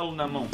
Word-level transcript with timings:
calo 0.00 0.14
na 0.16 0.26
mão. 0.26 0.48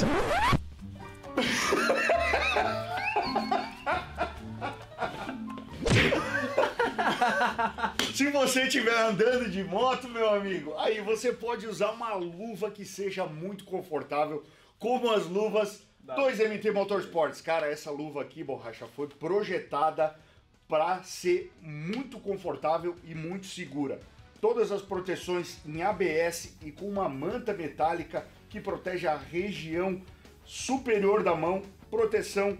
Se 8.13 8.29
você 8.31 8.63
estiver 8.65 8.99
andando 8.99 9.49
de 9.49 9.63
moto, 9.63 10.09
meu 10.09 10.29
amigo, 10.31 10.75
aí 10.77 11.01
você 11.01 11.33
pode 11.33 11.69
usar 11.69 11.93
uma 11.93 12.13
luva 12.15 12.73
que 12.73 12.85
seja 12.85 13.25
muito 13.25 13.65
confortável, 13.65 14.43
como 14.81 15.13
as 15.13 15.27
luvas 15.27 15.81
2MT 16.05 16.73
Motorsports. 16.73 17.41
Cara, 17.41 17.71
essa 17.71 17.93
luva 17.93 18.23
aqui, 18.23 18.43
borracha, 18.43 18.87
foi 18.97 19.07
projetada 19.07 20.19
para 20.67 21.05
ser 21.05 21.53
muito 21.63 22.19
confortável 22.19 22.97
e 23.05 23.15
muito 23.15 23.47
segura. 23.47 24.01
Todas 24.41 24.73
as 24.73 24.83
proteções 24.83 25.59
em 25.65 25.83
ABS 25.83 26.57
e 26.63 26.73
com 26.73 26.89
uma 26.89 27.09
manta 27.09 27.53
metálica 27.55 28.27
que 28.57 28.61
protege 28.63 29.07
a 29.07 29.17
região 29.19 30.01
superior 30.45 31.23
da 31.23 31.35
mão, 31.35 31.61
proteção 31.91 32.57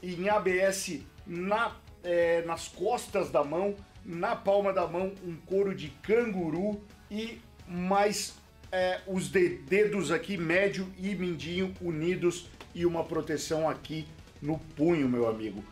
em 0.00 0.28
ABS 0.28 1.00
na, 1.26 1.72
é, 2.04 2.42
nas 2.42 2.68
costas 2.68 3.30
da 3.30 3.42
mão, 3.42 3.74
na 4.04 4.36
palma 4.36 4.72
da 4.72 4.86
mão 4.86 5.12
um 5.26 5.34
couro 5.46 5.74
de 5.74 5.88
canguru 6.02 6.80
e 7.10 7.40
mais 7.66 8.36
é, 8.70 9.00
os 9.08 9.28
de- 9.28 9.56
dedos 9.58 10.12
aqui, 10.12 10.36
médio 10.36 10.86
e 10.96 11.14
mindinho 11.16 11.74
unidos 11.80 12.46
e 12.72 12.86
uma 12.86 13.02
proteção 13.02 13.68
aqui 13.68 14.06
no 14.40 14.56
punho, 14.76 15.08
meu 15.08 15.28
amigo. 15.28 15.64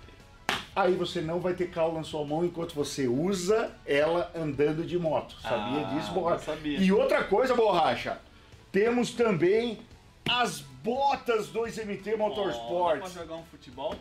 Aí 0.75 0.94
você 0.94 1.21
não 1.21 1.38
vai 1.41 1.55
ter 1.55 1.71
calo 1.71 1.94
na 1.94 2.03
sua 2.03 2.25
mão 2.25 2.44
enquanto 2.44 2.75
você 2.75 3.06
usa 3.06 3.72
ela 3.87 4.31
andando 4.34 4.84
de 4.84 4.99
moto. 4.99 5.37
Sabia 5.41 5.87
Ah, 5.87 5.94
disso, 5.94 6.12
borracha? 6.12 6.44
sabia. 6.44 6.78
E 6.78 6.93
outra 6.93 7.25
coisa, 7.25 7.55
borracha, 7.55 8.21
temos 8.78 9.11
também 9.11 9.81
as 10.28 10.61
botas 10.61 11.49
2MT 11.49 12.06
Ó, 12.06 12.11
dá 12.11 12.16
Motorsports. 12.16 13.12
pra 13.12 13.22
jogar 13.22 13.34
um 13.34 13.44
futebol? 13.44 13.97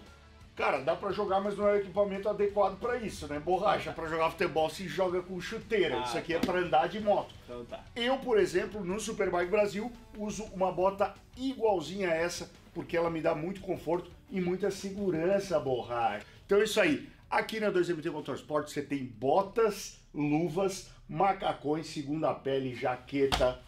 Cara, 0.55 0.81
dá 0.81 0.95
pra 0.95 1.11
jogar, 1.11 1.39
mas 1.39 1.57
não 1.57 1.67
é 1.67 1.73
o 1.73 1.77
equipamento 1.77 2.29
adequado 2.29 2.79
pra 2.79 2.97
isso, 2.97 3.27
né? 3.27 3.39
Borracha, 3.39 3.91
pra 3.91 4.07
jogar 4.07 4.29
futebol 4.29 4.69
se 4.69 4.87
joga 4.87 5.21
com 5.21 5.39
chuteira. 5.41 5.99
Ah, 5.99 6.03
isso 6.03 6.17
aqui 6.17 6.33
é 6.33 6.39
tá. 6.39 6.51
pra 6.51 6.59
andar 6.59 6.89
de 6.89 6.99
moto. 6.99 7.33
Então 7.43 7.65
tá. 7.65 7.83
Eu, 7.95 8.17
por 8.19 8.39
exemplo, 8.39 8.83
no 8.83 8.99
Superbike 8.99 9.49
Brasil, 9.49 9.91
uso 10.15 10.43
uma 10.53 10.71
bota 10.71 11.13
igualzinha 11.35 12.09
a 12.09 12.15
essa, 12.15 12.49
porque 12.73 12.95
ela 12.95 13.09
me 13.09 13.21
dá 13.21 13.33
muito 13.33 13.61
conforto 13.61 14.11
e 14.29 14.39
muita 14.39 14.69
segurança, 14.69 15.59
borracha. 15.59 16.25
Então 16.45 16.59
é 16.59 16.63
isso 16.63 16.79
aí. 16.79 17.09
Aqui 17.29 17.59
na 17.59 17.71
2MT 17.71 18.11
Motorsport 18.11 18.67
você 18.69 18.81
tem 18.81 19.03
botas, 19.05 19.99
luvas, 20.13 20.89
macacões, 21.09 21.87
segunda 21.87 22.31
pele, 22.33 22.75
jaqueta. 22.75 23.59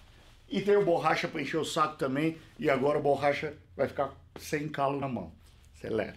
E 0.49 0.61
tem 0.61 0.75
o 0.75 0.85
borracha 0.85 1.27
pra 1.27 1.41
encher 1.41 1.57
o 1.57 1.65
saco 1.65 1.97
também. 1.97 2.37
E 2.57 2.69
agora 2.69 2.97
o 2.97 3.01
borracha 3.01 3.53
vai 3.75 3.87
ficar 3.87 4.13
sem 4.39 4.67
calo 4.67 4.99
na 4.99 5.07
mão. 5.07 5.31
Acelera. 5.75 6.15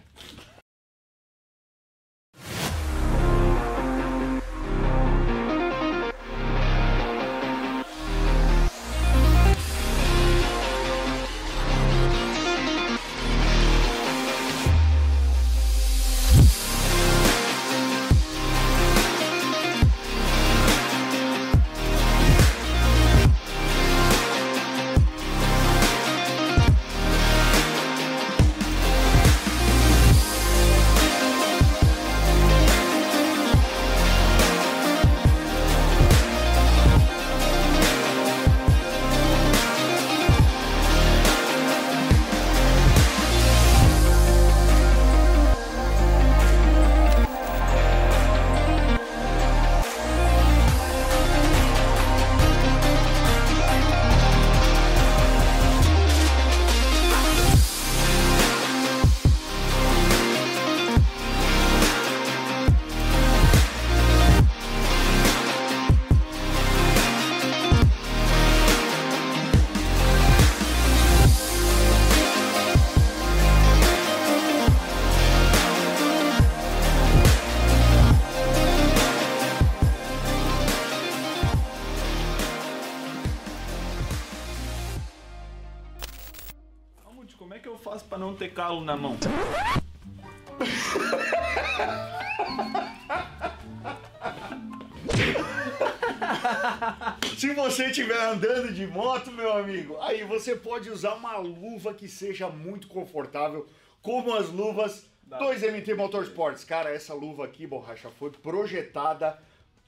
Pra 88.01 88.17
não 88.17 88.33
ter 88.33 88.53
calo 88.53 88.81
na 88.81 88.97
mão? 88.97 89.17
Se 97.37 97.53
você 97.53 97.87
estiver 97.87 98.21
andando 98.21 98.73
de 98.73 98.87
moto, 98.87 99.31
meu 99.31 99.53
amigo, 99.53 99.97
aí 100.01 100.23
você 100.23 100.55
pode 100.55 100.89
usar 100.89 101.13
uma 101.13 101.37
luva 101.37 101.93
que 101.93 102.07
seja 102.07 102.49
muito 102.49 102.87
confortável, 102.87 103.67
como 104.01 104.33
as 104.33 104.49
luvas 104.49 105.05
2MT 105.29 105.95
Motorsports. 105.95 106.63
Cara, 106.63 106.89
essa 106.89 107.13
luva 107.13 107.45
aqui, 107.45 107.67
borracha, 107.67 108.09
foi 108.11 108.31
projetada 108.31 109.37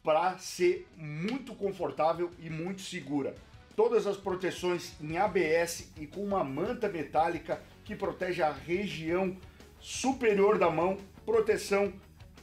para 0.04 0.38
ser 0.38 0.88
muito 0.96 1.56
confortável 1.56 2.30
e 2.40 2.50
muito 2.50 2.82
segura. 2.82 3.36
Todas 3.76 4.08
as 4.08 4.18
proteções 4.18 4.94
em 5.02 5.18
ABS 5.18 5.92
e 5.98 6.08
com 6.08 6.24
uma 6.24 6.44
manta 6.44 6.88
metálica 6.88 7.62
que 7.86 7.96
protege 7.96 8.42
a 8.42 8.52
região 8.52 9.38
superior 9.80 10.58
da 10.58 10.70
mão, 10.70 10.98
proteção 11.26 11.94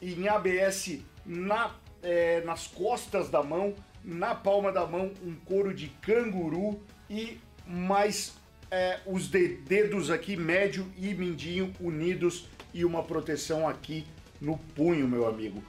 em 0.01 0.27
ABS 0.27 0.99
na, 1.25 1.71
é, 2.01 2.41
nas 2.41 2.65
costas 2.67 3.29
da 3.29 3.43
mão, 3.43 3.73
na 4.03 4.33
palma 4.33 4.71
da 4.71 4.85
mão 4.85 5.11
um 5.23 5.35
couro 5.45 5.73
de 5.73 5.87
canguru 6.01 6.79
e 7.09 7.37
mais 7.67 8.33
é, 8.71 8.99
os 9.05 9.27
de- 9.29 9.49
dedos 9.57 10.09
aqui, 10.09 10.35
médio 10.35 10.87
e 10.97 11.13
mindinho 11.13 11.73
unidos 11.79 12.47
e 12.73 12.83
uma 12.83 13.03
proteção 13.03 13.67
aqui 13.67 14.05
no 14.41 14.57
punho, 14.57 15.07
meu 15.07 15.27
amigo. 15.27 15.63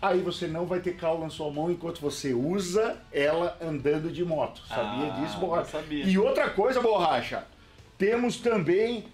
Aí 0.00 0.20
você 0.20 0.46
não 0.46 0.64
vai 0.66 0.78
ter 0.78 0.94
calo 0.96 1.20
na 1.20 1.30
sua 1.30 1.50
mão 1.50 1.70
enquanto 1.72 2.00
você 2.00 2.32
usa 2.32 3.00
ela 3.12 3.56
andando 3.60 4.12
de 4.12 4.24
moto. 4.24 4.60
Sabia 4.68 5.12
Ah, 5.12 5.20
disso, 5.20 5.38
borracha? 5.38 5.70
sabia. 5.70 6.04
E 6.04 6.16
outra 6.18 6.50
coisa, 6.50 6.80
borracha, 6.80 7.44
temos 7.98 8.38
também 8.38 9.04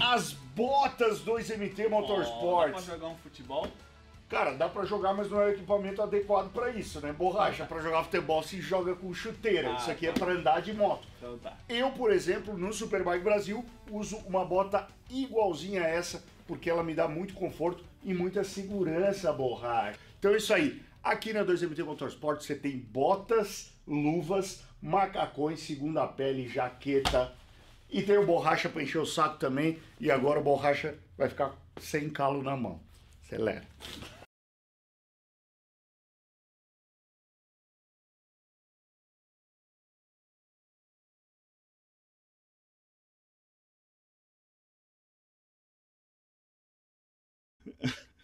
as 0.00 0.32
botas 0.32 1.20
2MT 1.24 1.80
Ó, 1.80 1.82
dá 1.82 1.88
Motorsports. 1.88 2.84
pra 2.84 2.94
jogar 2.94 3.08
um 3.08 3.16
futebol? 3.16 3.66
Cara, 4.28 4.52
dá 4.52 4.68
pra 4.68 4.84
jogar, 4.84 5.14
mas 5.14 5.30
não 5.30 5.40
é 5.40 5.46
o 5.46 5.50
equipamento 5.50 6.02
adequado 6.02 6.50
pra 6.52 6.70
isso, 6.70 7.00
né? 7.00 7.12
Borracha, 7.12 7.66
pra 7.66 7.80
jogar 7.80 8.02
futebol 8.04 8.42
se 8.42 8.60
joga 8.60 8.94
com 8.94 9.12
chuteira. 9.14 9.72
Ah, 9.72 9.76
isso 9.76 9.90
aqui 9.90 10.06
é 10.06 10.12
tá. 10.12 10.24
pra 10.24 10.34
andar 10.34 10.60
de 10.60 10.72
moto. 10.72 11.06
Então 11.18 11.38
tá. 11.38 11.56
Eu, 11.68 11.90
por 11.92 12.10
exemplo, 12.10 12.56
no 12.56 12.72
Superbike 12.72 13.22
Brasil, 13.22 13.64
uso 13.90 14.16
uma 14.26 14.44
bota 14.44 14.88
igualzinha 15.10 15.82
a 15.82 15.88
essa, 15.88 16.24
porque 16.46 16.68
ela 16.68 16.82
me 16.82 16.94
dá 16.94 17.06
muito 17.06 17.34
conforto 17.34 17.84
e 18.02 18.12
muita 18.12 18.42
segurança, 18.42 19.32
borracha. 19.32 19.98
Então 20.18 20.32
é 20.32 20.36
isso 20.38 20.52
aí. 20.52 20.82
Aqui 21.02 21.32
na 21.34 21.44
2MT 21.44 21.84
Motorsport 21.84 22.40
você 22.40 22.54
tem 22.54 22.78
botas, 22.78 23.72
luvas, 23.86 24.64
macacões, 24.80 25.60
segunda 25.60 26.06
pele, 26.06 26.48
jaqueta. 26.48 27.32
E 27.94 28.02
tem 28.02 28.18
o 28.18 28.26
borracha 28.26 28.68
pra 28.68 28.82
encher 28.82 28.98
o 28.98 29.06
saco 29.06 29.38
também. 29.38 29.80
E 30.00 30.10
agora 30.10 30.40
o 30.40 30.42
borracha 30.42 30.98
vai 31.16 31.28
ficar 31.28 31.54
sem 31.78 32.10
calo 32.10 32.42
na 32.42 32.56
mão. 32.56 32.80
Acelera. 33.22 33.64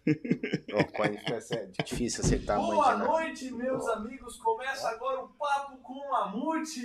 É 1.52 1.82
difícil 1.84 2.24
acertar 2.24 2.56
a 2.56 2.60
mãe 2.60 2.70
Boa 2.70 2.96
nada. 2.96 3.04
noite, 3.10 3.50
meus 3.52 3.86
amigos. 3.88 4.36
Começa 4.38 4.88
agora 4.88 5.20
o 5.20 5.28
Papo 5.28 5.76
com 5.78 6.10
Mamute. 6.10 6.80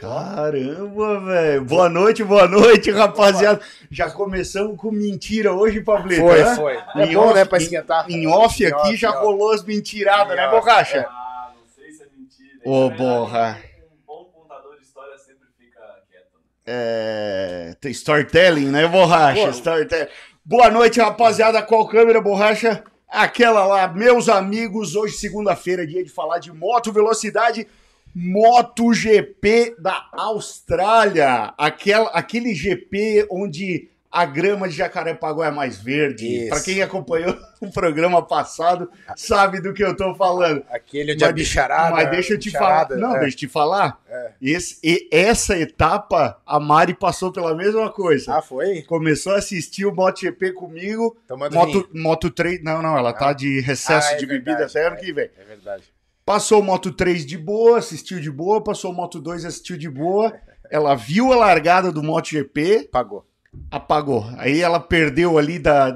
Caramba, 0.00 1.20
velho. 1.20 1.64
Boa 1.64 1.88
noite, 1.90 2.24
boa 2.24 2.48
noite, 2.48 2.90
rapaziada. 2.90 3.60
Já 3.90 4.10
começamos 4.10 4.78
com 4.78 4.90
mentira 4.90 5.52
hoje, 5.52 5.82
Pablito. 5.82 6.22
Foi, 6.22 6.42
né? 6.42 6.56
foi. 6.56 6.76
É 6.96 7.06
Em 7.06 7.14
bom, 7.14 7.20
off- 7.26 7.34
né, 7.34 7.44
pra 7.44 7.58
esquentar. 7.58 8.10
Em 8.10 8.26
off 8.26 8.62
Em 8.62 8.66
aqui 8.68 8.76
off, 8.88 8.96
já 8.96 9.10
ó. 9.10 9.20
rolou 9.24 9.52
as 9.52 9.62
mentiradas, 9.62 10.34
né, 10.34 10.46
off, 10.46 10.56
Borracha? 10.56 11.06
Ah, 11.06 11.50
não 11.54 11.62
sei 11.74 11.92
se 11.92 12.02
é 12.02 12.06
mentira. 12.16 12.58
Ô, 12.64 12.80
Na 12.84 12.88
verdade, 12.88 12.98
porra. 13.18 13.58
Um 13.84 14.06
bom 14.06 14.24
contador 14.32 14.76
de 14.78 14.82
história 14.82 15.18
sempre 15.18 15.46
fica 15.58 15.80
quieto. 16.10 16.32
né? 16.34 16.40
É. 16.66 17.74
Tem 17.78 17.90
storytelling, 17.92 18.68
né, 18.70 18.88
Borracha? 18.88 19.42
Pô. 19.44 19.50
Storytelling. 19.50 20.08
Boa 20.42 20.70
noite, 20.70 20.98
rapaziada. 20.98 21.62
Qual 21.62 21.86
câmera, 21.86 22.22
Borracha? 22.22 22.82
Aquela 23.06 23.66
lá, 23.66 23.86
meus 23.86 24.30
amigos. 24.30 24.96
Hoje, 24.96 25.12
segunda-feira, 25.16 25.86
dia 25.86 26.02
de 26.02 26.08
falar 26.10 26.38
de 26.38 26.50
moto 26.50 26.90
velocidade. 26.90 27.68
MotoGP 28.14 29.76
da 29.78 30.06
Austrália. 30.12 31.54
Aquela, 31.56 32.10
aquele 32.10 32.54
GP 32.54 33.26
onde 33.30 33.88
a 34.12 34.24
grama 34.26 34.68
de 34.68 34.74
Jacarepaguá 34.74 35.46
é 35.46 35.50
mais 35.52 35.78
verde. 35.80 36.48
Para 36.48 36.60
quem 36.60 36.82
acompanhou 36.82 37.36
o 37.62 37.70
programa 37.70 38.20
passado, 38.20 38.90
sabe 39.14 39.60
do 39.60 39.72
que 39.72 39.84
eu 39.84 39.96
tô 39.96 40.12
falando. 40.16 40.64
Aquele 40.68 41.14
de 41.14 41.22
a 41.22 41.28
Mas- 41.28 41.34
bicharada. 41.36 41.94
Mas 41.94 42.10
deixa 42.10 42.32
eu 42.34 42.38
te 42.38 42.50
falar. 42.50 42.88
Não, 42.90 43.14
é. 43.16 43.20
deixa 43.20 43.36
eu 43.36 43.38
te 43.38 43.48
falar. 43.48 44.00
É. 44.08 44.32
Esse, 44.42 44.78
e 44.82 45.08
essa 45.12 45.56
etapa, 45.56 46.40
a 46.44 46.58
Mari 46.58 46.94
passou 46.94 47.30
pela 47.30 47.54
mesma 47.54 47.88
coisa. 47.88 48.34
Ah, 48.38 48.42
foi? 48.42 48.82
Começou 48.82 49.32
a 49.34 49.38
assistir 49.38 49.86
o 49.86 49.94
MotoGP 49.94 50.54
comigo. 50.54 51.16
Tomando 51.28 51.54
Moto, 51.54 51.72
vinho. 51.72 52.02
Moto 52.02 52.30
3. 52.30 52.64
Não, 52.64 52.82
não, 52.82 52.98
ela 52.98 53.12
tá 53.12 53.32
de 53.32 53.60
recesso 53.60 54.08
Ah, 54.10 54.14
é 54.14 54.16
de 54.16 54.26
bebida 54.26 54.56
verdade, 54.56 54.76
até 54.76 54.86
ano 54.88 54.96
é. 54.96 54.98
que 54.98 55.12
vem. 55.12 55.30
É 55.38 55.44
verdade. 55.44 55.84
Passou 56.30 56.60
o 56.60 56.62
Moto 56.62 56.92
3 56.92 57.26
de 57.26 57.36
boa, 57.36 57.78
assistiu 57.78 58.20
de 58.20 58.30
boa. 58.30 58.62
Passou 58.62 58.92
o 58.92 58.94
Moto 58.94 59.20
2, 59.20 59.44
assistiu 59.44 59.76
de 59.76 59.90
boa. 59.90 60.32
Ela 60.70 60.94
viu 60.94 61.32
a 61.32 61.34
largada 61.34 61.90
do 61.90 62.04
MotoGP, 62.04 62.88
Pagou. 62.92 63.26
apagou. 63.68 64.24
Aí 64.36 64.60
ela 64.60 64.78
perdeu 64.78 65.36
ali 65.36 65.58
da, 65.58 65.90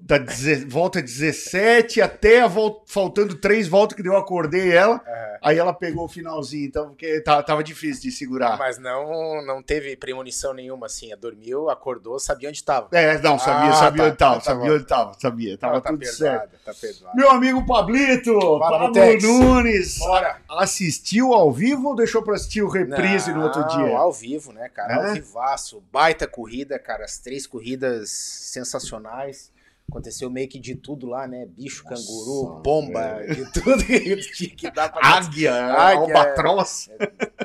da 0.00 0.18
deze- 0.18 0.64
volta 0.66 1.00
17 1.02 2.00
até 2.00 2.40
a 2.42 2.46
vol- 2.46 2.82
faltando 2.86 3.34
três 3.34 3.66
voltas 3.68 3.96
que 4.00 4.06
eu 4.06 4.16
acordei 4.16 4.70
ela. 4.72 5.00
É. 5.06 5.34
Aí 5.42 5.58
ela 5.58 5.74
pegou 5.74 6.06
o 6.06 6.08
finalzinho, 6.08 6.66
então, 6.66 6.88
porque 6.88 7.20
ta- 7.20 7.42
tava 7.42 7.62
difícil 7.62 8.02
de 8.04 8.10
segurar. 8.10 8.56
Mas 8.56 8.78
não, 8.78 9.44
não 9.44 9.62
teve 9.62 9.94
premonição 9.96 10.54
nenhuma, 10.54 10.86
assim. 10.86 11.10
Dormiu, 11.20 11.68
acordou, 11.68 12.18
sabia 12.18 12.48
onde 12.48 12.56
estava. 12.58 12.88
É, 12.92 13.18
não, 13.18 13.38
sabia, 13.38 13.70
Ah, 13.70 13.74
sabia 13.74 14.02
tá, 14.02 14.08
onde 14.08 14.16
tava, 14.16 14.34
tá 14.36 14.40
sabia 14.40 14.72
onde 14.72 14.84
tava, 14.86 15.12
sabia, 15.20 15.58
tava 15.58 15.80
tá 15.82 15.90
tudo 15.90 15.98
perdoado, 15.98 16.16
certo. 16.40 16.64
Tá 16.64 16.72
perdoado. 16.72 17.16
Meu 17.16 17.30
amigo 17.30 17.66
Pablito, 17.66 18.32
Pablo. 18.58 18.92
Nunes, 19.20 19.98
Bora. 19.98 20.38
assistiu 20.48 21.34
ao 21.34 21.52
vivo 21.52 21.88
ou 21.88 21.94
deixou 21.94 22.22
pra 22.22 22.34
assistir 22.36 22.62
o 22.62 22.68
reprise 22.68 23.30
no 23.32 23.42
outro 23.42 23.60
Não, 23.60 23.68
dia? 23.68 23.96
ao 23.98 24.12
vivo, 24.12 24.50
né, 24.52 24.68
cara? 24.70 24.94
É? 24.94 25.08
Ao 25.08 25.12
vivaço. 25.14 25.82
Baita 25.92 26.26
corrida, 26.26 26.78
cara. 26.78 27.04
As 27.04 27.18
três 27.18 27.46
corridas 27.46 28.10
sensacionais. 28.10 29.52
Aconteceu 29.88 30.30
meio 30.30 30.48
que 30.48 30.58
de 30.58 30.74
tudo 30.74 31.06
lá, 31.06 31.26
né? 31.26 31.46
Bicho, 31.46 31.84
Nossa, 31.84 32.02
canguru, 32.02 32.62
pomba, 32.62 33.20
de 33.28 33.52
tudo 33.52 33.84
que 33.84 34.16
tinha 34.32 34.50
que 34.50 34.70
dar 34.70 34.90
pra 34.90 35.06
Águia, 35.06 35.54
Águia, 35.54 35.98
albatroz. 35.98 36.90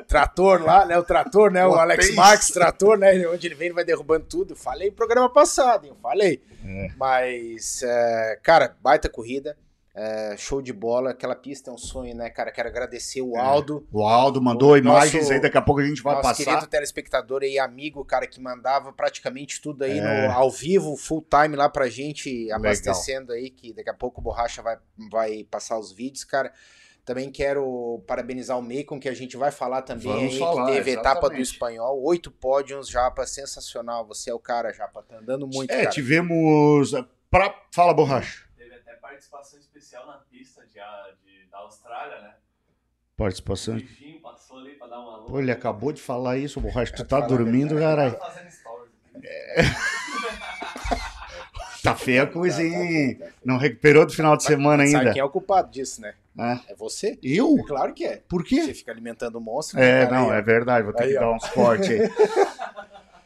trator 0.08 0.62
lá, 0.62 0.84
né? 0.84 0.98
O 0.98 1.02
trator, 1.04 1.50
né? 1.52 1.64
O 1.66 1.70
Uma 1.72 1.82
Alex. 1.82 2.14
Marques, 2.14 2.48
trator, 2.50 2.98
né? 2.98 3.26
Onde 3.28 3.46
ele 3.46 3.54
vem, 3.54 3.66
ele 3.66 3.74
vai 3.74 3.84
derrubando 3.84 4.26
tudo. 4.26 4.56
Falei 4.56 4.88
no 4.88 4.96
programa 4.96 5.30
passado, 5.30 5.86
hein? 5.86 5.92
Falei. 6.02 6.42
É. 6.64 6.88
Mas, 6.96 7.82
é, 7.82 8.38
cara, 8.42 8.74
baita 8.82 9.08
corrida. 9.08 9.56
É, 10.02 10.34
show 10.38 10.62
de 10.62 10.72
bola. 10.72 11.10
Aquela 11.10 11.34
pista 11.36 11.70
é 11.70 11.74
um 11.74 11.78
sonho, 11.78 12.14
né, 12.16 12.30
cara? 12.30 12.50
Quero 12.50 12.68
agradecer 12.68 13.20
o 13.20 13.36
É. 13.36 13.40
Aldo. 13.40 13.86
O 13.92 14.02
Aldo 14.06 14.40
mandou 14.40 14.70
O 14.72 14.76
imagens 14.76 15.22
nosso- 15.24 15.32
aí, 15.34 15.40
daqui 15.40 15.58
a 15.58 15.62
pouco 15.62 15.80
a 15.80 15.84
gente 15.84 16.02
vai 16.02 16.14
nosso 16.14 16.28
passar. 16.28 16.44
querido 16.44 16.66
telespectador 16.66 17.42
e 17.42 17.58
amigo, 17.58 18.04
cara, 18.04 18.26
que 18.26 18.40
mandava 18.40 18.92
praticamente 18.92 19.60
tudo 19.60 19.82
aí 19.84 19.98
É. 19.98 20.28
no, 20.28 20.32
ao 20.32 20.50
vivo, 20.50 20.96
full 20.96 21.24
time 21.28 21.54
lá 21.56 21.68
pra 21.68 21.88
gente, 21.88 22.50
abastecendo 22.50 23.32
aí, 23.32 23.50
que 23.50 23.72
daqui 23.74 23.90
a 23.90 23.94
pouco 23.94 24.20
o 24.20 24.24
Borracha 24.24 24.62
vai, 24.62 24.78
vai 25.10 25.44
passar 25.50 25.78
os 25.78 25.92
vídeos, 25.92 26.24
cara. 26.24 26.52
Também 27.04 27.30
quero 27.30 28.02
parabenizar 28.06 28.58
o 28.58 28.62
Macon, 28.62 29.00
que 29.00 29.08
a 29.08 29.14
gente 29.14 29.36
vai 29.36 29.50
falar 29.50 29.82
também 29.82 30.06
Vamos 30.06 30.32
aí, 30.34 30.38
falar, 30.38 30.66
que 30.66 30.72
teve 30.72 30.90
a 30.90 30.94
etapa 30.94 31.12
do 31.20 31.26
exatamente. 31.34 31.52
espanhol, 31.52 32.02
oito 32.04 32.30
pódios, 32.30 32.88
Japa, 32.88 33.26
sensacional. 33.26 34.06
Você 34.06 34.30
é 34.30 34.34
o 34.34 34.38
cara, 34.38 34.72
Japa, 34.72 35.02
tá 35.02 35.16
andando 35.18 35.46
muito, 35.48 35.70
É, 35.72 35.78
cara. 35.78 35.90
tivemos. 35.90 36.92
Pra... 37.30 37.54
Fala, 37.72 37.94
borracha. 37.94 38.49
Participação 39.20 39.58
especial 39.60 40.06
na 40.06 40.14
pista 40.30 40.62
de, 40.64 40.72
de- 40.72 41.44
da 41.50 41.58
Austrália, 41.58 42.22
né? 42.22 42.34
Participação. 43.18 43.74
O 43.74 43.76
bichinho 43.76 44.18
passou 44.22 44.58
ali 44.60 44.70
pra 44.76 44.86
dar 44.86 44.98
uma 44.98 45.16
louca. 45.18 45.32
Pô, 45.32 45.38
ele 45.40 45.52
acabou 45.52 45.92
de 45.92 46.00
falar 46.00 46.38
isso, 46.38 46.58
borracha. 46.58 46.94
Tu 46.94 47.04
tá 47.04 47.20
dormindo, 47.20 47.74
cara. 47.78 48.12
caralho. 48.12 48.12
Tá 48.18 48.26
fazendo 48.30 48.50
stories. 48.50 48.92
Tá 51.82 51.94
feia 51.94 52.22
a 52.22 52.26
coisa, 52.26 52.62
hein? 52.62 53.20
Não 53.44 53.58
recuperou 53.58 54.06
do 54.06 54.12
final 54.14 54.36
de 54.38 54.42
semana 54.44 54.84
Sabe 54.86 54.96
ainda. 54.96 55.12
quem 55.12 55.20
é 55.20 55.24
o 55.24 55.28
culpado 55.30 55.70
disso, 55.70 56.00
né? 56.00 56.14
Ah, 56.38 56.58
É 56.68 56.74
você? 56.74 57.18
Eu? 57.22 57.56
É 57.58 57.62
claro 57.66 57.92
que 57.92 58.04
é. 58.06 58.22
Por 58.26 58.42
Você 58.42 58.48
quê? 58.68 58.72
fica 58.74 58.90
alimentando 58.90 59.36
o 59.36 59.40
monstro. 59.40 59.78
né, 59.78 60.04
É, 60.04 60.10
não, 60.10 60.32
é 60.32 60.40
verdade, 60.40 60.84
vou 60.84 60.94
ter 60.94 61.02
Aí, 61.04 61.10
que 61.12 61.16
ó. 61.18 61.20
dar 61.20 61.32
uns 61.32 61.46
cortes 61.50 61.90
aí. 61.90 62.00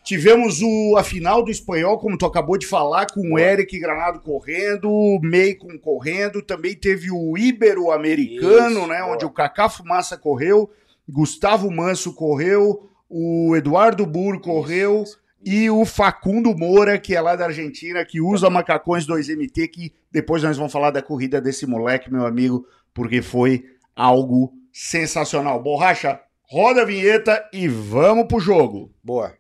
Tivemos 0.05 0.61
o, 0.61 0.97
a 0.99 1.03
final 1.03 1.43
do 1.43 1.51
espanhol, 1.51 1.99
como 1.99 2.19
tu 2.19 2.27
acabou 2.27 2.59
de 2.59 2.67
falar, 2.67 3.07
com 3.07 3.33
o. 3.33 3.39
Eric 3.39 3.79
Granado 3.81 4.21
correndo, 4.21 4.91
o 4.91 5.19
Meikon 5.23 5.79
correndo, 5.79 6.43
também 6.43 6.75
teve 6.75 7.11
o 7.11 7.37
Ibero-Americano, 7.39 8.87
né, 8.87 9.01
boa. 9.01 9.15
onde 9.15 9.25
o 9.25 9.31
Kaká 9.31 9.69
Fumaça 9.69 10.19
correu, 10.19 10.71
Gustavo 11.09 11.71
Manso 11.71 12.13
correu, 12.13 12.91
o 13.09 13.57
Eduardo 13.57 14.05
Burro 14.05 14.41
correu, 14.41 15.03
Isso, 15.05 15.13
isso. 15.13 15.21
e 15.43 15.71
o 15.71 15.85
Facundo 15.87 16.55
Moura, 16.57 16.99
que 16.99 17.15
é 17.15 17.21
lá 17.21 17.35
da 17.35 17.47
Argentina, 17.47 18.05
que 18.05 18.21
usa 18.21 18.51
macacões 18.51 19.07
2MT, 19.07 19.69
que 19.69 19.93
depois 20.13 20.43
nós 20.43 20.57
vamos 20.57 20.73
falar 20.73 20.91
da 20.91 21.01
corrida 21.03 21.41
desse 21.41 21.67
moleque, 21.67 22.13
meu 22.13 22.27
amigo, 22.27 22.67
porque 22.93 23.23
foi 23.23 23.65
algo 23.97 24.53
sensacional. 24.73 25.63
Borracha, 25.63 26.21
roda 26.43 26.83
a 26.83 26.85
vinheta 26.85 27.43
e 27.53 27.67
vamos 27.69 28.27
pro 28.27 28.39
jogo. 28.41 28.93
Boa. 29.03 29.33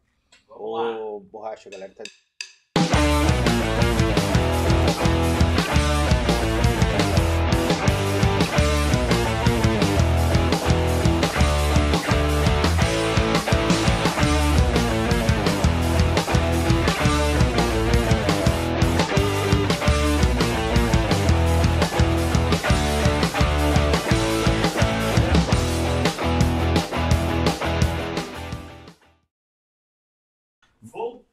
Ô, 0.66 1.21
borracha, 1.21 1.68
galera. 1.68 1.92
Tá... 1.94 2.04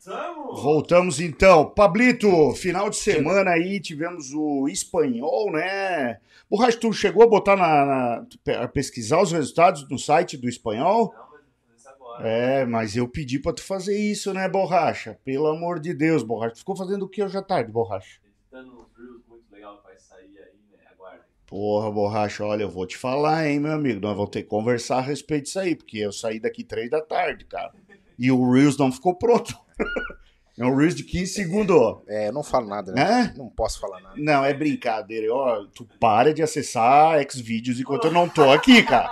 Voltamos! 0.05 0.63
Voltamos 0.63 1.19
então. 1.19 1.69
Pablito, 1.69 2.51
final 2.53 2.89
de 2.89 2.95
semana 2.97 3.51
aí 3.51 3.79
tivemos 3.79 4.33
o 4.33 4.67
espanhol, 4.67 5.51
né? 5.51 6.19
Borracha, 6.49 6.77
tu 6.79 6.91
chegou 6.91 7.23
a 7.23 7.27
botar 7.27 7.55
na, 7.55 7.85
na- 7.85 8.25
a 8.63 8.67
pesquisar 8.67 9.21
os 9.21 9.31
resultados 9.31 9.87
no 9.89 9.99
site 9.99 10.35
do 10.37 10.49
espanhol? 10.49 11.13
Não, 11.13 11.23
mas 11.29 11.29
eu 11.29 11.29
vou 11.29 11.39
fazer 11.61 11.75
isso 11.77 11.89
agora. 11.89 12.27
É, 12.27 12.65
mas 12.65 12.95
eu 12.95 13.07
pedi 13.07 13.39
pra 13.39 13.53
tu 13.53 13.61
fazer 13.63 13.97
isso, 13.97 14.33
né, 14.33 14.49
Borracha? 14.49 15.19
Pelo 15.23 15.47
amor 15.47 15.79
de 15.79 15.93
Deus, 15.93 16.23
Borracha. 16.23 16.55
Tu 16.55 16.59
ficou 16.59 16.75
fazendo 16.75 17.03
o 17.03 17.07
que 17.07 17.23
hoje 17.23 17.37
à 17.37 17.41
tarde, 17.43 17.71
Borracha? 17.71 18.19
Editando 18.25 18.71
uns 18.81 18.97
reels 18.97 19.21
muito 19.29 19.51
legal 19.51 19.77
que 19.77 19.83
vai 19.83 19.97
sair 19.99 20.25
aí, 20.39 20.59
né? 20.71 20.77
Aguardem. 20.93 21.21
Porra, 21.45 21.91
Borracha, 21.91 22.43
olha, 22.43 22.63
eu 22.63 22.69
vou 22.71 22.87
te 22.87 22.97
falar, 22.97 23.47
hein, 23.47 23.59
meu 23.59 23.71
amigo. 23.73 24.01
Nós 24.01 24.15
vamos 24.15 24.31
ter 24.31 24.41
que 24.41 24.49
conversar 24.49 24.97
a 24.97 25.01
respeito 25.01 25.43
disso 25.43 25.59
aí, 25.59 25.75
porque 25.75 25.99
eu 25.99 26.11
saí 26.11 26.39
daqui 26.39 26.63
três 26.63 26.89
da 26.89 27.01
tarde, 27.01 27.45
cara. 27.45 27.71
E 28.19 28.31
o 28.31 28.51
Reels 28.51 28.77
não 28.77 28.91
ficou 28.91 29.15
pronto. 29.15 29.55
É 30.57 30.65
um 30.65 30.75
Reels 30.75 30.93
de 30.93 31.03
15 31.03 31.33
segundos, 31.33 31.75
ó. 31.75 32.03
É, 32.07 32.27
eu 32.27 32.33
não 32.33 32.43
falo 32.43 32.67
nada, 32.67 32.91
né? 32.91 33.31
É? 33.33 33.37
Não 33.37 33.49
posso 33.49 33.79
falar 33.79 34.01
nada. 34.01 34.15
Não, 34.17 34.43
é 34.43 34.53
brincadeira. 34.53 35.33
Ó, 35.33 35.65
tu 35.73 35.87
para 35.99 36.33
de 36.33 36.43
acessar 36.43 37.17
Xvideos 37.27 37.79
enquanto 37.79 38.05
eu 38.05 38.11
não 38.11 38.27
tô 38.27 38.51
aqui, 38.51 38.83
cara. 38.83 39.09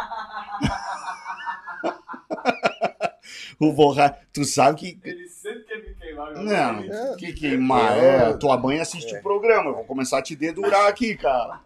o 3.59 3.73
Borracha, 3.73 4.17
tu 4.33 4.43
sabe 4.45 4.79
que 4.79 4.99
Ele 5.03 5.27
sempre 5.27 5.63
quer 5.63 5.77
me 5.77 5.95
queimar. 5.95 6.33
meu 6.33 6.43
Não. 6.43 6.79
É. 6.83 7.15
que 7.15 7.33
queimar. 7.33 7.97
É, 7.97 8.33
tua 8.33 8.57
mãe 8.57 8.79
assiste 8.79 9.15
o 9.15 9.21
programa. 9.21 9.69
Eu 9.69 9.75
vou 9.75 9.85
começar 9.85 10.19
a 10.19 10.21
te 10.21 10.35
dedurar 10.35 10.87
aqui, 10.87 11.15
cara. 11.15 11.61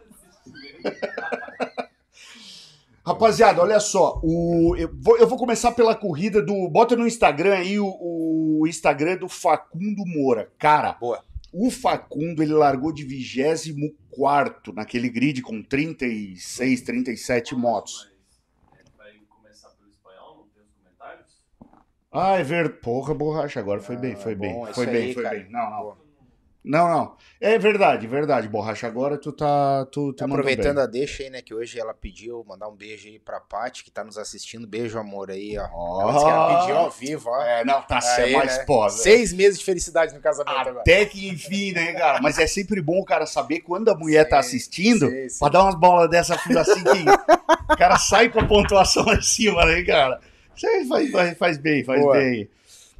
Rapaziada, 3.05 3.61
olha 3.61 3.79
só. 3.81 4.21
O, 4.23 4.75
eu, 4.77 4.89
vou, 4.93 5.17
eu 5.17 5.27
vou 5.27 5.37
começar 5.37 5.73
pela 5.73 5.93
corrida 5.93 6.41
do. 6.41 6.69
Bota 6.69 6.95
no 6.95 7.05
Instagram 7.05 7.55
aí 7.55 7.77
o, 7.77 7.87
o 7.99 8.65
Instagram 8.65 9.17
do 9.17 9.27
Facundo 9.27 10.05
Moura. 10.05 10.49
Cara, 10.57 10.93
Boa. 10.93 11.21
o 11.51 11.69
Facundo 11.69 12.41
ele 12.41 12.53
largou 12.53 12.93
de 12.93 13.03
24 13.03 14.73
naquele 14.73 15.09
grid 15.09 15.41
com 15.41 15.61
36, 15.61 16.81
37 16.81 17.55
motos. 17.55 18.09
Mas 18.71 18.79
ele 18.79 18.89
vai 18.97 19.11
começar 19.27 19.69
pelo 19.71 19.89
espanhol, 19.89 20.37
não 20.37 20.47
tem 20.53 20.63
os 20.63 20.71
comentários? 20.71 21.43
Ah, 22.09 22.39
é 22.39 22.43
ver. 22.43 22.79
Porra, 22.79 23.13
borracha, 23.13 23.59
agora 23.59 23.81
foi 23.81 23.95
Ah, 23.95 23.99
bem, 23.99 24.15
foi 24.15 24.33
bem. 24.35 24.65
Foi 24.73 24.85
bem, 24.85 25.13
foi 25.13 25.29
bem. 25.29 25.49
Não, 25.49 25.69
não. 25.69 26.02
Não, 26.63 26.87
não. 26.87 27.15
É 27.41 27.57
verdade, 27.59 28.07
verdade, 28.07 28.47
borracha. 28.47 28.87
Agora 28.87 29.17
tu 29.17 29.33
tá. 29.33 29.85
Tu, 29.91 30.13
tu 30.13 30.23
Aproveitando 30.23 30.79
a 30.79 30.85
deixa 30.85 31.23
aí, 31.23 31.29
né, 31.29 31.41
que 31.41 31.53
hoje 31.53 31.77
ela 31.77 31.93
pediu, 31.93 32.41
mandar 32.47 32.69
um 32.69 32.75
beijo 32.75 33.07
aí 33.09 33.19
pra 33.19 33.39
Paty, 33.41 33.83
que 33.83 33.91
tá 33.91 34.01
nos 34.01 34.17
assistindo. 34.17 34.65
Beijo, 34.65 34.97
amor, 34.97 35.29
aí, 35.29 35.57
ó. 35.57 35.67
Ó. 35.73 36.01
Ela 36.01 36.11
disse 36.13 36.23
que 36.25 36.31
ela 36.31 36.59
pediu 36.59 36.77
ao 36.77 36.89
vivo, 36.89 37.29
ó. 37.29 37.41
É, 37.41 37.65
não, 37.65 37.81
tá 37.81 37.99
certo, 37.99 38.37
Aí, 38.37 38.47
né? 38.47 38.59
pô. 38.65 38.79
velho. 38.87 38.91
Seis 38.91 39.33
meses 39.33 39.59
de 39.59 39.65
felicidade 39.65 40.13
no 40.13 40.21
casamento 40.21 40.55
agora. 40.57 40.79
Até 40.79 41.05
que 41.05 41.27
enfim, 41.27 41.73
né, 41.73 41.91
cara? 41.93 42.21
Mas 42.21 42.39
é 42.39 42.47
sempre 42.47 42.81
bom 42.81 42.99
o 42.99 43.05
cara 43.05 43.25
saber 43.25 43.59
quando 43.59 43.89
a 43.89 43.95
mulher 43.95 44.23
tá 44.29 44.41
Sim, 44.41 44.47
assistindo 44.47 45.09
sim, 45.09 45.29
sim. 45.29 45.39
pra 45.39 45.49
dar 45.49 45.63
umas 45.63 45.75
bolas 45.75 46.09
dessa 46.09 46.35
assim 46.35 46.83
que 46.83 47.73
o 47.73 47.77
cara 47.77 47.97
sai 47.97 48.29
com 48.29 48.39
a 48.39 48.47
pontuação 48.47 49.03
lá 49.05 49.15
em 49.15 49.21
cima, 49.21 49.65
né, 49.65 49.83
cara? 49.83 50.19
Isso 50.55 50.65
aí 50.67 50.87
faz, 50.87 51.11
faz, 51.11 51.37
faz 51.37 51.57
bem, 51.57 51.83
faz 51.83 52.01
Boa. 52.01 52.15
bem. 52.17 52.49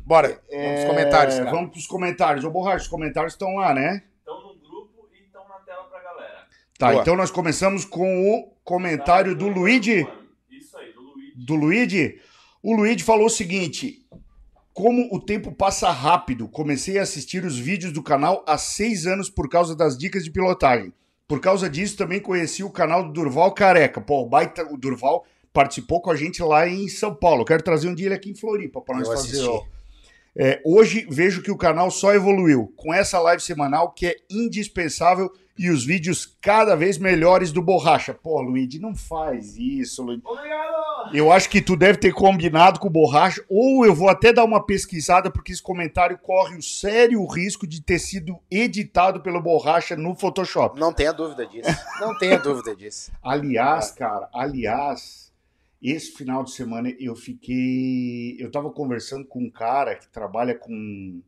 Bora, 0.06 0.28
vamos 0.30 0.42
É, 0.50 0.74
pros 0.76 0.86
comentários, 0.90 1.36
cara. 1.38 1.52
Vamos 1.52 1.72
pros 1.72 1.88
comentários. 1.88 2.46
Ô, 2.46 2.50
Borracha, 2.52 2.84
os 2.84 2.88
comentários 2.88 3.34
estão 3.34 3.56
lá, 3.56 3.74
né? 3.74 4.04
Estão 4.20 4.36
no 4.42 4.56
grupo 4.56 5.08
e 5.14 5.24
estão 5.24 5.48
na 5.48 5.56
tela 5.66 5.84
pra 5.86 6.02
galera. 6.02 6.48
Tá, 6.78 6.90
Boa. 6.92 7.02
então 7.02 7.16
nós 7.16 7.32
começamos 7.32 7.86
com 7.86 8.30
o 8.32 8.52
comentário 8.64 9.36
do 9.36 9.48
Luigi. 9.48 10.08
Isso 10.52 10.78
aí, 10.78 10.92
do 10.94 11.02
Luigi. 11.02 11.46
Do 11.46 11.56
Luigi. 11.56 12.20
O 12.62 12.76
Luigi 12.76 13.04
falou 13.04 13.28
o 13.28 13.30
seguinte: 13.30 14.06
Como 14.74 15.08
o 15.14 15.20
tempo 15.20 15.52
passa 15.54 15.90
rápido, 15.92 16.48
comecei 16.48 16.98
a 17.00 17.04
assistir 17.04 17.46
os 17.46 17.58
vídeos 17.58 17.94
do 17.94 18.04
canal 18.04 18.44
há 18.48 18.58
seis 18.58 19.06
anos 19.06 19.30
por 19.30 19.48
causa 19.50 19.76
das 19.76 19.98
dicas 19.98 20.24
de 20.24 20.32
pilotagem. 20.32 20.92
Por 21.28 21.40
causa 21.40 21.70
disso, 21.70 21.96
também 21.96 22.20
conheci 22.20 22.64
o 22.64 22.70
canal 22.70 23.04
do 23.04 23.14
Durval 23.14 23.54
Careca. 23.54 24.02
Pô, 24.02 24.22
o, 24.24 24.26
baita, 24.28 24.64
o 24.72 24.78
Durval 24.78 25.26
participou 25.54 26.02
com 26.02 26.12
a 26.12 26.16
gente 26.16 26.44
lá 26.44 26.68
em 26.68 26.88
São 26.90 27.16
Paulo. 27.16 27.42
Eu 27.42 27.46
quero 27.46 27.64
trazer 27.64 27.88
um 27.88 27.96
dia 27.96 28.08
ele 28.08 28.16
aqui 28.16 28.30
em 28.32 28.36
Floripa 28.36 28.82
para 28.82 28.98
nós 28.98 29.08
Eu 29.08 29.14
fazer. 29.16 29.28
assisti. 29.30 29.48
ó. 29.48 29.64
É, 30.36 30.62
hoje 30.66 31.06
vejo 31.10 31.42
que 31.42 31.52
o 31.52 31.58
canal 31.58 31.92
só 31.92 32.14
evoluiu 32.14 32.74
com 32.76 32.94
essa 32.94 33.20
live 33.20 33.42
semanal 33.42 33.92
que 33.92 34.08
é 34.08 34.16
indispensável 34.30 35.32
e 35.58 35.70
os 35.70 35.86
vídeos 35.86 36.26
cada 36.42 36.76
vez 36.76 36.98
melhores 36.98 37.52
do 37.52 37.62
Borracha. 37.62 38.14
Pô, 38.14 38.42
Luigi, 38.42 38.80
não 38.80 38.96
faz 38.96 39.56
isso, 39.56 40.02
Luigi. 40.02 40.22
Obrigado! 40.26 40.74
Eu 41.14 41.32
acho 41.32 41.50
que 41.50 41.62
tu 41.62 41.76
deve 41.76 41.98
ter 41.98 42.14
combinado 42.14 42.80
com 42.80 42.88
o 42.88 42.92
Borracha, 42.92 43.44
ou 43.50 43.86
eu 43.86 43.94
vou 43.94 44.10
até 44.10 44.32
dar 44.32 44.44
uma 44.44 44.66
pesquisada, 44.66 45.30
porque 45.30 45.52
esse 45.52 45.62
comentário 45.62 46.18
corre 46.18 46.58
o 46.58 46.64
sério 46.64 47.24
risco 47.26 47.68
de 47.68 47.82
ter 47.82 48.00
sido 48.00 48.40
editado 48.50 49.22
pelo 49.22 49.42
Borracha 49.42 49.96
no 49.96 50.16
Photoshop. 50.16 50.80
Não 50.80 50.94
tenha 50.94 51.12
dúvida 51.12 51.46
disso. 51.46 51.70
Não 52.00 52.18
tenha 52.18 52.40
dúvida 52.40 52.76
disso. 52.76 53.12
Aliás, 53.22 53.92
cara, 53.92 54.30
aliás, 54.34 55.23
esse 55.92 56.12
final 56.12 56.44
de 56.44 56.52
semana 56.52 56.90
eu 57.00 57.16
fiquei. 57.16 58.36
Eu 58.40 58.50
tava 58.52 58.72
conversando 58.72 59.26
com 59.26 59.44
um 59.44 59.50
cara 59.50 59.96
que 59.96 60.08
trabalha 60.08 60.56
com. 60.56 61.22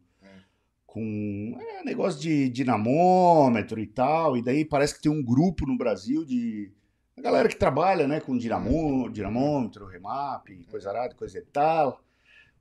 Com 0.85 1.57
é, 1.59 1.83
negócio 1.83 2.21
de 2.21 2.47
dinamômetro 2.47 3.81
e 3.81 3.85
tal, 3.87 4.37
e 4.37 4.41
daí 4.41 4.63
parece 4.63 4.95
que 4.95 5.01
tem 5.01 5.11
um 5.11 5.21
grupo 5.23 5.65
no 5.67 5.77
Brasil 5.77 6.23
de. 6.23 6.71
A 7.17 7.21
galera 7.21 7.49
que 7.49 7.55
trabalha, 7.55 8.07
né, 8.07 8.19
com 8.19 8.37
dinamô, 8.37 9.09
dinamômetro, 9.09 9.85
remap, 9.87 10.47
coisa 10.69 10.89
arada, 10.89 11.13
coisa 11.15 11.37
e 11.37 11.41
tal. 11.41 12.01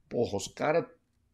Porra, 0.08 0.36
os 0.36 0.48
caras 0.48 0.84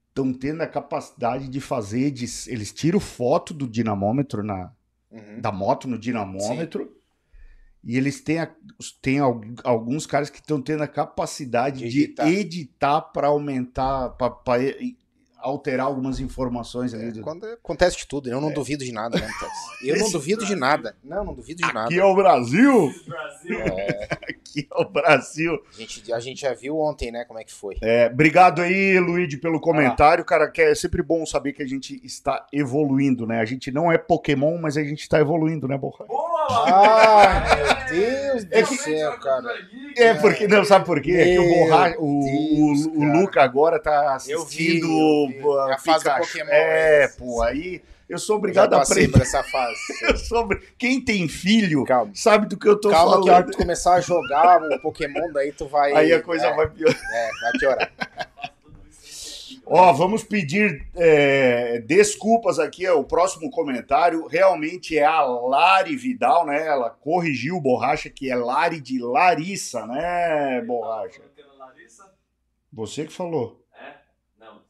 estão 0.09 0.33
tendo 0.33 0.63
a 0.63 0.67
capacidade 0.67 1.49
de 1.49 1.61
fazer. 1.61 2.11
De, 2.11 2.25
eles 2.49 2.73
tiram 2.73 3.01
foto 3.01 3.53
do 3.55 3.67
dinamômetro 3.67 4.43
na, 4.43 4.73
Uhum. 5.11 5.41
da 5.41 5.51
moto 5.51 5.89
no 5.89 5.99
dinamômetro. 5.99 6.97
E 7.83 7.97
eles 7.97 8.21
têm, 8.21 8.39
a- 8.41 8.51
têm 9.01 9.19
al- 9.21 9.41
alguns 9.65 10.07
caras 10.07 10.29
que 10.29 10.39
estão 10.39 10.61
tendo 10.61 10.83
a 10.83 10.89
capacidade 10.89 11.79
De 11.79 11.87
editar. 11.87 12.29
editar 12.29 13.01
para 13.01 13.29
aumentar, 13.29 14.11
para 14.11 14.35
alterar 15.39 15.87
algumas 15.87 16.21
informações 16.21 16.93
ali. 16.93 17.11
do- 17.13 17.23
Quando 17.23 17.47
acontece 17.47 17.97
de 17.97 18.07
tudo, 18.07 18.29
eu 18.29 18.39
não 18.41 18.53
duvido 18.53 18.85
de 18.85 18.93
nada, 18.93 19.19
né, 19.19 19.27
Tex? 19.41 19.53
Eu 19.83 19.99
não 19.99 20.11
duvido 20.11 20.45
de 20.45 20.55
nada. 20.55 20.95
Não, 21.03 21.25
não 21.25 21.35
duvido 21.35 21.63
de 21.67 21.73
nada. 21.73 21.87
Aqui 21.87 21.99
é 21.99 22.05
o 22.05 22.15
Brasil! 22.15 22.93
Aqui 24.29 24.69
é 24.73 24.81
o 24.81 24.89
Brasil! 24.89 25.59
A 25.77 25.81
gente, 25.81 26.13
a 26.13 26.21
gente 26.21 26.41
já 26.41 26.53
viu 26.55 26.79
ontem, 26.79 27.11
né, 27.13 27.25
como 27.25 27.39
é 27.39 27.45
que 27.45 27.53
foi. 27.53 27.77
É, 27.83 28.07
obrigado 28.07 28.61
aí, 28.63 28.99
Luigi, 28.99 29.37
pelo 29.37 29.61
comentário. 29.61 30.25
Cara, 30.25 30.51
que 30.51 30.61
é 30.61 30.75
sempre 30.75 31.03
bom 31.03 31.25
saber 31.27 31.53
que 31.53 31.63
a 31.63 31.67
gente 31.67 32.01
está 32.05 32.47
evoluindo, 32.53 33.27
né? 33.27 33.41
A 33.41 33.45
gente 33.45 33.71
não 33.71 33.91
é 33.93 33.99
Pokémon, 33.99 34.59
mas 34.59 34.77
a 34.77 34.83
gente 34.83 35.01
está 35.03 35.19
evoluindo, 35.21 35.69
né, 35.69 35.77
Borra? 35.79 36.05
Boa, 36.07 36.47
Matheus! 36.49 37.91
meu 37.91 38.01
Deus 38.01 38.45
do 38.45 38.55
É 38.55 38.63
que- 38.63 38.77
céu, 38.77 39.13
cara. 39.19 39.55
É, 39.97 40.15
porque, 40.15 40.47
não, 40.49 40.65
sabe 40.65 40.85
por 40.85 41.01
quê? 41.01 41.13
É 41.13 41.25
que 41.25 41.39
o, 41.39 41.49
borra, 41.49 41.95
o, 41.99 42.21
Deus, 42.25 42.87
o, 42.87 42.91
o 42.91 43.01
cara. 43.01 43.13
Luca 43.21 43.43
agora 43.43 43.79
tá 43.79 44.19
Eu 44.29 44.43
assistindo 44.43 44.49
vi, 44.49 44.81
eu 44.81 45.29
vi. 45.41 45.45
uh, 45.47 45.69
É 45.69 45.75
a 45.75 45.79
fase 45.79 46.05
do 46.05 46.11
Pikachu. 46.11 46.33
Pokémon, 46.33 46.51
É, 46.53 47.03
é. 47.05 47.09
pô, 47.09 47.43
aí 47.43 47.83
eu 48.11 48.19
sou 48.19 48.37
Já 48.37 48.39
obrigado 48.39 48.75
a 48.75 48.83
aprender 48.83 49.13
por 49.13 49.23
essa 49.23 49.43
fase. 49.43 49.79
sobre. 50.29 50.59
Quem 50.79 51.01
tem 51.01 51.29
filho 51.29 51.85
Calma. 51.85 52.13
sabe 52.15 52.47
do 52.47 52.59
que 52.59 52.69
eu 52.69 52.79
tô 52.81 52.91
Calma 52.91 53.23
que 53.23 53.29
a 53.29 53.33
hora 53.33 53.43
falando. 53.43 53.47
que 53.47 53.53
tu 53.53 53.59
começar 53.59 53.95
a 53.95 54.01
jogar 54.01 54.63
o 54.63 54.81
Pokémon, 54.81 55.33
daí 55.33 55.53
tu 55.53 55.67
vai. 55.67 55.93
Aí 55.95 56.13
a 56.13 56.23
coisa 56.23 56.47
é, 56.47 56.55
vai 56.55 56.69
piorar. 56.69 57.01
É, 57.13 57.31
vai 57.43 57.53
piorar. 57.59 57.93
Ó, 59.73 59.93
vamos 59.93 60.25
pedir 60.25 60.85
é, 60.97 61.79
desculpas 61.79 62.59
aqui. 62.59 62.89
ó, 62.89 62.99
O 62.99 63.05
próximo 63.05 63.49
comentário 63.53 64.27
realmente 64.27 64.99
é 64.99 65.05
a 65.05 65.23
Lari 65.23 65.95
Vidal, 65.95 66.45
né? 66.45 66.67
Ela 66.67 66.91
corrigiu 66.91 67.57
o 67.57 67.61
Borracha, 67.61 68.11
que 68.11 68.29
é 68.29 68.35
Lari 68.35 68.81
de 68.81 68.99
Larissa, 68.99 69.87
né, 69.87 70.61
Borracha? 70.63 71.23
Você 72.73 73.05
que 73.05 73.13
falou. 73.13 73.65
É? 73.73 73.95
Não. 74.41 74.63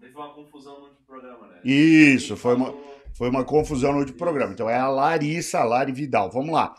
Teve 0.00 0.14
uma 0.14 0.32
confusão 0.32 0.80
no 0.82 0.97
programa, 1.08 1.46
né? 1.46 1.60
Isso, 1.64 2.36
foi 2.36 2.54
uma. 2.54 2.74
Foi 3.14 3.28
uma 3.30 3.42
confusão 3.42 3.92
no 3.92 3.98
último 3.98 4.16
programa. 4.16 4.52
Então 4.52 4.70
é 4.70 4.78
a 4.78 4.88
Larissa, 4.88 5.58
a 5.58 5.64
Lari 5.64 5.90
Vidal. 5.90 6.30
Vamos 6.30 6.52
lá. 6.52 6.76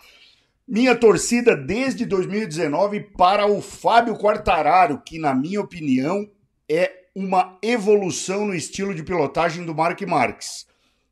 Minha 0.65 0.95
torcida 0.95 1.53
desde 1.53 2.05
2019 2.05 3.01
para 3.17 3.45
o 3.45 3.61
Fábio 3.61 4.15
Quartararo, 4.15 5.01
que, 5.05 5.19
na 5.19 5.35
minha 5.35 5.59
opinião, 5.59 6.29
é 6.69 7.07
uma 7.13 7.57
evolução 7.61 8.45
no 8.45 8.55
estilo 8.55 8.95
de 8.95 9.03
pilotagem 9.03 9.65
do 9.65 9.75
Mark 9.75 9.99
Marques. 10.03 10.65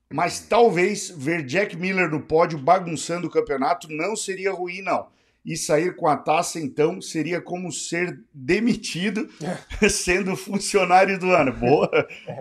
Mas 0.10 0.40
talvez 0.40 1.10
ver 1.10 1.44
Jack 1.44 1.76
Miller 1.76 2.10
no 2.10 2.22
pódio 2.22 2.58
bagunçando 2.58 3.28
o 3.28 3.32
campeonato 3.32 3.92
não 3.92 4.16
seria 4.16 4.54
ruim, 4.54 4.82
não. 4.82 5.08
E 5.48 5.56
sair 5.56 5.96
com 5.96 6.08
a 6.08 6.18
taça, 6.18 6.60
então, 6.60 7.02
seria 7.02 7.40
como 7.40 7.72
ser 7.72 8.20
demitido 8.34 9.30
sendo 9.90 10.36
funcionário 10.36 11.18
do 11.18 11.32
ano. 11.32 11.54
Boa, 11.58 11.90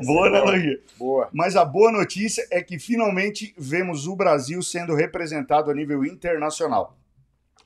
boa 0.05 0.27
analogia. 0.27 0.81
Boa. 0.99 1.29
Mas 1.33 1.55
a 1.55 1.65
boa 1.65 1.93
notícia 1.93 2.45
é 2.51 2.61
que 2.61 2.81
finalmente 2.81 3.55
vemos 3.57 4.09
o 4.09 4.17
Brasil 4.17 4.61
sendo 4.61 4.93
representado 4.97 5.71
a 5.71 5.75
nível 5.75 6.05
internacional. 6.05 6.99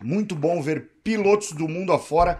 Muito 0.02 0.34
bom 0.34 0.60
ver 0.60 0.90
pilotos 1.02 1.52
do 1.52 1.66
mundo 1.66 1.94
afora 1.94 2.38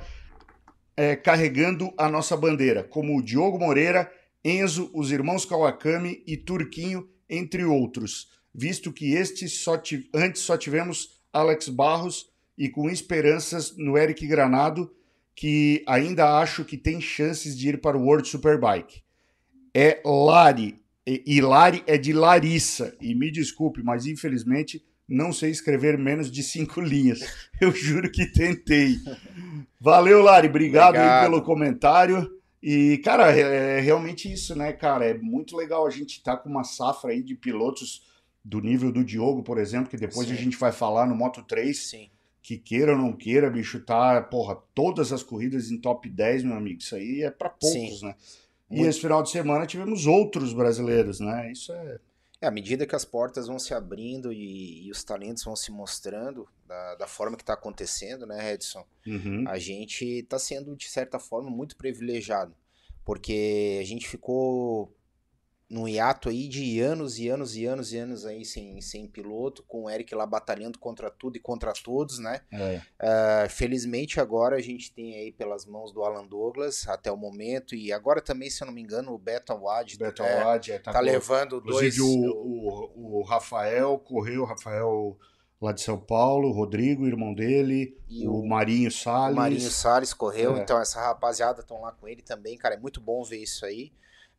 é, 0.95 1.17
carregando 1.17 1.93
a 1.97 2.07
nossa 2.11 2.37
bandeira, 2.37 2.85
como 2.85 3.17
o 3.17 3.23
Diogo 3.23 3.59
Moreira, 3.59 4.13
Enzo, 4.45 4.91
os 4.93 5.11
irmãos 5.11 5.47
Kawakami 5.47 6.23
e 6.27 6.37
Turquinho, 6.37 7.09
entre 7.29 7.65
outros, 7.65 8.29
visto 8.55 8.93
que 8.93 9.15
estes 9.15 9.61
só 9.61 9.81
antes 10.15 10.43
só 10.43 10.59
tivemos 10.59 11.21
Alex 11.33 11.69
Barros 11.69 12.30
e 12.61 12.69
com 12.69 12.91
esperanças 12.91 13.75
no 13.79 13.97
Eric 13.97 14.27
Granado, 14.27 14.93
que 15.35 15.83
ainda 15.87 16.39
acho 16.41 16.63
que 16.63 16.77
tem 16.77 17.01
chances 17.01 17.57
de 17.57 17.71
ir 17.71 17.81
para 17.81 17.97
o 17.97 18.03
World 18.03 18.29
Superbike. 18.29 19.03
É 19.73 20.03
Lari, 20.05 20.79
e, 21.07 21.41
Lari 21.41 21.83
é 21.87 21.97
de 21.97 22.13
Larissa, 22.13 22.95
e 23.01 23.15
me 23.15 23.31
desculpe, 23.31 23.83
mas 23.83 24.05
infelizmente 24.05 24.85
não 25.09 25.33
sei 25.33 25.51
escrever 25.51 25.97
menos 25.97 26.31
de 26.31 26.43
cinco 26.43 26.83
linhas. 26.83 27.21
Eu 27.59 27.73
juro 27.73 28.13
que 28.13 28.27
tentei. 28.27 28.99
Valeu, 29.81 30.21
Lari, 30.21 30.49
obrigado, 30.49 30.97
aí 30.97 31.01
Obrigado. 31.01 31.31
pelo 31.31 31.43
comentário. 31.43 32.31
E, 32.63 32.99
cara, 32.99 33.35
é, 33.35 33.79
é 33.79 33.81
realmente 33.81 34.31
isso, 34.31 34.55
né, 34.55 34.71
cara? 34.75 35.07
É 35.07 35.17
muito 35.17 35.57
legal 35.57 35.87
a 35.87 35.91
gente 35.91 36.19
estar 36.19 36.37
com 36.37 36.51
uma 36.51 36.63
safra 36.63 37.13
aí 37.13 37.23
de 37.23 37.35
pilotos 37.35 38.07
do 38.45 38.61
nível 38.61 38.93
do 38.93 39.03
Diogo, 39.03 39.43
por 39.43 39.57
exemplo, 39.57 39.89
que 39.89 39.97
depois 39.97 40.29
Sim. 40.29 40.35
a 40.35 40.37
gente 40.37 40.59
vai 40.59 40.73
falar 40.73 41.07
no 41.07 41.15
Moto 41.15 41.43
3, 41.43 41.89
Sim. 41.89 42.11
Que 42.43 42.59
queira 42.59 42.93
ou 42.93 42.99
não 42.99 43.13
queira, 43.13 43.51
bicho, 43.51 43.81
tá, 43.81 44.21
porra, 44.23 44.57
todas 44.75 45.13
as 45.13 45.23
corridas 45.23 45.71
em 45.71 45.79
top 45.79 46.09
10, 46.09 46.45
meu 46.45 46.57
amigo. 46.57 46.81
Isso 46.81 46.95
aí 46.95 47.23
é 47.23 47.31
pra 47.31 47.51
poucos, 47.51 48.01
Sim. 48.01 48.07
né? 48.07 48.15
E 48.71 48.77
Muito. 48.77 48.89
esse 48.89 49.01
final 49.01 49.23
de 49.23 49.31
semana 49.31 49.67
tivemos 49.67 50.07
outros 50.07 50.53
brasileiros, 50.53 51.21
né? 51.21 51.51
Isso 51.51 51.73
é. 51.73 51.99
É, 52.41 52.47
à 52.47 52.51
medida 52.51 52.87
que 52.87 52.97
as 52.97 53.05
portas 53.05 53.49
vão 53.49 53.59
se 53.59 53.75
abrindo 53.75 54.33
e, 54.33 54.87
e 54.87 54.91
os 54.91 55.05
talentos 55.05 55.45
vão 55.45 55.55
se 55.55 55.71
mostrando 55.71 56.49
da, 56.67 56.95
da 56.95 57.07
forma 57.07 57.37
que 57.37 57.43
está 57.43 57.53
acontecendo, 57.53 58.27
né, 58.27 58.55
Edson? 58.55 58.87
Uhum. 59.07 59.45
A 59.47 59.59
gente 59.59 60.05
está 60.05 60.39
sendo, 60.39 60.75
de 60.75 60.89
certa 60.89 61.19
forma, 61.19 61.51
muito 61.51 61.77
privilegiado. 61.77 62.55
Porque 63.05 63.79
a 63.81 63.85
gente 63.85 64.09
ficou 64.09 64.91
num 65.71 65.87
hiato 65.87 66.29
aí 66.29 66.49
de 66.49 66.81
anos 66.81 67.17
e 67.17 67.29
anos 67.29 67.57
e 67.57 67.65
anos 67.65 67.93
e 67.93 67.97
anos 67.97 68.27
aí 68.27 68.45
sem, 68.45 68.81
sem 68.81 69.07
piloto, 69.07 69.63
com 69.63 69.85
o 69.85 69.91
Eric 69.91 70.13
lá 70.17 70.27
batalhando 70.27 70.81
contra 70.81 71.09
tudo 71.09 71.37
e 71.37 71.41
contra 71.41 71.73
todos, 71.73 72.19
né? 72.19 72.41
É. 72.53 72.83
Uh, 73.01 73.49
felizmente 73.49 74.19
agora 74.19 74.57
a 74.57 74.61
gente 74.61 74.93
tem 74.93 75.15
aí 75.15 75.31
pelas 75.31 75.65
mãos 75.65 75.93
do 75.93 76.03
Alan 76.03 76.27
Douglas 76.27 76.89
até 76.89 77.13
o 77.13 77.17
momento, 77.17 77.77
e 77.77 77.93
agora 77.93 78.21
também, 78.21 78.51
se 78.51 78.61
eu 78.61 78.67
não 78.67 78.75
me 78.75 78.83
engano, 78.83 79.13
o 79.13 79.19
Beto 79.19 79.53
Awad 79.53 79.97
Beto 79.97 80.25
é, 80.25 80.43
Awad, 80.43 80.73
é, 80.73 80.79
tá, 80.81 80.93
tá 80.93 80.99
levando 80.99 81.61
dois... 81.61 82.01
O, 82.01 82.07
o, 82.09 83.21
o 83.21 83.23
Rafael 83.23 83.97
correu, 84.01 84.43
o 84.43 84.47
Rafael 84.47 85.17
lá 85.63 85.71
de 85.71 85.83
São 85.83 86.01
Paulo, 86.01 86.49
o 86.49 86.53
Rodrigo, 86.53 87.07
irmão 87.07 87.33
dele, 87.33 87.97
e 88.09 88.27
o, 88.27 88.41
o 88.41 88.49
Marinho 88.49 88.91
Salles. 88.91 89.37
O 89.37 89.41
Marinho 89.41 89.71
Salles 89.71 90.13
correu, 90.13 90.57
é. 90.57 90.63
então 90.63 90.81
essa 90.81 91.01
rapaziada 91.01 91.61
estão 91.61 91.83
lá 91.83 91.93
com 91.93 92.09
ele 92.09 92.23
também, 92.23 92.57
cara, 92.59 92.75
é 92.75 92.79
muito 92.79 93.01
bom 93.01 93.23
ver 93.23 93.39
isso 93.39 93.65
aí. 93.65 93.93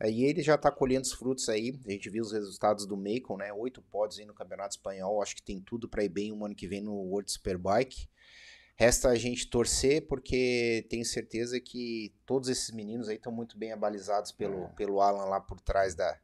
E 0.09 0.23
ele 0.23 0.41
já 0.41 0.55
está 0.55 0.71
colhendo 0.71 1.05
os 1.05 1.11
frutos 1.11 1.47
aí. 1.49 1.79
A 1.85 1.91
gente 1.91 2.09
viu 2.09 2.23
os 2.23 2.31
resultados 2.31 2.85
do 2.85 2.97
Macon, 2.97 3.37
né? 3.37 3.53
Oito 3.53 3.81
pódios 3.81 4.19
aí 4.19 4.25
no 4.25 4.33
Campeonato 4.33 4.75
Espanhol. 4.75 5.21
Acho 5.21 5.35
que 5.35 5.43
tem 5.43 5.59
tudo 5.59 5.87
para 5.87 6.03
ir 6.03 6.09
bem 6.09 6.31
um 6.31 6.45
ano 6.45 6.55
que 6.55 6.67
vem 6.67 6.81
no 6.81 6.93
World 6.93 7.31
Superbike. 7.31 8.07
Resta 8.75 9.09
a 9.09 9.15
gente 9.15 9.47
torcer, 9.47 10.07
porque 10.07 10.87
tenho 10.89 11.05
certeza 11.05 11.59
que 11.59 12.13
todos 12.25 12.49
esses 12.49 12.71
meninos 12.71 13.09
aí 13.09 13.15
estão 13.15 13.31
muito 13.31 13.55
bem 13.57 13.71
abalizados 13.71 14.31
pelo, 14.31 14.63
é. 14.63 14.67
pelo 14.69 14.99
Alan 15.01 15.25
lá 15.25 15.39
por 15.39 15.61
trás 15.61 15.93
da, 15.93 16.17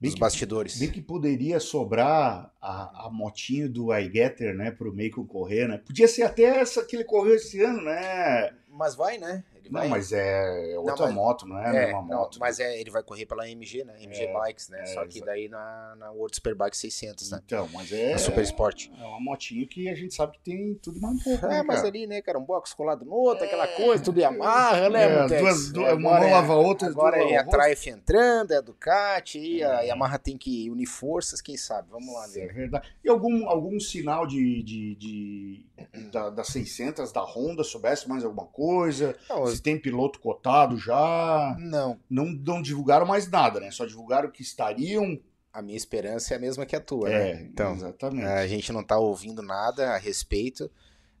dos 0.00 0.14
que, 0.14 0.20
bastidores. 0.20 0.78
Bem 0.78 0.90
que 0.90 1.00
poderia 1.00 1.60
sobrar 1.60 2.52
a, 2.60 3.06
a 3.06 3.10
motinho 3.10 3.68
do 3.68 3.96
iGetter, 3.96 4.54
né, 4.54 4.70
pro 4.70 4.94
Macon 4.94 5.24
correr, 5.24 5.68
né? 5.68 5.78
Podia 5.78 6.08
ser 6.08 6.22
até 6.22 6.42
essa 6.42 6.84
que 6.84 6.96
ele 6.96 7.04
correu 7.04 7.36
esse 7.36 7.62
ano, 7.62 7.82
né? 7.82 8.52
Mas 8.68 8.94
vai, 8.94 9.16
né? 9.18 9.44
Ele 9.66 9.72
não, 9.72 9.80
vai... 9.80 9.88
mas 9.88 10.12
é 10.12 10.74
outra 10.78 10.94
não, 10.94 11.06
mas... 11.06 11.14
moto, 11.14 11.46
não 11.46 11.58
é, 11.58 11.64
é 11.64 11.68
a 11.68 11.72
mesma 11.72 12.02
não, 12.02 12.18
moto. 12.18 12.38
Mas 12.38 12.60
é, 12.60 12.80
ele 12.80 12.90
vai 12.90 13.02
correr 13.02 13.26
pela 13.26 13.48
MG, 13.48 13.84
né? 13.84 13.94
MG 14.00 14.24
é, 14.24 14.32
Bikes, 14.32 14.68
né? 14.68 14.82
É, 14.82 14.86
Só 14.86 15.04
que 15.06 15.20
daí 15.20 15.48
na, 15.48 15.94
na 15.98 16.10
World 16.12 16.36
Superbike 16.36 16.76
600, 16.76 17.30
né? 17.32 17.40
Então, 17.44 17.68
mas 17.72 17.92
é. 17.92 18.12
Na 18.12 18.18
Super 18.18 18.44
Sport. 18.44 18.88
É 18.98 19.04
uma 19.04 19.20
motinho 19.20 19.66
que 19.66 19.88
a 19.88 19.94
gente 19.94 20.14
sabe 20.14 20.34
que 20.34 20.40
tem 20.40 20.74
tudo 20.74 21.00
mais 21.00 21.16
um 21.16 21.18
pouco. 21.18 21.46
Né, 21.46 21.58
é, 21.58 21.62
mas 21.62 21.84
ali, 21.84 22.06
né, 22.06 22.22
cara? 22.22 22.38
Um 22.38 22.44
box 22.44 22.72
colado 22.74 23.04
no 23.04 23.12
outro, 23.12 23.44
aquela 23.44 23.66
coisa, 23.66 24.02
tudo 24.02 24.24
amarra, 24.24 24.88
né, 24.88 25.04
é, 25.04 25.26
duas, 25.40 25.72
duas, 25.72 25.94
Uma 25.94 26.20
mão 26.20 26.30
lava 26.30 26.52
a 26.52 26.56
outra. 26.56 26.88
Agora 26.88 27.18
é 27.18 27.36
a 27.36 27.44
Triumph 27.44 27.86
entrando, 27.88 28.52
é 28.52 28.56
a 28.56 28.60
Ducati, 28.60 29.38
e 29.38 29.64
a 29.64 29.80
Yamaha 29.80 30.18
tem 30.18 30.36
que 30.36 30.70
unir 30.70 30.86
forças, 30.86 31.40
quem 31.40 31.56
sabe? 31.56 31.88
Vamos 31.90 32.12
lá 32.14 32.26
ver. 32.28 32.50
É 32.50 32.52
verdade. 32.52 32.88
E 33.04 33.08
algum, 33.08 33.48
algum 33.48 33.78
sinal 33.80 34.26
de, 34.26 34.62
de, 34.62 34.94
de 34.94 35.66
da, 36.12 36.30
das 36.30 36.48
600 36.48 37.12
da 37.12 37.22
Honda, 37.22 37.64
soubesse 37.64 38.08
mais 38.08 38.24
alguma 38.24 38.46
coisa? 38.46 39.16
Não, 39.28 39.44
Se 39.56 39.62
tem 39.62 39.78
piloto 39.78 40.20
cotado 40.20 40.76
já? 40.76 41.56
Não. 41.58 41.98
não. 42.08 42.26
Não 42.26 42.62
divulgaram 42.62 43.06
mais 43.06 43.28
nada, 43.28 43.60
né? 43.60 43.70
Só 43.70 43.84
divulgaram 43.84 44.30
que 44.30 44.42
estariam. 44.42 45.20
A 45.52 45.62
minha 45.62 45.76
esperança 45.76 46.34
é 46.34 46.36
a 46.36 46.40
mesma 46.40 46.66
que 46.66 46.76
a 46.76 46.80
tua, 46.80 47.08
é, 47.08 47.34
né? 47.34 47.42
Então, 47.50 47.74
exatamente. 47.74 48.26
A 48.26 48.46
gente 48.46 48.72
não 48.72 48.82
está 48.82 48.98
ouvindo 48.98 49.42
nada 49.42 49.90
a 49.90 49.96
respeito. 49.96 50.70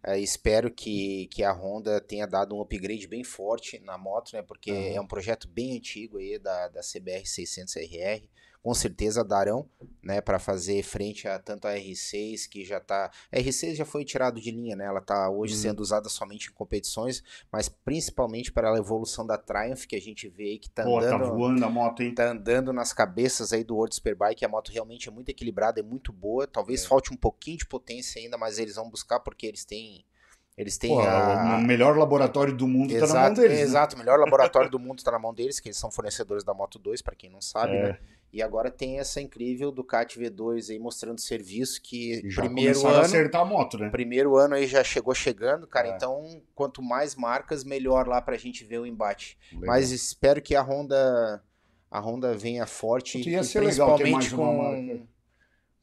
É, 0.02 0.18
espero 0.20 0.70
que, 0.70 1.26
que 1.28 1.42
a 1.42 1.52
Honda 1.52 2.00
tenha 2.00 2.26
dado 2.26 2.54
um 2.54 2.60
upgrade 2.60 3.08
bem 3.08 3.24
forte 3.24 3.78
na 3.80 3.98
moto, 3.98 4.32
né? 4.34 4.42
Porque 4.42 4.70
uhum. 4.70 4.96
é 4.96 5.00
um 5.00 5.06
projeto 5.06 5.48
bem 5.48 5.76
antigo 5.76 6.18
aí 6.18 6.38
da, 6.38 6.68
da 6.68 6.80
CBR 6.80 7.24
600RR 7.24 8.28
com 8.66 8.74
certeza 8.74 9.22
darão, 9.22 9.64
né, 10.02 10.20
para 10.20 10.40
fazer 10.40 10.82
frente 10.82 11.28
a 11.28 11.38
tanto 11.38 11.68
a 11.68 11.74
R6 11.74 12.48
que 12.48 12.64
já 12.64 12.80
tá, 12.80 13.12
a 13.30 13.36
R6 13.36 13.76
já 13.76 13.84
foi 13.84 14.04
tirado 14.04 14.40
de 14.40 14.50
linha, 14.50 14.74
né? 14.74 14.86
Ela 14.86 15.00
tá 15.00 15.30
hoje 15.30 15.54
uhum. 15.54 15.60
sendo 15.60 15.78
usada 15.78 16.08
somente 16.08 16.48
em 16.48 16.52
competições, 16.52 17.22
mas 17.52 17.68
principalmente 17.68 18.50
para 18.50 18.74
a 18.74 18.76
evolução 18.76 19.24
da 19.24 19.38
Triumph 19.38 19.84
que 19.86 19.94
a 19.94 20.00
gente 20.00 20.28
vê 20.28 20.46
aí 20.46 20.58
que 20.58 20.68
tá 20.68 20.82
Pô, 20.82 20.98
tá 20.98 21.06
andando, 21.06 21.20
tá 21.22 21.30
voando 21.30 21.64
a 21.64 21.70
moto, 21.70 22.02
hein? 22.02 22.12
Tá 22.12 22.32
andando 22.32 22.72
nas 22.72 22.92
cabeças 22.92 23.52
aí 23.52 23.62
do 23.62 23.76
World 23.76 23.94
Superbike, 23.94 24.44
a 24.44 24.48
moto 24.48 24.72
realmente 24.72 25.08
é 25.08 25.12
muito 25.12 25.28
equilibrada, 25.28 25.78
é 25.78 25.84
muito 25.84 26.12
boa, 26.12 26.44
talvez 26.44 26.82
é. 26.82 26.88
falte 26.88 27.14
um 27.14 27.16
pouquinho 27.16 27.58
de 27.58 27.66
potência 27.66 28.20
ainda, 28.20 28.36
mas 28.36 28.58
eles 28.58 28.74
vão 28.74 28.90
buscar 28.90 29.20
porque 29.20 29.46
eles 29.46 29.64
têm 29.64 30.04
eles 30.56 30.76
têm 30.76 30.90
Pô, 30.90 31.02
a... 31.02 31.58
o 31.58 31.62
melhor 31.62 31.96
laboratório 31.96 32.56
do 32.56 32.66
mundo 32.66 32.90
está 32.90 33.06
na 33.06 33.20
mão 33.20 33.34
deles. 33.34 33.58
Né? 33.58 33.62
Exato, 33.62 33.94
o 33.94 33.98
melhor 33.98 34.18
laboratório 34.18 34.70
do 34.70 34.78
mundo 34.78 34.98
está 34.98 35.12
na 35.12 35.18
mão 35.20 35.32
deles, 35.32 35.60
que 35.60 35.68
eles 35.68 35.76
são 35.76 35.90
fornecedores 35.90 36.42
da 36.42 36.54
Moto 36.54 36.80
2, 36.80 37.02
para 37.02 37.14
quem 37.14 37.30
não 37.30 37.42
sabe, 37.42 37.76
é. 37.76 37.82
né? 37.82 37.98
E 38.36 38.42
agora 38.42 38.70
tem 38.70 38.98
essa 38.98 39.18
incrível 39.18 39.72
Ducati 39.72 40.20
V2 40.20 40.68
aí 40.68 40.78
mostrando 40.78 41.18
serviço 41.18 41.80
que 41.80 42.20
já 42.28 42.42
primeiro 42.42 42.86
ano 42.86 42.98
a 42.98 43.00
acertar 43.00 43.40
a 43.40 43.44
moto, 43.46 43.78
né? 43.78 43.88
Primeiro 43.88 44.36
ano 44.36 44.56
aí 44.56 44.66
já 44.66 44.84
chegou 44.84 45.14
chegando, 45.14 45.66
cara. 45.66 45.88
É. 45.88 45.96
Então, 45.96 46.42
quanto 46.54 46.82
mais 46.82 47.14
marcas, 47.14 47.64
melhor 47.64 48.06
lá 48.06 48.20
pra 48.20 48.36
gente 48.36 48.62
ver 48.62 48.78
o 48.78 48.84
embate. 48.84 49.38
Legal. 49.50 49.68
Mas 49.68 49.90
espero 49.90 50.42
que 50.42 50.54
a 50.54 50.60
Honda 50.60 51.42
a 51.90 51.98
Honda 51.98 52.34
venha 52.34 52.66
forte 52.66 53.18
e 53.18 53.22
principalmente 53.22 54.34
com 54.34 55.06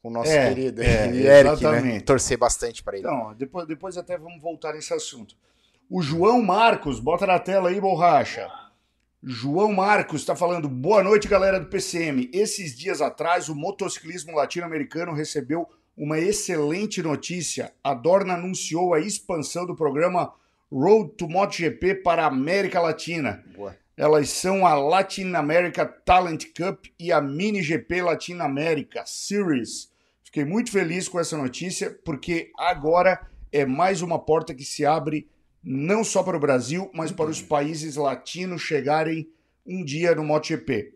o 0.00 0.10
nosso 0.10 0.30
é, 0.30 0.48
querido 0.48 0.80
é, 0.80 1.08
Eric, 1.40 1.64
né? 1.64 2.00
Torcer 2.02 2.38
bastante 2.38 2.84
para 2.84 2.96
ele. 2.96 3.04
Então, 3.04 3.34
depois, 3.34 3.66
depois 3.66 3.98
até 3.98 4.16
vamos 4.16 4.40
voltar 4.40 4.74
nesse 4.74 4.94
assunto. 4.94 5.36
O 5.90 6.00
João 6.00 6.40
Marcos, 6.40 7.00
bota 7.00 7.26
na 7.26 7.40
tela 7.40 7.70
aí, 7.70 7.80
borracha. 7.80 8.48
João 9.26 9.72
Marcos 9.72 10.20
está 10.20 10.36
falando, 10.36 10.68
boa 10.68 11.02
noite, 11.02 11.26
galera 11.26 11.58
do 11.58 11.64
PCM. 11.64 12.28
Esses 12.30 12.76
dias 12.76 13.00
atrás, 13.00 13.48
o 13.48 13.54
motociclismo 13.54 14.36
latino-americano 14.36 15.14
recebeu 15.14 15.66
uma 15.96 16.18
excelente 16.18 17.02
notícia. 17.02 17.72
A 17.82 17.94
Dorna 17.94 18.34
anunciou 18.34 18.92
a 18.92 19.00
expansão 19.00 19.64
do 19.64 19.74
programa 19.74 20.34
Road 20.70 21.12
to 21.16 21.26
MotoGP 21.26 22.02
para 22.02 22.24
a 22.24 22.26
América 22.26 22.82
Latina. 22.82 23.42
Boa. 23.56 23.74
Elas 23.96 24.28
são 24.28 24.66
a 24.66 24.74
Latin 24.74 25.32
America 25.32 25.86
Talent 25.86 26.44
Cup 26.54 26.84
e 27.00 27.10
a 27.10 27.18
Mini 27.18 27.62
GP 27.62 28.02
Latin 28.02 28.40
America 28.40 29.04
Series. 29.06 29.90
Fiquei 30.22 30.44
muito 30.44 30.70
feliz 30.70 31.08
com 31.08 31.18
essa 31.18 31.38
notícia, 31.38 31.98
porque 32.04 32.50
agora 32.58 33.26
é 33.50 33.64
mais 33.64 34.02
uma 34.02 34.18
porta 34.18 34.54
que 34.54 34.64
se 34.64 34.84
abre 34.84 35.26
não 35.64 36.04
só 36.04 36.22
para 36.22 36.36
o 36.36 36.40
Brasil, 36.40 36.90
mas 36.94 37.10
para 37.10 37.30
os 37.30 37.40
países 37.40 37.96
latinos 37.96 38.60
chegarem 38.60 39.28
um 39.66 39.82
dia 39.82 40.14
no 40.14 40.22
MotoGP. 40.22 40.94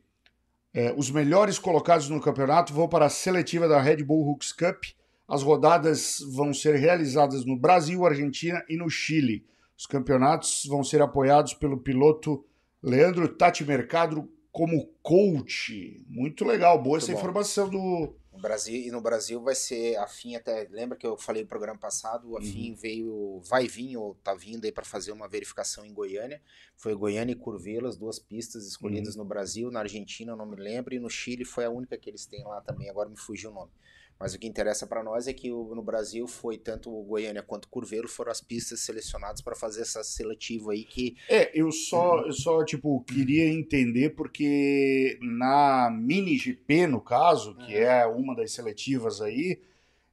É, 0.74 0.92
os 0.96 1.10
melhores 1.10 1.58
colocados 1.58 2.08
no 2.08 2.20
campeonato 2.20 2.74
vão 2.74 2.86
para 2.86 3.06
a 3.06 3.10
seletiva 3.10 3.66
da 3.66 3.80
Red 3.80 4.04
Bull 4.04 4.28
Hooks 4.28 4.52
Cup. 4.52 4.84
As 5.26 5.42
rodadas 5.42 6.18
vão 6.34 6.52
ser 6.52 6.76
realizadas 6.76 7.44
no 7.44 7.56
Brasil, 7.56 8.04
Argentina 8.04 8.62
e 8.68 8.76
no 8.76 8.90
Chile. 8.90 9.44
Os 9.76 9.86
campeonatos 9.86 10.64
vão 10.66 10.84
ser 10.84 11.00
apoiados 11.00 11.54
pelo 11.54 11.78
piloto 11.78 12.44
Leandro 12.82 13.28
Tati 13.28 13.64
Mercado 13.64 14.28
como 14.52 14.88
coach. 15.02 16.04
Muito 16.08 16.44
legal, 16.44 16.76
boa 16.76 16.98
Muito 16.98 17.04
essa 17.04 17.12
bom. 17.12 17.18
informação 17.18 17.68
do, 17.68 18.14
no 18.38 18.42
Brasil, 18.42 18.80
e 18.80 18.90
no 18.90 19.00
Brasil 19.00 19.42
vai 19.42 19.54
ser 19.54 19.96
a 19.96 20.06
FIM 20.06 20.36
até. 20.36 20.68
Lembra 20.70 20.96
que 20.96 21.06
eu 21.06 21.16
falei 21.16 21.42
no 21.42 21.48
programa 21.48 21.78
passado? 21.78 22.36
A 22.36 22.40
uhum. 22.40 22.46
FIM 22.46 22.74
veio, 22.74 23.40
vai 23.40 23.66
vir 23.66 23.96
ou 23.96 24.14
tá 24.22 24.32
vindo 24.32 24.64
aí 24.64 24.70
para 24.70 24.84
fazer 24.84 25.10
uma 25.10 25.28
verificação 25.28 25.84
em 25.84 25.92
Goiânia. 25.92 26.40
Foi 26.76 26.94
Goiânia 26.94 27.32
e 27.32 27.36
Curvelo, 27.36 27.88
as 27.88 27.96
duas 27.96 28.20
pistas 28.20 28.64
escolhidas 28.66 29.16
uhum. 29.16 29.24
no 29.24 29.28
Brasil. 29.28 29.70
Na 29.72 29.80
Argentina, 29.80 30.36
não 30.36 30.46
me 30.46 30.56
lembro. 30.56 30.94
E 30.94 31.00
no 31.00 31.10
Chile 31.10 31.44
foi 31.44 31.64
a 31.64 31.70
única 31.70 31.98
que 31.98 32.08
eles 32.08 32.26
têm 32.26 32.44
lá 32.44 32.60
também. 32.60 32.88
Agora 32.88 33.08
me 33.08 33.16
fugiu 33.16 33.50
o 33.50 33.54
nome. 33.54 33.72
Mas 34.18 34.34
o 34.34 34.38
que 34.38 34.48
interessa 34.48 34.86
para 34.86 35.02
nós 35.04 35.28
é 35.28 35.32
que 35.32 35.48
no 35.48 35.82
Brasil 35.82 36.26
foi 36.26 36.58
tanto 36.58 36.90
o 36.90 37.04
Goiânia 37.04 37.42
quanto 37.42 37.66
o 37.66 37.68
Curvelo 37.68 38.08
foram 38.08 38.32
as 38.32 38.40
pistas 38.40 38.80
selecionadas 38.80 39.40
para 39.40 39.54
fazer 39.54 39.82
essa 39.82 40.02
seletiva 40.02 40.72
aí 40.72 40.84
que 40.84 41.16
É, 41.28 41.50
eu 41.54 41.70
só 41.70 42.26
eu 42.26 42.32
só 42.32 42.64
tipo 42.64 43.00
queria 43.04 43.48
entender 43.48 44.10
porque 44.10 45.18
na 45.22 45.88
Mini 45.90 46.36
GP 46.36 46.88
no 46.88 47.00
caso, 47.00 47.54
que 47.54 47.74
uhum. 47.74 47.82
é 47.82 48.06
uma 48.06 48.34
das 48.34 48.50
seletivas 48.52 49.20
aí, 49.20 49.60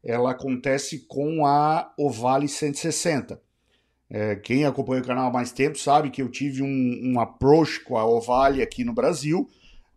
ela 0.03 0.31
acontece 0.31 0.99
com 1.07 1.45
a 1.45 1.91
Ovale 1.97 2.47
160. 2.47 3.41
É, 4.07 4.35
quem 4.35 4.65
acompanha 4.65 5.01
o 5.01 5.05
canal 5.05 5.29
há 5.29 5.33
mais 5.33 5.51
tempo 5.51 5.79
sabe 5.79 6.11
que 6.11 6.21
eu 6.21 6.29
tive 6.29 6.61
um, 6.61 7.01
um 7.03 7.19
approach 7.19 7.83
com 7.83 7.97
a 7.97 8.05
Ovale 8.05 8.61
aqui 8.61 8.83
no 8.83 8.93
Brasil. 8.93 9.49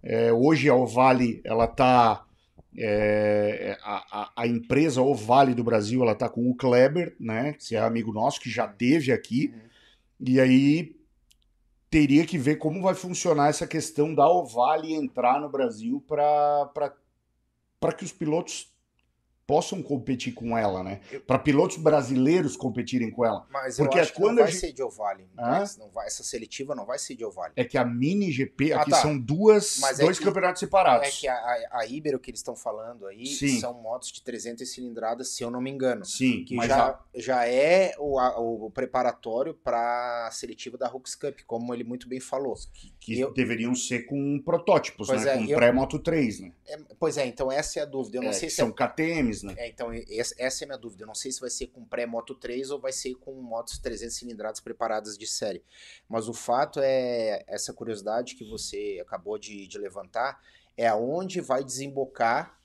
É, 0.03 0.33
hoje 0.33 0.69
a 0.71 0.75
Ovale 0.75 1.43
ela 1.45 1.67
está 1.67 2.27
é, 2.77 3.77
a, 3.83 4.31
a, 4.37 4.47
empresa 4.47 5.01
O 5.01 5.15
Vale 5.15 5.55
do 5.55 5.65
Brasil 5.65 6.03
ela 6.03 6.13
está 6.13 6.29
com 6.29 6.51
o 6.51 6.55
Kleber, 6.55 7.17
né? 7.19 7.55
Que 7.55 7.77
é 7.77 7.81
amigo 7.81 8.13
nosso 8.13 8.41
que 8.41 8.51
já 8.51 8.69
teve 8.69 9.11
aqui. 9.13 9.53
Uhum. 9.55 9.61
E 10.21 10.41
aí 10.41 10.97
teria 11.91 12.27
que 12.27 12.37
ver 12.37 12.57
como 12.57 12.83
vai 12.83 12.95
funcionar 12.95 13.49
essa 13.49 13.67
questão 13.67 14.15
da 14.15 14.29
Ovale 14.29 14.95
entrar 14.95 15.41
no 15.41 15.49
Brasil 15.49 16.05
para 16.07 16.93
que 17.97 18.05
os 18.05 18.13
pilotos 18.13 18.73
possam 19.49 19.83
competir 19.83 20.35
com 20.35 20.59
ela, 20.59 20.85
né? 20.85 21.01
Para 21.27 21.39
pilotos 21.39 21.79
brasileiros 21.79 22.55
competirem 22.55 23.11
com 23.11 23.25
ela. 23.25 23.47
Mas 23.51 23.79
Porque 23.79 23.97
eu 23.97 24.03
acho 24.03 24.13
quando 24.13 24.29
que 24.29 24.35
não 24.35 24.43
vai 24.43 24.53
gente... 24.53 24.61
ser 24.61 24.73
de 24.75 24.83
Ovale. 24.83 25.27
Não 25.79 25.89
vai, 25.89 26.07
essa 26.07 26.23
seletiva 26.23 26.75
não 26.75 26.85
vai 26.85 26.99
ser 26.99 27.17
de 27.17 27.25
Ovale. 27.25 27.55
É 27.57 27.65
que 27.65 27.79
a 27.79 27.85
Mini 27.85 28.31
GP, 28.31 28.75
ah, 28.75 28.83
aqui 28.83 28.91
tá. 28.91 29.01
são 29.01 29.19
duas, 29.19 29.79
mas 29.81 29.99
é 29.99 30.05
dois 30.05 30.19
é 30.19 30.21
que, 30.21 30.27
campeonatos 30.27 30.61
separados. 30.61 31.09
É 31.09 31.11
que 31.11 31.27
a, 31.27 31.35
a, 31.35 31.81
a 31.81 31.87
Ibero 31.87 32.21
que 32.21 32.31
eles 32.31 32.41
estão 32.41 32.55
falando 32.55 33.07
aí 33.07 33.27
Sim. 33.27 33.59
são 33.59 33.73
motos 33.73 34.13
de 34.13 34.23
300 34.23 34.69
cilindradas, 34.69 35.31
se 35.31 35.43
eu 35.43 35.51
não 35.51 35.63
me 35.63 35.71
engano. 35.71 36.05
Sim. 36.05 36.45
Que 36.45 36.55
já, 36.67 36.89
a... 36.89 37.01
já 37.15 37.49
é 37.49 37.95
o, 37.99 38.19
a, 38.19 38.39
o 38.39 38.71
preparatório 38.71 39.55
para 39.55 40.27
a 40.27 40.31
seletiva 40.31 40.77
da 40.77 40.93
Hooks 40.93 41.15
Cup, 41.15 41.39
como 41.47 41.73
ele 41.73 41.85
muito 41.85 42.07
bem 42.07 42.21
falou. 42.21 42.55
Que, 42.75 42.93
que 43.01 43.19
eu... 43.19 43.33
deveriam 43.33 43.75
ser 43.75 44.05
com 44.05 44.39
protótipos, 44.45 45.09
pois 45.09 45.25
né? 45.25 45.37
É, 45.37 45.39
com 45.39 45.45
eu... 45.45 45.57
pré-Moto 45.57 45.99
3, 45.99 46.41
né? 46.41 46.53
É, 46.67 46.79
pois 46.99 47.17
é, 47.17 47.27
então 47.27 47.51
essa 47.51 47.81
é 47.81 47.83
a 47.83 47.87
dúvida. 47.87 48.19
Eu 48.19 48.23
não 48.23 48.31
é, 48.31 48.35
sei 48.35 48.51
se 48.51 48.57
são 48.57 48.71
KTMs, 48.71 49.38
2, 49.43 49.43
né? 49.43 49.55
É, 49.59 49.69
então, 49.69 49.91
essa 50.39 50.65
é 50.65 50.65
a 50.65 50.69
minha 50.69 50.79
dúvida. 50.79 51.03
Eu 51.03 51.07
não 51.07 51.15
sei 51.15 51.31
se 51.33 51.41
vai 51.41 51.51
ser 51.51 51.69
com 51.69 51.85
pré-Moto 51.85 52.35
3 52.35 52.71
ou 52.71 52.81
vai 52.81 52.93
ser 52.93 53.15
com 53.15 53.33
motos 53.41 53.79
300 53.79 54.17
cilindradas 54.17 54.61
preparadas 54.61 55.17
de 55.17 55.27
série. 55.27 55.63
Mas 56.09 56.29
o 56.29 56.35
fato 56.35 56.81
é, 56.81 57.45
essa 57.47 57.73
curiosidade 57.73 58.35
que 58.35 58.45
você 58.45 58.99
acabou 59.01 59.39
de, 59.39 59.67
de 59.67 59.79
levantar, 59.79 60.41
é 60.77 60.87
aonde 60.87 61.41
vai 61.41 61.65
desembocar, 61.65 62.59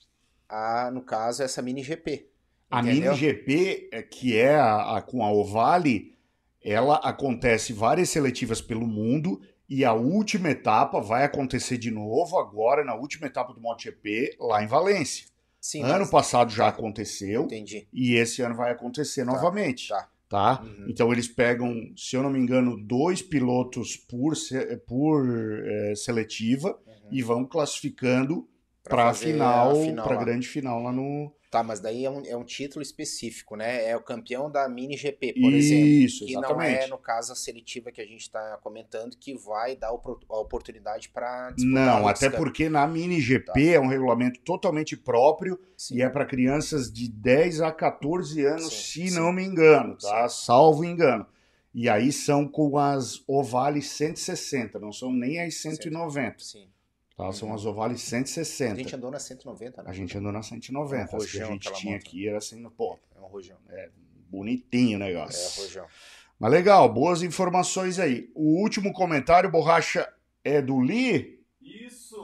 a, 0.48 0.92
no 0.92 1.02
caso, 1.02 1.42
essa 1.42 1.62
Mini 1.62 1.84
GP. 1.84 2.30
A? 2.70 2.82
Mini 2.82 3.14
GP, 3.14 3.90
é, 3.92 4.04
que 4.04 4.38
é 4.38 4.56
a, 4.56 4.98
a, 4.98 5.02
com 5.02 5.24
a 5.24 5.32
Ovale, 5.32 6.16
ela 6.64 6.96
acontece 6.98 7.74
várias 7.74 8.10
seletivas 8.10 8.62
pelo 8.62 8.88
mundo 8.88 9.42
e 9.68 9.84
a 9.84 9.94
última 9.94 10.52
etapa 10.52 11.02
vai 11.02 11.24
acontecer 11.24 11.78
de 11.78 11.90
novo 11.90 12.38
agora, 12.38 12.86
na 12.86 12.94
última 12.94 13.28
etapa 13.28 13.54
do 13.54 13.60
MotoGP, 13.60 14.38
lá 14.40 14.64
em 14.64 14.68
Valência. 14.68 15.33
Sim, 15.66 15.82
ano 15.84 16.00
mas- 16.00 16.10
passado 16.12 16.52
já 16.52 16.68
aconteceu 16.68 17.44
entendi. 17.44 17.88
e 17.94 18.16
esse 18.16 18.42
ano 18.42 18.54
vai 18.54 18.70
acontecer 18.72 19.24
novamente. 19.24 19.88
Tá. 19.88 20.10
tá? 20.28 20.62
Uhum. 20.62 20.88
Então 20.90 21.10
eles 21.14 21.28
pegam, 21.30 21.74
se 21.96 22.18
eu 22.18 22.22
não 22.22 22.30
me 22.30 22.38
engano, 22.38 22.76
dois 22.78 23.22
pilotos 23.22 23.96
por, 23.96 24.34
por 24.86 25.26
eh, 25.66 25.94
seletiva 25.96 26.78
Uhum. 26.86 26.94
e 27.12 27.22
vão 27.24 27.46
classificando 27.46 28.46
para 28.84 29.10
a 29.10 29.14
final, 29.14 29.72
a 29.72 30.04
para 30.04 30.16
lá. 30.18 30.24
grande 30.26 30.46
final 30.48 30.84
lá 30.84 30.92
no. 30.92 31.32
Tá, 31.54 31.62
mas 31.62 31.80
daí 31.80 32.04
é 32.04 32.10
um, 32.10 32.24
é 32.26 32.36
um 32.36 32.44
título 32.44 32.82
específico, 32.82 33.56
né? 33.56 33.88
É 33.88 33.96
o 33.96 34.02
campeão 34.02 34.50
da 34.50 34.68
mini 34.68 34.98
GP, 34.98 35.34
por 35.34 35.54
exemplo. 35.54 35.86
Isso, 35.86 36.26
Que 36.26 36.34
não 36.34 36.60
é, 36.60 36.88
no 36.88 36.98
caso, 36.98 37.32
a 37.32 37.36
seletiva 37.36 37.92
que 37.92 38.02
a 38.02 38.06
gente 38.08 38.22
está 38.22 38.58
comentando, 38.58 39.16
que 39.16 39.38
vai 39.38 39.76
dar 39.76 39.90
a 39.90 40.40
oportunidade 40.40 41.10
para 41.10 41.54
Não, 41.60 42.08
até 42.08 42.28
porque 42.28 42.70
na 42.70 42.88
Mini 42.88 43.22
GP 43.22 43.70
é 43.70 43.80
um 43.80 43.86
regulamento 43.86 44.40
totalmente 44.40 44.98
próprio 44.98 45.60
Sim. 45.78 45.98
e 45.98 46.02
é 46.02 46.10
para 46.10 46.26
crianças 46.26 46.92
de 46.92 47.08
10 47.08 47.62
a 47.62 47.72
14 47.72 48.44
anos, 48.44 48.74
Sim, 48.74 49.04
se 49.04 49.10
sim. 49.10 49.16
não 49.16 49.32
me 49.32 49.44
engano, 49.44 49.96
tá? 49.96 50.28
Salvo 50.30 50.84
engano. 50.84 51.24
E 51.72 51.88
aí 51.88 52.12
são 52.12 52.48
com 52.48 52.80
as 52.80 53.22
Ovale 53.28 53.84
160, 53.84 54.80
não 54.80 54.92
são 54.92 55.14
nem 55.14 55.40
as 55.40 55.54
190, 55.62 56.40
Sim. 56.40 56.68
Tá? 57.16 57.32
São 57.32 57.50
Uhum. 57.50 57.56
as 57.56 57.66
Ovale 57.66 57.94
A 57.96 57.98
160. 57.98 58.76
gente 58.76 58.96
andou 58.96 59.12
na 59.12 59.20
190, 59.20 59.84
né? 59.84 59.90
A 59.90 59.94
gente 59.94 60.18
andou 60.18 60.32
na 60.32 60.42
190, 60.42 61.02
É 61.02 61.04
um 61.04 61.08
que 61.08 61.16
a 61.16 61.18
rojão 61.20 61.48
gente 61.54 61.72
tinha 61.74 61.94
moto. 61.94 62.02
aqui 62.02 62.28
era 62.28 62.38
assim, 62.38 62.64
pô, 62.72 63.00
É 63.16 63.20
um 63.20 63.26
rojão. 63.28 63.58
bonitinho 64.30 65.00
o 65.00 65.04
É, 65.04 65.06
negócio. 65.06 65.62
rojão. 65.64 65.86
Mas 66.40 66.52
legal, 66.52 66.92
boas 66.92 67.22
informações 67.24 68.00
aí. 68.00 68.30
O 68.36 68.60
último 68.62 68.92
comentário, 68.92 69.50
Borracha, 69.50 70.12
é 70.44 70.62
do 70.62 70.80
Lee? 70.80 71.40
Isso! 71.62 72.16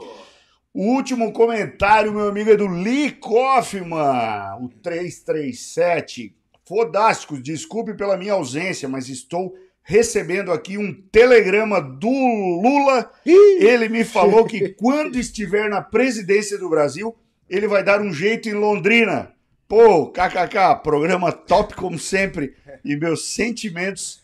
O 0.74 0.84
último 0.94 1.32
comentário, 1.32 2.12
meu 2.12 2.28
amigo, 2.28 2.50
é 2.52 2.56
do 2.58 2.68
Lee 2.68 3.12
Kaufman, 3.14 4.58
o 4.62 4.70
337. 4.70 6.36
Fodástico, 6.66 7.42
desculpe 7.42 7.94
pela 7.96 8.18
minha 8.18 8.34
ausência, 8.34 8.88
mas 8.88 9.10
estou 9.10 9.56
recebendo 9.84 10.52
aqui 10.52 10.78
um 10.78 10.94
telegrama 11.12 11.82
do 11.82 12.08
Lula. 12.10 13.12
Ele 13.26 13.90
me 13.90 14.04
falou 14.04 14.46
que 14.46 14.70
quando 14.78 15.18
estiver 15.18 15.70
na 15.70 15.82
presidência 15.82 16.58
do 16.58 16.70
Brasil, 16.70 17.16
ele 17.50 17.68
vai 17.68 17.84
dar 17.84 18.02
um 18.02 18.14
jeito 18.14 18.48
em 18.50 18.54
Londrina. 18.54 19.34
Pô, 19.68 20.08
kkk, 20.12 20.82
programa 20.84 21.32
top 21.32 21.76
como 21.76 21.98
sempre. 22.00 22.54
E 22.84 22.96
meus 22.96 23.28
sentimentos 23.34 24.24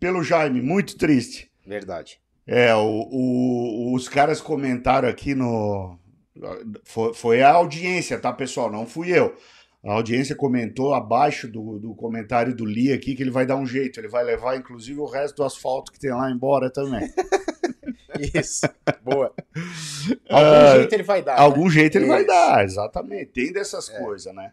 pelo 0.00 0.22
Jaime, 0.24 0.60
muito 0.60 0.96
triste. 0.96 1.50
Verdade. 1.66 2.18
É, 2.46 2.74
o, 2.74 2.80
o- 3.10 3.94
os 3.94 4.08
caras 4.08 4.40
comentaram 4.40 5.08
aqui 5.08 5.34
no. 5.34 5.96
Foi, 6.84 7.14
foi 7.14 7.42
a 7.42 7.50
audiência, 7.52 8.18
tá, 8.18 8.32
pessoal? 8.32 8.70
Não 8.72 8.84
fui 8.86 9.16
eu. 9.16 9.36
A 9.84 9.92
audiência 9.94 10.36
comentou 10.36 10.94
abaixo 10.94 11.48
do, 11.48 11.78
do 11.78 11.94
comentário 11.94 12.54
do 12.54 12.64
Lee 12.64 12.92
aqui 12.92 13.16
que 13.16 13.22
ele 13.22 13.30
vai 13.32 13.44
dar 13.44 13.56
um 13.56 13.66
jeito. 13.66 13.98
Ele 13.98 14.06
vai 14.08 14.22
levar, 14.22 14.56
inclusive, 14.56 15.00
o 15.00 15.06
resto 15.06 15.36
do 15.38 15.44
asfalto 15.44 15.90
que 15.90 15.98
tem 15.98 16.10
lá 16.12 16.30
embora 16.30 16.70
também. 16.70 17.12
Isso. 18.34 18.60
Boa. 19.02 19.32
Algum 20.30 20.46
Ah, 20.46 20.76
jeito 20.76 20.92
ele 20.94 21.02
vai 21.02 21.22
dar. 21.22 21.38
Algum 21.40 21.64
né? 21.64 21.70
jeito 21.70 21.98
ele 21.98 22.06
vai 22.06 22.18
Isso. 22.20 22.28
dar, 22.28 22.64
exatamente. 22.64 23.26
Tem 23.32 23.52
dessas 23.52 23.90
É. 23.90 23.98
coisas, 23.98 24.32
né? 24.34 24.52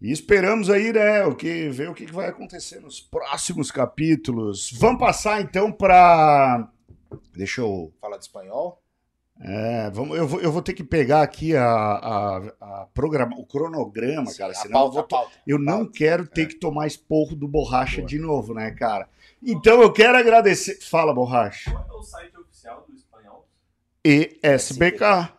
E 0.00 0.12
esperamos 0.12 0.70
aí, 0.70 0.92
né, 0.92 1.24
o 1.24 1.34
que, 1.34 1.68
ver 1.70 1.90
o 1.90 1.94
que 1.94 2.06
vai 2.06 2.28
acontecer 2.28 2.78
nos 2.80 3.00
próximos 3.00 3.70
capítulos. 3.72 4.70
Vamos 4.78 5.00
passar 5.00 5.40
então 5.42 5.72
para. 5.72 6.70
Deixa 7.36 7.60
eu 7.60 7.92
Fala 8.00 8.16
de 8.16 8.24
espanhol. 8.24 8.80
É, 9.40 9.88
vamos, 9.90 10.18
eu, 10.18 10.26
vou, 10.26 10.40
eu 10.40 10.50
vou 10.50 10.60
ter 10.60 10.72
que 10.72 10.82
pegar 10.82 11.22
aqui 11.22 11.54
a, 11.54 11.64
a, 11.64 12.36
a 12.60 12.86
programa, 12.92 13.36
o 13.38 13.46
cronograma, 13.46 14.26
Sim, 14.26 14.38
cara. 14.38 14.52
Senão 14.54 14.80
eu, 14.86 14.90
pauta, 14.90 14.92
vou 14.94 15.00
a 15.00 15.02
to- 15.04 15.08
pauta. 15.08 15.32
eu 15.46 15.58
não 15.58 15.78
pauta. 15.84 15.92
quero 15.94 16.26
ter 16.26 16.42
É. 16.42 16.46
que 16.46 16.54
tomar 16.56 16.86
esporro 16.88 17.36
do 17.36 17.46
Borracha 17.46 17.98
Boa. 17.98 18.08
de 18.08 18.18
novo, 18.18 18.52
né, 18.52 18.72
cara? 18.72 19.08
Então 19.40 19.80
eu 19.80 19.92
quero 19.92 20.18
agradecer. 20.18 20.80
Fala, 20.80 21.14
Borracha. 21.14 21.70
Qual 21.70 21.86
é 21.88 22.00
o 22.00 22.02
site 22.02 22.36
oficial 22.36 22.84
do 22.88 22.94
espanhol? 22.96 23.46
ESBK. 24.04 25.32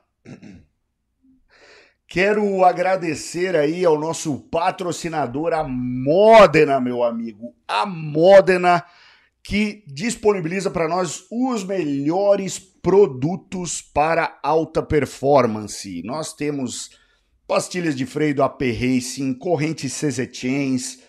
Quero 2.07 2.63
agradecer 2.65 3.55
aí 3.55 3.85
ao 3.85 3.99
nosso 3.99 4.39
patrocinador, 4.49 5.53
a 5.53 5.63
Modena, 5.63 6.79
meu 6.79 7.03
amigo. 7.03 7.53
A 7.67 7.85
Modena, 7.85 8.83
que 9.43 9.83
disponibiliza 9.85 10.71
para 10.71 10.88
nós 10.88 11.25
os 11.31 11.63
melhores 11.63 12.57
produtos 12.81 13.81
para 13.81 14.39
alta 14.43 14.81
performance. 14.81 16.01
Nós 16.03 16.33
temos 16.33 16.91
pastilhas 17.47 17.95
de 17.95 18.05
freio 18.05 18.35
do 18.35 18.43
AP 18.43 18.61
Racing, 18.61 19.33
correntes 19.33 19.99
CZ 19.99 20.29
Chains, 20.31 20.99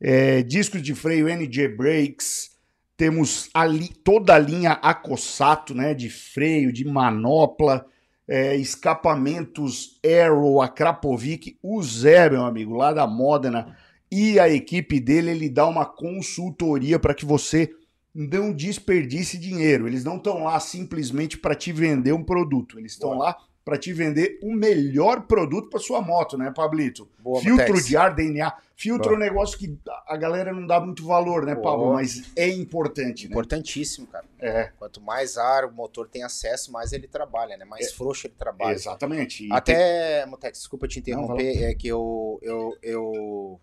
é, 0.00 0.42
discos 0.42 0.82
de 0.82 0.94
freio 0.94 1.28
NG 1.28 1.68
Brakes, 1.68 2.50
temos 2.96 3.48
ali 3.54 3.88
toda 3.88 4.34
a 4.34 4.38
linha 4.38 4.72
Acossato, 4.72 5.74
né, 5.74 5.94
de 5.94 6.10
freio, 6.10 6.72
de 6.72 6.84
manopla, 6.84 7.86
é, 8.28 8.54
escapamentos 8.56 9.98
Aero, 10.04 10.60
a 10.60 10.68
Krapovic, 10.68 11.58
o 11.62 11.82
Zé, 11.82 12.30
meu 12.30 12.44
amigo, 12.44 12.74
lá 12.74 12.92
da 12.92 13.06
Modena, 13.06 13.76
e 14.12 14.38
a 14.38 14.48
equipe 14.48 15.00
dele, 15.00 15.30
ele 15.30 15.48
dá 15.48 15.66
uma 15.66 15.86
consultoria 15.86 16.98
para 16.98 17.14
que 17.14 17.24
você 17.24 17.70
não 18.14 18.52
desperdice 18.52 19.38
dinheiro. 19.38 19.86
Eles 19.86 20.04
não 20.04 20.16
estão 20.16 20.44
lá 20.44 20.58
simplesmente 20.60 21.38
para 21.38 21.54
te 21.54 21.72
vender 21.72 22.12
um 22.12 22.24
produto, 22.24 22.78
eles 22.78 22.92
estão 22.92 23.16
lá 23.16 23.36
para 23.62 23.76
te 23.78 23.92
vender 23.92 24.38
o 24.42 24.52
melhor 24.52 25.26
produto 25.26 25.68
para 25.68 25.78
sua 25.78 26.00
moto, 26.00 26.36
né, 26.36 26.50
Pablito? 26.50 27.08
Boa, 27.20 27.40
filtro 27.40 27.66
Matex. 27.68 27.86
de 27.86 27.96
ar, 27.96 28.14
DNA. 28.14 28.52
Filtro 28.74 29.12
é 29.12 29.16
um 29.16 29.18
negócio 29.18 29.56
que 29.58 29.78
a 30.08 30.16
galera 30.16 30.50
não 30.52 30.66
dá 30.66 30.80
muito 30.80 31.06
valor, 31.06 31.44
né, 31.44 31.54
Boa. 31.54 31.64
Pablo? 31.70 31.92
Mas 31.92 32.32
é 32.34 32.48
importante, 32.48 33.26
né? 33.26 33.32
Importantíssimo, 33.32 34.06
cara. 34.06 34.24
É, 34.40 34.72
Quanto 34.78 35.00
mais 35.02 35.36
ar 35.36 35.66
o 35.66 35.72
motor 35.72 36.08
tem 36.08 36.22
acesso, 36.24 36.72
mais 36.72 36.92
ele 36.92 37.06
trabalha, 37.06 37.56
né? 37.58 37.64
Mais 37.66 37.92
frouxo 37.92 38.26
ele 38.26 38.34
trabalha. 38.36 38.74
exatamente. 38.74 39.44
E 39.44 39.48
tem- 39.48 39.56
Até, 39.56 40.26
Motex, 40.26 40.58
desculpa 40.58 40.88
te 40.88 40.96
Não, 40.96 41.00
interromper, 41.24 41.62
é 41.62 41.74
que 41.74 41.86
eu. 41.86 42.40
eu, 42.42 42.74
eu... 42.82 43.60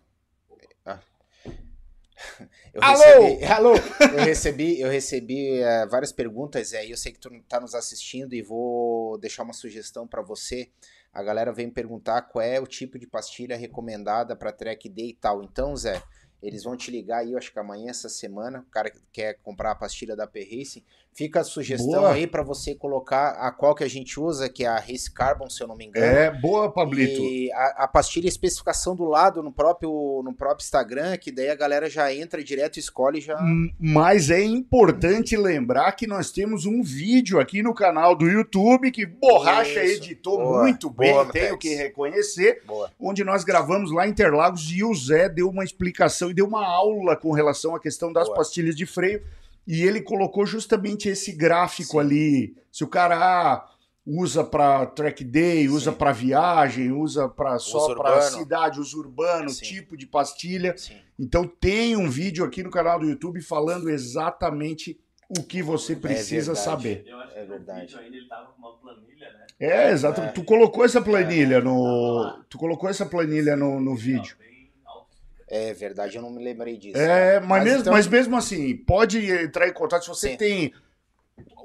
Eu 2.73 2.83
Alô? 2.83 2.97
recebi, 2.97 3.45
alô! 3.45 3.73
Eu 4.13 4.19
recebi, 4.25 4.79
eu 4.81 4.89
recebi 4.89 5.59
eh, 5.59 5.85
várias 5.87 6.11
perguntas, 6.11 6.73
é, 6.73 6.85
e 6.85 6.91
eu 6.91 6.97
sei 6.97 7.11
que 7.11 7.19
tu 7.19 7.29
tá 7.47 7.59
nos 7.59 7.73
assistindo 7.75 8.33
e 8.33 8.41
vou 8.41 9.17
deixar 9.19 9.43
uma 9.43 9.53
sugestão 9.53 10.07
para 10.07 10.21
você. 10.21 10.69
A 11.13 11.23
galera 11.23 11.51
vem 11.51 11.69
perguntar 11.69 12.23
qual 12.23 12.43
é 12.43 12.59
o 12.59 12.67
tipo 12.67 12.99
de 12.99 13.07
pastilha 13.07 13.55
recomendada 13.57 14.35
para 14.35 14.51
track 14.51 14.87
day 14.89 15.09
e 15.09 15.13
tal. 15.15 15.43
Então, 15.43 15.75
Zé, 15.75 16.01
Eles 16.41 16.63
vão 16.63 16.77
te 16.77 16.91
ligar 16.91 17.19
aí, 17.19 17.31
eu 17.31 17.37
acho 17.37 17.51
que 17.51 17.59
amanhã, 17.59 17.89
essa 17.89 18.09
semana. 18.09 18.59
O 18.59 18.71
cara 18.71 18.91
que 18.91 19.01
quer 19.11 19.39
comprar 19.41 19.71
a 19.71 19.75
pastilha 19.75 20.15
da 20.15 20.27
P-Racing. 20.27 20.83
Fica 21.17 21.39
a 21.39 21.43
sugestão 21.43 22.01
Boa. 22.01 22.13
aí 22.13 22.27
para 22.27 22.43
você 22.43 22.75
colocar 22.75 23.29
a 23.39 23.51
qual 23.51 23.73
que 23.73 23.83
a 23.83 23.87
gente 23.89 24.19
usa, 24.19 24.47
que 24.47 24.63
é 24.63 24.67
a 24.67 24.77
Race 24.77 25.09
Carbon, 25.11 25.49
se 25.49 25.63
eu 25.63 25.67
não 25.67 25.75
me 25.75 25.85
engano. 25.87 26.05
É, 26.05 26.29
boa, 26.29 26.71
Pablito. 26.71 27.19
E 27.23 27.51
a, 27.53 27.85
a 27.85 27.87
pastilha, 27.87 28.27
especificação 28.27 28.95
do 28.95 29.03
lado 29.03 29.41
no 29.41 29.51
próprio, 29.51 30.21
no 30.23 30.31
próprio 30.31 30.63
Instagram, 30.63 31.17
que 31.17 31.31
daí 31.31 31.49
a 31.49 31.55
galera 31.55 31.89
já 31.89 32.13
entra 32.13 32.43
direto, 32.43 32.77
escolhe 32.77 33.17
e 33.17 33.21
já. 33.21 33.33
M- 33.41 33.73
Mas 33.79 34.29
é 34.29 34.43
importante 34.43 35.35
lembrar 35.35 35.91
que 35.93 36.05
nós 36.05 36.29
temos 36.31 36.67
um 36.67 36.83
vídeo 36.83 37.39
aqui 37.39 37.63
no 37.63 37.73
canal 37.73 38.15
do 38.15 38.27
YouTube 38.27 38.91
que 38.91 39.07
Borracha 39.07 39.83
Isso. 39.83 40.03
editou 40.03 40.37
Boa. 40.37 40.61
muito 40.61 40.87
bem, 40.87 41.13
Boa, 41.13 41.25
tenho 41.31 41.57
que 41.57 41.73
reconhecer, 41.73 42.61
Boa. 42.63 42.91
onde 42.99 43.23
nós 43.23 43.43
gravamos 43.43 43.91
lá 43.91 44.05
em 44.07 44.11
Interlagos 44.11 44.69
e 44.71 44.83
o 44.83 44.93
Zé 44.93 45.27
deu 45.27 45.49
uma 45.49 45.63
explicação 45.63 46.29
e 46.29 46.33
deu 46.35 46.45
uma 46.45 46.63
aula 46.63 47.15
com 47.15 47.31
relação 47.31 47.75
à 47.75 47.79
questão 47.79 48.13
das 48.13 48.29
pastilhas 48.29 48.75
de 48.75 48.85
freio 48.85 49.19
e 49.67 49.83
ele 49.83 50.01
colocou 50.01 50.45
justamente 50.45 51.09
esse 51.09 51.31
gráfico 51.33 51.91
Sim. 51.93 51.99
ali. 51.99 52.55
Se 52.71 52.83
o 52.83 52.87
cara 52.87 53.17
ah, 53.17 53.69
usa 54.05 54.43
para 54.43 54.85
track 54.85 55.23
day, 55.23 55.67
usa 55.67 55.91
para 55.91 56.11
viagem, 56.13 56.91
usa 56.91 57.27
para 57.27 57.59
só 57.59 57.93
para 57.93 58.21
cidade, 58.21 58.79
uso 58.79 58.97
urbano, 58.99 59.49
Sim. 59.49 59.65
tipo 59.65 59.97
de 59.97 60.07
pastilha. 60.07 60.73
Sim. 60.77 60.95
Então 61.19 61.45
tem 61.45 61.95
um 61.97 62.09
vídeo 62.09 62.45
aqui 62.45 62.63
no 62.63 62.69
canal 62.71 62.99
do 62.99 63.05
YouTube 63.09 63.41
falando 63.41 63.89
exatamente 63.89 64.97
o 65.29 65.43
que 65.43 65.61
você 65.61 65.95
precisa 65.95 66.53
verdade. 66.53 66.59
saber. 66.65 67.03
Eu 67.05 67.17
acho 67.19 67.35
É 67.37 67.41
que 67.41 67.47
verdade. 67.49 67.79
no 67.81 67.85
vídeo 67.87 67.99
ainda 67.99 68.17
ele 68.17 68.27
tava 68.29 68.45
com 68.53 68.59
uma 68.59 68.77
planilha, 68.77 69.33
né? 69.33 69.45
É, 69.59 69.91
exato. 69.91 70.21
É. 70.21 70.27
Tu 70.27 70.43
colocou 70.43 70.85
essa 70.85 71.01
planilha 71.01 71.55
É, 71.57 71.61
no. 71.61 72.23
tava 72.23 72.37
lá. 72.37 72.45
Tu 72.49 72.57
colocou 72.57 72.89
essa 72.89 73.05
planilha 73.05 73.55
no, 73.57 73.81
no 73.81 73.95
vídeo. 73.95 74.37
É 75.49 75.73
verdade, 75.73 76.17
eu 76.17 76.21
não 76.21 76.29
me 76.29 76.43
lembrei 76.43 76.77
disso. 76.77 76.97
É, 76.97 77.39
mas, 77.39 77.63
mesmo, 77.63 77.79
então- 77.81 77.93
mas 77.93 78.07
mesmo 78.07 78.35
assim, 78.35 78.75
pode 78.75 79.31
entrar 79.31 79.67
em 79.67 79.73
contato 79.73 80.03
se 80.03 80.09
você 80.09 80.31
Sim. 80.31 80.37
tem 80.37 80.73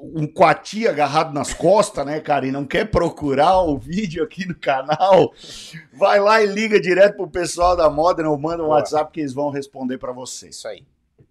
um 0.01 0.27
coati 0.27 0.87
agarrado 0.87 1.33
nas 1.33 1.55
costas, 1.55 2.05
né, 2.05 2.21
cara, 2.21 2.47
e 2.47 2.53
não 2.53 2.65
quer 2.65 2.91
procurar 2.91 3.63
o 3.63 3.79
vídeo 3.79 4.23
aqui 4.23 4.47
no 4.47 4.55
canal, 4.55 5.33
vai 5.93 6.21
lá 6.21 6.43
e 6.43 6.47
liga 6.47 6.81
direto 6.81 7.17
pro 7.17 7.29
pessoal 7.29 7.77
da 7.77 7.89
moda, 7.89 8.29
ou 8.29 8.39
manda 8.39 8.63
um 8.63 8.67
Boa. 8.67 8.79
WhatsApp 8.79 9.11
que 9.13 9.21
eles 9.21 9.33
vão 9.33 9.51
responder 9.51 9.99
pra 9.99 10.13
vocês. 10.13 10.57
Isso 10.57 10.69
aí. 10.69 10.85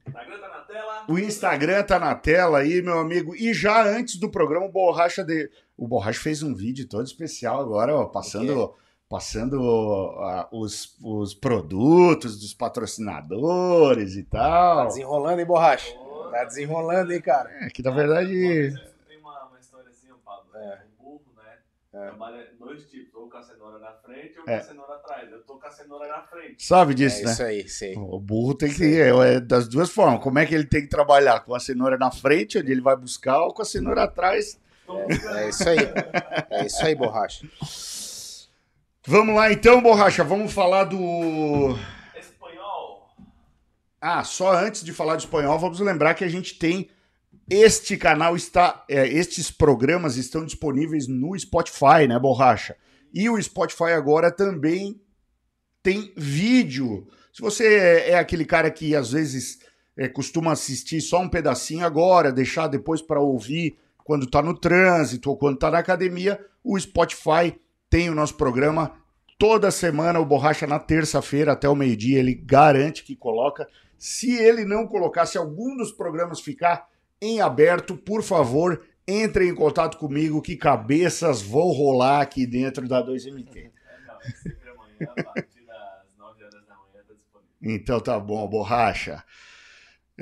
Instagram 0.08 0.40
tá 0.40 0.48
na 0.48 0.60
tela. 0.62 1.06
O 1.08 1.20
Instagram 1.20 1.84
tá 1.84 2.00
na 2.00 2.16
tela 2.16 2.60
aí, 2.60 2.82
meu 2.82 3.00
amigo. 3.00 3.36
E 3.36 3.54
já 3.54 3.86
antes 3.86 4.18
do 4.18 4.30
programa, 4.30 4.66
o 4.66 4.72
Borracha 4.72 5.24
de... 5.24 5.50
o 5.78 5.88
Borracha 5.88 6.20
fez 6.20 6.42
um 6.42 6.56
vídeo 6.56 6.88
todo 6.88 7.06
especial 7.06 7.62
agora, 7.62 7.96
ó, 7.96 8.06
passando 8.06 8.74
passando 9.12 9.62
ó, 9.62 10.48
os, 10.54 10.96
os 11.04 11.34
produtos 11.34 12.40
dos 12.40 12.54
patrocinadores 12.54 14.16
e 14.16 14.24
Tá 14.24 14.40
tal. 14.40 14.88
desenrolando, 14.88 15.42
hein, 15.42 15.46
borracha? 15.46 15.94
Tá 16.32 16.46
desenrolando, 16.46 17.12
hein, 17.12 17.22
cara? 17.22 17.50
É 17.66 17.70
que 17.70 17.84
na 17.84 17.92
verdade 17.92 18.30
Tem 19.08 19.18
uma, 19.20 19.44
uma 19.50 19.60
história 19.60 19.90
assim, 19.90 20.08
Pablo. 20.26 20.56
É. 20.56 20.82
O 20.98 21.04
burro, 21.04 21.22
né? 21.36 21.58
É. 21.94 22.06
Trabalha 22.08 22.48
dois 22.58 22.86
tipos, 22.90 23.14
ou 23.14 23.30
com 23.30 23.38
a 23.38 23.44
cenoura 23.44 23.80
na 23.80 23.92
frente 23.92 24.40
ou 24.40 24.46
É. 24.48 24.56
com 24.60 24.64
a 24.64 24.68
cenoura 24.68 24.94
atrás. 24.96 25.30
Eu 25.30 25.44
tô 25.44 25.56
com 25.60 25.68
a 25.68 25.72
cenoura 25.72 26.08
na 26.08 26.22
frente. 26.24 26.66
sabe 26.66 26.94
É 26.94 26.96
disso, 26.96 27.24
né? 27.26 27.32
isso 27.34 27.44
aí, 27.44 27.68
sei. 27.68 27.98
O 27.98 28.18
burro 28.18 28.56
tem 28.56 28.74
que 28.74 29.02
é, 29.02 29.10
é 29.10 29.40
das 29.42 29.68
duas 29.68 29.90
formas. 29.90 30.24
Como 30.24 30.40
é 30.40 30.46
que 30.46 30.56
ele 30.56 30.66
tem 30.66 30.82
que 30.84 30.88
trabalhar? 30.88 31.42
Com 31.42 31.54
a 31.54 31.60
cenoura 31.60 31.98
na 31.98 32.12
frente, 32.12 32.58
onde 32.58 32.72
ele 32.72 32.82
vai 32.82 32.96
buscar, 32.96 33.42
ou 33.42 33.54
com 33.54 33.62
a 33.62 33.66
cenoura 33.66 34.04
atrás? 34.04 34.58
Tô 34.88 34.98
buscando. 35.06 35.38
É 35.38 35.50
isso 35.50 35.68
aí. 35.70 35.78
É 36.50 36.66
isso 36.66 36.86
aí, 36.86 36.96
borracha. 36.96 37.46
Vamos 39.06 39.36
lá 39.36 39.52
então, 39.52 39.82
Borracha, 39.82 40.24
vamos 40.24 40.54
falar 40.54 40.84
do 40.84 41.76
Espanhol. 42.16 43.10
Ah, 44.00 44.24
só 44.24 44.54
antes 44.54 44.84
de 44.84 44.94
falar 44.94 45.16
de 45.16 45.24
espanhol, 45.24 45.58
vamos 45.58 45.80
lembrar 45.80 46.14
que 46.14 46.24
a 46.24 46.30
gente 46.30 46.60
tem 46.60 46.88
este 47.50 47.98
canal 47.98 48.36
está, 48.36 48.86
é, 48.88 49.08
estes 49.08 49.52
programas 49.52 50.18
estão 50.18 50.46
disponíveis 50.46 51.08
no 51.08 51.38
Spotify, 51.38 52.08
né, 52.08 52.18
Borracha? 52.20 52.78
E 53.14 53.30
o 53.30 53.42
Spotify 53.42 53.92
agora 53.92 54.32
também 54.32 55.02
tem 55.84 56.14
vídeo. 56.16 57.08
Se 57.34 57.42
você 57.42 57.66
é, 57.66 58.10
é 58.12 58.18
aquele 58.20 58.46
cara 58.46 58.70
que 58.70 58.96
às 58.96 59.12
vezes 59.12 59.60
é, 59.98 60.08
costuma 60.08 60.52
assistir 60.52 61.02
só 61.02 61.20
um 61.20 61.28
pedacinho 61.28 61.86
agora, 61.86 62.32
deixar 62.32 62.68
depois 62.68 63.02
para 63.02 63.20
ouvir 63.20 63.78
quando 64.04 64.30
tá 64.30 64.42
no 64.42 64.58
trânsito 64.58 65.30
ou 65.30 65.38
quando 65.38 65.58
tá 65.58 65.72
na 65.72 65.80
academia, 65.80 66.40
o 66.64 66.80
Spotify 66.80 67.60
tem 67.92 68.10
o 68.10 68.16
nosso 68.16 68.36
programa 68.36 68.94
toda 69.38 69.70
semana, 69.70 70.18
o 70.18 70.26
Borracha 70.26 70.66
na 70.66 70.80
terça-feira 70.80 71.52
até 71.52 71.68
o 71.68 71.76
meio-dia, 71.76 72.20
ele 72.20 72.34
garante 72.34 73.04
que 73.04 73.18
coloca. 73.18 73.68
Se 73.98 74.34
ele 74.34 74.64
não 74.64 74.88
colocar, 74.88 75.26
se 75.26 75.38
algum 75.38 75.76
dos 75.76 75.92
programas 75.92 76.40
ficar 76.40 76.88
em 77.22 77.42
aberto, 77.42 77.98
por 77.98 78.24
favor, 78.24 78.82
entre 79.06 79.46
em 79.46 79.54
contato 79.54 79.98
comigo 79.98 80.42
que 80.42 80.56
cabeças 80.56 81.42
vão 81.42 81.68
rolar 81.68 82.22
aqui 82.22 82.48
dentro 82.48 82.88
da 82.88 83.06
2MT. 83.06 83.58
É, 83.58 83.72
não, 84.08 84.16
é 84.22 84.32
sempre 84.32 84.70
amanhã, 84.70 85.12
a 85.18 85.24
partir 85.24 85.66
das 85.66 86.18
9 86.18 86.44
horas 86.46 86.66
da 86.66 86.76
manhã, 86.76 87.04
tá 87.06 87.14
disponível. 87.14 87.60
Então 87.62 88.00
tá 88.00 88.18
bom, 88.18 88.48
borracha. 88.48 89.22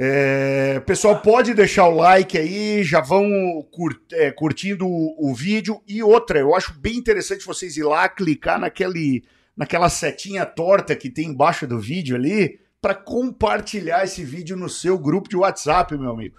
É, 0.01 0.79
pessoal, 0.79 1.19
pode 1.21 1.53
deixar 1.53 1.85
o 1.89 1.93
like 1.93 2.37
aí, 2.37 2.81
já 2.85 3.01
vão 3.01 3.27
cur- 3.69 3.99
é, 4.13 4.31
curtindo 4.31 4.87
o, 4.87 5.29
o 5.29 5.35
vídeo. 5.35 5.81
E 5.85 6.01
outra, 6.01 6.39
eu 6.39 6.55
acho 6.55 6.73
bem 6.79 6.95
interessante 6.95 7.45
vocês 7.45 7.75
ir 7.75 7.83
lá, 7.83 8.07
clicar 8.07 8.57
naquele, 8.57 9.25
naquela 9.57 9.89
setinha 9.89 10.45
torta 10.45 10.95
que 10.95 11.09
tem 11.09 11.27
embaixo 11.27 11.67
do 11.67 11.77
vídeo 11.77 12.15
ali, 12.15 12.61
para 12.81 12.95
compartilhar 12.95 14.05
esse 14.05 14.23
vídeo 14.23 14.55
no 14.55 14.69
seu 14.69 14.97
grupo 14.97 15.27
de 15.27 15.35
WhatsApp, 15.35 15.97
meu 15.97 16.11
amigo. 16.11 16.37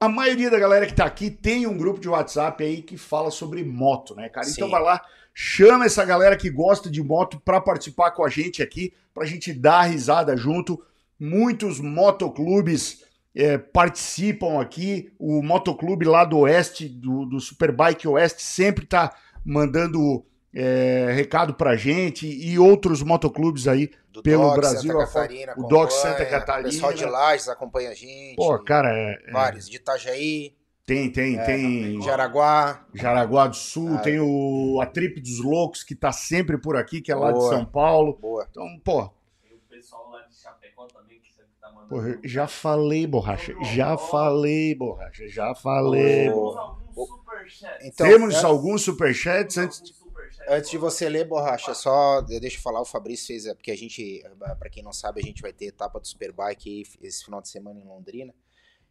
A 0.00 0.08
maioria 0.08 0.50
da 0.50 0.58
galera 0.58 0.84
que 0.84 0.94
tá 0.94 1.04
aqui 1.04 1.30
tem 1.30 1.68
um 1.68 1.78
grupo 1.78 2.00
de 2.00 2.08
WhatsApp 2.08 2.64
aí 2.64 2.82
que 2.82 2.96
fala 2.96 3.30
sobre 3.30 3.62
moto, 3.62 4.16
né, 4.16 4.28
cara? 4.28 4.48
Então 4.48 4.66
Sim. 4.66 4.72
vai 4.72 4.82
lá, 4.82 5.00
chama 5.32 5.84
essa 5.84 6.04
galera 6.04 6.36
que 6.36 6.50
gosta 6.50 6.90
de 6.90 7.00
moto 7.00 7.40
para 7.44 7.60
participar 7.60 8.10
com 8.10 8.24
a 8.24 8.28
gente 8.28 8.60
aqui, 8.60 8.92
pra 9.14 9.24
gente 9.24 9.52
dar 9.52 9.82
risada 9.82 10.36
junto. 10.36 10.82
Muitos 11.24 11.78
motoclubes 11.80 13.04
é, 13.34 13.56
participam 13.58 14.60
aqui. 14.60 15.12
O 15.18 15.42
motoclube 15.42 16.04
lá 16.04 16.24
do 16.24 16.38
Oeste, 16.40 16.88
do, 16.88 17.24
do 17.24 17.38
Superbike 17.40 18.08
Oeste, 18.08 18.42
sempre 18.42 18.84
tá 18.86 19.14
mandando 19.44 20.24
é, 20.54 21.12
recado 21.14 21.54
pra 21.54 21.76
gente 21.76 22.26
e 22.26 22.58
outros 22.58 23.02
motoclubes 23.02 23.68
aí. 23.68 23.90
Do 24.12 24.22
Pelo 24.22 24.42
Doc, 24.48 24.56
Brasil 24.56 24.92
Santa. 24.92 25.06
Catarina, 25.06 25.54
O 25.56 25.62
Doc 25.68 25.90
Santa 25.90 26.26
Catarina. 26.26 26.68
O 26.68 26.72
pessoal 26.72 26.92
de 26.92 27.04
Lages 27.06 27.48
acompanha 27.48 27.90
a 27.90 27.94
gente. 27.94 28.36
Pô, 28.36 28.58
cara, 28.58 28.88
é- 28.92 29.18
é- 29.28 29.32
Vários. 29.32 29.68
De 29.68 29.76
Itajaí, 29.76 30.54
tem, 30.84 31.10
tem, 31.10 31.38
É, 31.38 31.44
tem. 31.44 32.02
Jaraguá. 32.02 32.84
Jaraguá 32.92 33.46
do 33.46 33.56
Sul, 33.56 33.94
Ah, 33.94 33.98
tem 34.00 34.18
o 34.20 34.78
a 34.82 34.86
Trip 34.86 35.18
dos 35.20 35.38
Loucos, 35.38 35.82
que 35.82 35.94
tá 35.94 36.12
sempre 36.12 36.58
por 36.58 36.76
aqui, 36.76 37.00
que 37.00 37.10
é 37.10 37.14
lá 37.14 37.28
de 37.32 37.38
Boa. 37.38 37.48
São 37.54 37.64
Paulo. 37.64 38.18
Boa. 38.20 38.46
Então, 38.50 38.66
pô, 38.84 39.08
Tem 39.42 39.54
o 39.54 39.60
pessoal 39.70 40.10
lá 40.10 40.20
de 40.28 40.36
Chapecó 40.36 40.86
também, 40.88 41.18
que 41.20 41.32
sempre 41.32 41.52
tá 41.58 41.68
mandando. 41.72 41.81
Porra, 41.92 42.18
já 42.24 42.46
falei, 42.48 43.06
borracha. 43.06 43.54
Já 43.74 43.96
falei, 43.96 44.74
borracha. 44.74 45.28
Já 45.28 45.54
falei. 45.54 46.30
Boa. 46.30 46.80
Temos 46.94 46.94
alguns 46.94 47.12
superchats. 47.22 47.86
Então, 47.86 48.06
Temos 48.06 48.34
é- 48.34 48.44
alguns 48.44 48.82
superchats 48.82 49.58
antes. 49.58 49.76
superchats. 49.78 50.48
Antes 50.48 50.70
de 50.70 50.78
você 50.78 51.08
ler, 51.08 51.26
Borracha, 51.26 51.74
só 51.74 52.20
deixa 52.20 52.56
eu 52.56 52.62
falar, 52.62 52.80
o 52.80 52.84
Fabrício 52.84 53.26
fez, 53.28 53.46
é, 53.46 53.54
porque 53.54 53.70
a 53.70 53.76
gente, 53.76 54.22
pra 54.58 54.68
quem 54.68 54.82
não 54.82 54.92
sabe, 54.92 55.20
a 55.20 55.24
gente 55.24 55.40
vai 55.40 55.52
ter 55.52 55.66
etapa 55.66 56.00
do 56.00 56.06
Superbike 56.06 56.68
aí 56.68 57.06
esse 57.06 57.24
final 57.24 57.40
de 57.40 57.48
semana 57.48 57.78
em 57.80 57.84
Londrina, 57.84 58.34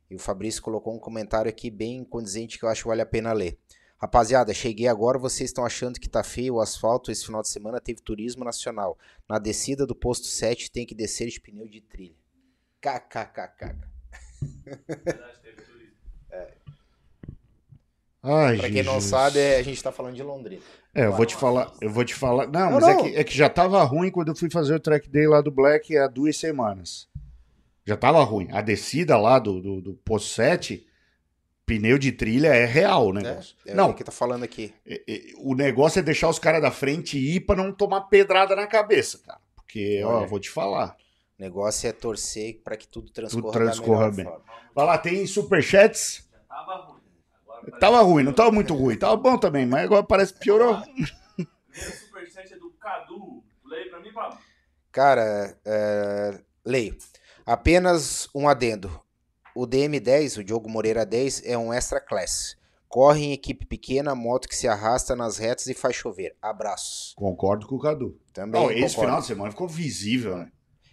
e 0.09 0.15
o 0.15 0.19
Fabrício 0.19 0.61
colocou 0.61 0.93
um 0.93 0.99
comentário 0.99 1.49
aqui 1.49 1.69
bem 1.69 2.03
condizente 2.03 2.57
que 2.57 2.65
eu 2.65 2.69
acho 2.69 2.83
que 2.83 2.87
vale 2.87 3.01
a 3.01 3.05
pena 3.05 3.33
ler. 3.33 3.57
Rapaziada, 3.97 4.53
cheguei 4.53 4.87
agora, 4.87 5.19
vocês 5.19 5.49
estão 5.49 5.65
achando 5.65 5.99
que 5.99 6.09
tá 6.09 6.23
feio 6.23 6.55
o 6.55 6.61
asfalto, 6.61 7.11
esse 7.11 7.25
final 7.25 7.41
de 7.41 7.49
semana 7.49 7.79
teve 7.81 8.01
turismo 8.01 8.43
nacional. 8.43 8.97
Na 9.29 9.37
descida 9.37 9.85
do 9.85 9.93
posto 9.93 10.27
7 10.27 10.71
tem 10.71 10.85
que 10.85 10.95
descer 10.95 11.27
de 11.27 11.39
pneu 11.39 11.67
de 11.67 11.81
trilha. 11.81 12.15
KKKK. 12.81 13.75
Turismo. 15.55 15.95
Ai, 18.23 18.57
Pra 18.57 18.69
quem 18.69 18.83
não 18.83 18.93
Jesus. 18.95 19.09
sabe, 19.09 19.39
é- 19.39 19.57
a 19.57 19.63
gente 19.63 19.81
tá 19.81 19.91
falando 19.91 20.15
de 20.15 20.21
Londrina. 20.23 20.61
É, 20.93 21.05
eu 21.05 21.13
vou 21.13 21.25
te 21.25 21.35
falar, 21.35 21.71
eu 21.81 21.89
vou 21.89 22.03
te 22.03 22.13
falar. 22.13 22.45
Não, 22.47 22.59
Não, 22.59 22.71
mas 22.73 22.81
não. 22.83 22.89
É, 22.89 22.95
que, 23.11 23.15
é 23.17 23.23
que 23.23 23.35
já 23.35 23.49
tava 23.49 23.81
ruim 23.83 24.11
quando 24.11 24.27
eu 24.27 24.35
fui 24.35 24.49
fazer 24.51 24.75
o 24.75 24.79
track 24.79 25.09
day 25.09 25.25
lá 25.27 25.41
do 25.41 25.49
Black 25.49 25.97
há 25.97 26.07
duas 26.07 26.37
semanas. 26.37 27.07
Já 27.85 27.97
tava 27.97 28.23
ruim. 28.23 28.47
A 28.51 28.61
descida 28.61 29.17
lá 29.17 29.39
do, 29.39 29.59
do, 29.61 29.81
do 29.81 29.93
posto 30.05 30.29
7, 30.35 30.85
pneu 31.65 31.97
de 31.97 32.11
trilha 32.11 32.49
é 32.49 32.65
real 32.65 33.07
o 33.07 33.13
negócio. 33.13 33.55
É, 33.65 33.73
não, 33.73 33.89
o 33.89 33.93
que 33.93 34.03
tá 34.03 34.11
falando 34.11 34.43
aqui. 34.43 34.71
É, 34.85 35.01
é, 35.07 35.21
o 35.37 35.55
negócio 35.55 35.97
é 35.97 36.03
deixar 36.03 36.29
os 36.29 36.37
caras 36.37 36.61
da 36.61 36.69
frente 36.69 37.17
ir 37.17 37.39
pra 37.39 37.55
não 37.55 37.71
tomar 37.71 38.01
pedrada 38.01 38.55
na 38.55 38.67
cabeça, 38.67 39.19
cara. 39.25 39.39
Porque, 39.55 40.03
ó, 40.03 40.17
Olha. 40.19 40.27
vou 40.27 40.39
te 40.39 40.49
falar. 40.49 40.95
O 41.41 41.43
negócio 41.43 41.89
é 41.89 41.91
torcer 41.91 42.62
pra 42.63 42.77
que 42.77 42.88
tudo 42.88 43.10
transcorra, 43.12 43.51
transcorra 43.51 44.12
da 44.12 44.15
bem. 44.15 44.25
forma. 44.25 44.43
Vai 44.75 44.86
lá, 44.86 44.95
tem 44.99 45.25
superchats. 45.25 46.30
Já 46.32 46.39
tava 46.56 46.75
ruim. 46.86 47.01
Agora 47.47 47.80
Tava 47.80 48.01
ruim, 48.04 48.23
não 48.23 48.32
tava 48.32 48.51
muito 48.51 48.75
ruim. 48.77 48.95
Tava 48.95 49.17
bom 49.17 49.36
também, 49.39 49.65
mas 49.65 49.86
agora 49.86 50.04
parece 50.04 50.34
que 50.34 50.39
piorou. 50.39 50.80
Primeiro 50.84 51.12
superchat 51.99 52.54
é 52.54 52.58
do 52.60 52.69
Cadu. 52.73 53.43
Leia 53.65 53.89
pra 53.89 53.99
mim, 54.01 54.13
Pablo. 54.13 54.38
Cara, 54.91 55.58
é, 55.65 56.39
Leio. 56.63 56.95
Apenas 57.43 58.30
um 58.36 58.47
adendo. 58.47 59.01
O 59.56 59.65
DM10, 59.65 60.38
o 60.41 60.43
Diogo 60.43 60.69
Moreira 60.69 61.04
10, 61.08 61.41
é 61.43 61.58
um 61.58 61.73
extra 61.73 61.99
class. 61.99 62.56
Corre 62.88 63.23
em 63.23 63.34
equipe 63.34 63.65
pequena, 63.65 64.13
moto 64.13 64.47
que 64.47 64.56
se 64.56 64.67
arrasta 64.67 65.15
nas 65.15 65.39
retas 65.39 65.65
e 65.65 65.73
faz 65.73 65.95
chover. 65.95 66.36
Abraços. 66.39 67.15
Concordo 67.15 67.65
com 67.65 67.77
o 67.77 67.80
Cadu. 67.80 68.15
Também 68.32 68.62
Não, 68.62 68.69
esse 68.69 68.82
concordo. 68.95 68.99
final 68.99 69.21
de 69.21 69.25
semana 69.25 69.49
ficou 69.49 69.67
visível, 69.67 70.38
né? 70.38 70.51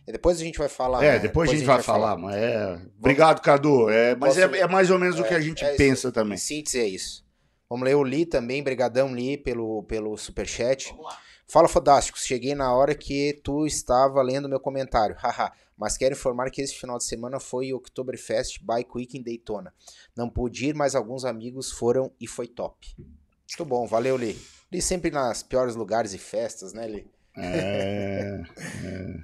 E 0.09 0.13
Depois 0.13 0.41
a 0.41 0.45
gente 0.45 0.59
vai 0.59 0.69
falar. 0.69 1.05
é, 1.05 1.13
né? 1.13 1.19
depois, 1.19 1.51
a 1.51 1.53
gente 1.55 1.65
vai 1.67 1.83
falar, 1.83 2.17
mas 2.17 2.35
é. 2.35 2.81
Obrigado, 2.99 3.43
Cadu. 3.43 3.91
É, 3.91 4.15
mas 4.17 4.35
Posso- 4.37 4.55
é, 4.55 4.61
é 4.61 4.67
mais 4.67 4.91
ou 4.91 4.99
menos 4.99 5.21
o 5.21 5.25
que 5.25 5.35
a 5.35 5.41
gente 5.41 5.63
é 5.65 5.69
isso. 5.69 5.77
pensa 5.77 6.09
Em 6.09 6.13
também. 6.13 6.39
síntese 6.39 6.81
é 6.81 6.87
isso. 6.87 7.27
Vamos 7.69 7.85
ler 7.85 7.95
o 7.95 8.03
Li 8.03 8.25
também, 8.25 8.63
brigadão 8.63 9.15
Li 9.15 9.37
pelo, 9.37 9.83
pelo 9.83 10.17
superchat. 10.17 10.89
Vamos 10.89 11.05
lá. 11.05 11.19
Fala, 11.47 11.69
Fodásticos. 11.69 12.25
Cheguei 12.25 12.55
na 12.55 12.75
hora 12.75 12.95
que 12.95 13.39
tu 13.45 13.67
estava 13.67 14.21
lendo 14.23 14.49
meu 14.49 14.59
comentário. 14.61 15.15
Haha. 15.21 15.53
Mas 15.77 15.97
quero 15.97 16.15
informar 16.15 16.51
que 16.51 16.61
esse 16.63 16.75
final 16.75 16.99
de 16.99 17.05
semana 17.05 17.39
foi 17.39 17.73
o 17.73 17.77
Oktoberfest 17.77 18.59
Bike 18.63 18.91
Week 18.97 19.17
em 19.19 19.23
Daytona. 19.23 19.73
Não 20.17 20.29
pude 20.29 20.67
ir, 20.69 20.75
mas 20.75 20.95
alguns 20.97 21.25
amigos 21.25 21.71
foram 21.71 22.11
e 22.21 22.27
foi 22.27 22.49
top. 22.49 22.95
Muito 22.99 23.65
bom, 23.65 23.87
valeu, 23.87 24.17
Li. 24.17 24.37
Li 24.73 24.83
sempre 24.83 25.11
nas 25.11 25.43
piores 25.43 25.77
lugares 25.77 26.13
e 26.15 26.19
festas, 26.19 26.73
né, 26.73 26.89
Li? 26.89 27.07
É, 27.37 28.41
é, 28.85 29.15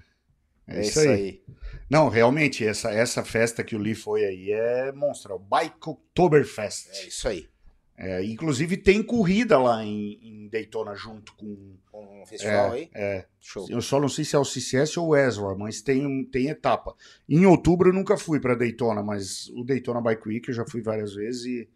é 0.67 0.81
isso 0.83 1.01
aí. 1.01 1.43
Não, 1.91 2.09
realmente, 2.09 2.65
essa, 2.67 2.91
essa 2.91 3.23
festa 3.25 3.63
que 3.63 3.77
o 3.77 3.79
Lee 3.79 3.95
foi 3.95 4.25
aí 4.25 4.51
é 4.51 4.93
monstro. 4.93 5.33
é 5.33 5.37
o 5.37 5.39
Bike 5.39 5.77
É 5.87 5.91
Oktoberfest. 5.91 7.07
isso 7.07 7.29
aí. 7.29 7.47
É, 7.97 8.25
inclusive 8.25 8.77
tem 8.77 9.03
corrida 9.03 9.57
lá 9.57 9.85
em, 9.85 10.19
em 10.21 10.49
Daytona 10.49 10.95
junto 10.97 11.33
com. 11.35 11.77
Um 11.93 12.27
festival 12.27 12.73
aí? 12.73 12.91
É, 12.93 13.25
Show. 13.41 13.67
eu 13.71 13.81
só 13.81 14.01
não 14.01 14.09
sei 14.09 14.25
se 14.25 14.35
é 14.35 14.39
o 14.39 14.45
CCS 14.45 14.97
ou 14.97 15.09
o 15.09 15.17
Ezra, 15.17 15.55
mas 15.55 15.81
tem, 15.81 16.25
tem 16.25 16.49
etapa. 16.49 16.93
Em 17.29 17.47
outubro 17.47 17.91
eu 17.91 17.95
nunca 17.95 18.17
fui 18.17 18.41
para 18.41 18.57
Daytona, 18.57 19.01
mas 19.01 19.49
o 19.51 19.63
Daytona 19.63 20.01
Bike 20.01 20.27
Week 20.27 20.49
eu 20.49 20.55
já 20.55 20.65
fui 20.67 20.83
várias 20.83 21.15
vezes 21.15 21.45
e 21.45 21.69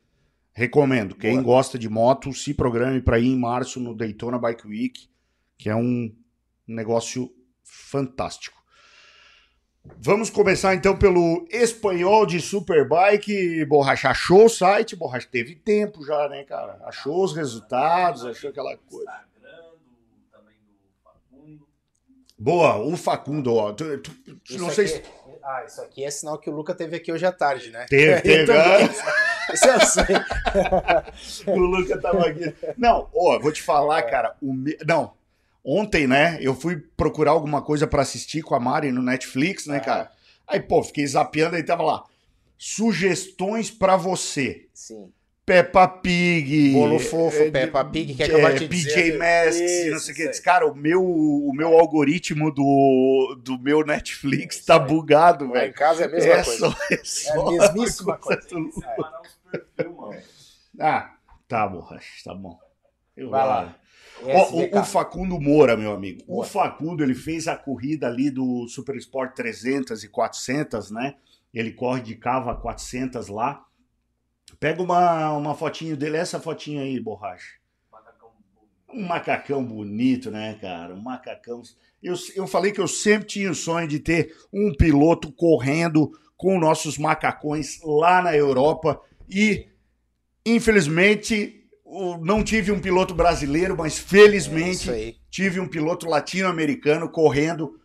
recomendo. 0.53 1.15
Quem 1.15 1.35
Boa. 1.35 1.45
gosta 1.45 1.79
de 1.79 1.89
moto, 1.89 2.33
se 2.33 2.53
programe 2.53 3.01
para 3.01 3.21
ir 3.21 3.27
em 3.29 3.39
março 3.39 3.79
no 3.79 3.95
Daytona 3.95 4.39
Bike 4.41 4.67
Week, 4.67 5.09
que 5.57 5.69
é 5.69 5.77
um 5.77 6.13
negócio 6.67 7.33
fantástico. 7.63 8.58
Vamos 10.01 10.31
começar 10.31 10.75
então 10.75 10.97
pelo 10.97 11.47
espanhol 11.51 12.25
de 12.27 12.41
Superbike. 12.41 13.65
Borracha 13.65 14.11
achou 14.11 14.45
o 14.47 14.49
site, 14.49 14.95
Borracha 14.97 15.29
teve 15.31 15.55
tempo 15.55 16.05
já, 16.05 16.29
né, 16.29 16.45
cara? 16.45 16.79
Achou 16.85 17.23
os 17.25 17.35
resultados, 17.35 18.25
achou 18.25 18.51
aquela 18.51 18.77
coisa. 18.77 19.11
Instagram, 19.11 19.63
do, 19.71 20.31
também 20.33 20.55
do 20.57 21.03
Facundo. 21.03 21.67
Boa, 22.39 22.77
o 22.79 22.97
Facundo, 22.97 23.55
ó. 23.55 23.73
Tu- 23.73 23.99
tu- 23.99 24.15
tu- 24.15 24.59
não 24.59 24.71
sei 24.71 24.85
aqui- 24.87 24.95
se. 24.95 25.03
Ah, 25.43 25.65
isso 25.67 25.81
aqui 25.81 26.05
é 26.05 26.11
sinal 26.11 26.39
que 26.39 26.51
o 26.51 26.53
Luca 26.53 26.75
teve 26.75 26.97
aqui 26.97 27.11
hoje 27.11 27.25
à 27.25 27.33
tarde, 27.33 27.71
né? 27.71 27.87
Teve, 27.89 28.21
teve. 28.23 28.53
ah, 28.53 28.79
Isso 29.53 29.67
eu 29.67 29.81
sei. 29.81 30.17
o 31.55 31.59
Luca 31.59 31.99
tava 32.01 32.27
aqui. 32.29 32.55
Não, 32.77 33.09
ó, 33.15 33.39
vou 33.39 33.51
te 33.51 33.63
falar, 33.63 34.03
cara. 34.03 34.37
O 34.43 34.53
me... 34.53 34.77
Não, 34.87 35.13
ontem, 35.71 36.07
né, 36.07 36.39
eu 36.41 36.55
fui 36.55 36.77
procurar 36.97 37.33
alguma 37.33 37.61
coisa 37.61 37.87
pra 37.87 38.03
assistir 38.03 38.43
com 38.43 38.55
a 38.55 38.61
Mari 38.61 38.91
no 38.91 39.03
Netflix, 39.03 39.67
né, 39.67 39.77
Ah. 39.77 39.81
cara? 39.81 40.11
Aí, 40.47 40.61
pô, 40.61 40.83
fiquei 40.83 41.07
zapeando 41.07 41.57
e 41.59 41.63
tava 41.63 41.83
lá. 41.83 42.05
Sugestões 42.57 43.71
pra 43.71 43.97
você. 43.97 44.67
Sim. 44.73 45.13
Peppa 45.45 45.89
Pig. 45.89 46.73
Bolo 46.73 46.99
fofo, 46.99 47.37
eh, 47.39 47.51
Peppa 47.51 47.83
Pig, 47.85 48.15
que 48.15 48.23
é 48.23 48.27
é, 48.27 48.53
que 48.59 48.69
PJ 48.69 48.69
dizer? 48.69 49.19
Masks, 49.19 49.91
não 49.91 49.99
sei 49.99 50.13
o 50.13 50.17
que. 50.33 50.43
Cara, 50.43 50.67
o 50.71 50.75
meu, 50.75 51.03
o 51.03 51.53
meu 51.55 51.79
algoritmo 51.79 52.51
do, 52.53 53.39
do 53.43 53.59
meu 53.59 53.83
Netflix 53.85 54.57
Isso 54.57 54.67
tá 54.67 54.75
aí. 54.81 54.87
bugado, 54.87 55.45
Lá 55.47 55.51
em 55.51 55.61
velho. 55.61 55.75
casa 55.75 56.03
é 56.03 56.07
a 56.07 56.11
mesma 56.11 56.33
É 56.33 56.45
coisa. 56.45 56.59
só, 56.59 56.77
é 56.91 56.95
É 56.95 57.01
só 57.05 57.47
a 57.49 57.51
mesmíssima 57.53 58.17
coisa. 58.19 58.43
Mano. 59.79 60.23
Ah, 60.79 61.15
tá, 61.49 61.67
borracha, 61.67 62.07
tá 62.25 62.35
bom. 62.35 62.59
Eu 63.17 63.31
Vai 63.31 63.41
vou 63.41 63.49
lá. 63.51 63.77
O, 64.23 64.81
o 64.81 64.85
Facundo 64.85 65.41
Moura, 65.41 65.77
meu 65.77 65.93
amigo. 65.93 66.25
Boa. 66.25 66.45
O 66.45 66.49
Facundo, 66.49 67.03
ele 67.03 67.15
fez 67.15 67.47
a 67.47 67.57
corrida 67.57 68.07
ali 68.07 68.31
do 68.31 68.67
Super 68.69 68.97
Sport 68.97 69.35
300 69.35 70.03
e 70.05 70.09
400, 70.09 70.91
né? 70.91 71.15
Ele 71.53 71.73
corre 71.73 72.03
de 72.03 72.15
cava 72.15 72.55
400 72.55 73.29
lá. 73.29 73.65
Pega 74.59 74.83
uma, 74.83 75.33
uma 75.33 75.55
fotinho 75.55 75.97
dele, 75.97 76.17
essa 76.17 76.41
fotinha 76.41 76.83
aí, 76.83 76.99
borracha. 77.01 77.59
Um 78.93 79.07
macacão 79.07 79.63
bonito, 79.63 80.31
né, 80.31 80.59
cara? 80.61 80.95
Um 80.95 81.03
macacão. 81.03 81.63
Eu, 82.03 82.15
eu 82.35 82.47
falei 82.47 82.73
que 82.73 82.81
eu 82.81 82.89
sempre 82.89 83.29
tinha 83.29 83.51
o 83.51 83.55
sonho 83.55 83.87
de 83.87 84.01
ter 84.01 84.35
um 84.53 84.73
piloto 84.73 85.31
correndo 85.31 86.11
com 86.37 86.59
nossos 86.59 86.97
macacões 86.97 87.81
lá 87.83 88.23
na 88.23 88.35
Europa 88.35 89.01
e, 89.29 89.67
infelizmente, 90.47 91.58
não 92.23 92.43
tive 92.45 92.71
um 92.73 92.81
piloto 92.81 93.15
brasileiro, 93.15 93.77
mas 93.77 93.99
É 93.99 94.03
felizmente 94.03 94.91
aí. 94.91 95.17
tive 95.31 95.59
um 95.61 95.69
piloto 95.69 96.07
latino-americano 96.09 97.09
correndo, 97.09 97.79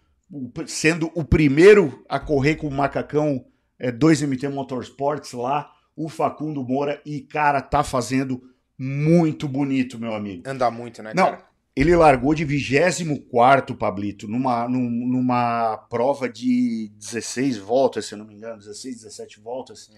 sendo 0.68 1.12
o 1.16 1.24
primeiro 1.24 2.04
a 2.10 2.20
correr 2.20 2.56
com 2.56 2.68
o 2.68 2.72
macacão 2.72 3.46
é, 3.80 3.92
2MT 3.92 4.50
Motorsports 4.50 5.34
lá, 5.34 5.72
o 5.96 6.10
Facundo 6.10 6.64
Moura, 6.64 7.02
e, 7.06 7.22
cara, 7.22 7.62
tá 7.62 7.84
fazendo 7.84 8.42
muito 8.78 9.48
bonito, 9.48 10.00
meu 10.00 10.14
amigo. 10.14 10.44
Anda 10.48 10.70
muito, 10.72 11.04
né, 11.04 11.14
Não, 11.16 11.26
cara? 11.32 11.46
Ele 11.76 11.96
largou 11.96 12.34
de 12.36 12.44
24 12.46 13.76
Pablito, 13.76 14.28
numa, 14.28 14.68
num- 14.70 14.90
numa 15.08 15.78
prova 15.90 16.30
de 16.30 16.92
16 16.98 17.58
voltas, 17.58 18.06
se 18.06 18.14
eu 18.14 18.18
não 18.20 18.26
me 18.26 18.34
engano, 18.36 18.60
16, 18.60 18.98
17 18.98 19.40
voltas, 19.40 19.88
Uhum. 19.90 19.96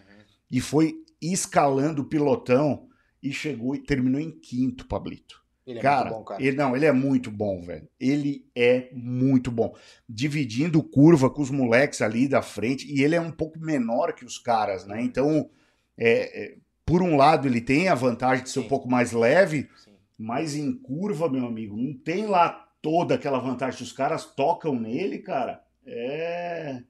e 0.51 0.61
foi 0.61 0.95
escalando 1.21 2.01
o 2.01 2.05
pilotão 2.05 2.87
e 3.25 3.33
chegou 3.33 3.75
e 3.75 3.79
terminou 3.79 4.21
em 4.21 4.31
quinto, 4.31 4.85
Pablito. 4.85 5.43
Ele 5.65 5.79
é 5.79 5.81
cara, 5.81 6.05
muito 6.05 6.17
bom, 6.17 6.23
cara. 6.23 6.43
Ele, 6.43 6.55
não, 6.55 6.75
ele 6.75 6.85
é 6.85 6.91
muito 6.91 7.31
bom, 7.31 7.61
velho. 7.61 7.89
Ele 7.99 8.47
é 8.55 8.89
muito 8.93 9.49
bom. 9.49 9.75
Dividindo 10.07 10.83
curva 10.83 11.27
com 11.27 11.41
os 11.41 11.49
moleques 11.49 12.01
ali 12.01 12.27
da 12.27 12.43
frente, 12.43 12.87
e 12.87 13.03
ele 13.03 13.15
é 13.15 13.21
um 13.21 13.31
pouco 13.31 13.59
menor 13.59 14.13
que 14.13 14.23
os 14.23 14.37
caras, 14.37 14.85
né? 14.85 15.01
Então, 15.01 15.49
é, 15.97 16.43
é, 16.43 16.57
por 16.85 17.01
um 17.01 17.15
lado, 17.15 17.47
ele 17.47 17.61
tem 17.61 17.89
a 17.89 17.95
vantagem 17.95 18.43
de 18.43 18.51
ser 18.51 18.59
Sim. 18.59 18.65
um 18.67 18.69
pouco 18.69 18.87
mais 18.87 19.11
leve, 19.11 19.67
Sim. 19.83 19.91
mas 20.19 20.55
em 20.55 20.71
curva, 20.71 21.27
meu 21.27 21.47
amigo, 21.47 21.75
não 21.75 21.93
tem 21.93 22.27
lá 22.27 22.49
toda 22.79 23.15
aquela 23.15 23.39
vantagem. 23.39 23.81
Os 23.81 23.91
caras 23.91 24.23
tocam 24.23 24.79
nele, 24.79 25.17
cara, 25.17 25.63
é. 25.83 26.83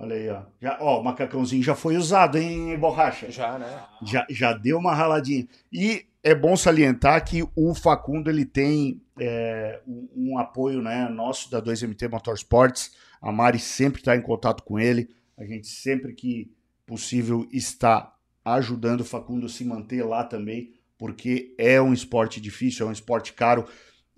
Olha 0.00 0.16
aí, 0.16 0.30
ó. 0.30 0.42
Já, 0.62 0.78
ó, 0.80 0.98
o 0.98 1.04
macacãozinho 1.04 1.62
já 1.62 1.74
foi 1.74 1.98
usado, 1.98 2.38
hein, 2.38 2.74
borracha? 2.78 3.30
Já, 3.30 3.58
né? 3.58 3.84
Já, 4.02 4.26
já 4.30 4.54
deu 4.54 4.78
uma 4.78 4.94
raladinha. 4.94 5.46
E 5.70 6.06
é 6.24 6.34
bom 6.34 6.56
salientar 6.56 7.22
que 7.22 7.46
o 7.54 7.74
Facundo 7.74 8.30
ele 8.30 8.46
tem 8.46 9.02
é, 9.20 9.78
um, 10.16 10.38
apoio 10.38 10.80
né, 10.80 11.06
nosso 11.10 11.50
da 11.50 11.60
2MT 11.60 12.10
Motorsports. 12.10 12.96
A 13.20 13.30
Mari 13.30 13.58
sempre 13.58 14.00
está 14.00 14.16
em 14.16 14.22
contato 14.22 14.62
com 14.62 14.78
ele. 14.78 15.10
A 15.36 15.44
gente 15.44 15.66
sempre 15.66 16.14
que 16.14 16.50
possível 16.86 17.46
está 17.52 18.14
ajudando 18.42 19.02
o 19.02 19.04
Facundo 19.04 19.44
a 19.44 19.50
se 19.50 19.66
manter 19.66 20.02
lá 20.02 20.24
também, 20.24 20.72
porque 20.96 21.54
é 21.58 21.78
um 21.78 21.92
esporte 21.92 22.40
difícil, 22.40 22.86
é 22.86 22.88
um 22.88 22.92
esporte 22.92 23.34
caro. 23.34 23.66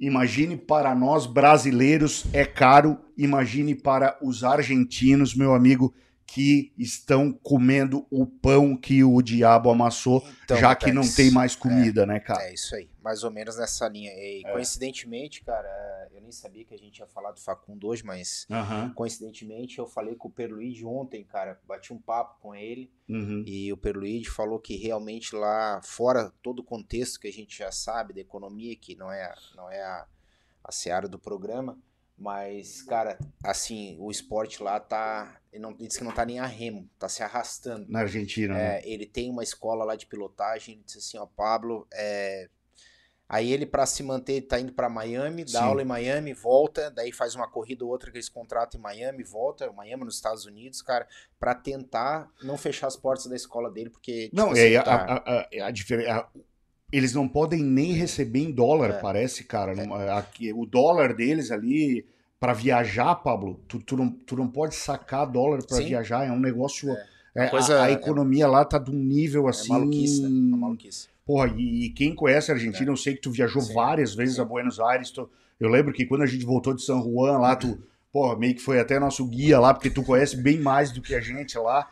Imagine 0.03 0.57
para 0.57 0.96
nós 0.96 1.26
brasileiros 1.26 2.24
é 2.32 2.44
caro, 2.44 2.98
imagine 3.16 3.72
para 3.72 4.18
os 4.20 4.42
argentinos, 4.42 5.32
meu 5.32 5.55
amigo, 5.55 5.94
que 6.26 6.72
estão 6.76 7.32
comendo 7.32 8.05
o 8.11 8.26
pão 8.26 8.76
que 8.76 9.05
o 9.05 9.22
diabo 9.22 9.70
amassou, 9.70 10.26
Então, 10.42 10.57
já 10.57 10.74
que 10.74 10.90
não 10.90 11.09
tem 11.09 11.30
mais 11.30 11.55
comida, 11.55 12.05
né, 12.05 12.18
cara? 12.18 12.42
É 12.42 12.53
isso 12.53 12.74
aí, 12.74 12.88
mais 13.03 13.24
ou 13.24 13.30
menos 13.30 13.57
nessa 13.57 13.88
linha. 13.88 14.11
E, 14.12 14.42
É. 14.44 14.53
coincidentemente, 14.53 15.42
cara, 15.44 16.09
eu 16.12 16.20
nem 16.20 16.32
sabia 16.32 16.64
que 16.64 16.74
a 16.74 16.78
gente 16.78 16.98
ia 16.98 17.07
falar 17.07 17.32
do 17.32 17.40
Facundo 17.40 17.88
hoje, 17.88 18.05
mas 18.05 18.46
coincidentemente 18.94 19.78
eu 19.78 19.86
falei 19.86 20.14
com 20.14 20.28
o 20.28 20.30
Perluigi 20.30 20.84
ontem, 20.84 21.24
cara, 21.24 21.61
bati 21.66 21.92
um 21.92 21.98
papo 21.98 22.40
com 22.40 22.55
ele 22.55 22.90
uhum. 23.09 23.44
e 23.46 23.72
o 23.72 23.76
Perluigi 23.76 24.30
falou 24.30 24.59
que 24.59 24.76
realmente 24.76 25.34
lá, 25.34 25.80
fora 25.82 26.32
todo 26.42 26.61
o 26.61 26.64
contexto 26.64 27.20
que 27.20 27.28
a 27.28 27.32
gente 27.32 27.59
já 27.59 27.70
sabe 27.70 28.14
da 28.14 28.20
economia, 28.20 28.74
que 28.76 28.94
não 28.94 29.11
é, 29.11 29.34
não 29.55 29.70
é 29.70 29.82
a, 29.82 30.07
a 30.64 30.72
seara 30.72 31.09
do 31.09 31.18
programa, 31.18 31.78
mas, 32.22 32.82
cara, 32.82 33.18
assim, 33.42 33.96
o 33.98 34.09
esporte 34.09 34.62
lá 34.62 34.78
tá. 34.78 35.40
Ele, 35.53 35.61
não, 35.61 35.70
ele 35.70 35.88
disse 35.88 35.98
que 35.98 36.05
não 36.05 36.12
tá 36.12 36.24
nem 36.24 36.38
a 36.38 36.46
remo, 36.46 36.88
tá 36.96 37.09
se 37.09 37.20
arrastando. 37.20 37.90
Na 37.90 38.00
Argentina, 38.00 38.55
né? 38.55 38.78
É, 38.78 38.88
ele 38.88 39.07
tem 39.07 39.28
uma 39.28 39.42
escola 39.42 39.84
lá 39.84 39.96
de 39.96 40.07
pilotagem, 40.07 40.74
ele 40.76 40.84
disse 40.84 40.98
assim, 40.98 41.18
ó, 41.18 41.26
Pablo, 41.26 41.86
é... 41.92 42.48
aí 43.33 43.51
ele 43.51 43.64
para 43.64 43.87
se 43.87 44.03
manter 44.03 44.43
tá 44.43 44.61
indo 44.61 44.72
para 44.74 44.91
Miami, 44.91 45.43
dá 45.45 45.61
Sim. 45.61 45.64
aula 45.64 45.80
em 45.80 45.87
Miami, 45.87 46.35
volta, 46.35 46.91
daí 46.91 47.11
faz 47.11 47.35
uma 47.35 47.49
corrida 47.49 47.83
ou 47.83 47.91
outra 47.91 48.11
que 48.11 48.18
eles 48.18 48.28
contratam 48.28 48.78
em 48.78 48.83
Miami, 48.83 49.24
volta, 49.24 49.72
Miami 49.72 50.05
nos 50.05 50.16
Estados 50.16 50.45
Unidos, 50.45 50.83
cara, 50.83 51.09
para 51.41 51.55
tentar 51.55 52.28
não 52.43 52.59
fechar 52.59 52.89
as 52.89 52.97
portas 52.97 53.26
da 53.26 53.35
escola 53.35 53.70
dele, 53.70 53.89
porque 53.89 54.24
tipo 54.24 54.37
Não, 54.37 54.55
é, 54.55 54.76
a, 54.76 54.83
tá- 54.83 55.22
a, 55.26 55.62
a, 55.64 55.66
a 55.68 55.70
difer- 55.70 56.07
a- 56.11 56.28
eles 56.93 57.14
não 57.14 57.26
podem 57.26 57.62
nem 57.62 57.93
receber 57.95 58.41
em 58.41 58.53
dólar, 58.53 58.91
É. 58.91 59.01
parece, 59.01 59.45
cara. 59.45 59.74
Não- 59.74 59.95
Aqui, 60.14 60.53
o 60.53 60.66
dólar 60.66 61.14
deles 61.14 61.51
ali 61.51 62.07
para 62.39 62.53
viajar, 62.53 63.14
Pablo, 63.14 63.59
tu, 63.66 63.80
tu, 63.80 63.97
não, 63.97 64.11
tu 64.11 64.37
não 64.37 64.47
pode 64.47 64.74
sacar 64.74 65.26
dólar 65.26 65.64
para 65.64 65.78
viajar, 65.78 66.26
é 66.26 66.30
um 66.30 66.39
negócio. 66.39 66.91
É. 66.91 67.12
É, 67.35 67.49
coisa, 67.49 67.80
a, 67.80 67.85
a, 67.85 67.91
economia 67.91 68.47
lá 68.47 68.62
tá 68.62 68.76
de 68.78 68.91
um 68.91 68.95
nível 68.95 69.49
assim. 69.49 69.72
É 69.72 69.78
maluquice, 69.78 70.20
né? 70.20 70.28
É 70.28 70.57
maluquice. 70.59 71.09
Porra, 71.25 71.55
e, 71.57 71.87
e, 71.87 71.91
quem 71.91 72.14
conhece 72.14 72.51
a 72.51 72.55
Argentina, 72.55 72.91
eu 72.91 72.97
sei 72.97 73.14
que 73.14 73.20
tu 73.20 73.31
viajou 73.31 73.62
Sim. 73.62 73.75
várias 73.75 74.14
vezes 74.14 74.37
Sim. 74.37 74.43
a 74.43 74.45
Buenos 74.45 74.81
Aires. 74.81 75.11
Tu, 75.11 75.29
eu 75.61 75.68
lembro 75.68 75.93
que 75.93 76.05
quando 76.05 76.23
a 76.23 76.27
gente 76.27 76.45
voltou 76.45 76.75
de 76.75 76.83
São 76.83 77.03
Juan 77.03 77.39
lá, 77.39 77.55
tu, 77.55 77.83
porra, 78.12 78.37
meio 78.37 78.55
que 78.55 78.62
foi 78.62 78.81
até 78.81 78.99
nosso 78.99 79.27
guia 79.27 79.61
lá, 79.61 79.73
porque 79.73 79.91
tu 79.91 80.03
conhece 80.03 80.37
bem 80.37 80.59
mais 80.59 80.91
do 80.91 81.01
que 81.01 81.14
a 81.14 81.20
gente 81.20 81.57
lá. 81.59 81.89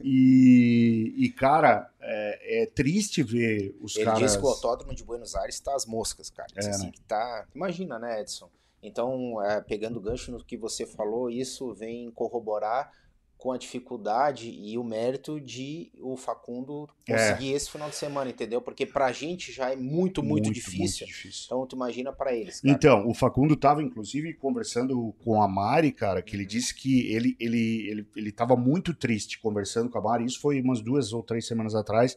E, 0.00 1.14
e 1.16 1.30
cara, 1.30 1.90
é, 2.00 2.62
é, 2.62 2.66
triste 2.66 3.22
ver 3.22 3.76
os 3.80 3.96
Ele 3.96 4.04
caras. 4.04 4.20
Ele 4.20 4.26
disse 4.26 4.38
que 4.38 4.44
o 4.44 4.48
autódromo 4.48 4.94
de 4.94 5.02
Buenos 5.02 5.34
Aires 5.34 5.58
tá 5.58 5.74
as 5.74 5.86
moscas, 5.86 6.30
cara. 6.30 6.48
é, 6.54 6.68
assim, 6.68 6.86
né? 6.86 6.92
que 6.92 7.00
tá... 7.00 7.44
Imagina, 7.54 7.98
né, 7.98 8.20
Edson? 8.20 8.48
Então, 8.82 9.42
é, 9.42 9.62
pegando 9.62 9.98
o 9.98 10.00
gancho 10.00 10.30
no 10.30 10.44
que 10.44 10.56
você 10.58 10.86
falou, 10.86 11.30
isso 11.30 11.72
vem 11.72 12.10
corroborar 12.10 12.92
com 13.36 13.52
a 13.52 13.58
dificuldade 13.58 14.48
e 14.50 14.78
o 14.78 14.84
mérito 14.84 15.38
de 15.38 15.90
o 16.00 16.16
Facundo 16.16 16.88
conseguir 17.06 17.52
é. 17.52 17.56
esse 17.56 17.70
final 17.70 17.90
de 17.90 17.96
semana, 17.96 18.30
entendeu? 18.30 18.62
Porque 18.62 18.86
pra 18.86 19.12
gente 19.12 19.52
já 19.52 19.70
é 19.70 19.76
muito, 19.76 20.22
muito, 20.22 20.46
muito 20.46 20.52
difícil. 20.52 21.06
Muito 21.06 21.14
difícil. 21.14 21.42
Então 21.46 21.66
tu 21.66 21.76
imagina 21.76 22.12
para 22.12 22.34
eles. 22.34 22.60
Cara. 22.60 22.74
Então, 22.74 23.08
o 23.08 23.12
Facundo 23.12 23.54
tava 23.54 23.82
inclusive 23.82 24.32
conversando 24.34 25.14
com 25.22 25.42
a 25.42 25.48
Mari, 25.48 25.92
cara, 25.92 26.22
que 26.22 26.34
uhum. 26.34 26.40
ele 26.40 26.48
disse 26.48 26.74
que 26.74 27.12
ele, 27.12 27.36
ele, 27.38 27.88
ele, 27.88 28.08
ele 28.16 28.32
tava 28.32 28.56
muito 28.56 28.94
triste 28.94 29.38
conversando 29.38 29.90
com 29.90 29.98
a 29.98 30.02
Mari, 30.02 30.24
isso 30.24 30.40
foi 30.40 30.60
umas 30.60 30.80
duas 30.80 31.12
ou 31.12 31.22
três 31.22 31.46
semanas 31.46 31.74
atrás, 31.74 32.16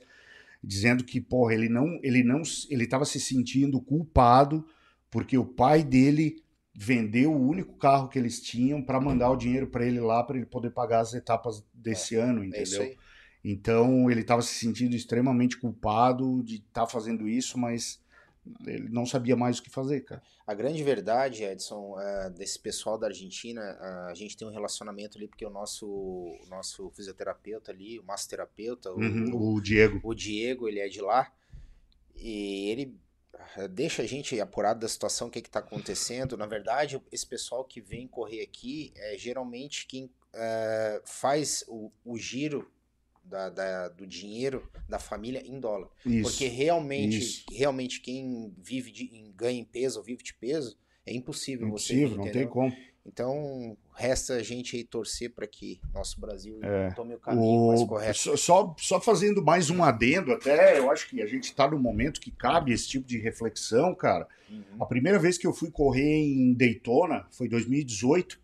dizendo 0.64 1.04
que, 1.04 1.20
porra, 1.20 1.54
ele 1.54 1.68
não, 1.68 2.00
ele 2.02 2.24
não, 2.24 2.42
ele 2.70 2.88
tava 2.88 3.04
se 3.06 3.20
sentindo 3.20 3.82
culpado 3.82 4.66
porque 5.10 5.38
o 5.38 5.46
pai 5.46 5.84
dele 5.84 6.42
vendeu 6.80 7.34
o 7.34 7.50
único 7.50 7.74
carro 7.74 8.08
que 8.08 8.20
eles 8.20 8.40
tinham 8.40 8.84
para 8.84 9.02
mandar 9.02 9.32
o 9.32 9.36
dinheiro 9.36 9.66
para 9.66 9.84
ele 9.84 10.00
lá 10.00 10.24
para 10.24 10.38
ele 10.38 10.46
poder 10.46 10.70
pagar 10.70 11.00
as 11.00 11.12
etapas 11.16 11.66
desse 11.74 12.16
é, 12.16 12.20
ano, 12.20 12.44
é 12.44 12.48
entendeu? 12.48 12.84
É 12.84 12.96
então 13.44 14.12
ele 14.12 14.22
estava 14.22 14.44
se 14.44 14.54
sentindo 14.54 14.96
extremamente 14.96 15.58
culpado 15.58 16.44
de 16.44 16.58
estar 16.58 16.82
tá 16.82 16.88
fazendo 16.88 17.28
isso, 17.28 17.58
mas 17.58 18.00
ele 18.66 18.90
não 18.90 19.08
sabia 19.08 19.36
mais 19.36 19.58
o 19.58 19.64
que 19.64 19.72
fazer, 19.72 20.02
cara. 20.02 20.22
A 20.46 20.54
grande 20.54 20.84
verdade, 20.84 21.44
Edson, 21.44 21.96
uh, 21.98 22.30
desse 22.30 22.60
pessoal 22.60 22.98
da 22.98 23.08
Argentina, 23.08 23.62
a 24.08 24.14
gente 24.14 24.38
tem 24.38 24.48
um 24.48 24.52
relacionamento 24.52 25.18
ali 25.18 25.28
porque 25.28 25.46
o 25.46 25.50
nosso, 25.50 26.38
nosso 26.48 26.92
fisioterapeuta 26.92 27.72
ali, 27.72 28.00
o 28.00 28.04
massoterapeuta, 28.04 28.92
uhum, 28.92 29.34
o, 29.34 29.56
o 29.56 29.62
Diego, 29.62 30.00
o 30.04 30.14
Diego, 30.14 30.68
ele 30.68 30.80
é 30.80 30.88
de 30.88 31.02
lá 31.02 31.32
e 32.16 32.70
ele 32.70 32.96
deixa 33.72 34.02
a 34.02 34.06
gente 34.06 34.40
apurado 34.40 34.80
da 34.80 34.88
situação, 34.88 35.28
o 35.28 35.32
que 35.32 35.40
está 35.40 35.60
acontecendo. 35.60 36.38
Na 36.38 36.46
verdade, 36.46 37.02
esse 37.12 37.26
pessoal 37.26 37.64
que 37.64 37.82
vem 37.82 38.08
correr 38.08 38.42
aqui 38.42 38.92
é 38.96 39.18
geralmente 39.18 39.86
quem 39.88 40.10
é, 40.34 41.02
faz 41.06 41.64
o, 41.68 41.92
o 42.06 42.18
giro 42.18 42.72
da, 43.24 43.50
da, 43.50 43.90
do 43.90 44.08
dinheiro 44.08 44.70
da 44.88 45.00
família 45.00 45.44
em 45.46 45.60
dólar. 45.60 45.90
Isso, 46.06 46.30
Porque 46.30 46.48
realmente, 46.48 47.18
isso. 47.18 47.46
realmente 47.52 48.02
quem 48.02 48.54
vive 48.58 48.92
de, 48.92 49.06
em, 49.06 49.32
ganha 49.36 49.60
em 49.60 49.66
peso 49.66 50.00
ou 50.00 50.06
vive 50.06 50.24
de 50.24 50.34
peso, 50.34 50.78
é 51.06 51.14
impossível, 51.14 51.68
impossível 51.68 52.10
você. 52.10 52.16
Impossível, 52.16 52.26
não 52.26 52.32
tem 52.32 52.48
como. 52.48 52.76
Então, 53.08 53.78
resta 53.96 54.34
a 54.34 54.44
gente 54.44 54.76
aí 54.76 54.84
torcer 54.84 55.32
para 55.34 55.48
que 55.48 55.80
nosso 55.94 56.20
Brasil 56.20 56.60
é. 56.62 56.92
tome 56.92 57.16
o 57.16 57.20
caminho 57.20 57.46
o... 57.46 57.68
mais 57.70 57.84
correto. 57.84 58.38
Só, 58.38 58.76
só 58.78 59.00
fazendo 59.00 59.42
mais 59.42 59.70
um 59.70 59.82
adendo, 59.82 60.34
até 60.34 60.78
eu 60.78 60.92
acho 60.92 61.10
que 61.10 61.22
a 61.22 61.26
gente 61.26 61.46
está 61.46 61.70
no 61.70 61.80
momento 61.80 62.20
que 62.20 62.30
cabe 62.30 62.74
esse 62.74 62.88
tipo 62.88 63.08
de 63.08 63.18
reflexão, 63.18 63.96
cara. 63.96 64.28
Uhum. 64.50 64.62
A 64.82 64.86
primeira 64.86 65.18
vez 65.18 65.38
que 65.38 65.48
eu 65.48 65.54
fui 65.54 65.72
correr 65.72 66.04
em 66.04 66.54
Daytona 66.54 67.26
foi 67.32 67.48
em 67.48 67.50
2018. 67.50 68.40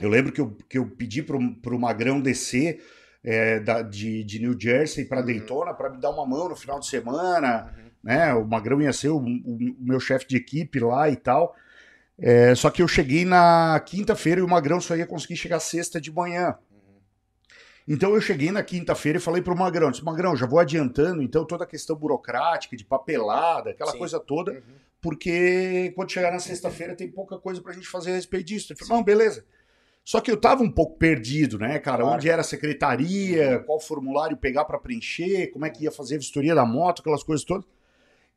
Eu 0.00 0.08
lembro 0.10 0.32
que 0.32 0.40
eu, 0.40 0.56
que 0.68 0.76
eu 0.76 0.86
pedi 0.86 1.22
para 1.22 1.36
o 1.36 1.78
Magrão 1.78 2.20
descer 2.20 2.82
é, 3.24 3.58
da, 3.58 3.80
de, 3.80 4.22
de 4.22 4.38
New 4.38 4.58
Jersey 4.58 5.06
para 5.06 5.20
uhum. 5.20 5.26
Daytona 5.26 5.72
para 5.72 5.88
me 5.88 5.98
dar 5.98 6.10
uma 6.10 6.26
mão 6.26 6.50
no 6.50 6.56
final 6.56 6.78
de 6.78 6.86
semana. 6.86 7.72
Uhum. 7.76 7.90
Né? 8.02 8.34
O 8.34 8.44
Magrão 8.44 8.82
ia 8.82 8.92
ser 8.92 9.08
o, 9.08 9.18
o, 9.18 9.56
o 9.56 9.76
meu 9.80 9.98
chefe 9.98 10.28
de 10.28 10.36
equipe 10.36 10.78
lá 10.78 11.08
e 11.08 11.16
tal. 11.16 11.56
É, 12.24 12.54
só 12.54 12.70
que 12.70 12.80
eu 12.80 12.86
cheguei 12.86 13.24
na 13.24 13.82
quinta-feira 13.84 14.40
e 14.40 14.44
o 14.44 14.48
Magrão 14.48 14.80
só 14.80 14.94
ia 14.94 15.04
conseguir 15.04 15.36
chegar 15.36 15.58
sexta 15.58 16.00
de 16.00 16.12
manhã. 16.12 16.56
Então 17.86 18.14
eu 18.14 18.20
cheguei 18.20 18.52
na 18.52 18.62
quinta-feira 18.62 19.18
e 19.18 19.20
falei 19.20 19.42
para 19.42 19.52
o 19.52 19.58
Magrão, 19.58 19.90
disse, 19.90 20.04
Magrão, 20.04 20.36
já 20.36 20.46
vou 20.46 20.60
adiantando, 20.60 21.20
então 21.20 21.44
toda 21.44 21.64
a 21.64 21.66
questão 21.66 21.96
burocrática, 21.96 22.76
de 22.76 22.84
papelada, 22.84 23.70
aquela 23.70 23.90
Sim. 23.90 23.98
coisa 23.98 24.20
toda, 24.20 24.52
uhum. 24.52 24.60
porque 25.00 25.92
quando 25.96 26.12
chegar 26.12 26.30
na 26.30 26.38
sexta-feira 26.38 26.94
tem 26.94 27.10
pouca 27.10 27.36
coisa 27.38 27.60
para 27.60 27.72
a 27.72 27.74
gente 27.74 27.88
fazer 27.88 28.12
a 28.12 28.14
respeito 28.14 28.46
disso. 28.46 28.72
Ele 28.72 28.78
falou, 28.78 28.98
não, 28.98 29.04
beleza. 29.04 29.44
Só 30.04 30.20
que 30.20 30.30
eu 30.30 30.36
tava 30.36 30.62
um 30.62 30.70
pouco 30.70 30.96
perdido, 30.96 31.58
né, 31.58 31.80
cara? 31.80 32.02
Claro. 32.02 32.16
Onde 32.16 32.30
era 32.30 32.42
a 32.42 32.44
secretaria, 32.44 33.58
qual 33.66 33.80
formulário 33.80 34.36
pegar 34.36 34.64
para 34.64 34.78
preencher, 34.78 35.48
como 35.48 35.66
é 35.66 35.70
que 35.70 35.82
ia 35.82 35.90
fazer 35.90 36.14
a 36.14 36.18
vistoria 36.18 36.54
da 36.54 36.64
moto, 36.64 37.00
aquelas 37.00 37.24
coisas 37.24 37.44
todas. 37.44 37.66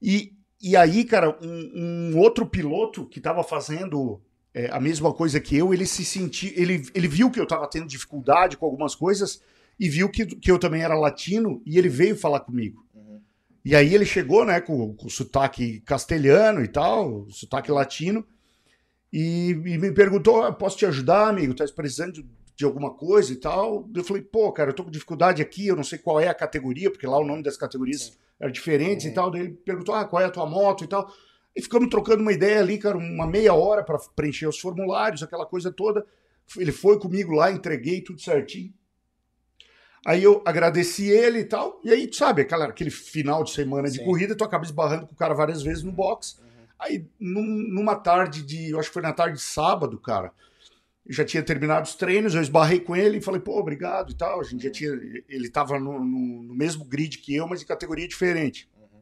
E 0.02 0.34
e 0.62 0.76
aí, 0.76 1.04
cara, 1.04 1.38
um, 1.42 2.14
um 2.14 2.18
outro 2.18 2.46
piloto 2.46 3.06
que 3.06 3.20
estava 3.20 3.44
fazendo 3.44 4.22
é, 4.54 4.70
a 4.72 4.80
mesma 4.80 5.14
coisa 5.14 5.40
que 5.40 5.58
eu, 5.58 5.74
ele 5.74 5.86
se 5.86 6.06
sentiu, 6.06 6.52
ele, 6.56 6.88
ele 6.96 7.08
viu 7.08 7.30
que 7.30 7.40
eu 7.40 7.44
estava 7.44 7.68
tendo 7.68 7.88
dificuldade 7.88 8.56
com 8.56 8.66
algumas 8.66 8.96
coisas 8.96 9.42
e 9.78 9.90
viu 9.90 10.10
que, 10.10 10.26
que 10.26 10.50
eu 10.50 10.58
também 10.58 10.82
era 10.82 10.96
latino 10.96 11.62
e 11.66 11.78
ele 11.78 11.90
veio 11.90 12.16
falar 12.16 12.40
comigo. 12.40 12.86
Uhum. 12.94 13.20
E 13.66 13.76
aí 13.76 13.94
ele 13.94 14.06
chegou, 14.06 14.46
né, 14.46 14.62
com, 14.62 14.94
com 14.96 15.10
sotaque 15.10 15.82
castelhano 15.82 16.64
e 16.64 16.68
tal, 16.70 17.30
sotaque 17.30 17.70
latino, 17.70 18.26
e, 19.12 19.50
e 19.50 19.78
me 19.78 19.92
perguntou: 19.92 20.42
ah, 20.44 20.54
posso 20.54 20.78
te 20.78 20.86
ajudar, 20.86 21.28
amigo? 21.28 21.54
Tá 21.54 21.66
precisando 21.76 22.14
de, 22.14 22.26
de, 22.56 22.66
alguma 22.66 22.94
coisa 22.94 23.32
e 23.34 23.36
tal? 23.36 23.90
Eu 23.94 24.04
falei: 24.06 24.24
pô, 24.24 24.52
cara, 24.54 24.70
eu 24.70 24.74
tô 24.74 24.86
com 24.86 24.92
dificuldade 24.92 25.42
aqui, 25.42 25.68
eu 25.68 25.76
não 25.76 25.84
sei 25.84 26.00
qual 26.00 26.20
é 26.20 26.30
a 26.30 26.34
categoria, 26.34 26.90
porque 26.90 27.06
lá 27.06 27.18
o 27.18 27.26
nome 27.26 27.44
das 27.44 27.58
categorias. 27.58 28.04
Sim 28.04 28.25
eram 28.40 28.52
diferentes 28.52 29.06
uhum. 29.06 29.12
e 29.12 29.14
tal. 29.14 29.32
Daí 29.32 29.42
ele 29.42 29.54
perguntou: 29.54 29.96
ah, 29.96 30.06
qual 30.06 30.22
é 30.22 30.26
a 30.26 30.32
tua 30.32 30.46
moto 30.46 30.84
e 30.84 30.88
tal. 30.88 31.12
E 31.56 31.62
ficamos 31.62 31.90
trocando 31.90 32.22
uma 32.22 32.34
ideia 32.34 32.60
ali, 32.60 32.78
cara, 32.78 32.98
uma 32.98 33.26
meia 33.26 33.54
hora 33.54 33.84
para 33.84 33.98
preencher 34.16 34.48
os 34.48 34.60
formulários, 34.60 35.24
aquela 35.24 35.46
coisa 35.46 35.72
toda. 35.72 36.06
Ele 36.58 36.72
foi 36.72 37.00
comigo 37.00 37.32
lá, 37.34 37.50
entreguei 37.50 38.02
tudo 38.02 38.22
certinho. 38.22 38.74
Aí 40.06 40.22
eu 40.22 40.44
agradeci 40.46 41.10
ele 41.10 41.40
e 41.40 41.46
tal. 41.46 41.80
E 41.84 41.92
aí, 41.92 42.08
tu 42.08 42.18
sabe, 42.18 42.42
aquela, 42.42 42.66
aquele 42.66 42.92
final 42.92 43.44
de 43.44 43.52
semana 43.52 43.90
de 43.90 43.98
Sim. 43.98 44.06
corrida, 44.06 44.36
tu 44.36 44.44
acaba 44.44 44.64
esbarrando 44.64 45.08
com 45.08 45.14
o 45.14 45.18
cara 45.18 45.34
várias 45.34 45.64
vezes 45.64 45.82
no 45.82 45.92
box. 45.92 46.38
Uhum. 46.40 46.46
Aí, 46.78 47.08
num, 47.20 47.46
numa 47.46 47.96
tarde 47.96 48.44
de. 48.44 48.72
Eu 48.72 48.80
acho 48.80 48.90
que 48.90 48.94
foi 48.94 49.02
na 49.02 49.14
tarde 49.14 49.38
de 49.38 49.42
sábado, 49.42 49.98
cara 49.98 50.32
já 51.08 51.24
tinha 51.24 51.44
terminado 51.44 51.86
os 51.86 51.96
treinos, 51.96 52.34
eu 52.34 52.42
esbarrei 52.42 52.80
com 52.80 52.96
ele 52.96 53.18
e 53.18 53.22
falei, 53.22 53.40
pô, 53.40 53.60
obrigado 53.60 54.12
e 54.12 54.16
tal. 54.16 54.40
A 54.40 54.44
gente 54.44 54.64
já 54.64 54.72
tinha. 54.72 54.90
Ele 55.30 55.48
estava 55.48 55.80
no, 55.80 56.00
no, 56.00 56.44
no, 56.44 56.56
mesmo 56.56 56.84
grid 56.86 57.20
que 57.20 57.36
eu, 57.36 57.48
mas 57.48 57.62
em 57.62 57.66
categoria 57.66 58.08
diferente. 58.08 58.70
Uhum. 58.76 59.02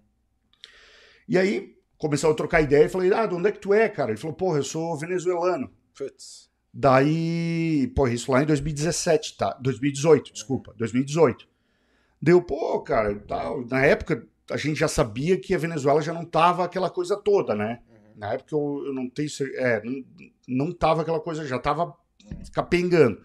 E 1.28 1.38
aí 1.38 1.78
começou 1.98 2.32
a 2.32 2.36
trocar 2.36 2.62
ideia 2.62 2.86
e 2.86 2.90
falei, 2.90 3.14
ah, 3.14 3.26
de 3.26 3.34
onde 3.34 3.48
é 3.48 3.52
que 3.52 3.60
tu 3.60 3.74
é, 3.74 3.88
cara? 3.88 4.12
Ele 4.12 4.20
falou, 4.20 4.36
porra, 4.36 4.60
eu 4.60 4.64
sou 4.64 4.98
venezuelano. 4.98 5.72
Putz. 5.98 6.52
Daí, 6.74 7.92
pô, 7.96 8.08
isso 8.08 8.32
lá 8.32 8.42
em 8.42 8.48
2017, 8.48 9.38
tá? 9.38 9.58
2018, 9.62 10.28
uhum. 10.28 10.34
desculpa, 10.34 10.74
2018. 10.78 11.48
Deu, 12.22 12.42
pô, 12.42 12.82
cara, 12.82 13.16
tal. 13.28 13.66
Na 13.68 13.86
época 13.86 14.28
a 14.52 14.58
gente 14.58 14.80
já 14.80 14.88
sabia 14.88 15.40
que 15.40 15.54
a 15.54 15.58
Venezuela 15.58 16.02
já 16.02 16.14
não 16.14 16.26
tava 16.26 16.66
aquela 16.66 16.90
coisa 16.90 17.16
toda, 17.16 17.56
né? 17.56 17.82
Na 18.16 18.34
época 18.34 18.56
eu, 18.56 18.84
eu 18.88 18.94
não 18.94 19.10
tenho 19.10 19.30
é, 19.56 19.82
não, 19.84 20.04
não 20.48 20.72
tava 20.72 21.02
aquela 21.02 21.20
coisa, 21.20 21.46
já 21.46 21.60
tava 21.60 21.96
capengando. 22.54 23.22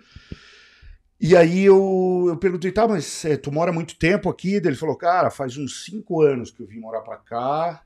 E 1.20 1.36
aí 1.36 1.64
eu, 1.64 2.26
eu 2.28 2.36
perguntei, 2.36 2.70
tá, 2.70 2.86
mas 2.86 3.24
é, 3.24 3.36
tu 3.36 3.50
mora 3.50 3.72
muito 3.72 3.96
tempo 3.96 4.30
aqui? 4.30 4.54
Ele 4.54 4.76
falou, 4.76 4.96
cara, 4.96 5.30
faz 5.30 5.56
uns 5.56 5.84
cinco 5.84 6.22
anos 6.22 6.50
que 6.50 6.62
eu 6.62 6.66
vim 6.66 6.78
morar 6.78 7.00
pra 7.00 7.16
cá. 7.16 7.84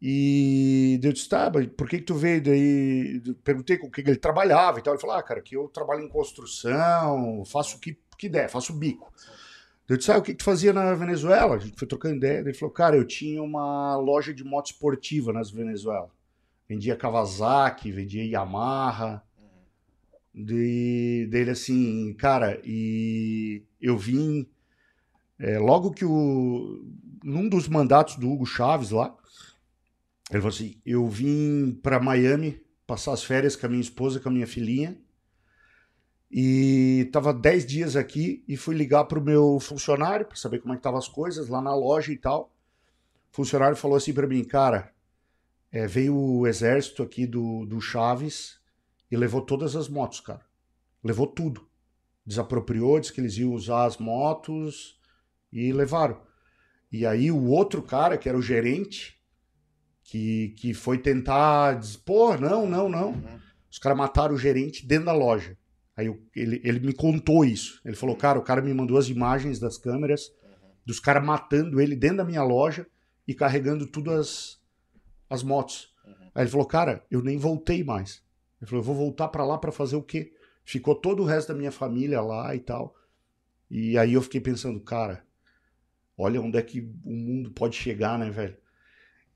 E 0.00 0.98
eu 1.02 1.12
disse, 1.12 1.28
tá, 1.28 1.50
mas 1.54 1.66
por 1.66 1.86
que, 1.86 1.98
que 1.98 2.04
tu 2.04 2.14
veio? 2.14 2.42
Daí 2.42 3.20
perguntei 3.44 3.76
com 3.76 3.88
o 3.88 3.90
que 3.90 4.00
ele 4.00 4.16
trabalhava 4.16 4.78
e 4.78 4.82
tal. 4.82 4.94
Ele 4.94 5.00
falou, 5.00 5.16
ah, 5.16 5.22
cara, 5.22 5.42
que 5.42 5.54
eu 5.54 5.68
trabalho 5.68 6.02
em 6.02 6.08
construção, 6.08 7.44
faço 7.44 7.76
o 7.76 7.80
que, 7.80 7.98
que 8.16 8.28
der, 8.28 8.48
faço 8.48 8.72
bico. 8.72 9.12
Eu 9.90 9.96
disse, 9.96 10.12
ah, 10.12 10.18
o 10.18 10.22
que, 10.22 10.32
tu 10.32 10.44
fazia 10.44 10.72
na 10.72 10.94
Venezuela? 10.94 11.56
A 11.56 11.58
gente 11.58 11.76
foi 11.76 11.88
trocando 11.88 12.14
ideia. 12.14 12.38
Ele 12.38 12.54
falou, 12.54 12.72
cara, 12.72 12.96
eu 12.96 13.04
tinha 13.04 13.42
uma 13.42 13.96
loja 13.96 14.32
de 14.32 14.44
moto 14.44 14.66
esportiva 14.66 15.32
nas 15.32 15.50
Venezuela. 15.50 16.08
Vendia 16.68 16.94
Kawasaki, 16.94 17.90
vendia 17.90 18.24
Yamaha. 18.24 19.20
De, 20.32 21.26
dele 21.28 21.50
assim, 21.50 22.14
cara, 22.14 22.62
e 22.64 23.64
eu 23.80 23.98
vim 23.98 24.48
é, 25.40 25.58
logo 25.58 25.90
que 25.90 26.04
o. 26.04 26.86
Num 27.24 27.48
dos 27.48 27.66
mandatos 27.66 28.14
do 28.14 28.30
Hugo 28.30 28.46
Chaves 28.46 28.90
lá, 28.90 29.12
ele 30.30 30.40
falou 30.40 30.54
assim: 30.54 30.76
eu 30.86 31.08
vim 31.08 31.76
para 31.82 31.98
Miami 31.98 32.62
passar 32.86 33.12
as 33.12 33.24
férias 33.24 33.56
com 33.56 33.66
a 33.66 33.68
minha 33.68 33.80
esposa, 33.80 34.20
com 34.20 34.28
a 34.28 34.32
minha 34.32 34.46
filhinha. 34.46 34.96
E 36.30 37.08
tava 37.12 37.34
10 37.34 37.66
dias 37.66 37.96
aqui 37.96 38.44
e 38.46 38.56
fui 38.56 38.74
ligar 38.74 39.04
pro 39.04 39.20
meu 39.20 39.58
funcionário 39.58 40.24
para 40.24 40.36
saber 40.36 40.60
como 40.60 40.72
é 40.72 40.76
que 40.76 40.80
estavam 40.80 40.98
as 40.98 41.08
coisas 41.08 41.48
lá 41.48 41.60
na 41.60 41.74
loja 41.74 42.12
e 42.12 42.16
tal. 42.16 42.52
O 43.32 43.36
funcionário 43.36 43.76
falou 43.76 43.96
assim 43.96 44.12
para 44.12 44.28
mim, 44.28 44.44
cara, 44.44 44.92
é, 45.72 45.86
veio 45.86 46.16
o 46.16 46.46
exército 46.46 47.02
aqui 47.02 47.26
do, 47.26 47.66
do 47.66 47.80
Chaves 47.80 48.60
e 49.10 49.16
levou 49.16 49.40
todas 49.40 49.74
as 49.74 49.88
motos, 49.88 50.20
cara. 50.20 50.44
Levou 51.02 51.26
tudo. 51.26 51.68
Desapropriou, 52.24 53.00
disse 53.00 53.12
que 53.12 53.20
eles 53.20 53.36
iam 53.36 53.52
usar 53.52 53.84
as 53.84 53.96
motos 53.96 55.00
e 55.52 55.72
levaram. 55.72 56.20
E 56.92 57.04
aí 57.04 57.30
o 57.30 57.46
outro 57.46 57.82
cara, 57.82 58.16
que 58.16 58.28
era 58.28 58.38
o 58.38 58.42
gerente, 58.42 59.20
que, 60.02 60.54
que 60.58 60.74
foi 60.74 60.98
tentar 60.98 61.74
dizer, 61.74 61.98
pô, 62.04 62.36
não, 62.36 62.68
não, 62.68 62.88
não. 62.88 63.10
Uhum. 63.10 63.40
Os 63.70 63.78
caras 63.78 63.98
mataram 63.98 64.34
o 64.34 64.38
gerente 64.38 64.86
dentro 64.86 65.06
da 65.06 65.12
loja. 65.12 65.56
Aí 66.00 66.06
eu- 66.06 66.18
ele, 66.34 66.62
ele 66.64 66.80
me 66.80 66.94
contou 66.94 67.44
isso. 67.44 67.78
Ele 67.84 67.94
falou, 67.94 68.16
cara, 68.16 68.38
o 68.38 68.42
cara 68.42 68.62
me 68.62 68.72
mandou 68.72 68.96
as 68.96 69.08
imagens 69.10 69.58
das 69.58 69.76
câmeras 69.76 70.32
dos 70.86 70.98
caras 70.98 71.22
matando 71.22 71.78
ele 71.78 71.94
dentro 71.94 72.16
da 72.16 72.24
minha 72.24 72.42
loja 72.42 72.86
e 73.28 73.34
carregando 73.34 73.86
tudo 73.86 74.10
as, 74.10 74.58
as 75.28 75.42
motos. 75.42 75.94
Uhum. 76.06 76.14
Aí 76.34 76.42
ele 76.44 76.50
falou, 76.50 76.66
cara, 76.66 77.04
eu 77.10 77.22
nem 77.22 77.36
voltei 77.36 77.84
mais. 77.84 78.22
Ele 78.60 78.68
falou, 78.68 78.80
eu 78.80 78.86
vou 78.86 78.94
voltar 78.96 79.28
pra 79.28 79.44
lá 79.44 79.58
pra 79.58 79.70
fazer 79.70 79.96
o 79.96 80.02
quê? 80.02 80.32
Ficou 80.64 80.94
todo 80.94 81.22
o 81.22 81.26
resto 81.26 81.48
da 81.48 81.54
minha 81.54 81.70
família 81.70 82.22
lá 82.22 82.54
e 82.54 82.60
tal. 82.60 82.96
E 83.70 83.98
aí 83.98 84.14
eu 84.14 84.22
fiquei 84.22 84.40
pensando, 84.40 84.80
cara, 84.80 85.22
olha 86.16 86.40
onde 86.40 86.56
é 86.56 86.62
que 86.62 86.80
o 87.04 87.12
mundo 87.12 87.50
pode 87.50 87.76
chegar, 87.76 88.18
né, 88.18 88.30
velho? 88.30 88.56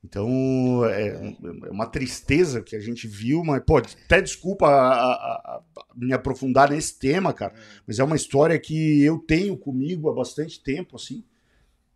Então, 0.04 0.84
é, 0.84 1.08
é 1.08 1.70
uma 1.70 1.86
tristeza 1.86 2.60
que 2.60 2.76
a 2.76 2.78
gente 2.80 3.08
viu, 3.08 3.42
mas, 3.42 3.62
pô, 3.64 3.78
até 3.78 4.20
desculpa 4.20 4.66
a- 4.66 4.92
a- 4.92 5.62
a- 5.78 5.84
me 5.96 6.12
aprofundar 6.12 6.70
nesse 6.70 6.98
tema, 6.98 7.32
cara, 7.32 7.54
mas 7.86 7.98
é 7.98 8.04
uma 8.04 8.14
história 8.14 8.58
que 8.58 9.02
eu 9.02 9.18
tenho 9.18 9.56
comigo 9.56 10.10
há 10.10 10.14
bastante 10.14 10.62
tempo, 10.62 10.96
assim, 10.96 11.24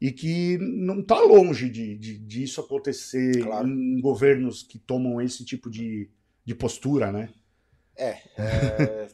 e 0.00 0.10
que 0.10 0.56
não 0.58 1.02
tá 1.02 1.20
longe 1.20 1.68
de, 1.68 1.98
de, 1.98 2.18
disso 2.18 2.62
acontecer 2.62 3.42
Claro. 3.42 3.68
em 3.68 4.00
governos 4.00 4.62
que 4.62 4.78
tomam 4.78 5.20
esse 5.20 5.44
tipo 5.44 5.68
de, 5.68 6.08
de 6.46 6.54
postura, 6.54 7.12
né? 7.12 7.28
É, 7.94 8.16
é, 8.38 9.08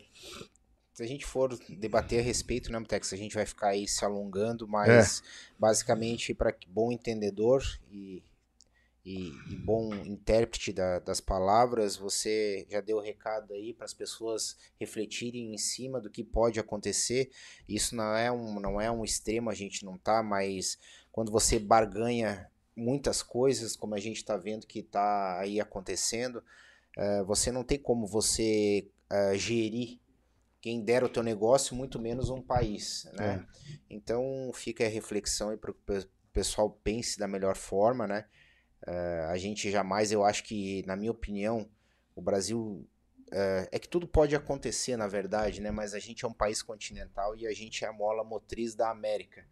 se 0.92 1.02
a 1.02 1.06
gente 1.06 1.26
for 1.26 1.58
debater 1.68 2.20
a 2.20 2.22
respeito, 2.22 2.70
né, 2.70 2.78
Mutex, 2.78 3.12
a 3.12 3.16
gente 3.16 3.34
vai 3.34 3.44
ficar 3.46 3.68
aí 3.70 3.88
se 3.88 4.04
alongando, 4.04 4.68
mas 4.68 5.20
basicamente 5.58 6.32
para 6.32 6.54
bom 6.68 6.92
entendedor 6.92 7.62
e, 7.90 8.22
e, 9.04 9.42
e 9.52 9.56
bom 9.56 10.04
intérprete 10.04 10.72
da- 10.72 10.98
das 10.98 11.20
palavras, 11.20 11.96
você 11.96 12.66
já 12.70 12.80
deu 12.80 12.96
o 12.96 13.00
recado 13.00 13.52
aí 13.52 13.74
para 13.74 13.84
as 13.84 13.92
pessoas 13.94 14.56
refletirem 14.80 15.54
em 15.54 15.58
cima 15.58 16.00
do 16.00 16.10
que 16.10 16.24
pode 16.24 16.58
acontecer. 16.58 17.30
Isso 17.68 17.94
não 17.94 18.14
é 18.16 18.32
um, 18.32 18.58
não 18.60 18.80
é 18.80 18.90
um 18.90 19.04
extremo, 19.04 19.50
a 19.50 19.54
gente 19.54 19.84
não 19.84 19.98
tá, 19.98 20.22
mas 20.22 20.78
quando 21.12 21.30
você 21.30 21.58
barganha 21.58 22.50
muitas 22.76 23.22
coisas, 23.22 23.76
como 23.76 23.94
a 23.94 24.00
gente 24.00 24.16
está 24.16 24.36
vendo 24.36 24.66
que 24.66 24.80
está 24.80 25.38
aí 25.38 25.60
acontecendo, 25.60 26.42
eh, 26.96 27.22
você 27.24 27.52
não 27.52 27.62
tem 27.64 27.78
como 27.78 28.06
você 28.06 28.88
eh, 29.10 29.36
gerir 29.38 30.00
quem 30.60 30.82
dera 30.82 31.04
o 31.06 31.08
teu 31.08 31.22
negócio, 31.22 31.76
muito 31.76 31.98
menos 32.00 32.30
um 32.30 32.40
país, 32.40 33.06
né? 33.14 33.44
Então 33.90 34.50
fica 34.54 34.84
a 34.84 34.88
reflexão 34.88 35.50
aí 35.50 35.56
para 35.56 35.72
que 35.72 35.78
o 35.78 36.08
pessoal 36.32 36.70
pense 36.82 37.18
da 37.18 37.28
melhor 37.28 37.56
forma, 37.56 38.06
né? 38.06 38.24
Eh, 38.86 39.26
a 39.30 39.36
gente 39.36 39.70
jamais, 39.70 40.12
eu 40.12 40.24
acho 40.24 40.44
que, 40.44 40.84
na 40.86 40.96
minha 40.96 41.10
opinião, 41.10 41.68
o 42.14 42.22
Brasil 42.22 42.86
eh, 43.32 43.68
é 43.72 43.78
que 43.78 43.88
tudo 43.88 44.06
pode 44.06 44.36
acontecer, 44.36 44.96
na 44.96 45.06
verdade, 45.06 45.60
né? 45.60 45.70
Mas 45.70 45.94
a 45.94 45.98
gente 45.98 46.24
é 46.24 46.28
um 46.28 46.32
país 46.32 46.62
continental 46.62 47.36
e 47.36 47.46
a 47.46 47.52
gente 47.52 47.84
é 47.84 47.88
a 47.88 47.92
mola 47.92 48.22
motriz 48.24 48.74
da 48.74 48.90
América, 48.90 49.46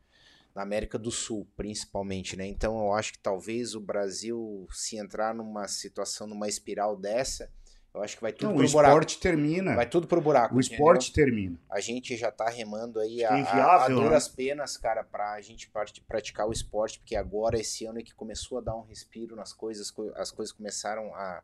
da 0.55 0.63
América 0.63 0.99
do 0.99 1.11
Sul, 1.11 1.47
principalmente, 1.57 2.37
né? 2.37 2.47
Então 2.47 2.79
eu 2.79 2.93
acho 2.93 3.13
que 3.13 3.19
talvez 3.19 3.75
o 3.75 3.81
Brasil, 3.81 4.67
se 4.71 4.97
entrar 4.97 5.35
numa 5.35 5.67
situação, 5.67 6.27
numa 6.27 6.49
espiral 6.49 6.97
dessa, 6.97 7.51
eu 7.95 8.03
acho 8.03 8.17
que 8.17 8.23
vai 8.23 8.33
tudo 8.33 8.49
Não, 8.49 8.55
o 8.55 8.59
pro 8.59 8.69
buraco. 8.71 8.89
esporte 8.95 9.19
termina. 9.19 9.75
Vai 9.77 9.89
tudo 9.89 10.07
pro 10.07 10.21
buraco. 10.21 10.55
o 10.55 10.61
entendeu? 10.61 10.77
esporte 10.77 11.13
termina. 11.13 11.59
A 11.71 11.81
gente 11.81 12.17
já 12.17 12.31
tá 12.31 12.49
remando 12.49 12.99
aí 13.01 13.17
Fica 13.19 13.29
a, 13.29 13.33
a, 13.33 13.37
a 13.37 13.41
inviável, 13.41 13.97
né? 13.97 14.03
duras 14.05 14.29
penas, 14.29 14.77
cara, 14.77 15.05
pra 15.05 15.41
gente 15.41 15.71
praticar 16.09 16.49
o 16.49 16.53
esporte, 16.53 16.99
porque 17.01 17.15
agora, 17.17 17.59
esse 17.59 17.85
ano 17.85 17.99
é 17.99 18.03
que 18.03 18.15
começou 18.15 18.59
a 18.59 18.61
dar 18.63 18.77
um 18.77 18.83
respiro 18.83 19.37
nas 19.37 19.53
coisas, 19.53 19.91
co- 19.91 20.13
as 20.17 20.31
coisas 20.31 20.53
começaram 20.55 21.15
a, 21.15 21.43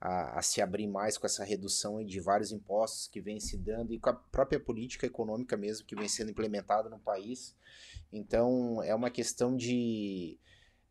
a, 0.00 0.38
a 0.38 0.42
se 0.42 0.62
abrir 0.62 0.86
mais 0.86 1.18
com 1.18 1.26
essa 1.26 1.44
redução 1.44 2.02
de 2.04 2.20
vários 2.20 2.52
impostos 2.52 3.06
que 3.08 3.20
vem 3.20 3.38
se 3.38 3.56
dando 3.58 3.92
e 3.92 3.98
com 3.98 4.10
a 4.10 4.14
própria 4.14 4.58
política 4.58 5.06
econômica 5.06 5.56
mesmo 5.56 5.86
que 5.86 5.94
vem 5.94 6.08
sendo 6.08 6.30
implementada 6.30 6.88
no 6.88 6.98
país. 6.98 7.54
Então, 8.12 8.82
é 8.82 8.94
uma 8.94 9.10
questão 9.10 9.56
de. 9.56 10.38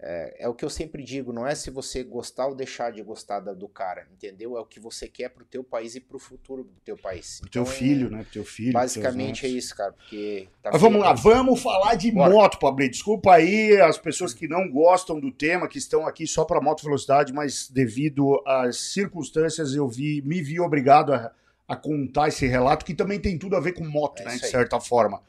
É, 0.04 0.46
é 0.46 0.50
o 0.50 0.54
que 0.56 0.66
eu 0.66 0.70
sempre 0.70 1.04
digo, 1.04 1.32
não 1.32 1.46
é 1.46 1.54
se 1.54 1.70
você 1.70 2.04
gostar 2.04 2.48
ou 2.48 2.56
deixar 2.56 2.92
de 2.92 3.04
gostar 3.04 3.40
da- 3.40 3.54
do 3.54 3.68
cara, 3.68 4.08
entendeu? 4.12 4.58
É 4.58 4.60
o 4.60 4.66
que 4.66 4.80
você 4.80 5.08
quer 5.08 5.30
pro 5.30 5.46
teu 5.46 5.64
país 5.64 5.94
e 5.94 6.00
pro 6.00 6.18
futuro 6.18 6.64
do 6.64 6.80
teu 6.84 6.98
país. 6.98 7.40
Pro 7.40 7.50
teu 7.52 7.62
Então, 7.62 7.72
filho, 7.74 8.10
né? 8.10 8.24
Pro 8.24 8.32
teu 8.32 8.44
filho. 8.44 8.74
Basicamente 8.74 9.46
é 9.46 9.50
isso, 9.50 9.76
cara, 9.76 9.92
porque 9.94 10.48
tá 10.64 10.72
Mas 10.74 10.82
vamos 10.82 11.02
lá, 11.02 11.14
vamos 11.14 11.62
falar 11.62 11.94
de 11.94 12.12
Bora. 12.12 12.34
moto, 12.34 12.58
Pablo. 12.58 12.90
Desculpa 12.90 13.36
aí 13.36 13.80
as 13.80 14.00
pessoas 14.00 14.34
que 14.34 14.48
não 14.48 14.68
gostam 14.72 15.20
do 15.20 15.32
tema, 15.32 15.68
que 15.68 15.78
estão 15.78 16.08
aqui 16.08 16.26
só 16.26 16.44
para 16.46 16.60
moto 16.60 16.82
velocidade, 16.84 17.32
mas 17.32 17.70
devido 17.70 18.42
às 18.44 18.78
circunstâncias 18.78 19.76
eu 19.76 19.88
vi, 19.88 20.24
me 20.26 20.42
vi 20.42 20.60
obrigado 20.60 21.14
a, 21.14 21.32
a 21.68 21.76
contar 21.76 22.30
esse 22.30 22.48
relato 22.48 22.84
que 22.86 22.96
também 22.96 23.20
tem 23.20 23.38
tudo 23.38 23.56
a 23.56 23.60
ver 23.60 23.74
com 23.74 23.84
moto, 23.88 24.22
É 24.22 24.26
né, 24.26 24.32
de 24.36 24.48
certa 24.48 24.80
forma. 24.80 25.22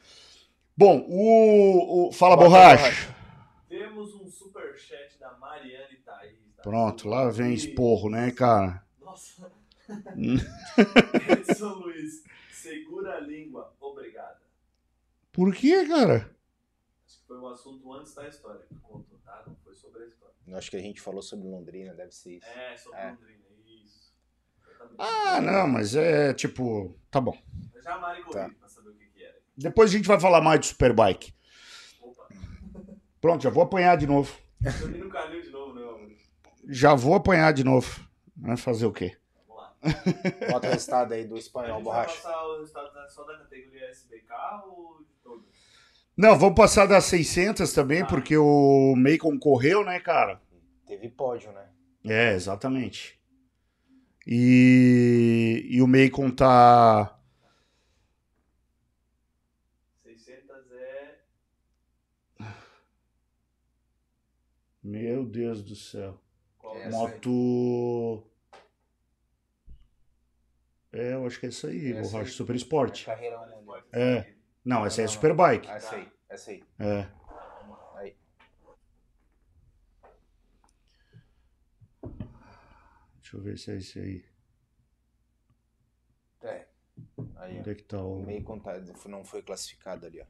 Bom, 0.75 1.05
o, 1.07 2.07
o- 2.07 2.11
fala 2.11 2.35
Bota, 2.35 2.49
borracha. 2.49 3.15
Temos 3.69 4.13
um 4.15 4.22
superchat 4.53 5.17
da 5.19 5.33
Mariane 5.37 5.97
Thaís. 5.97 6.37
tá? 6.55 6.61
Pronto, 6.63 7.07
lá 7.09 7.29
vem 7.29 7.53
esporro, 7.53 8.09
né, 8.09 8.31
cara? 8.31 8.83
Nossa. 9.01 9.51
Hum. 10.15 10.37
Edson 11.29 11.73
Luiz, 11.73 12.23
segura 12.51 13.17
a 13.17 13.19
língua. 13.19 13.75
Obrigada. 13.79 14.41
Por 15.31 15.53
quê, 15.53 15.85
cara? 15.87 16.29
Acho 17.05 17.19
que 17.19 17.27
foi 17.27 17.37
um 17.39 17.47
assunto 17.47 17.91
antes 17.93 18.13
da 18.13 18.27
história 18.27 18.61
que 18.61 18.75
contou, 18.75 19.19
tá? 19.25 19.43
Não 19.47 19.55
foi 19.57 19.73
sobre 19.73 20.03
a 20.03 20.07
história. 20.07 20.33
Acho 20.55 20.69
que 20.71 20.77
a 20.77 20.81
gente 20.81 21.01
falou 21.01 21.21
sobre 21.21 21.47
Londrina, 21.47 21.93
deve 21.93 22.11
ser 22.11 22.37
isso. 22.37 22.47
É, 22.47 22.77
sobre 22.77 22.99
É. 22.99 23.09
Londrina, 23.11 23.43
isso. 23.83 24.13
Ah, 24.97 25.41
não, 25.41 25.67
mas 25.67 25.95
é 25.95 26.33
tipo, 26.33 26.97
tá 27.09 27.19
bom. 27.19 27.37
Eu 27.73 27.81
já 27.81 27.95
a 27.95 27.99
Mari 27.99 28.23
Tá. 28.31 28.49
pra 28.59 28.67
saber 28.67 28.89
o 28.89 28.93
que, 28.93 29.05
que 29.07 29.23
era. 29.23 29.37
Depois 29.57 29.89
a 29.89 29.93
gente 29.97 30.07
vai 30.07 30.19
falar 30.19 30.41
mais 30.41 30.59
do 30.59 30.65
Superbike. 30.67 31.33
Opa, 32.01 32.27
Pronto, 33.19 33.41
já 33.43 33.49
vou 33.49 33.63
apanhar 33.63 33.97
de 33.97 34.05
novo. 34.07 34.37
No 34.63 35.09
canil 35.09 35.41
de 35.41 35.49
novo, 35.49 35.73
né, 35.73 35.81
amor? 35.81 36.11
Já 36.69 36.93
vou 36.95 37.15
apanhar 37.15 37.53
de 37.53 37.63
novo. 37.63 38.07
Vai 38.35 38.55
fazer 38.57 38.85
o 38.85 38.91
quê? 38.91 39.17
Vamos 39.47 39.61
lá. 39.61 39.75
Bota 40.51 40.67
o 40.67 40.71
resultado 40.71 41.13
aí 41.13 41.25
do 41.25 41.37
espanhol, 41.37 41.81
borracha. 41.81 42.15
passar 42.15 42.45
o 42.47 42.59
resultado 42.59 43.11
só 43.11 43.23
da 43.25 43.37
categoria 43.37 43.89
SBK 43.89 44.33
ou 44.67 45.03
de 45.03 45.13
todas? 45.23 45.45
Não, 46.15 46.37
vamos 46.37 46.55
passar 46.55 46.85
das 46.85 47.05
600 47.05 47.73
também, 47.73 48.01
Ah. 48.03 48.05
porque 48.05 48.37
o 48.37 48.95
Macon 48.95 49.37
correu, 49.37 49.83
né, 49.83 49.99
cara? 49.99 50.41
Teve 50.87 51.09
pódio, 51.09 51.51
né? 51.51 51.67
É, 52.05 52.33
exatamente. 52.33 53.19
E, 54.25 55.65
e 55.69 55.81
o 55.81 55.87
Macon 55.87 56.29
tá. 56.29 57.19
600 60.03 60.71
é... 60.71 61.17
Meu 64.83 65.25
Deus 65.25 65.63
do 65.63 65.75
céu. 65.75 66.19
Qual 66.59 66.75
É, 66.75 66.83
é? 66.83 66.89
Moto. 66.89 68.27
É, 70.91 71.13
eu 71.13 71.25
acho 71.25 71.39
que 71.39 71.45
é 71.47 71.49
isso 71.49 71.65
aí, 71.67 71.91
Essa 71.93 72.01
borracha 72.01 72.29
aí. 72.29 72.35
Super 72.35 72.55
Esporte. 72.55 73.05
Carreira 73.05 73.39
um, 73.39 73.71
ali. 73.71 73.83
É. 73.93 74.33
Não, 74.63 74.85
essa 74.85 75.01
é 75.01 75.05
Não, 75.05 75.07
não, 75.07 75.13
Superbike. 75.13 75.67
Essa 75.67 75.95
aí, 75.95 76.11
essa 76.29 76.51
aí. 76.51 76.63
É. 76.79 77.09
Aí. 77.95 78.15
Deixa 83.21 83.37
eu 83.37 83.41
ver 83.41 83.57
se 83.57 83.71
é 83.71 83.77
esse 83.77 83.99
aí. 83.99 84.25
É. 86.43 86.67
Aí, 87.37 87.59
Onde 87.59 87.69
é 87.71 87.75
que 87.75 87.83
tá 87.83 88.01
o. 88.01 88.19
O 88.19 88.25
meio 88.25 88.43
contato 88.43 89.09
não 89.09 89.23
foi 89.23 89.41
classificado 89.41 90.05
ali, 90.05 90.21
ó. 90.21 90.25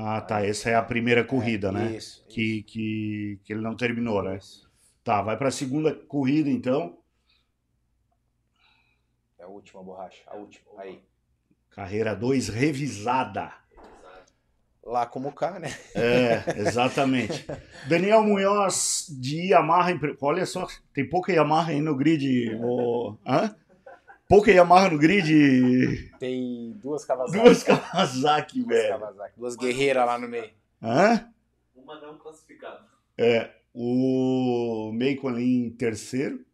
Ah, 0.00 0.20
tá. 0.20 0.46
Essa 0.46 0.70
é 0.70 0.74
a 0.76 0.82
primeira 0.82 1.24
corrida, 1.24 1.68
É, 1.68 1.72
né? 1.72 1.96
Isso. 1.96 2.24
Que, 2.28 2.62
que, 2.62 3.40
que 3.44 3.52
ele 3.52 3.60
não 3.62 3.74
terminou, 3.76 4.22
né? 4.22 4.36
Isso. 4.36 4.70
Tá, 5.02 5.20
vai 5.22 5.36
pra 5.36 5.50
segunda 5.50 5.92
corrida 5.92 6.48
então. 6.48 6.98
É 9.38 9.42
a 9.42 9.48
última 9.48 9.82
borracha. 9.82 10.22
A 10.28 10.36
última. 10.36 10.64
Aí. 10.80 11.02
Carreira 11.70 12.14
2 12.14 12.48
revisada. 12.48 13.52
Lá 14.84 15.04
como 15.04 15.32
cá, 15.32 15.58
né? 15.58 15.68
É, 15.94 16.60
exatamente. 16.60 17.44
Daniel 17.88 18.22
Munhoz 18.22 19.06
de 19.20 19.48
Yamaha. 19.50 19.90
Olha 20.20 20.46
só, 20.46 20.66
tem 20.94 21.08
pouca 21.08 21.32
Yamaha 21.32 21.72
aí 21.72 21.80
no 21.80 21.94
grid. 21.96 22.54
ô- 22.56 23.18
Hã? 23.26 23.54
Pouca 24.28 24.52
Yamaha 24.52 24.90
no 24.90 24.98
grid. 24.98 26.10
Tem 26.18 26.72
duas 26.72 27.02
Kawasaki. 27.02 27.42
Duas 27.42 27.62
Kawasaki, 27.62 28.62
Duas 28.62 28.68
velho. 28.68 28.98
Kawasaki. 28.98 29.38
Duas 29.38 29.56
guerreiras 29.56 30.04
lá 30.06 30.18
no 30.18 30.28
meio. 30.28 30.50
Hã? 30.82 31.32
Uma 31.74 31.98
não 31.98 32.18
classificada. 32.18 32.86
É, 33.16 33.50
o 33.72 34.92
Macon 34.92 35.28
ali 35.28 35.56
em 35.56 35.70
terceiro. 35.70 36.44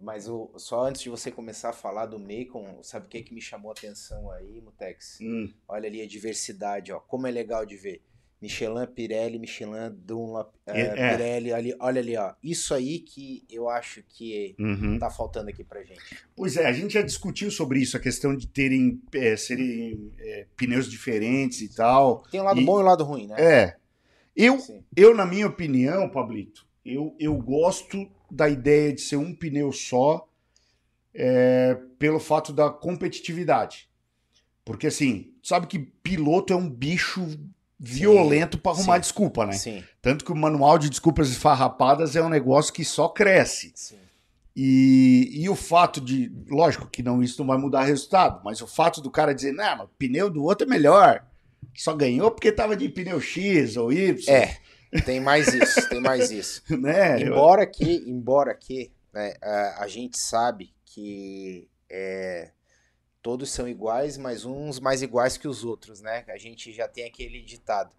Mas 0.00 0.26
o, 0.26 0.50
só 0.56 0.84
antes 0.84 1.02
de 1.02 1.10
você 1.10 1.30
começar 1.30 1.68
a 1.68 1.74
falar 1.74 2.06
do 2.06 2.18
Macon, 2.18 2.82
sabe 2.82 3.04
o 3.06 3.08
que, 3.10 3.22
que 3.22 3.34
me 3.34 3.42
chamou 3.42 3.70
a 3.70 3.74
atenção 3.74 4.30
aí, 4.30 4.62
Mutex? 4.62 5.18
Hum. 5.20 5.52
Olha 5.68 5.88
ali 5.88 6.00
a 6.00 6.06
diversidade, 6.06 6.92
ó. 6.92 7.00
Como 7.00 7.26
é 7.26 7.30
legal 7.30 7.66
de 7.66 7.76
ver. 7.76 8.02
Michelin, 8.40 8.86
Pirelli, 8.94 9.38
Michelin, 9.38 9.90
Dunlop, 10.04 10.54
eh, 10.66 10.80
É. 10.94 11.10
Pirelli, 11.16 11.52
ali, 11.52 11.74
olha 11.80 12.00
ali, 12.00 12.16
ó. 12.16 12.34
Isso 12.42 12.74
aí 12.74 12.98
que 12.98 13.44
eu 13.50 13.68
acho 13.68 14.02
que 14.02 14.54
Uhum. 14.58 14.98
tá 14.98 15.08
faltando 15.10 15.48
aqui 15.48 15.64
pra 15.64 15.82
gente. 15.82 16.00
Pois 16.36 16.56
é, 16.56 16.66
a 16.66 16.72
gente 16.72 16.92
já 16.94 17.02
discutiu 17.02 17.50
sobre 17.50 17.80
isso, 17.80 17.96
a 17.96 18.00
questão 18.00 18.36
de 18.36 18.46
terem 18.46 19.00
é, 19.14 19.36
serem 19.36 20.12
é, 20.18 20.46
pneus 20.56 20.90
diferentes 20.90 21.62
e 21.62 21.74
tal. 21.74 22.22
Tem 22.30 22.40
um 22.40 22.44
lado 22.44 22.60
E- 22.60 22.64
bom 22.64 22.78
e 22.78 22.82
um 22.82 22.86
lado 22.86 23.04
ruim, 23.04 23.26
né? 23.26 23.36
É. 23.38 23.76
Eu, 24.36 24.58
Sim. 24.60 24.84
eu, 24.94 25.14
na 25.14 25.24
minha 25.24 25.46
opinião, 25.46 26.08
Pablito, 26.10 26.66
eu, 26.84 27.16
eu 27.18 27.34
gosto 27.38 28.06
da 28.30 28.48
ideia 28.50 28.92
de 28.92 29.00
ser 29.00 29.16
um 29.16 29.34
pneu 29.34 29.72
só 29.72 30.28
pelo 31.98 32.20
fato 32.20 32.52
da 32.52 32.68
competitividade. 32.68 33.88
Porque, 34.64 34.88
assim, 34.88 35.32
sabe 35.42 35.66
que 35.66 35.78
piloto 35.78 36.52
é 36.52 36.56
um 36.56 36.68
bicho 36.68 37.26
violento 37.78 38.58
para 38.58 38.72
arrumar 38.72 38.94
sim. 38.96 39.00
desculpa, 39.00 39.46
né? 39.46 39.52
Sim, 39.52 39.84
Tanto 40.00 40.24
que 40.24 40.32
o 40.32 40.36
manual 40.36 40.78
de 40.78 40.88
desculpas 40.88 41.28
esfarrapadas 41.28 42.16
é 42.16 42.22
um 42.22 42.28
negócio 42.28 42.72
que 42.72 42.84
só 42.84 43.08
cresce. 43.08 43.72
sim. 43.74 43.96
E, 44.58 45.32
e 45.34 45.50
o 45.50 45.54
fato 45.54 46.00
de, 46.00 46.32
lógico 46.48 46.88
que 46.88 47.02
não 47.02 47.22
isso 47.22 47.38
não 47.38 47.46
vai 47.46 47.58
mudar 47.58 47.82
resultado, 47.82 48.40
mas 48.42 48.62
o 48.62 48.66
fato 48.66 49.02
do 49.02 49.10
cara 49.10 49.34
dizer, 49.34 49.52
não, 49.52 49.84
o 49.84 49.88
pneu 49.88 50.30
do 50.30 50.42
outro 50.42 50.66
é 50.66 50.70
melhor, 50.70 51.22
só 51.74 51.94
ganhou 51.94 52.30
porque 52.30 52.50
tava 52.50 52.74
de 52.74 52.88
pneu 52.88 53.20
X 53.20 53.76
ou 53.76 53.92
Y, 53.92 54.16
É, 54.32 54.56
tem 55.02 55.20
mais 55.20 55.48
isso, 55.48 55.86
tem 55.90 56.00
mais 56.00 56.30
isso. 56.30 56.62
né? 56.80 57.20
Embora 57.20 57.66
que, 57.66 58.02
embora 58.06 58.54
que, 58.54 58.90
né, 59.12 59.34
a, 59.42 59.84
a 59.84 59.88
gente 59.88 60.16
sabe 60.18 60.72
que 60.86 61.68
é, 61.90 62.50
todos 63.26 63.50
são 63.50 63.66
iguais, 63.68 64.16
mas 64.16 64.44
uns 64.44 64.78
mais 64.78 65.02
iguais 65.02 65.36
que 65.36 65.48
os 65.48 65.64
outros, 65.64 66.00
né? 66.00 66.24
A 66.28 66.36
gente 66.38 66.72
já 66.72 66.86
tem 66.86 67.04
aquele 67.04 67.40
ditado. 67.42 67.90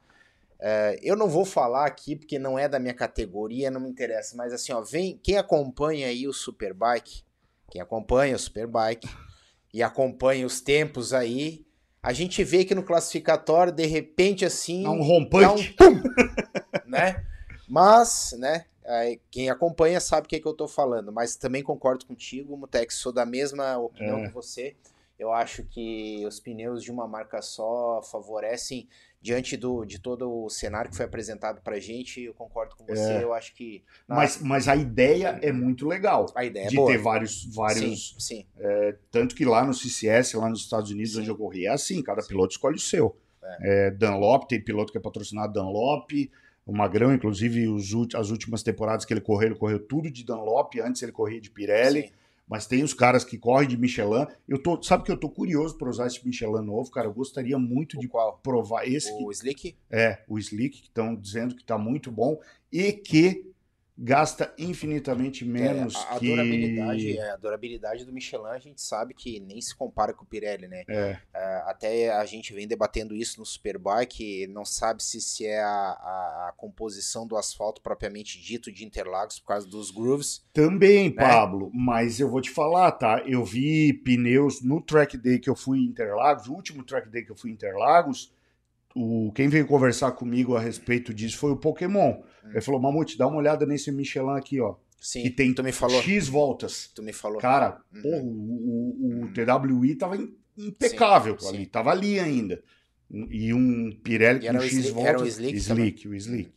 É, 0.58 0.98
eu 1.04 1.18
não 1.18 1.28
vou 1.28 1.44
falar 1.44 1.86
aqui 1.86 2.16
porque 2.16 2.40
não 2.40 2.58
é 2.58 2.70
da 2.70 2.80
minha 2.80 2.94
categoria, 2.94 3.70
não 3.70 3.82
me 3.82 3.90
interessa, 3.90 4.38
mas 4.38 4.54
assim, 4.54 4.72
ó, 4.72 4.80
vem 4.82 5.20
quem 5.22 5.38
acompanha 5.38 6.08
aí 6.08 6.30
o 6.30 6.32
Superbike, 6.32 7.24
quem 7.70 7.82
acompanha 7.82 8.38
o 8.38 8.40
Superbike 8.40 9.10
e 9.74 9.84
acompanha 9.84 10.46
os 10.46 10.62
tempos 10.62 11.14
aí, 11.14 11.66
a 12.02 12.14
gente 12.14 12.42
vê 12.42 12.64
que 12.64 12.74
no 12.74 12.82
classificatório, 12.82 13.74
de 13.74 13.86
repente, 13.86 14.46
assim, 14.46 14.84
Dá 14.84 14.92
um 14.92 14.98
dá 14.98 15.04
um 15.04 15.06
rompante. 15.06 15.74
pum, 15.74 16.02
né? 16.88 17.22
Mas, 17.68 18.34
né, 18.40 18.64
quem 19.30 19.50
acompanha 19.50 20.00
sabe 20.00 20.26
o 20.26 20.30
que, 20.30 20.38
é 20.38 20.40
que 20.40 20.48
eu 20.48 20.54
tô 20.54 20.70
falando, 20.70 21.12
mas 21.12 21.36
também 21.36 21.62
concordo 21.62 22.06
contigo, 22.06 22.56
Mutex, 22.56 22.96
sou 22.96 23.12
da 23.12 23.26
mesma 23.26 23.78
opinião 23.78 24.20
É. 24.20 24.28
que 24.30 24.34
você. 24.34 24.74
Eu 25.18 25.32
acho 25.34 25.64
que 25.64 26.24
os 26.28 26.40
pneus 26.40 26.84
de 26.84 26.92
uma 26.92 27.08
marca 27.08 27.42
só 27.42 28.02
favorecem 28.04 28.88
diante 29.20 29.58
do, 29.58 29.84
de 29.84 30.00
todo 30.00 30.32
o 30.46 30.50
cenário 30.50 30.92
que 30.92 30.96
foi 30.96 31.06
apresentado 31.06 31.60
pra 31.62 31.80
gente, 31.80 32.22
eu 32.22 32.34
concordo 32.36 32.76
com 32.76 32.86
você, 32.86 33.14
É. 33.14 33.24
eu 33.24 33.34
acho 33.34 33.54
que 33.56 33.84
Mas, 34.08 34.40
mas 34.42 34.68
a 34.68 34.76
ideia 34.76 35.40
é 35.42 35.52
muito 35.52 35.88
legal. 35.88 36.28
a 36.36 36.46
ideia 36.46 36.66
é 36.66 36.70
de 36.70 36.76
boa. 36.76 36.92
ter 36.92 37.00
vários, 37.00 37.44
vários. 37.54 38.12
Sim, 38.20 38.20
sim. 38.20 38.46
Tanto 39.12 39.36
que 39.36 39.44
lá 39.44 39.66
no 39.66 39.74
CCS, 39.74 40.36
lá 40.36 40.48
nos 40.50 40.62
Estados 40.62 40.92
Unidos, 40.92 41.14
Sim. 41.14 41.22
onde 41.22 41.30
eu 41.30 41.36
corri, 41.36 41.66
é 41.66 41.70
assim: 41.70 42.02
cada 42.04 42.22
piloto 42.22 42.52
escolhe 42.54 42.76
o 42.76 42.80
seu. 42.80 43.18
É. 43.44 43.88
É, 43.88 43.92
Dunlop, 43.92 44.48
tem 44.48 44.62
piloto 44.64 44.92
que 44.92 44.98
é 44.98 45.02
patrocinado 45.02 45.52
Dunlop. 45.54 46.12
O 46.66 46.72
Magrão, 46.74 47.14
inclusive, 47.14 47.68
os 47.68 47.92
as 48.14 48.30
últimas 48.30 48.62
temporadas 48.62 49.04
que 49.06 49.14
ele 49.14 49.22
correu, 49.22 49.48
ele 49.50 49.56
correu 49.60 49.80
tudo 49.80 50.12
de 50.12 50.24
Dunlop. 50.24 50.76
Antes 50.82 51.02
ele 51.02 51.12
corria 51.14 51.40
de 51.42 51.50
Pirelli. 51.50 52.04
Sim. 52.04 52.12
Mas 52.48 52.66
tem 52.66 52.82
os 52.84 52.94
caras 52.94 53.26
que 53.26 53.38
correm 53.38 53.68
de 53.68 53.76
Michelin. 53.78 54.26
Eu 54.48 54.58
tô, 54.62 54.82
sabe 54.82 55.04
que 55.04 55.12
eu 55.12 55.18
tô 55.18 55.30
curioso 55.30 55.78
para 55.78 55.90
usar 55.90 56.08
esse 56.08 56.26
Michelin 56.26 56.64
novo, 56.66 56.90
cara. 56.90 57.08
Eu 57.08 57.14
gostaria 57.14 57.60
muito 57.60 57.98
O 57.98 58.00
de 58.00 58.08
qual? 58.08 58.40
provar 58.42 58.88
esse 58.88 59.16
que 59.18 59.24
O 59.24 59.32
Slick? 59.32 59.76
é 59.92 60.24
o 60.28 60.40
Slick, 60.40 60.80
que 60.82 60.88
estão 60.88 61.14
dizendo 61.16 61.56
que 61.56 61.64
tá 61.66 61.78
muito 61.78 62.10
bom 62.12 62.40
e 62.72 62.94
que 62.94 63.52
gasta 63.98 64.54
infinitamente 64.58 65.44
menos 65.44 65.96
É, 65.96 65.98
a, 65.98 66.16
a 66.16 66.20
que 66.20 66.28
durabilidade, 66.28 67.18
é, 67.18 67.32
a 67.32 67.36
durabilidade 67.36 68.06
do 68.06 68.14
Michelin 68.14 68.48
a 68.48 68.60
gente 68.60 68.82
sabe 68.82 69.14
que 69.14 69.40
nem 69.40 69.60
se 69.60 69.76
compara 69.76 70.14
com 70.14 70.24
o 70.24 70.28
Pirelli, 70.28 70.68
né? 70.68 70.84
É, 70.88 71.18
É, 71.34 71.64
até 71.66 72.12
a 72.12 72.26
gente 72.26 72.54
vem 72.54 72.68
debatendo 72.68 73.16
isso 73.16 73.40
no 73.40 73.46
Superbike, 73.46 74.48
não 74.48 74.64
sabe 74.66 75.04
se, 75.04 75.20
se 75.22 75.46
é 75.46 75.62
a, 75.62 75.68
a- 75.70 76.50
a 76.50 76.54
composição 76.58 77.26
do 77.26 77.36
asfalto 77.38 77.82
propriamente 77.82 78.40
dito 78.42 78.72
de 78.72 78.86
Interlagos 78.86 79.40
por 79.40 79.48
causa 79.48 79.68
dos 79.68 79.92
grooves. 79.92 80.46
também, 80.54 81.10
Né? 81.10 81.16
Pablo, 81.16 81.72
mas 81.74 82.20
eu 82.20 82.30
vou 82.30 82.42
te 82.42 82.50
falar, 82.50 82.92
tá? 82.92 83.24
Eu 83.26 83.44
vi 83.44 83.94
pneus 83.94 84.62
no 84.62 84.82
track 84.82 85.18
day 85.18 85.40
que 85.40 85.50
eu 85.50 85.56
fui 85.56 85.80
em 85.80 85.86
Interlagos, 85.86 86.48
o 86.48 86.54
último 86.54 86.84
track 86.84 87.10
day 87.10 87.24
que 87.24 87.32
eu 87.32 87.36
fui 87.36 87.50
em 87.52 87.54
Interlagos, 87.54 88.32
o, 88.98 89.32
quem 89.34 89.48
veio 89.48 89.68
conversar 89.68 90.12
comigo 90.14 90.56
a 90.56 90.60
respeito 90.60 91.14
disso 91.14 91.38
foi 91.38 91.52
o 91.52 91.58
Pokémon. 91.58 92.14
Hum. 92.44 92.50
Ele 92.52 92.62
falou, 92.62 92.82
Mamute, 92.82 93.18
dá 93.18 93.28
uma 93.28 93.38
olhada 93.38 93.66
nesse 93.66 93.92
Michelin 93.92 94.38
aqui, 94.38 94.60
ó. 94.60 94.76
Sim, 95.00 95.22
que 95.24 95.30
tem 95.30 95.54
tu 95.54 95.64
me 95.64 95.72
falou. 95.72 96.02
X 96.02 96.28
voltas. 96.28 96.90
Tu 96.96 97.04
me 97.04 97.14
falou. 97.14 97.40
Cara, 97.40 97.80
porra, 98.02 98.18
o, 98.24 98.28
o, 98.28 98.98
o 99.00 99.22
Uhum. 99.22 99.32
TWI 99.34 99.96
tava 99.96 100.18
im- 100.18 100.34
impecável 100.58 101.38
Sim, 101.40 101.48
ali, 101.50 101.58
sim. 101.60 101.66
tava 101.66 101.92
ali 101.92 102.20
ainda. 102.20 102.64
E 103.10 103.54
um 103.54 103.92
Pirelli 104.04 104.48
E 104.48 104.52
com 104.52 104.60
X 104.60 104.74
Slick- 104.74 104.92
voltas. 104.92 105.10
era 105.14 105.22
o 105.22 105.28
Slick 105.28 105.58
Slick, 105.58 106.08
o 106.08 106.16
Slick. 106.16 106.52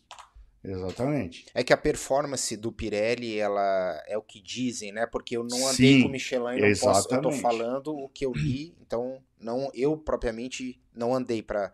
Exatamente. 0.62 1.46
É 1.54 1.64
que 1.64 1.72
a 1.72 1.76
performance 1.76 2.56
do 2.56 2.70
Pirelli, 2.70 3.38
ela 3.38 4.02
é 4.06 4.16
o 4.16 4.22
que 4.22 4.40
dizem, 4.40 4.92
né? 4.92 5.06
Porque 5.06 5.36
eu 5.36 5.42
não 5.42 5.66
andei 5.66 5.94
Sim, 5.94 6.02
com 6.02 6.06
o 6.08 6.10
Michelin 6.10 6.56
e 6.56 6.58
não 6.58 6.72
posso. 6.72 7.08
Eu 7.10 7.20
tô 7.20 7.30
falando 7.32 7.92
o 7.96 8.08
que 8.08 8.24
eu 8.24 8.32
li, 8.32 8.74
então 8.80 9.22
não 9.38 9.70
eu 9.74 9.96
propriamente 9.96 10.80
não 10.94 11.14
andei 11.14 11.42
para 11.42 11.72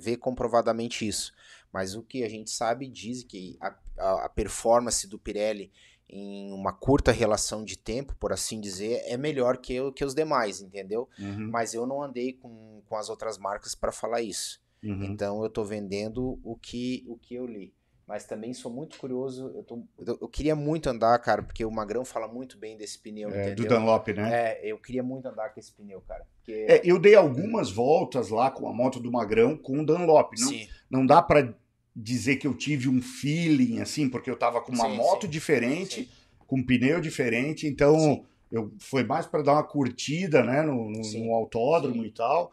ver 0.00 0.16
comprovadamente 0.16 1.06
isso. 1.06 1.32
Mas 1.72 1.94
o 1.94 2.02
que 2.02 2.24
a 2.24 2.28
gente 2.28 2.50
sabe 2.50 2.88
diz 2.88 3.22
que 3.22 3.56
a, 3.60 3.74
a, 3.98 4.24
a 4.24 4.28
performance 4.28 5.06
do 5.06 5.18
Pirelli 5.18 5.70
em 6.08 6.52
uma 6.52 6.72
curta 6.72 7.10
relação 7.12 7.64
de 7.64 7.76
tempo, 7.78 8.14
por 8.16 8.32
assim 8.32 8.60
dizer, 8.60 9.02
é 9.06 9.16
melhor 9.16 9.56
que, 9.56 9.80
o- 9.80 9.92
que 9.92 10.04
os 10.04 10.14
demais, 10.14 10.60
entendeu? 10.60 11.08
Uhum, 11.18 11.50
Mas 11.50 11.72
eu 11.74 11.86
não 11.86 12.02
andei 12.02 12.34
com, 12.34 12.82
com 12.86 12.96
as 12.96 13.08
outras 13.08 13.38
marcas 13.38 13.74
para 13.74 13.92
falar 13.92 14.20
isso. 14.20 14.60
uhum. 14.82 15.04
Então 15.04 15.42
eu 15.42 15.48
tô 15.48 15.64
vendendo 15.64 16.38
o 16.44 16.56
que, 16.56 17.04
o 17.08 17.16
que 17.16 17.34
eu 17.34 17.46
li. 17.46 17.72
Mas 18.12 18.26
também 18.26 18.52
sou 18.52 18.70
muito 18.70 18.98
curioso. 18.98 19.50
Eu, 19.54 19.62
tô- 19.62 19.82
eu- 20.06 20.18
eu 20.20 20.28
queria 20.28 20.54
muito 20.54 20.86
andar, 20.86 21.18
cara, 21.20 21.42
porque 21.42 21.64
o 21.64 21.70
Magrão 21.70 22.04
fala 22.04 22.28
muito 22.28 22.58
bem 22.58 22.76
desse 22.76 22.98
pneu, 22.98 23.30
É, 23.30 23.44
do 23.46 23.62
entendeu? 23.62 23.78
Dunlop, 23.78 24.08
né? 24.08 24.30
É, 24.60 24.70
eu 24.70 24.76
queria 24.76 25.02
muito 25.02 25.24
andar 25.26 25.48
com 25.48 25.58
esse 25.58 25.72
pneu, 25.72 25.98
cara. 26.02 26.26
Porque, 26.36 26.52
É, 26.68 26.82
eu 26.84 26.98
dei 26.98 27.14
algumas 27.14 27.70
voltas 27.70 28.28
lá 28.28 28.50
com 28.50 28.68
a 28.68 28.72
moto 28.74 29.00
do 29.00 29.10
Magrão 29.10 29.56
com 29.56 29.80
o 29.80 29.86
Dunlop. 29.86 30.34
Não, 30.38 30.48
sim, 30.48 30.68
não 30.90 31.06
dá 31.06 31.22
pra 31.22 31.54
dizer 31.96 32.36
que 32.36 32.46
eu 32.46 32.54
tive 32.54 32.86
um 32.86 33.00
feeling 33.00 33.80
assim, 33.80 34.10
porque 34.10 34.28
eu 34.28 34.36
tava 34.36 34.60
com 34.60 34.72
uma 34.72 34.90
Sim, 34.90 34.96
moto 34.98 35.22
sim, 35.22 35.30
diferente, 35.30 36.02
sim. 36.02 36.08
com 36.46 36.56
um 36.58 36.66
pneu 36.66 37.00
diferente, 37.00 37.66
então 37.66 38.26
eu 38.50 38.70
foi 38.78 39.04
mais 39.04 39.24
para 39.24 39.42
dar 39.42 39.52
uma 39.54 39.64
curtida, 39.64 40.42
né, 40.44 40.60
no, 40.60 40.90
no- 40.90 41.00
no 41.18 41.32
autódromo 41.34 42.02
sim. 42.02 42.08
e 42.08 42.12
tal. 42.12 42.52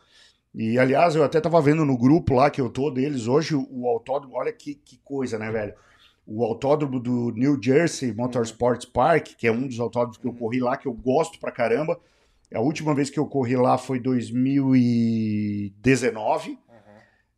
E 0.59 0.77
aliás, 0.77 1.15
eu 1.15 1.23
até 1.23 1.39
tava 1.39 1.59
vendo 1.61 1.85
no 1.85 1.97
grupo 1.97 2.33
lá 2.33 2.49
que 2.49 2.59
eu 2.59 2.69
tô 2.69 2.91
deles 2.91 3.27
hoje 3.27 3.55
o, 3.55 3.87
autódromo, 3.87 4.35
olha 4.35 4.51
que, 4.51 4.75
que 4.75 4.97
coisa, 4.97 5.39
né, 5.39 5.49
velho? 5.49 5.73
O 6.27 6.43
autódromo 6.43 6.99
do 6.99 7.31
New 7.31 7.57
Jersey 7.63 8.13
Motorsports 8.13 8.85
Park, 8.85 9.35
que 9.37 9.47
é 9.47 9.51
um 9.53 9.65
dos 9.65 9.79
autódromos 9.79 10.17
que 10.17 10.27
eu 10.27 10.33
corri 10.33 10.59
lá, 10.59 10.75
que 10.75 10.85
eu 10.85 10.91
gosto 10.91 11.39
pra 11.39 11.49
caramba. 11.49 11.97
A 12.53 12.59
última 12.59 12.93
vez 12.93 13.09
que 13.09 13.17
eu 13.17 13.25
corri 13.25 13.55
lá 13.55 13.77
foi 13.77 14.01
2019. 14.01 16.49
Uhum. 16.49 16.57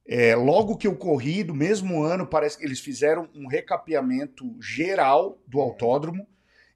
É, 0.08 0.36
logo 0.36 0.76
que 0.76 0.88
eu 0.88 0.96
corri, 0.96 1.44
do 1.44 1.54
mesmo 1.54 2.02
ano, 2.02 2.26
parece 2.26 2.58
que 2.58 2.66
eles 2.66 2.80
fizeram 2.80 3.30
um 3.36 3.48
recapeamento 3.48 4.52
geral 4.60 5.38
do 5.48 5.62
autódromo. 5.62 6.26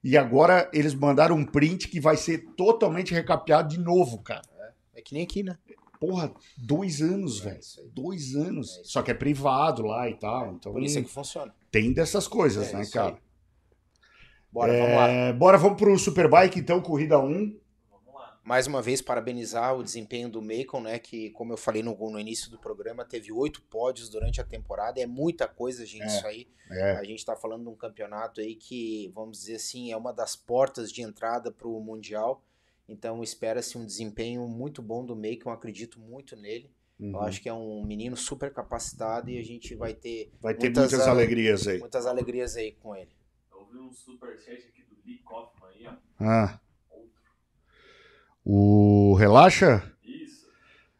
E 0.03 0.15
agora 0.15 0.69
eles 0.71 0.93
mandaram 0.93 1.37
um 1.37 1.43
print 1.43 1.87
que 1.87 1.99
vai 1.99 2.15
ser 2.15 2.53
totalmente 2.55 3.15
recapeado 3.15 3.69
de 3.69 3.79
novo, 3.79 4.21
cara. 4.21 4.43
É 4.95 5.01
que 5.01 5.13
nem 5.13 5.23
aqui, 5.23 5.43
né? 5.43 5.57
Porra, 6.05 6.31
dois 6.57 7.01
anos, 7.01 7.41
É 7.41 7.49
velho. 7.49 7.59
Dois 7.93 8.35
anos. 8.35 8.77
É 8.79 8.83
Só 8.83 9.01
que 9.01 9.11
é 9.11 9.13
privado 9.13 9.83
lá 9.83 10.09
e 10.09 10.15
tal. 10.15 10.53
Então 10.53 10.71
Por 10.73 10.83
isso 10.83 10.99
é 10.99 11.01
que 11.01 11.09
funciona. 11.09 11.53
tem 11.71 11.93
dessas 11.93 12.27
coisas, 12.27 12.69
É 12.73 12.77
né, 12.77 12.85
cara? 12.91 13.15
aí. 13.15 13.25
Bora, 14.51 14.71
vamos 14.73 14.95
lá. 14.95 15.07
É, 15.09 15.33
bora, 15.33 15.57
vamos 15.57 15.77
pro 15.77 15.97
Superbike, 15.99 16.59
então, 16.59 16.81
corrida 16.81 17.19
1. 17.19 17.23
Vamos 17.91 18.13
lá. 18.13 18.39
Mais 18.43 18.67
uma 18.67 18.81
vez, 18.81 19.01
parabenizar 19.01 19.75
o 19.75 19.83
desempenho 19.83 20.29
do 20.29 20.41
Macon, 20.41 20.79
né? 20.81 20.97
Que, 20.97 21.29
como 21.31 21.51
eu 21.51 21.57
falei 21.57 21.83
no, 21.83 21.93
no 21.97 22.19
início 22.19 22.49
do 22.49 22.57
programa, 22.57 23.03
teve 23.03 23.31
oito 23.33 23.61
pódios 23.63 24.07
durante 24.09 24.39
a 24.39 24.45
temporada. 24.45 25.01
É 25.01 25.05
muita 25.05 25.45
coisa, 25.47 25.85
gente, 25.85 26.03
É. 26.03 26.07
isso 26.07 26.27
aí. 26.27 26.47
É, 26.71 26.91
A 26.93 27.03
gente 27.03 27.23
tá 27.25 27.35
falando 27.35 27.63
de 27.63 27.69
um 27.69 27.75
campeonato 27.75 28.39
aí 28.41 28.55
que, 28.55 29.11
vamos 29.13 29.39
dizer 29.39 29.55
assim, 29.55 29.91
é 29.91 29.97
uma 29.97 30.13
das 30.13 30.35
portas 30.37 30.91
de 30.91 31.01
entrada 31.01 31.51
para 31.51 31.67
o 31.67 31.79
Mundial. 31.81 32.41
Então 32.87 33.23
espera-se 33.23 33.77
um 33.77 33.85
desempenho 33.85 34.47
muito 34.47 34.81
bom 34.81 35.03
do 35.05 35.15
Macon, 35.15 35.49
acredito 35.51 35.99
muito 35.99 36.35
nele. 36.35 36.69
Eu 36.99 37.07
uhum. 37.09 37.21
acho 37.21 37.41
que 37.41 37.49
é 37.49 37.53
um 37.53 37.83
menino 37.85 38.15
super 38.15 38.53
capacitado 38.53 39.29
e 39.29 39.37
a 39.37 39.43
gente 39.43 39.75
vai 39.75 39.93
ter 39.93 40.31
Vai 40.41 40.53
ter 40.53 40.67
muitas 40.67 40.91
muitas 40.91 41.07
ale- 41.07 41.11
alegrias 41.23 41.67
aí. 41.67 41.79
muitas 41.79 42.05
alegrias 42.05 42.55
aí 42.55 42.71
com 42.73 42.95
ele. 42.95 43.09
Eu 43.51 43.65
vi 43.71 43.77
um 43.79 43.91
superchat 43.91 44.65
aqui 44.67 44.83
do 44.83 44.95
Lee 45.05 45.17
Kaufman 45.27 45.69
aí, 45.71 45.87
ó. 45.87 45.93
Ah, 46.19 46.59
Outro. 46.89 47.09
o 48.45 49.13
relaxa? 49.15 49.83
Isso. 50.03 50.47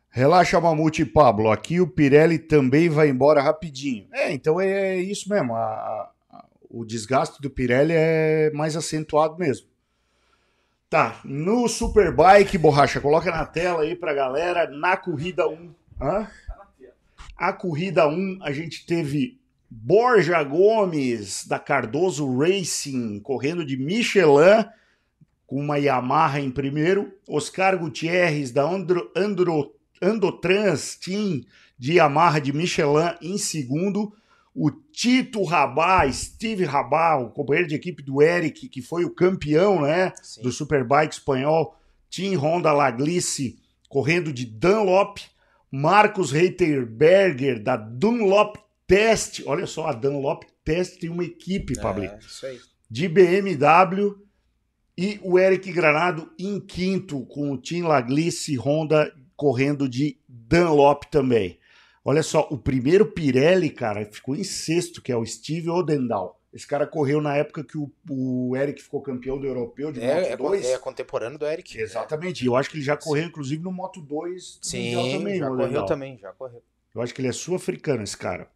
Relaxa, 0.09 0.59
Mamute 0.59 1.03
e 1.03 1.05
Pablo. 1.05 1.49
Aqui 1.51 1.79
o 1.79 1.87
Pirelli 1.87 2.39
também 2.39 2.89
vai 2.89 3.09
embora 3.09 3.41
rapidinho. 3.41 4.07
É, 4.11 4.31
então 4.33 4.59
é 4.59 4.97
isso 4.97 5.29
mesmo. 5.29 5.55
a- 5.55 6.11
a- 6.29 6.45
o 6.69 6.83
desgaste 6.83 7.41
do 7.41 7.49
Pirelli 7.49 7.93
é 7.95 8.51
mais 8.51 8.75
acentuado 8.75 9.37
mesmo. 9.37 9.67
Tá, 10.95 11.19
no 11.25 11.67
Superbike, 11.67 12.57
borracha, 12.57 13.01
coloca 13.01 13.29
na 13.29 13.45
tela 13.45 13.81
aí 13.81 13.97
pra 13.97 14.13
galera. 14.13 14.65
Na 14.69 14.95
corrida 14.95 15.45
1. 15.45 15.75
Hã? 15.99 16.25
A 17.35 17.51
corrida 17.51 18.07
1, 18.07 18.39
a 18.41 18.53
gente 18.53 18.85
teve 18.85 19.37
Borja 19.69 20.41
Gomes, 20.41 21.45
da 21.45 21.59
Cardoso 21.59 22.39
Racing, 22.39 23.19
correndo 23.19 23.65
de 23.65 23.75
Michelin, 23.75 24.63
com 25.45 25.59
uma 25.59 25.77
Yamaha 25.77 26.39
em 26.39 26.49
primeiro. 26.49 27.11
Oscar 27.27 27.77
Gutierrez, 27.77 28.51
da 28.51 28.63
Andro, 28.63 29.11
Andro, 29.13 29.75
Andotrans 30.01 30.95
Team, 30.95 31.41
de 31.77 31.95
Yamaha 31.95 32.39
de 32.39 32.53
Michelin, 32.53 33.17
em 33.21 33.37
segundo. 33.37 34.13
O 34.55 34.71
Tito 34.71 35.43
Rabá, 35.43 36.09
Steve 36.09 36.63
Rabá, 36.63 37.17
o 37.17 37.29
companheiro 37.29 37.67
de 37.67 37.75
equipe 37.75 38.01
do 38.01 38.21
Eric, 38.21 38.69
que 38.69 38.81
foi 38.81 39.03
o 39.03 39.13
campeão, 39.13 39.81
né? 39.81 40.13
Sim. 40.23 40.41
do 40.41 40.51
Superbike 40.51 41.13
espanhol, 41.13 41.77
Team 42.09 42.39
Honda 42.39 42.71
Laglice 42.71 43.59
correndo 43.89 44.31
de 44.31 44.45
Dunlop, 44.45 45.19
Marcos 45.71 46.31
Reiterberger 46.31 47.61
da 47.61 47.75
Dunlop 47.75 48.55
Test, 48.87 49.41
olha 49.45 49.65
só, 49.65 49.87
a 49.87 49.93
Dunlop 49.93 50.43
Test 50.63 50.99
tem 50.99 51.09
uma 51.09 51.23
equipe, 51.23 51.79
Pablo, 51.79 52.03
É, 52.03 52.17
isso 52.19 52.45
aí. 52.45 52.59
de 52.89 53.07
BMW 53.07 54.15
e 54.97 55.19
o 55.21 55.37
Eric 55.37 55.71
Granado 55.71 56.31
em 56.39 56.59
quinto 56.59 57.25
com 57.25 57.51
o 57.51 57.57
Team 57.57 57.87
Laglice 57.87 58.55
Honda 58.57 59.13
correndo 59.35 59.89
de 59.89 60.17
Dunlop 60.27 61.03
também. 61.11 61.59
Olha 62.07 62.21
só, 62.21 62.47
o 62.51 62.57
primeiro 62.57 63.07
Pirelli, 63.11 63.71
cara, 63.71 64.05
ficou 64.05 64.35
em 64.35 64.43
sexto, 64.43 65.01
que 65.01 65.11
é 65.11 65.17
o 65.17 65.25
Steve 65.25 65.69
Odendal. 65.71 66.39
Esse 66.53 66.67
cara 66.67 66.85
correu 66.85 67.19
na 67.19 67.35
época 67.35 67.63
que 67.63 67.77
o, 67.77 67.91
o 68.09 68.55
Eric 68.55 68.81
ficou 68.81 69.01
campeão 69.01 69.37
do 69.39 69.45
europeu 69.47 69.91
de 69.91 69.99
É, 69.99 70.31
é, 70.33 70.37
Moto 70.37 70.49
2. 70.51 70.65
é 70.67 70.77
contemporâneo 70.77 71.37
do 71.39 71.45
Eric. 71.45 71.77
Exatamente. 71.77 72.43
E 72.43 72.47
eu 72.47 72.55
acho 72.55 72.69
que 72.69 72.77
ele 72.77 72.83
já 72.85 72.95
correu, 72.95 73.25
inclusive, 73.25 73.61
no 73.61 73.71
Moto 73.71 73.99
2 73.99 74.59
do 74.61 74.65
Sim, 74.65 74.93
também. 75.17 75.39
já 75.39 75.47
correu 75.49 75.65
Odendal. 75.65 75.85
também, 75.87 76.17
já 76.19 76.31
correu. 76.31 76.63
Eu 76.93 77.01
acho 77.01 77.13
que 77.13 77.19
ele 77.21 77.27
é 77.27 77.31
sul-africano, 77.33 78.03
esse 78.03 78.15
cara. 78.15 78.47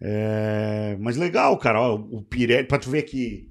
É, 0.00 0.96
Mas 1.00 1.16
legal, 1.16 1.56
cara. 1.58 1.80
Ó, 1.80 1.94
o 1.96 2.22
Pirelli, 2.22 2.68
pra 2.68 2.78
tu 2.78 2.90
ver 2.90 3.02
que, 3.02 3.50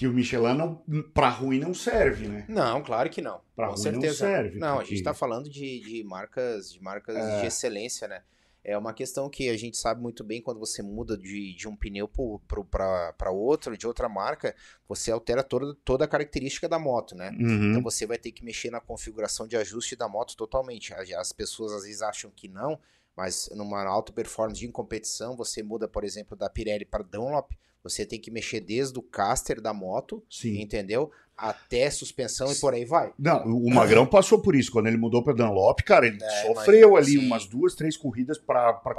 que 0.00 0.06
o 0.06 0.14
Michelin 0.14 0.54
não, 0.56 0.76
pra 1.12 1.28
ruim 1.28 1.58
não 1.58 1.74
serve, 1.74 2.26
né? 2.26 2.46
Não, 2.48 2.82
claro 2.82 3.10
que 3.10 3.20
não. 3.20 3.42
Pra 3.54 3.66
com 3.66 3.74
ruim 3.74 3.82
certeza. 3.82 4.24
não 4.26 4.32
serve. 4.34 4.58
Não, 4.58 4.68
a 4.68 4.72
porque- 4.76 4.88
gente 4.88 4.98
está 5.00 5.12
falando 5.12 5.50
de, 5.50 5.80
de 5.80 6.02
marcas, 6.04 6.72
de 6.72 6.82
marcas 6.82 7.14
É. 7.16 7.40
de 7.42 7.46
excelência, 7.48 8.08
né? 8.08 8.22
É 8.64 8.78
uma 8.78 8.94
questão 8.94 9.28
que 9.28 9.50
a 9.50 9.56
gente 9.58 9.76
sabe 9.76 10.00
muito 10.00 10.24
bem 10.24 10.40
quando 10.40 10.58
você 10.58 10.82
muda 10.82 11.18
de, 11.18 11.54
de 11.54 11.68
um 11.68 11.76
pneu 11.76 12.08
para 12.08 13.30
outro, 13.30 13.76
de 13.76 13.86
outra 13.86 14.08
marca, 14.08 14.54
você 14.88 15.10
altera 15.10 15.42
toda, 15.42 15.74
toda 15.84 16.06
a 16.06 16.08
característica 16.08 16.66
da 16.68 16.78
moto, 16.78 17.14
né? 17.14 17.30
Uhum. 17.38 17.70
Então 17.70 17.82
você 17.82 18.06
vai 18.06 18.16
ter 18.16 18.32
que 18.32 18.42
mexer 18.44 18.70
na 18.70 18.80
configuração 18.80 19.46
de 19.46 19.56
ajuste 19.56 19.96
da 19.96 20.08
moto 20.08 20.34
totalmente. 20.36 20.94
As- 20.94 21.10
As 21.12 21.32
pessoas 21.32 21.72
às 21.72 21.82
vezes 21.84 22.00
acham 22.00 22.30
que 22.34 22.48
não, 22.48 22.78
mas 23.16 23.50
numa 23.54 23.82
alta 23.84 24.12
performance 24.12 24.58
de 24.60 24.68
competição, 24.68 25.36
você 25.36 25.62
muda, 25.62 25.86
por 25.86 26.04
exemplo, 26.04 26.34
da 26.36 26.48
Pirelli 26.48 26.84
para 26.86 27.02
Dunlop, 27.04 27.52
você 27.82 28.04
tem 28.06 28.20
que 28.20 28.30
mexer 28.30 28.60
desde 28.60 28.98
o 28.98 29.02
caster 29.02 29.60
da 29.60 29.72
moto, 29.72 30.22
Sim. 30.30 30.60
entendeu? 30.60 31.10
Até 31.36 31.88
suspensão 31.90 32.52
e 32.52 32.54
por 32.56 32.74
aí 32.74 32.84
vai. 32.84 33.14
Não, 33.18 33.44
o 33.46 33.72
Magrão 33.72 34.06
passou 34.06 34.42
por 34.42 34.54
isso. 34.54 34.70
Quando 34.70 34.88
ele 34.88 34.98
mudou 34.98 35.24
pra 35.24 35.32
Dunlop, 35.32 35.80
cara, 35.80 36.06
ele 36.06 36.22
É, 36.22 36.42
sofreu 36.46 36.96
ali 36.96 37.12
sim. 37.12 37.26
umas 37.26 37.46
duas, 37.46 37.74
três 37.74 37.96
corridas 37.96 38.36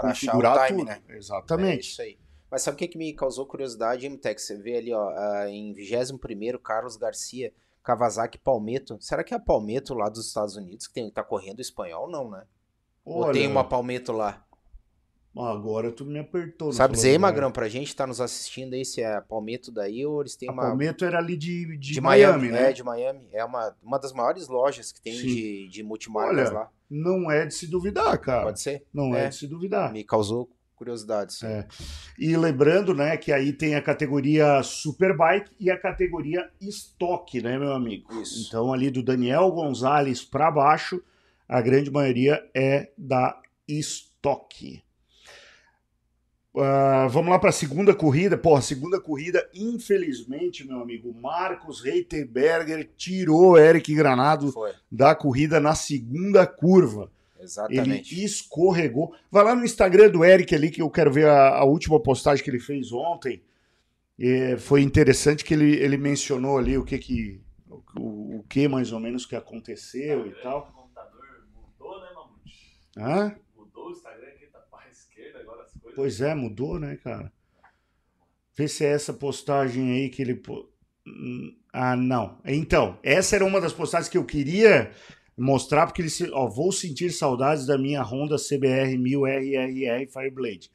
achar 0.10 0.26
configurar 0.28 0.66
time, 0.68 0.80
tudo. 0.80 0.88
né? 0.88 1.02
É 1.10 1.18
Exatamente. 1.18 1.92
isso 1.92 2.02
aí. 2.02 2.18
Mas 2.50 2.64
sabe 2.64 2.76
o 2.76 2.78
que, 2.80 2.88
que 2.88 2.98
me 2.98 3.14
causou 3.14 3.46
curiosidade, 3.46 4.10
Mutex? 4.10 4.42
Você 4.44 4.58
vê 4.58 4.78
ali, 4.78 4.92
ó, 4.92 5.12
em 5.46 5.74
21º, 5.76 6.58
Carlos 6.60 6.98
Garcia, 6.98 7.54
Kawasaki 7.84 8.40
Palmetto. 8.40 8.98
Será 9.00 9.24
que 9.24 9.34
é 9.34 9.38
a 9.38 9.40
Palmetto 9.40 9.94
lá 9.94 10.10
dos 10.10 10.26
Estados 10.28 10.56
Unidos 10.56 10.88
que 10.88 10.94
tem, 10.96 11.10
tá 11.12 11.24
correndo 11.24 11.62
espanhol? 11.62 12.10
Não, 12.10 12.30
né? 12.30 12.44
Ou 13.06 13.22
Olha, 13.24 13.34
tem 13.34 13.48
uma 13.48 13.64
Palmetto 13.64 14.12
lá? 14.12 14.44
Agora 15.38 15.92
tu 15.92 16.04
me 16.06 16.20
apertou. 16.20 16.74
Sabe 16.74 16.96
dizer, 16.96 17.16
a. 17.16 17.20
Magrão, 17.20 17.52
pra 17.52 17.70
gente 17.70 17.96
tá 17.96 18.06
nos 18.06 18.20
assistindo 18.20 18.74
aí, 18.74 18.84
se 18.84 19.02
é 19.02 19.16
a 19.16 19.22
Palmetto 19.22 19.72
daí 19.72 20.06
ou 20.06 20.22
eles 20.22 20.36
têm 20.36 20.50
A 20.50 20.52
uma... 20.52 20.64
Palmetto 20.64 21.06
era 21.06 21.20
ali 21.20 21.38
de, 21.38 21.78
de, 21.78 21.94
de 21.94 22.02
Miami, 22.02 22.50
Miami, 22.50 22.52
né? 22.52 22.70
É, 22.70 22.74
de 22.74 22.84
Miami. 22.84 23.30
É 23.32 23.44
uma, 23.46 23.74
uma 23.82 23.98
das 23.98 24.12
maiores 24.12 24.50
lojas 24.50 24.92
que 24.92 25.02
tem 25.02 25.14
Sim. 25.14 25.28
de, 25.28 25.68
de 25.70 25.84
multimarcas 25.84 26.50
Olha, 26.50 26.52
lá. 26.52 26.70
Não 26.90 27.32
é 27.32 27.46
de 27.46 27.54
se 27.54 27.66
duvidar, 27.66 28.18
cara. 28.20 28.44
Pode 28.44 28.60
ser? 28.60 28.86
Não 28.94 29.16
é. 29.16 29.26
É. 29.26 29.30
de 29.30 29.36
se 29.36 29.48
duvidar. 29.48 29.94
Me 29.94 30.04
causou 30.04 30.50
curiosidade. 30.76 31.36
sim. 31.36 31.46
É. 31.46 31.68
E 32.18 32.36
lembrando, 32.36 32.94
né, 32.94 33.16
que 33.16 33.32
aí 33.32 33.54
tem 33.54 33.76
a 33.76 33.82
categoria 33.82 34.64
Superbike 34.64 35.52
e 35.60 35.70
a 35.70 35.80
categoria 35.80 36.50
Stock, 36.60 37.40
né, 37.40 37.58
meu 37.58 37.72
amigo? 37.72 38.12
Isso. 38.20 38.48
Então 38.48 38.74
ali 38.74 38.90
do 38.90 39.04
Daniel 39.04 39.52
Gonzalez 39.52 40.24
para 40.24 40.50
baixo, 40.50 41.02
a 41.48 41.62
grande 41.62 41.92
maioria 41.92 42.44
é 42.54 42.92
da 42.98 43.40
Stock. 43.68 44.84
Ah, 46.56 47.08
vamos 47.10 47.30
lá 47.32 47.39
para 47.39 47.49
a 47.49 47.54
segunda 47.54 47.95
corrida. 47.95 48.38
Porra, 48.38 48.60
a 48.60 48.64
segunda 48.64 48.99
corrida, 48.99 49.47
infelizmente, 49.54 50.68
meu 50.68 50.82
amigo, 50.82 51.14
Marcos 51.14 51.82
Reiterberger 51.82 52.89
tirou 52.97 53.58
Eric 53.58 53.93
Granado 53.95 54.52
Foi, 54.52 54.72
da 54.91 55.16
corrida 55.16 55.60
na 55.60 55.76
segunda 55.76 56.45
curva. 56.45 57.10
exatamente. 57.39 58.14
Ele 58.16 58.26
escorregou. 58.26 59.16
Vai 59.32 59.45
lá 59.45 59.56
no 59.56 59.64
Instagram 59.64 60.10
do 60.10 60.26
Eric 60.26 60.54
ali, 60.54 60.70
que 60.70 60.82
eu 60.82 60.89
quero 60.89 61.12
ver 61.12 61.28
a, 61.28 61.60
a 61.60 61.64
última 61.64 61.99
postagem 62.02 62.43
que 62.43 62.49
ele 62.49 62.60
fez 62.60 62.91
ontem. 62.91 63.41
É, 64.20 64.58
foi 64.58 64.82
interessante 64.82 65.43
que 65.43 65.54
ele, 65.54 65.78
ele 65.78 65.97
mencionou 65.97 66.58
ali 66.58 66.78
o 66.78 66.84
que 66.84 66.97
que 66.99 67.41
o, 67.97 68.39
o 68.39 68.45
que 68.47 68.68
mais 68.68 68.91
ou 68.91 68.99
menos 68.99 69.26
que 69.26 69.36
aconteceu 69.36 70.28
e 70.28 70.32
tal. 70.41 70.70
O 70.70 70.82
computador 70.82 71.45
mudou, 71.56 72.02
né, 72.02 72.08
Mamute? 72.14 72.78
Hã? 72.97 73.36
Mudou 73.56 73.88
o 73.88 73.91
Instagram 73.91 74.28
aqui, 74.28 74.45
tá 74.47 74.60
para 74.70 74.86
a 74.86 74.89
esquerda 74.89 75.39
agora 75.39 75.64
as 75.64 75.72
coisas. 75.72 75.81
Pois 75.96 76.22
é, 76.22 76.34
mudou, 76.34 76.80
né, 76.80 76.98
cara? 76.98 77.32
Vê 78.56 78.68
se 78.68 78.86
é 78.86 78.89
essa 78.92 79.14
postagem 79.14 79.92
aí 79.92 80.10
que 80.10 80.22
ele. 80.22 80.42
Hum, 81.08 81.56
Ah, 81.74 81.96
não. 81.96 82.39
Então, 82.46 83.00
essa 83.02 83.36
era 83.36 83.46
uma 83.46 83.62
das 83.62 83.74
postagens 83.74 84.10
que 84.10 84.18
eu 84.18 84.26
queria 84.26 84.92
mostrar, 85.38 85.88
porque 85.88 86.02
ele 86.02 86.10
se. 86.10 86.30
Ó, 86.32 86.48
vou 86.48 86.72
sentir 86.72 87.12
saudades 87.12 87.66
da 87.66 87.78
minha 87.78 88.02
Honda 88.04 88.36
CBR 88.38 88.98
1000 88.98 89.26
RRR 89.26 90.08
Fireblade. 90.08 90.72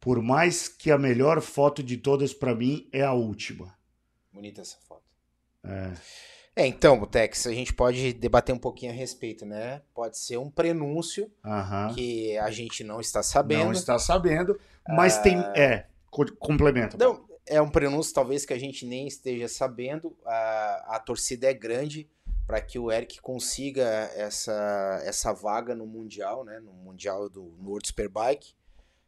Por 0.00 0.22
mais 0.22 0.66
que 0.66 0.90
a 0.90 0.98
melhor 0.98 1.40
foto 1.40 1.82
de 1.82 1.96
todas 1.96 2.32
pra 2.32 2.54
mim 2.54 2.88
é 2.92 3.02
a 3.02 3.12
última. 3.12 3.74
Bonita 4.32 4.62
essa 4.62 4.78
foto. 4.88 5.04
É. 5.64 5.92
É, 6.56 6.66
então, 6.66 6.98
Butex, 6.98 7.46
a 7.46 7.52
gente 7.52 7.72
pode 7.72 8.12
debater 8.12 8.54
um 8.54 8.58
pouquinho 8.58 8.92
a 8.92 8.94
respeito, 8.94 9.46
né? 9.46 9.82
Pode 9.94 10.18
ser 10.18 10.36
um 10.36 10.50
prenúncio 10.50 11.30
Aham. 11.44 11.94
que 11.94 12.36
a 12.38 12.50
gente 12.50 12.82
não 12.84 13.00
está 13.00 13.22
sabendo. 13.22 13.64
Não 13.64 13.72
está 13.72 13.98
sabendo, 13.98 14.58
mas 14.88 15.18
tem. 15.18 15.38
É, 15.54 15.86
co- 16.10 16.30
complementa. 16.38 16.96
Não, 16.98 17.24
é 17.46 17.62
um 17.62 17.70
prenúncio 17.70 18.12
talvez 18.12 18.44
que 18.44 18.52
a 18.52 18.58
gente 18.58 18.84
nem 18.84 19.06
esteja 19.06 19.48
sabendo. 19.48 20.16
A, 20.26 20.96
a 20.96 21.00
torcida 21.00 21.48
é 21.48 21.54
grande 21.54 22.08
para 22.46 22.60
que 22.60 22.78
o 22.80 22.90
Eric 22.90 23.20
consiga 23.22 23.82
essa, 24.16 25.00
essa 25.04 25.32
vaga 25.32 25.72
no 25.74 25.86
Mundial, 25.86 26.44
né? 26.44 26.58
No 26.58 26.72
Mundial 26.72 27.28
do 27.28 27.54
no 27.58 27.70
World 27.70 27.86
Superbike. 27.86 28.54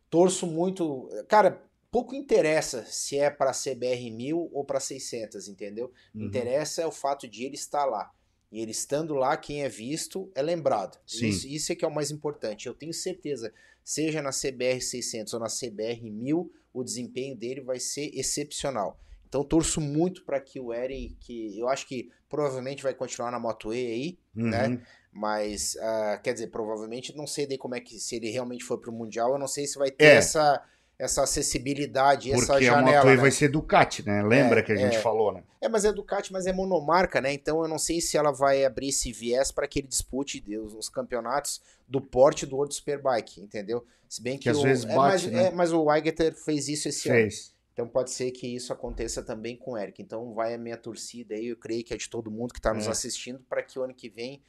Torço 0.08 0.46
muito. 0.46 1.08
Cara, 1.28 1.60
pouco 1.92 2.14
interessa 2.16 2.84
se 2.86 3.16
é 3.18 3.30
para 3.30 3.52
CBR 3.52 4.10
1000 4.10 4.48
ou 4.52 4.64
para 4.64 4.80
600, 4.80 5.46
entendeu? 5.46 5.92
Uhum. 6.14 6.22
Interessa 6.24 6.82
é 6.82 6.86
o 6.86 6.90
fato 6.90 7.28
de 7.28 7.44
ele 7.44 7.54
estar 7.54 7.84
lá. 7.84 8.10
E 8.50 8.60
ele 8.60 8.70
estando 8.72 9.14
lá, 9.14 9.36
quem 9.36 9.62
é 9.62 9.68
visto 9.68 10.30
é 10.34 10.42
lembrado. 10.42 10.98
Sim. 11.06 11.28
Isso, 11.28 11.46
isso 11.46 11.72
é 11.72 11.74
que 11.76 11.84
é 11.84 11.88
o 11.88 11.94
mais 11.94 12.10
importante. 12.10 12.66
Eu 12.66 12.74
tenho 12.74 12.92
certeza, 12.92 13.52
seja 13.84 14.20
na 14.20 14.30
CBR 14.30 14.80
600 14.80 15.32
ou 15.34 15.40
na 15.40 15.46
CBR 15.48 16.10
1000, 16.10 16.50
o 16.72 16.82
desempenho 16.82 17.36
dele 17.36 17.60
vai 17.60 17.78
ser 17.78 18.10
excepcional. 18.14 18.98
Então 19.28 19.44
torço 19.44 19.80
muito 19.80 20.24
para 20.24 20.40
que 20.40 20.60
o 20.60 20.72
Eric, 20.74 21.16
que 21.20 21.58
eu 21.58 21.68
acho 21.68 21.86
que 21.86 22.10
provavelmente 22.28 22.82
vai 22.82 22.94
continuar 22.94 23.30
na 23.30 23.38
Moto 23.38 23.72
E 23.72 23.86
aí, 23.86 24.18
Uhum. 24.36 24.48
né? 24.50 24.82
Mas, 25.10 25.76
ah, 25.78 26.20
quer 26.22 26.32
dizer, 26.32 26.46
provavelmente 26.48 27.14
não 27.14 27.26
sei 27.26 27.46
daí 27.46 27.58
como 27.58 27.74
é 27.74 27.80
que, 27.80 27.98
se 27.98 28.16
ele 28.16 28.30
realmente 28.30 28.64
for 28.64 28.78
pro 28.78 28.90
Mundial, 28.92 29.32
eu 29.32 29.38
não 29.38 29.46
sei 29.48 29.66
se 29.66 29.78
vai 29.78 29.90
ter 29.90 30.04
É. 30.04 30.14
essa, 30.16 30.62
essa 30.98 31.22
acessibilidade, 31.24 32.30
essa 32.32 32.46
Porque 32.52 32.66
a 32.66 32.70
janela. 32.74 32.96
Moto 32.98 33.12
E 33.12 33.16
né? 33.16 33.22
vai 33.22 33.30
ser 33.30 33.48
Ducati, 33.48 34.06
né? 34.06 34.22
Lembra 34.22 34.60
É, 34.60 34.62
que 34.62 34.72
a 34.72 34.76
gente 34.76 34.96
é. 34.96 35.00
falou, 35.00 35.32
né? 35.32 35.42
É, 35.60 35.68
mas 35.68 35.84
é 35.84 35.92
Ducati, 35.92 36.32
mas 36.32 36.46
é 36.46 36.52
monomarca, 36.52 37.20
né? 37.20 37.32
Então 37.32 37.62
eu 37.62 37.68
não 37.68 37.78
sei 37.78 38.00
se 38.00 38.16
ela 38.16 38.30
vai 38.32 38.64
abrir 38.64 38.88
esse 38.88 39.12
viés 39.12 39.50
para 39.50 39.66
que 39.66 39.80
ele 39.80 39.88
dispute 39.88 40.42
os, 40.58 40.74
os 40.74 40.88
campeonatos 40.88 41.60
do 41.88 42.00
porte 42.00 42.46
do 42.46 42.56
World 42.56 42.74
Superbike, 42.74 43.40
entendeu? 43.40 43.84
Se 44.08 44.22
bem 44.22 44.36
que, 44.36 44.44
Que 44.44 44.50
às 44.50 44.58
o, 44.58 44.62
vezes 44.62 44.84
é, 44.84 44.94
bate, 44.94 45.24
mas, 45.24 45.26
né? 45.32 45.46
é, 45.46 45.50
mas 45.50 45.72
o 45.72 45.84
Weigeter 45.84 46.34
fez 46.34 46.68
isso 46.68 46.88
esse 46.88 47.08
ano. 47.08 47.18
Fez. 47.18 47.52
Então 47.72 47.88
pode 47.88 48.10
ser 48.10 48.30
que 48.30 48.46
isso 48.46 48.70
aconteça 48.72 49.22
também 49.22 49.56
com 49.56 49.72
o 49.72 49.78
Eric. 49.78 50.02
Então 50.02 50.34
vai 50.34 50.52
a 50.54 50.58
minha 50.58 50.76
torcida 50.76 51.34
aí, 51.34 51.46
eu 51.48 51.56
creio 51.56 51.82
que 51.82 51.94
é 51.94 51.96
de 51.96 52.08
todo 52.08 52.30
mundo 52.30 52.52
que 52.52 52.58
está 52.58 52.72
nos 52.74 52.86
É. 52.86 52.90
assistindo, 52.90 53.40
para 53.48 53.62
que 53.62 53.78
o 53.78 53.82
ano 53.82 53.94
que 53.94 54.10
vem 54.10 54.42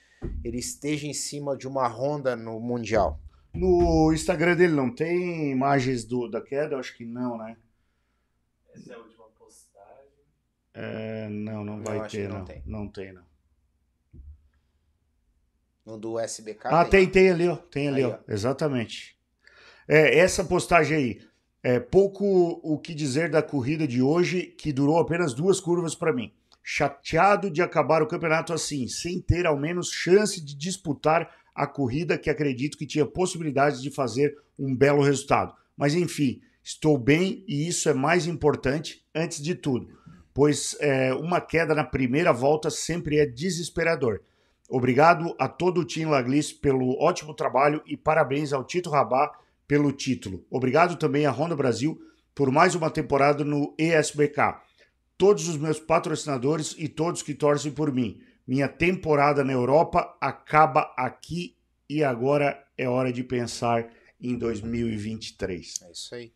ele 0.44 0.58
esteja 0.60 1.08
em 1.08 1.14
cima 1.14 1.56
de 1.56 1.68
uma 1.68 1.88
Honda 1.88 2.36
no 2.36 2.60
Mundial. 2.60 3.20
No 3.54 4.12
Instagram 4.12 4.56
dele 4.56 4.74
não 4.74 4.94
tem 4.94 5.52
imagens 5.52 6.04
do, 6.04 6.28
da 6.28 6.42
queda? 6.42 6.74
Eu 6.74 6.80
acho 6.80 6.98
que 6.98 7.06
não, 7.06 7.38
né? 7.38 7.56
Essa 8.74 8.94
é 8.94 8.96
a 8.96 9.00
última 9.00 9.26
postagem. 9.38 10.10
É, 10.74 11.30
não, 11.30 11.64
não 11.64 11.84
vai 11.84 12.00
acho 12.00 12.16
ter, 12.16 12.24
que 12.24 12.28
não 12.28 12.40
não. 12.40 12.46
tem. 12.46 12.64
Não 12.66 12.88
tem, 12.88 13.14
não. 13.14 13.24
No 15.86 15.98
do 16.00 16.18
SBK. 16.18 16.68
Ah, 16.68 16.86
tem, 16.86 17.08
tem 17.08 17.30
ali, 17.30 17.48
ó. 17.48 17.56
Tem 17.56 17.88
ali, 17.90 18.04
Aí, 18.04 18.12
ó. 18.12 18.18
Exatamente. 18.28 19.18
É, 19.88 20.18
essa 20.18 20.44
postagem 20.44 20.98
aí. 20.98 21.34
É 21.66 21.80
pouco 21.80 22.60
o 22.62 22.78
que 22.78 22.94
dizer 22.94 23.30
da 23.30 23.42
corrida 23.42 23.88
de 23.88 24.02
hoje, 24.02 24.48
que 24.48 24.74
durou 24.74 25.00
apenas 25.00 25.34
duas 25.34 25.62
curvas 25.62 25.96
para 25.96 26.12
mim. 26.12 26.34
Chateado 26.62 27.50
de 27.50 27.62
acabar 27.62 28.02
o 28.02 28.08
campeonato 28.08 28.52
assim, 28.52 28.86
sem 28.90 29.22
ter 29.22 29.46
ao 29.46 29.58
menos 29.58 29.90
chance 29.90 30.44
de 30.44 30.58
disputar 30.58 31.32
a 31.54 31.68
corrida 31.68 32.18
que 32.18 32.30
acredito 32.30 32.78
que 32.78 32.86
tinha 32.86 33.06
possibilidades 33.06 33.82
de 33.82 33.92
fazer 33.92 34.36
um 34.58 34.76
belo 34.76 35.02
resultado. 35.02 35.54
Mas 35.78 35.94
enfim, 35.96 36.42
estou 36.64 36.98
bem 36.98 37.44
e 37.48 37.68
isso 37.68 37.90
é 37.90 37.94
mais 37.94 38.28
importante 38.28 39.06
antes 39.14 39.42
de 39.42 39.56
tudo, 39.56 39.88
pois 40.34 40.76
é, 40.80 41.14
uma 41.14 41.42
queda 41.42 41.76
na 41.76 41.84
primeira 41.84 42.32
volta 42.32 42.70
sempre 42.70 43.20
é 43.20 43.26
desesperador. 43.26 44.22
Obrigado 44.70 45.36
a 45.38 45.48
todo 45.48 45.82
o 45.82 45.86
Team 45.86 46.10
Laglis 46.10 46.52
pelo 46.52 46.98
ótimo 47.00 47.34
trabalho 47.34 47.82
e 47.86 47.96
parabéns 47.96 48.54
ao 48.54 48.64
Tito 48.64 48.90
Rabá 48.90 49.32
pelo 49.68 49.92
título. 49.92 50.46
Obrigado 50.50 50.96
também 50.96 51.26
à 51.26 51.32
Honda 51.32 51.56
Brasil 51.56 52.00
por 52.34 52.52
mais 52.52 52.74
uma 52.74 52.90
temporada 52.90 53.44
no 53.44 53.76
ESBK. 53.78 54.56
Todos 55.18 55.48
os 55.48 55.58
meus 55.58 55.80
patrocinadores 55.80 56.76
e 56.78 56.88
todos 56.88 57.22
que 57.22 57.34
torcem 57.34 57.72
por 57.72 57.92
mim. 57.92 58.20
Minha 58.46 58.68
temporada 58.68 59.44
na 59.44 59.54
Europa 59.54 60.18
acaba 60.20 60.94
aqui 60.98 61.56
e 61.90 62.04
agora 62.04 62.62
é 62.78 62.88
hora 62.88 63.12
de 63.12 63.24
pensar 63.24 63.90
em 64.20 64.38
2023. 64.38 65.82
É 65.84 65.92
isso 65.92 66.16
aí. 66.16 66.34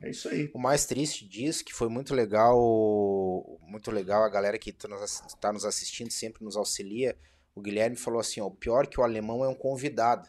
É 0.00 0.10
isso 0.10 0.28
aí. 0.28 0.50
O 0.54 0.58
mais 0.58 0.84
triste 0.86 1.26
disso, 1.26 1.64
que 1.64 1.74
foi 1.74 1.88
muito 1.88 2.14
legal, 2.14 3.58
muito 3.62 3.90
legal, 3.90 4.22
a 4.22 4.28
galera 4.28 4.58
que 4.58 4.70
está 4.70 4.88
nos, 4.88 5.20
tá 5.40 5.52
nos 5.52 5.64
assistindo 5.64 6.10
sempre 6.10 6.44
nos 6.44 6.56
auxilia. 6.56 7.16
O 7.54 7.60
Guilherme 7.60 7.96
falou 7.96 8.20
assim: 8.20 8.40
ó, 8.40 8.46
o 8.46 8.50
pior 8.50 8.84
é 8.84 8.86
que 8.86 9.00
o 9.00 9.02
alemão 9.02 9.44
é 9.44 9.48
um 9.48 9.54
convidado. 9.54 10.28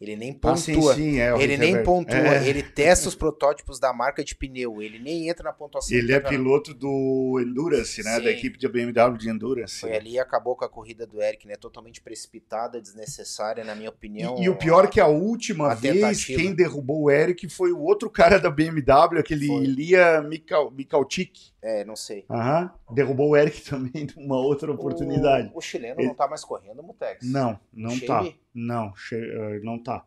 Ele 0.00 0.14
nem 0.14 0.32
pontua. 0.32 0.52
Ah, 0.52 0.56
sim, 0.56 0.80
sim, 0.94 1.18
é, 1.18 1.42
ele 1.42 1.56
nem 1.56 1.82
pontua, 1.82 2.16
É. 2.16 2.48
ele 2.48 2.62
testa 2.62 3.08
os 3.08 3.16
protótipos 3.16 3.80
da 3.80 3.92
marca 3.92 4.22
de 4.22 4.32
pneu, 4.34 4.80
ele 4.80 4.98
nem 5.00 5.28
entra 5.28 5.42
na 5.42 5.52
pontuação. 5.52 5.96
Ele 5.96 6.12
é 6.12 6.20
piloto 6.20 6.72
do 6.72 7.40
Endurance, 7.44 8.02
né? 8.04 8.16
Sim. 8.16 8.22
Da 8.24 8.30
equipe 8.30 8.56
de 8.56 8.68
BMW 8.68 9.18
de 9.18 9.28
Endurance. 9.28 9.80
Foi 9.80 9.96
ali 9.96 10.12
e 10.12 10.18
acabou 10.20 10.54
com 10.54 10.64
a 10.64 10.68
corrida 10.68 11.04
do 11.04 11.20
Eric, 11.20 11.48
né? 11.48 11.56
Totalmente 11.56 12.00
precipitada, 12.00 12.80
desnecessária, 12.80 13.64
na 13.64 13.74
minha 13.74 13.90
opinião. 13.90 14.36
E, 14.38 14.44
e 14.44 14.48
o 14.48 14.54
pior 14.56 14.84
é 14.84 14.88
que 14.88 15.00
a 15.00 15.08
última 15.08 15.72
a 15.72 15.74
vez 15.74 15.96
tentativa. 15.96 16.38
quem 16.38 16.54
derrubou 16.54 17.02
o 17.02 17.10
Eric 17.10 17.48
foi 17.48 17.72
o 17.72 17.80
outro 17.80 18.08
cara 18.08 18.38
da 18.38 18.50
BMW, 18.50 19.18
aquele 19.18 19.48
Foi. 19.48 19.64
Ilia 19.64 20.22
Mikal, 20.22 20.70
Mikalchik. 20.70 21.52
É, 21.60 21.84
não 21.84 21.96
sei. 21.96 22.24
Aham. 22.30 22.72
Derrubou 22.92 23.30
o 23.30 23.36
Eric 23.36 23.62
também 23.68 24.06
numa 24.16 24.36
outra 24.36 24.70
oportunidade. 24.72 25.50
O, 25.52 25.58
o 25.58 25.60
chileno 25.60 26.00
Ele- 26.00 26.08
não 26.08 26.14
tá 26.14 26.28
mais 26.28 26.44
correndo, 26.44 26.82
Mutex. 26.82 27.26
Não, 27.28 27.58
não 27.72 27.90
Shame? 27.90 28.06
tá. 28.06 28.38
Não, 28.54 28.94
che- 28.94 29.16
eh, 29.16 29.60
não 29.64 29.82
tá. 29.82 30.06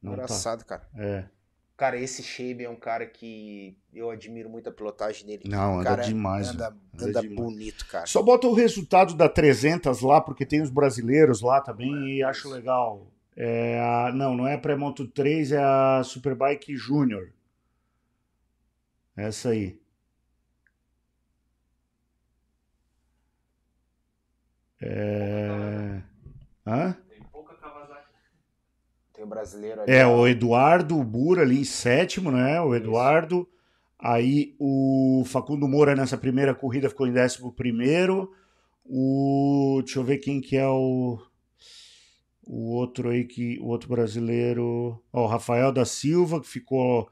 Não 0.00 0.12
tá. 0.12 0.22
Engraçado, 0.22 0.64
cara. 0.64 0.88
É. 0.96 1.24
Cara, 1.76 1.96
esse 1.98 2.22
Shabe 2.22 2.62
é 2.64 2.70
um 2.70 2.76
cara 2.76 3.04
que 3.06 3.76
eu 3.92 4.10
admiro 4.10 4.48
muito 4.48 4.68
a 4.68 4.72
pilotagem 4.72 5.26
dele. 5.26 5.42
Não, 5.48 5.80
anda 5.80 5.90
cara 5.90 6.02
demais, 6.02 6.50
Anda. 6.50 6.66
Anda 6.68 6.78
anda 7.08 7.20
demais. 7.22 7.36
bonito, 7.40 7.86
cara. 7.88 8.06
Só 8.06 8.22
bota 8.22 8.46
o 8.46 8.54
resultado 8.54 9.14
da 9.14 9.28
300 9.28 10.00
lá, 10.02 10.20
porque 10.20 10.46
tem 10.46 10.60
os 10.62 10.70
brasileiros 10.70 11.40
lá 11.40 11.60
também 11.60 11.90
e 12.18 12.22
acho 12.22 12.48
legal. 12.48 13.08
É 13.34 13.80
a, 13.80 14.12
não, 14.12 14.36
não 14.36 14.46
é 14.46 14.54
a 14.54 14.58
Pré-Moto 14.58 15.08
3, 15.08 15.50
é 15.52 15.58
a 15.58 16.02
Superbike 16.04 16.76
Júnior. 16.76 17.32
Essa 19.16 19.50
aí. 19.50 19.80
É... 24.82 26.02
Hã? 26.66 26.96
Tem 27.08 27.22
pouca 27.30 27.54
Kawasaki. 27.54 28.08
Tem 29.14 29.24
o 29.24 29.26
brasileiro 29.26 29.82
ali. 29.82 29.92
É, 29.92 30.06
o 30.06 30.26
Eduardo 30.26 31.02
Bura 31.04 31.42
ali 31.42 31.60
em 31.60 31.64
sétimo, 31.64 32.30
né? 32.32 32.60
O 32.60 32.74
Eduardo. 32.74 33.48
Aí 33.98 34.56
o 34.58 35.22
Facundo 35.26 35.68
Moura 35.68 35.94
nessa 35.94 36.18
primeira 36.18 36.52
corrida 36.52 36.88
ficou 36.88 37.06
em 37.06 37.12
décimo 37.12 37.52
primeiro. 37.52 38.32
O, 38.84 39.80
deixa 39.84 40.00
eu 40.00 40.04
ver 40.04 40.18
quem 40.18 40.40
que 40.40 40.56
é 40.56 40.66
o, 40.66 41.20
o 42.44 42.72
outro 42.72 43.10
aí 43.10 43.24
que 43.24 43.60
o 43.60 43.66
outro 43.66 43.88
brasileiro, 43.88 45.00
ó, 45.12 45.22
o 45.22 45.26
Rafael 45.28 45.70
da 45.70 45.84
Silva 45.84 46.40
que 46.40 46.48
ficou 46.48 47.08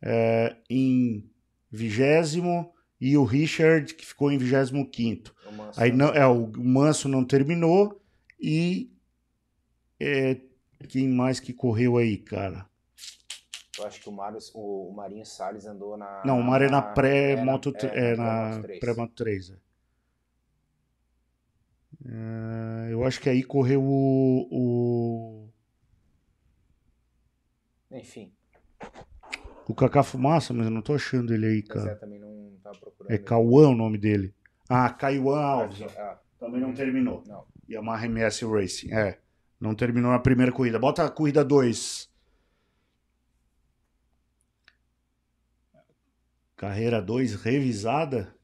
é, 0.00 0.56
em 0.70 1.28
vigésimo 1.72 2.72
e 3.00 3.16
o 3.16 3.24
Richard 3.24 3.94
que 3.94 4.04
ficou 4.04 4.30
em 4.30 4.38
vigésimo 4.38 4.88
quinto. 4.88 5.34
O 5.46 5.52
Manso. 5.52 5.80
Aí 5.80 5.92
não, 5.92 6.08
é 6.08 6.26
o 6.26 6.46
Manso 6.56 7.08
não 7.08 7.24
terminou 7.24 8.00
e 8.40 8.90
é, 10.00 10.40
quem 10.88 11.08
mais 11.08 11.40
que 11.40 11.52
correu 11.52 11.96
aí, 11.96 12.16
cara? 12.16 12.66
Eu 13.78 13.86
acho 13.86 14.00
que 14.00 14.08
o, 14.08 14.12
Mário, 14.12 14.38
o, 14.54 14.92
Marinho 14.92 15.24
Salles 15.24 15.64
andou 15.64 15.96
na. 15.96 16.22
Não, 16.24 16.40
o 16.40 16.42
Mário 16.42 16.66
é 16.66 16.70
na 16.70 16.78
é 16.78 16.94
pré-moto 16.94 17.72
é, 17.76 18.12
é, 18.12 18.16
na 18.16 18.60
pré-moto 18.60 18.62
3. 18.62 18.80
pré-moto 18.80 19.12
3. 19.14 19.50
é. 19.50 19.68
É, 22.06 22.92
eu 22.92 23.04
acho 23.04 23.20
que 23.20 23.28
aí 23.28 23.42
correu 23.42 23.82
o, 23.82 24.48
o, 24.50 25.48
Enfim, 27.90 28.32
o 29.68 29.74
Cacá 29.74 30.02
Fumaça, 30.02 30.54
mas 30.54 30.66
eu 30.66 30.70
não 30.70 30.80
tô 30.80 30.94
achando 30.94 31.34
ele 31.34 31.46
aí, 31.46 31.64
mas 31.68 31.76
é, 31.76 31.84
cara. 31.84 31.96
também 31.96 32.18
não. 32.18 32.27
É. 33.08 33.18
Cauã 33.18 33.68
o 33.68 33.74
nome 33.74 33.98
dele. 33.98 34.34
Ah, 34.68 34.90
Caiuan 34.90 35.40
Alves. 35.40 35.82
Ah, 35.96 36.18
Também 36.38 36.60
não 36.60 36.72
terminou. 36.74 37.22
não. 37.26 37.44
Yamaha 37.68 38.06
MS 38.06 38.44
Racing. 38.46 38.92
É. 38.92 39.18
Não 39.60 39.74
terminou 39.74 40.10
na 40.10 40.18
primeira 40.18 40.50
corrida. 40.52 40.78
Bota 40.78 41.04
a 41.04 41.10
corrida 41.10 41.44
2. 41.44 42.08
Carreira 46.56 47.00
2 47.00 47.34
revisada. 47.34 48.34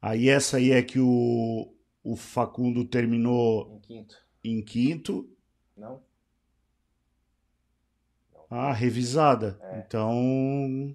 Aí 0.00 0.28
essa 0.28 0.56
aí 0.58 0.72
é 0.72 0.82
que 0.82 0.98
o, 1.00 1.74
o 2.02 2.16
Facundo 2.16 2.84
terminou 2.84 3.74
Em 3.76 3.80
quinto. 3.80 4.16
em 4.44 4.62
quinto. 4.62 5.30
Não? 5.76 6.02
Ah, 8.48 8.72
revisada. 8.72 9.58
É. 9.60 9.78
Então, 9.80 10.94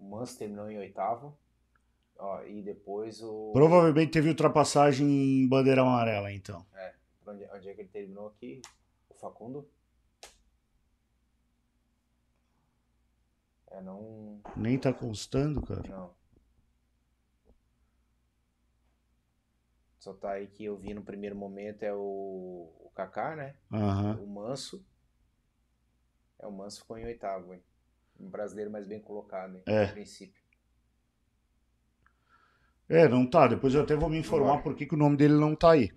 O 0.00 0.04
Manso 0.08 0.38
terminou 0.38 0.68
em 0.70 0.78
oitavo. 0.78 1.38
Ó, 2.18 2.42
e 2.44 2.62
depois 2.62 3.22
o. 3.22 3.52
provavelmente 3.52 4.12
teve 4.12 4.28
ultrapassagem 4.30 5.06
em 5.06 5.48
bandeira 5.48 5.82
amarela, 5.82 6.32
então. 6.32 6.66
Onde, 7.26 7.44
onde 7.52 7.68
é 7.68 7.74
que 7.74 7.82
ele 7.82 7.88
terminou 7.88 8.28
aqui? 8.28 8.60
O 9.08 9.14
Facundo? 9.14 9.70
É, 13.70 13.80
não. 13.80 14.40
Nem 14.56 14.78
tá 14.78 14.92
constando, 14.92 15.62
cara. 15.62 15.88
Não. 15.88 16.12
Só 19.98 20.14
tá 20.14 20.32
aí 20.32 20.48
que 20.48 20.64
eu 20.64 20.76
vi 20.76 20.92
no 20.94 21.04
primeiro 21.04 21.36
momento 21.36 21.82
é 21.82 21.94
o, 21.94 22.72
o 22.80 22.90
Kaká, 22.94 23.36
né? 23.36 23.54
Aham. 23.70 24.18
O 24.20 24.26
Manso. 24.26 24.84
É, 26.38 26.46
o 26.46 26.52
Manso 26.52 26.80
ficou 26.80 26.98
em 26.98 27.04
oitavo, 27.04 27.54
hein? 27.54 27.62
Um 28.20 28.28
brasileiro 28.28 28.70
mais 28.70 28.86
bem 28.86 29.00
colocado, 29.00 29.56
hein? 29.56 29.62
É. 29.66 29.86
Princípio. 29.86 30.40
É, 32.88 33.08
não 33.08 33.24
tá. 33.24 33.46
Depois 33.46 33.72
eu 33.74 33.82
até 33.82 33.94
vou 33.94 34.08
me 34.08 34.18
informar 34.18 34.62
por 34.62 34.74
que, 34.74 34.84
que 34.84 34.94
o 34.94 34.98
nome 34.98 35.16
dele 35.16 35.34
não 35.34 35.54
tá 35.54 35.72
aí. 35.72 35.90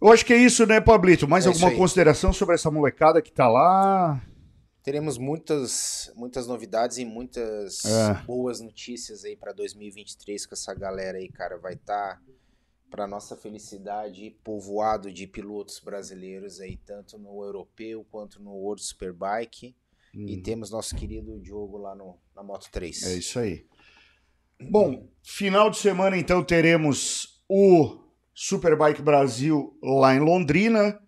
Eu 0.00 0.08
acho 0.12 0.24
que 0.24 0.32
é 0.32 0.36
isso, 0.36 0.66
né, 0.66 0.80
Pablito? 0.80 1.28
Mais 1.28 1.46
É 1.46 1.48
alguma 1.48 1.74
consideração 1.76 2.32
sobre 2.32 2.54
essa 2.54 2.70
molecada 2.70 3.22
que 3.22 3.32
tá 3.32 3.48
lá? 3.48 4.20
Teremos 4.82 5.16
muitas, 5.16 6.12
muitas 6.14 6.46
novidades 6.46 6.98
e 6.98 7.04
muitas 7.04 7.84
É. 7.84 8.14
boas 8.26 8.60
notícias 8.60 9.24
aí 9.24 9.34
para 9.36 9.52
2023 9.52 10.44
com 10.46 10.54
essa 10.54 10.74
galera 10.74 11.16
aí, 11.18 11.28
cara. 11.28 11.56
Vai 11.58 11.74
estar, 11.74 12.20
para 12.90 13.06
nossa 13.06 13.34
felicidade, 13.36 14.36
povoado 14.44 15.10
de 15.10 15.26
pilotos 15.26 15.80
brasileiros 15.80 16.60
aí, 16.60 16.76
tanto 16.76 17.18
no 17.18 17.42
europeu 17.42 18.06
quanto 18.10 18.42
no 18.42 18.52
World 18.52 18.82
Superbike. 18.82 19.74
E 20.14 20.36
Hum, 20.36 20.42
temos 20.42 20.70
nosso 20.70 20.94
querido 20.94 21.40
Diogo 21.40 21.76
lá 21.76 21.94
no, 21.94 22.18
na 22.34 22.42
Moto 22.42 22.68
3. 22.70 23.02
É 23.02 23.14
isso 23.14 23.38
aí. 23.38 23.66
Bom, 24.70 25.08
final 25.22 25.68
de 25.68 25.76
semana 25.76 26.16
então 26.16 26.42
teremos 26.42 27.42
o 27.48 27.98
Superbike 28.32 29.02
Brasil 29.02 29.76
lá 29.82 30.14
em 30.14 30.20
Londrina. 30.20 31.00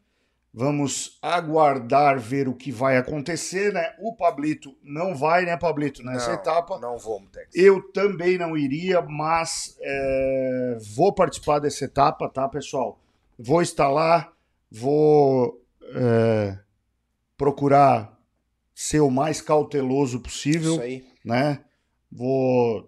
Vamos 0.52 1.18
aguardar 1.20 2.18
ver 2.18 2.48
o 2.48 2.54
que 2.54 2.72
vai 2.72 2.96
acontecer, 2.96 3.74
né? 3.74 3.94
O 4.00 4.16
Pablito 4.16 4.74
não 4.82 5.14
vai, 5.14 5.44
né, 5.44 5.54
Pablito, 5.54 6.02
nessa 6.02 6.28
não, 6.28 6.34
etapa. 6.34 6.78
Não 6.78 6.96
vou, 6.96 7.20
Mutex. 7.20 7.54
Eu 7.54 7.92
também 7.92 8.38
não 8.38 8.56
iria, 8.56 9.02
mas 9.02 9.76
é, 9.82 10.78
vou 10.94 11.12
participar 11.12 11.58
dessa 11.58 11.84
etapa, 11.84 12.26
tá, 12.30 12.48
pessoal? 12.48 12.98
Vou 13.38 13.60
estar 13.60 13.90
lá, 13.90 14.32
vou 14.70 15.62
é, 15.94 16.58
procurar 17.36 18.15
ser 18.78 19.00
o 19.00 19.10
mais 19.10 19.40
cauteloso 19.40 20.20
possível, 20.20 20.72
Isso 20.74 20.82
aí. 20.82 21.04
né? 21.24 21.60
Vou 22.12 22.86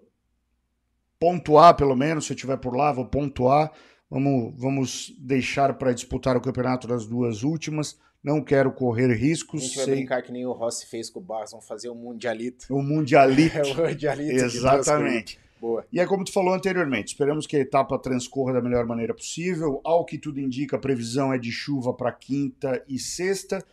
pontuar, 1.19 1.75
pelo 1.75 1.95
menos, 1.95 2.25
se 2.27 2.31
eu 2.31 2.35
estiver 2.35 2.57
por 2.57 2.75
lá, 2.75 2.91
vou 2.91 3.05
pontuar. 3.05 3.71
Vamos, 4.09 4.53
vamos 4.55 5.13
deixar 5.19 5.73
para 5.79 5.91
disputar 5.91 6.37
o 6.37 6.41
campeonato 6.41 6.87
das 6.87 7.07
duas 7.07 7.41
últimas. 7.43 7.97
Não 8.23 8.43
quero 8.43 8.71
correr 8.71 9.11
A 9.11 9.15
riscos. 9.15 9.63
gente 9.63 9.77
vai 9.77 9.85
brincar 9.87 10.21
que 10.21 10.31
nem 10.31 10.45
o 10.45 10.51
Rossi 10.51 10.85
fez 10.85 11.09
com 11.09 11.19
o 11.19 11.23
Barros, 11.23 11.51
vamos 11.51 11.67
fazer 11.67 11.89
um 11.89 11.95
mundialito. 11.95 12.67
O 12.69 12.81
Mundialite. 12.83 13.57
É 13.57 13.63
o 13.63 13.75
mundialito. 13.75 14.31
Exatamente. 14.45 15.39
Boa. 15.59 15.85
E 15.91 15.99
é 15.99 16.05
como 16.05 16.23
tu 16.23 16.31
falou 16.31 16.53
anteriormente, 16.53 17.09
esperamos 17.09 17.45
que 17.45 17.57
a 17.57 17.59
etapa 17.59 17.99
transcorra 17.99 18.53
da 18.53 18.61
melhor 18.61 18.85
maneira 18.85 19.13
possível. 19.13 19.81
Ao 19.83 20.05
que 20.05 20.17
tudo 20.17 20.39
indica, 20.39 20.75
a 20.77 20.79
previsão 20.79 21.33
é 21.33 21.37
de 21.37 21.51
chuva 21.51 21.93
para 21.93 22.11
quinta 22.11 22.83
e 22.87 22.97
sexta. 22.97 23.63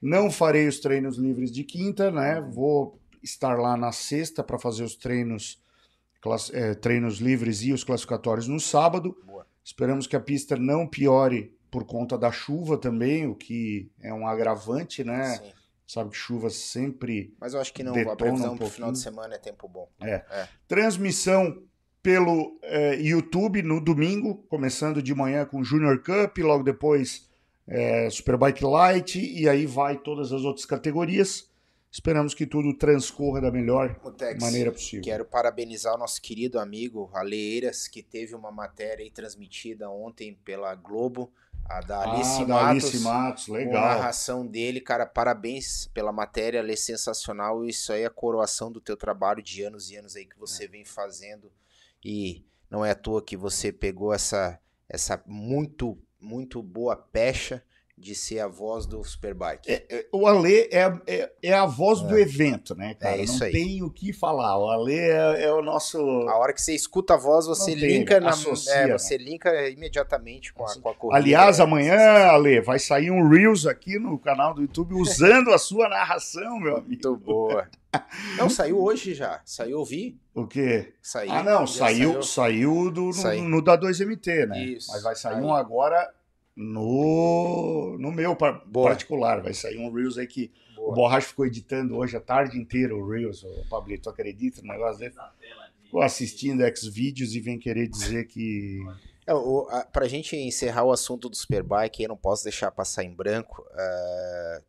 Não 0.00 0.30
farei 0.30 0.68
os 0.68 0.80
treinos 0.80 1.16
livres 1.16 1.50
de 1.50 1.64
quinta, 1.64 2.10
né? 2.10 2.40
Vou 2.40 2.98
estar 3.22 3.58
lá 3.58 3.76
na 3.76 3.92
sexta 3.92 4.42
para 4.42 4.58
fazer 4.58 4.82
os 4.82 4.94
treinos, 4.96 5.62
class- 6.20 6.50
eh, 6.54 6.74
treinos 6.74 7.18
livres 7.18 7.62
e 7.62 7.72
os 7.72 7.84
classificatórios 7.84 8.48
no 8.48 8.58
sábado. 8.60 9.16
Boa. 9.26 9.46
Esperamos 9.64 10.06
que 10.06 10.16
a 10.16 10.20
pista 10.20 10.56
não 10.56 10.86
piore 10.86 11.54
por 11.70 11.84
conta 11.84 12.18
da 12.18 12.32
chuva 12.32 12.76
também, 12.76 13.26
o 13.26 13.34
que 13.34 13.88
é 14.00 14.12
um 14.12 14.26
agravante, 14.26 15.04
né? 15.04 15.36
Sim. 15.36 15.52
Sabe 15.90 16.10
que 16.10 16.16
chuva 16.16 16.50
sempre 16.50 17.34
Mas 17.40 17.52
eu 17.52 17.60
acho 17.60 17.72
que 17.72 17.82
não, 17.82 17.92
a 18.08 18.14
previsão 18.14 18.54
um 18.54 18.56
pro 18.56 18.70
final 18.70 18.92
de 18.92 19.00
semana 19.00 19.34
é 19.34 19.38
tempo 19.38 19.66
bom. 19.66 19.88
Transmissão 20.68 21.64
pelo 22.00 22.60
eh, 22.62 22.94
YouTube 23.00 23.60
no 23.60 23.80
domingo, 23.80 24.36
começando 24.48 25.02
de 25.02 25.12
manhã 25.12 25.44
com 25.44 25.64
Junior 25.64 25.98
Cup, 25.98 26.38
logo 26.38 26.62
depois 26.62 27.28
eh, 27.66 28.08
Superbike 28.08 28.64
Light 28.64 29.18
e 29.18 29.48
aí 29.48 29.66
vai 29.66 29.98
todas 29.98 30.32
as 30.32 30.42
outras 30.42 30.64
categorias. 30.64 31.50
Esperamos 31.90 32.34
que 32.34 32.46
tudo 32.46 32.72
transcorra 32.78 33.40
da 33.40 33.50
melhor 33.50 33.98
Mutex, 34.04 34.40
maneira 34.40 34.70
possível. 34.70 35.02
quero 35.02 35.24
parabenizar 35.24 35.92
o 35.96 35.98
nosso 35.98 36.22
querido 36.22 36.60
amigo 36.60 37.10
Ale 37.12 37.34
Eiras, 37.34 37.88
que 37.88 38.00
teve 38.00 38.36
uma 38.36 38.52
matéria 38.52 39.02
aí 39.02 39.10
transmitida 39.10 39.90
ontem 39.90 40.38
pela 40.44 40.72
Globo, 40.76 41.32
a 41.70 41.80
da 41.80 42.02
Alice 42.02 42.42
ah, 42.42 42.44
da 42.44 42.54
Matos. 42.54 42.84
Alice 42.84 42.98
Matos, 42.98 43.46
Com 43.46 43.54
a 43.54 43.58
legal. 43.58 43.82
narração 43.82 44.44
dele, 44.44 44.80
cara, 44.80 45.06
parabéns 45.06 45.86
pela 45.94 46.10
matéria, 46.10 46.58
ela 46.58 46.72
é 46.72 46.76
sensacional. 46.76 47.64
Isso 47.64 47.92
aí 47.92 48.02
é 48.02 48.06
a 48.06 48.10
coroação 48.10 48.72
do 48.72 48.80
teu 48.80 48.96
trabalho 48.96 49.40
de 49.40 49.62
anos 49.62 49.88
e 49.88 49.96
anos 49.96 50.16
aí 50.16 50.26
que 50.26 50.38
você 50.38 50.66
vem 50.66 50.84
fazendo. 50.84 51.50
E 52.04 52.44
não 52.68 52.84
é 52.84 52.90
à 52.90 52.94
toa 52.96 53.22
que 53.22 53.36
você 53.36 53.72
pegou 53.72 54.12
essa, 54.12 54.58
essa 54.88 55.22
muito, 55.24 55.96
muito 56.20 56.60
boa 56.60 56.96
pecha 56.96 57.62
de 58.00 58.14
ser 58.14 58.40
a 58.40 58.48
voz 58.48 58.86
do 58.86 59.04
Superbike. 59.04 59.70
É, 59.70 60.06
O 60.10 60.26
Ale 60.26 60.68
é, 60.72 60.92
é, 61.06 61.32
é 61.42 61.52
a 61.52 61.66
voz 61.66 62.00
do 62.00 62.18
evento, 62.18 62.74
né, 62.74 62.94
cara? 62.94 63.16
É 63.16 63.22
isso 63.22 63.38
Não 63.40 63.46
aí. 63.46 63.52
tem 63.52 63.82
o 63.82 63.90
que 63.90 64.12
falar. 64.12 64.58
O 64.58 64.70
Ale 64.70 64.98
é, 64.98 65.44
é 65.44 65.52
o 65.52 65.60
nosso. 65.60 65.98
A 66.28 66.36
hora 66.38 66.52
que 66.54 66.62
você 66.62 66.74
escuta 66.74 67.14
a 67.14 67.16
voz, 67.18 67.46
você 67.46 67.72
Não 67.72 67.80
tem, 67.80 67.98
linka 67.98 68.18
na, 68.18 68.30
associa, 68.30 68.72
é, 68.72 68.86
né? 68.86 68.98
você 68.98 69.18
linka 69.18 69.68
imediatamente 69.68 70.52
com 70.52 70.64
a, 70.64 70.74
com 70.80 70.88
a 70.88 70.94
corrida. 70.94 71.18
Aliás, 71.18 71.60
É 71.60 71.62
amanhã, 71.62 71.98
Ale, 72.28 72.60
vai 72.62 72.78
sair 72.78 73.10
um 73.10 73.28
Reels 73.28 73.66
aqui 73.66 73.98
no 73.98 74.18
canal 74.18 74.54
do 74.54 74.62
YouTube 74.62 74.94
usando 74.94 75.50
a 75.52 75.58
sua 75.58 75.88
narração, 75.88 76.58
meu 76.58 76.76
amigo. 76.76 76.88
Muito 76.88 77.16
boa. 77.16 77.68
Não, 78.38 78.48
saiu 78.48 78.80
hoje 78.82 79.14
já. 79.14 79.40
Saiu, 79.44 79.78
ouvi? 79.80 80.18
O 80.34 80.46
quê? 80.46 80.94
Saiu. 81.02 81.32
Ah, 81.32 81.42
não, 81.42 81.66
Já 81.66 81.86
saiu, 81.86 82.22
saiu 82.22 82.90
do, 82.90 83.06
no, 83.06 83.12
Saiu. 83.12 83.42
no 83.44 83.60
da 83.60 83.76
2MT, 83.76 84.46
né? 84.46 84.64
Isso. 84.64 84.90
Mas 84.92 85.02
vai 85.02 85.16
sair 85.16 85.40
um 85.42 85.52
agora 85.52 86.08
no, 86.60 87.96
no 87.98 88.12
meu 88.12 88.36
par- 88.36 88.64
Boa. 88.66 88.90
particular. 88.90 89.42
Vai 89.42 89.54
sair 89.54 89.78
um 89.78 89.92
Reels 89.92 90.18
aí 90.18 90.26
que 90.26 90.52
o 90.76 90.82
Boa. 90.82 90.94
Borracha 90.94 91.28
ficou 91.28 91.46
editando 91.46 91.96
hoje 91.96 92.16
a 92.16 92.20
tarde 92.20 92.58
inteira 92.58 92.94
o 92.94 93.08
Reels. 93.08 93.42
O 93.42 93.68
Pablito, 93.68 94.04
tu 94.04 94.10
acredita 94.10 94.60
no 94.62 94.68
negócio 94.68 95.00
dele? 95.00 95.14
Ficou 95.84 96.02
assistindo 96.02 96.62
X-Vídeos 96.62 97.34
e 97.34 97.40
vem 97.40 97.58
querer 97.58 97.88
dizer 97.88 98.26
que... 98.26 98.78
É, 99.26 99.34
o, 99.34 99.66
a, 99.70 99.84
pra 99.84 100.06
gente 100.08 100.36
encerrar 100.36 100.84
o 100.84 100.92
assunto 100.92 101.28
do 101.28 101.36
Superbike, 101.36 102.02
eu 102.02 102.08
não 102.08 102.16
posso 102.16 102.44
deixar 102.44 102.70
passar 102.70 103.04
em 103.04 103.14
branco. 103.14 103.64
é, 103.74 104.62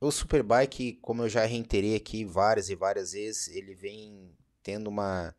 o 0.00 0.10
Superbike, 0.10 0.94
como 1.02 1.22
eu 1.22 1.28
já 1.28 1.44
reiterei 1.44 1.96
aqui 1.96 2.24
várias 2.24 2.70
e 2.70 2.76
várias 2.76 3.12
vezes, 3.12 3.48
ele 3.48 3.74
vem 3.74 4.30
tendo 4.62 4.88
uma, 4.88 5.34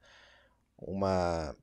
uma, 0.78 1.56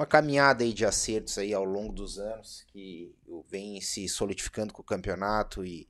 uma 0.00 0.06
caminhada 0.06 0.64
aí 0.64 0.72
de 0.72 0.86
acertos 0.86 1.36
aí 1.36 1.52
ao 1.52 1.62
longo 1.62 1.92
dos 1.92 2.18
anos, 2.18 2.64
que 2.68 3.14
vem 3.50 3.82
se 3.82 4.08
solidificando 4.08 4.72
com 4.72 4.80
o 4.80 4.84
campeonato 4.84 5.62
e, 5.62 5.86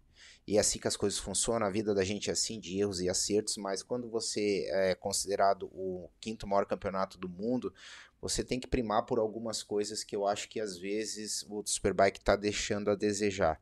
e 0.48 0.56
é 0.56 0.61
assim 0.61 0.80
que 0.80 0.88
as 0.88 0.96
coisas 0.96 1.16
funcionam. 1.16 1.64
A 1.64 1.70
vida 1.70 1.94
da 1.94 2.02
gente 2.02 2.28
é 2.28 2.32
assim, 2.32 2.58
de 2.58 2.80
erros 2.80 3.00
e 3.00 3.08
acertos, 3.08 3.56
mas 3.56 3.84
quando 3.84 4.11
você 4.11 4.68
é 4.68 4.96
considerado 4.96 5.66
o 5.66 6.11
quinto 6.20 6.44
maior 6.44 6.66
campeonato 6.66 7.16
do 7.18 7.28
mundo, 7.28 7.72
você 8.20 8.42
tem 8.42 8.58
que 8.58 8.66
primar 8.66 9.06
por 9.06 9.20
algumas 9.20 9.62
coisas 9.62 10.02
que 10.02 10.16
eu 10.16 10.26
acho 10.26 10.48
que 10.48 10.61
às 10.61 10.76
vezes 10.76 11.46
o 11.48 11.62
Superbike 11.64 12.18
está 12.18 12.34
deixando 12.34 12.90
a 12.90 12.96
desejar. 12.96 13.61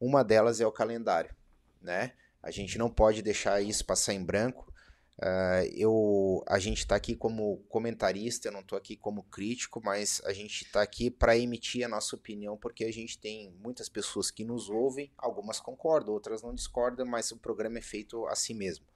Uma 0.00 0.24
delas 0.24 0.62
é 0.62 0.66
o 0.66 0.72
calendário, 0.72 1.36
né? 1.82 2.14
A 2.42 2.50
gente 2.50 2.78
não 2.78 2.88
pode 2.88 3.20
deixar 3.20 3.60
isso 3.60 3.84
passar 3.84 4.14
em 4.14 4.24
branco. 4.24 4.72
Ah, 5.20 5.62
eu, 5.72 6.42
a 6.46 6.58
gente 6.58 6.78
está 6.78 6.96
aqui 6.96 7.14
como 7.14 7.58
comentarista, 7.68 8.48
eu 8.48 8.52
não 8.52 8.60
estou 8.60 8.76
aqui 8.76 8.96
como 8.96 9.22
crítico, 9.24 9.80
mas 9.82 10.20
a 10.24 10.32
gente 10.32 10.64
está 10.64 10.82
aqui 10.82 11.10
para 11.10 11.36
emitir 11.36 11.84
a 11.84 11.88
nossa 11.88 12.16
opinião, 12.16 12.56
porque 12.56 12.84
a 12.84 12.92
gente 12.92 13.18
tem 13.18 13.50
muitas 13.62 13.88
pessoas 13.88 14.30
que 14.30 14.44
nos 14.44 14.68
ouvem, 14.68 15.12
algumas 15.16 15.60
concordam, 15.60 16.12
outras 16.12 16.42
não 16.42 16.54
discordam, 16.54 17.06
mas 17.06 17.30
o 17.30 17.38
programa 17.38 17.78
é 17.78 17.82
feito 17.82 18.26
assim 18.26 18.54
mesmo. 18.54 18.86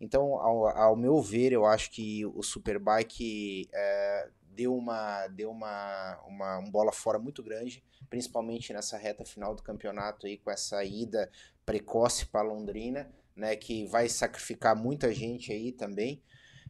Então, 0.00 0.34
ao, 0.36 0.68
ao 0.68 0.96
meu 0.96 1.20
ver, 1.20 1.52
eu 1.52 1.66
acho 1.66 1.90
que 1.90 2.24
o 2.24 2.42
Superbike 2.42 3.68
é, 3.72 4.30
deu 4.42 4.74
uma 4.74 5.26
deu 5.28 5.50
uma, 5.50 6.18
uma 6.26 6.58
um 6.58 6.70
bola 6.70 6.92
fora 6.92 7.18
muito 7.18 7.42
grande, 7.42 7.84
principalmente 8.08 8.72
nessa 8.72 8.96
reta 8.96 9.24
final 9.24 9.54
do 9.54 9.62
campeonato 9.62 10.26
aí 10.26 10.38
com 10.38 10.50
essa 10.50 10.82
ida 10.84 11.30
precoce 11.66 12.26
para 12.26 12.42
Londrina, 12.42 13.12
né, 13.38 13.56
que 13.56 13.86
vai 13.86 14.08
sacrificar 14.08 14.76
muita 14.76 15.12
gente 15.14 15.52
aí 15.52 15.72
também. 15.72 16.22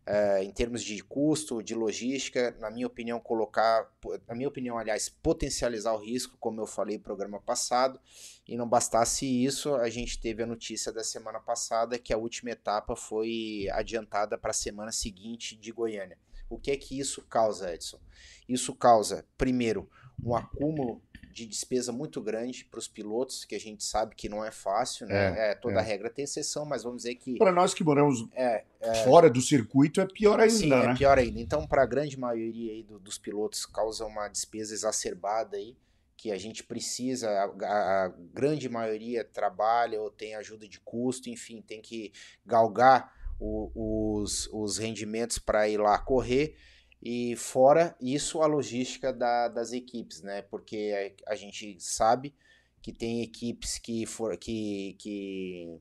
eh, 0.07 0.43
em 0.45 0.51
termos 0.51 0.83
de 0.83 1.03
custo, 1.05 1.63
de 1.63 1.75
logística, 1.75 2.57
na 2.61 2.71
minha 2.71 2.87
opinião, 2.87 3.21
colocar, 3.21 3.87
na 4.27 4.35
minha 4.35 4.49
opinião, 4.49 4.79
aliás, 4.79 5.09
potencializar 5.11 5.93
o 5.93 5.99
risco, 5.99 6.37
como 6.41 6.61
eu 6.63 6.67
falei 6.67 6.97
no 6.97 7.03
programa 7.03 7.41
passado, 7.41 8.01
e 8.47 8.57
não 8.57 8.67
bastasse 8.67 9.27
isso, 9.27 9.75
a 9.75 9.91
gente 9.91 10.19
teve 10.19 10.43
a 10.43 10.47
notícia 10.47 10.91
da 10.93 11.05
semana 11.05 11.41
passada 11.41 11.99
que 11.99 12.13
a 12.15 12.17
última 12.19 12.51
etapa 12.51 12.97
foi 12.97 13.67
adiantada 13.73 14.39
para 14.39 14.51
a 14.51 14.55
semana 14.55 14.93
seguinte 14.93 15.55
de 15.57 15.71
Goiânia. 15.73 16.19
O 16.49 16.59
que 16.59 16.71
é 16.71 16.77
que 16.77 16.99
isso 16.99 17.23
causa, 17.29 17.75
Edson? 17.75 18.01
Isso 18.49 18.75
causa, 18.75 19.27
primeiro, 19.37 19.91
um 20.25 20.35
acúmulo 20.35 21.03
de 21.39 21.47
despesa 21.47 21.93
muito 21.93 22.21
grande 22.21 22.65
para 22.65 22.79
os 22.79 22.89
pilotos, 22.89 23.45
que 23.45 23.55
a 23.55 23.61
gente 23.61 23.85
sabe 23.85 24.15
que 24.15 24.29
não 24.29 24.45
é 24.45 24.51
fácil, 24.51 25.07
né? 25.07 25.51
É, 25.51 25.55
toda 25.55 25.81
é. 25.81 25.83
regra 25.83 26.11
tem 26.11 26.25
exceção, 26.25 26.65
mas 26.65 26.83
vamos 26.83 26.99
dizer 27.05 27.15
que 27.15 27.37
Para 27.39 27.53
nós 27.53 27.73
que 27.73 27.85
moramos 27.85 28.27
é, 28.35 28.65
fora 29.05 29.31
do 29.31 29.41
circuito 29.41 30.01
é 30.01 30.07
pior 30.07 30.41
ainda, 30.41 30.57
Sim, 30.57 30.69
né? 30.71 30.93
é 30.93 30.95
pior 30.95 31.19
ainda. 31.19 31.41
Então, 31.41 31.67
para 31.67 31.83
a 31.83 31.87
grande 31.87 32.19
maioria 32.19 32.73
aí 32.73 32.83
do- 32.83 32.99
dos 32.99 33.19
pilotos, 33.19 33.65
causa 33.67 34.05
uma 34.05 34.29
despesa 34.29 34.75
exacerbada 34.75 35.57
aí, 35.57 35.77
que 36.17 36.33
a 36.33 36.37
gente 36.37 36.65
precisa, 36.65 37.31
a, 37.31 37.45
a- 37.45 38.05
a 38.07 38.09
grande 38.35 38.69
maioria 38.69 39.23
trabalha 39.25 40.01
ou 40.01 40.11
tem 40.11 40.35
ajuda 40.35 40.67
de 40.69 40.81
custo, 40.81 41.31
enfim, 41.31 41.63
tem 41.63 41.81
que 41.81 42.13
galgar 42.45 43.13
o- 43.39 44.19
os, 44.21 44.49
os 44.53 44.79
rendimentos 44.79 45.39
para 45.39 45.69
ir 45.69 45.79
lá 45.79 45.97
correr. 45.99 46.57
E 47.03 47.37
fora 47.37 47.97
isso, 48.01 48.43
a 48.43 48.47
logística 48.47 49.13
da- 49.13 49.49
das 49.49 49.73
equipes, 49.73 50.21
né? 50.23 50.43
Porque 50.43 51.15
a, 51.27 51.33
a 51.33 51.37
gente 51.37 51.77
sabe 51.81 52.35
que 52.83 52.93
tem 52.93 53.23
equipes 53.23 53.79
que, 53.79 54.05
for, 54.07 54.37
que, 54.37 54.95
que 54.99 55.79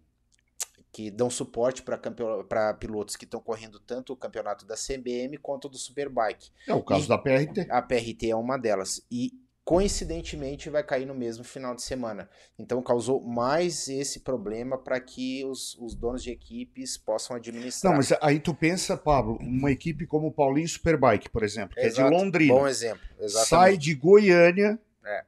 que 0.92 1.12
dão 1.12 1.30
suporte 1.30 1.84
para 1.84 2.74
pilotos 2.74 3.16
que 3.16 3.26
estão 3.26 3.40
correndo 3.40 3.80
tanto 3.80 4.14
o 4.14 4.18
campeonato 4.18 4.66
da 4.66 4.76
CBM 4.76 5.38
quanto 5.38 5.70
do 5.70 5.78
Superbike. 5.78 6.50
É 6.68 6.74
o 6.74 6.82
caso 6.82 7.06
E- 7.06 7.08
da 7.08 7.18
PRT. 7.20 7.68
A 7.70 7.82
PRT 7.84 8.30
é 8.32 8.36
uma 8.36 8.58
delas. 8.58 9.06
E 9.12 9.32
coincidentemente 9.68 10.70
vai 10.70 10.82
cair 10.82 11.06
no 11.06 11.14
mesmo 11.14 11.44
final 11.44 11.76
de 11.76 11.82
semana. 11.82 12.30
Então 12.58 12.82
causou 12.82 13.22
mais 13.22 13.90
esse 13.90 14.22
problema 14.22 14.78
para 14.78 14.98
que 14.98 15.44
os, 15.44 15.76
os 15.78 15.94
donos 15.94 16.24
de 16.24 16.32
equipes 16.32 16.96
possam 16.96 17.36
administrar. 17.36 17.92
Não, 17.92 17.98
mas 17.98 18.14
aí 18.22 18.40
tu 18.40 18.54
pensa, 18.54 18.96
Pablo, 18.96 19.38
uma 19.42 19.70
equipe 19.70 20.08
como 20.08 20.28
o 20.28 20.32
Paulinho 20.32 20.70
Superbike, 20.70 21.30
por 21.30 21.44
exemplo, 21.44 21.76
que 21.76 21.82
é 21.82 21.88
Exato. 21.88 22.10
de 22.10 22.16
Londrina. 22.16 22.54
Bom 22.54 22.66
exemplo. 22.66 23.02
Exatamente. 23.20 23.50
sai 23.50 23.78
de 23.78 23.94
Goiânia. 23.94 24.80
É. 25.06 25.26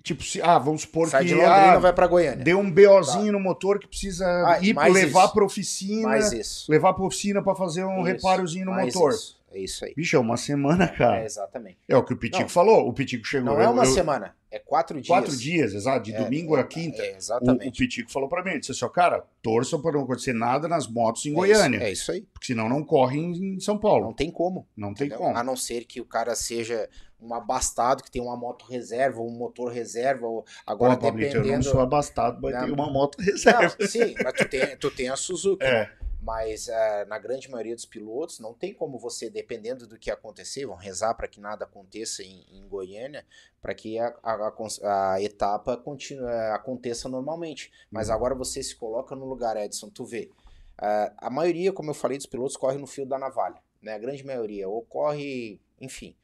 Tipo, 0.00 0.22
se, 0.22 0.40
ah, 0.40 0.56
vamos 0.60 0.82
supor 0.82 1.08
Sai 1.08 1.22
que 1.22 1.28
de 1.30 1.34
Londrina, 1.34 1.72
ah, 1.72 1.78
vai 1.80 1.92
pra 1.92 2.06
Goiânia. 2.06 2.44
deu 2.44 2.60
um 2.60 2.70
BOzinho 2.70 3.32
no 3.32 3.40
motor 3.40 3.80
que 3.80 3.88
precisa 3.88 4.24
Ah, 4.46 4.60
ir 4.62 4.76
levar 4.92 5.26
pra 5.30 5.44
oficina, 5.44 6.06
Mais 6.10 6.32
isso. 6.32 6.70
levar 6.70 6.94
pra 6.94 7.04
oficina 7.04 7.42
pra 7.42 7.56
fazer 7.56 7.82
um 7.82 7.96
Isso, 8.02 8.04
reparozinho 8.04 8.66
no 8.66 8.74
motor. 8.74 9.10
Isso. 9.10 9.37
É 9.50 9.58
isso 9.58 9.84
aí. 9.84 9.94
Bicho, 9.94 10.14
é 10.16 10.18
uma 10.18 10.36
semana, 10.36 10.84
É, 10.84 10.88
cara. 10.88 11.24
exatamente. 11.24 11.78
É, 11.88 11.96
o 11.96 12.04
que 12.04 12.12
o 12.12 12.16
Pitico 12.16 12.42
Não. 12.42 12.48
falou. 12.48 12.86
O 12.86 12.92
Pitico 12.92 13.24
chegou. 13.26 13.54
Não 13.54 13.60
é 13.60 13.66
uma 13.68 13.84
eu- 13.84 13.92
semana, 13.92 14.36
é 14.50 14.58
quatro 14.58 14.96
dias. 15.00 15.06
Quatro 15.08 15.34
dias, 15.36 15.72
exato, 15.72 16.04
de 16.04 16.14
É, 16.14 16.22
domingo 16.22 16.56
é, 16.56 16.60
a 16.60 16.64
quinta. 16.64 17.02
É, 17.02 17.10
O, 17.10 17.14
o 17.14 17.16
exatamente. 17.16 17.78
Pitico 17.78 18.10
falou 18.12 18.28
pra 18.28 18.42
mim, 18.44 18.50
ele 18.50 18.60
disse 18.60 18.72
assim, 18.72 18.84
ó, 18.84 18.88
cara, 18.88 19.24
torça 19.42 19.78
pra 19.78 19.92
não 19.92 20.02
acontecer 20.02 20.34
nada 20.34 20.68
nas 20.68 20.86
motos 20.86 21.24
em 21.24 21.30
É 21.30 21.34
Goiânia, 21.34 21.76
isso- 21.78 21.86
É 21.86 21.92
isso 21.92 22.12
aí. 22.12 22.20
porque 22.32 22.46
senão 22.46 22.68
não 22.68 22.84
corre 22.84 23.18
em 23.18 23.58
São 23.58 23.78
Paulo. 23.78 24.04
Não 24.04 24.12
tem 24.12 24.30
como. 24.30 24.66
Não 24.76 24.92
tem 24.92 25.06
entendeu? 25.06 25.24
como. 25.26 25.36
A 25.38 25.42
não 25.42 25.56
ser 25.56 25.84
que 25.86 26.00
o 26.00 26.04
cara 26.04 26.34
seja 26.34 26.88
um 27.20 27.34
abastado, 27.34 28.02
que 28.04 28.10
tem 28.10 28.22
uma 28.22 28.36
moto 28.36 28.64
reserva, 28.66 29.20
um 29.20 29.30
motor 29.30 29.72
reserva, 29.72 30.26
ou 30.26 30.44
agora 30.66 30.94
Pô, 30.96 31.06
Pablito, 31.06 31.32
eu 31.32 31.34
não 31.36 31.42
dependendo... 31.42 31.64
sou 31.70 31.80
abastado, 31.80 32.38
mas 32.40 32.54
Não. 32.54 32.64
tem 32.64 32.72
uma 32.72 32.92
moto 32.92 33.18
reserva. 33.20 33.74
Não, 33.80 33.86
sim, 33.88 34.14
mas 34.22 34.32
tu 34.34 34.48
tem, 34.48 34.76
tu 34.76 34.90
tem 34.90 35.08
a 35.08 35.16
Suzuki. 35.16 35.64
É. 35.64 35.90
Mas 36.28 36.68
ah, 36.68 37.06
na 37.06 37.18
grande 37.18 37.50
maioria 37.50 37.74
dos 37.74 37.86
pilotos, 37.86 38.38
não 38.38 38.52
tem 38.52 38.74
como 38.74 38.98
você, 38.98 39.30
dependendo 39.30 39.86
do 39.86 39.98
que 39.98 40.10
acontecer, 40.10 40.66
vão 40.66 40.76
rezar 40.76 41.14
para 41.14 41.26
que 41.26 41.40
nada 41.40 41.64
aconteça 41.64 42.22
em, 42.22 42.44
em 42.50 42.68
Goiânia, 42.68 43.24
para 43.62 43.74
que 43.74 43.98
a, 43.98 44.14
a- 44.22 45.14
a 45.14 45.22
etapa 45.22 45.76
continue, 45.78 46.26
aconteça 46.52 47.08
normalmente. 47.08 47.72
Mas 47.90 48.08
Uhum. 48.08 48.14
agora 48.14 48.34
você 48.34 48.62
se 48.62 48.76
coloca 48.76 49.16
no 49.16 49.24
lugar, 49.26 49.56
Edson, 49.56 49.88
tu 49.88 50.04
vê. 50.04 50.30
ah, 50.76 51.12
a 51.16 51.30
maioria, 51.30 51.72
como 51.72 51.90
eu 51.90 51.94
falei, 51.94 52.18
dos 52.18 52.26
pilotos 52.26 52.56
corre 52.58 52.76
no 52.78 52.86
fio 52.86 53.06
da 53.06 53.18
navalha. 53.18 53.62
Né? 53.80 53.94
A 53.94 53.98
grande 53.98 54.24
maioria, 54.24 54.68
ou 54.68 54.82
corre, 54.84 55.60
enfim. 55.80 56.14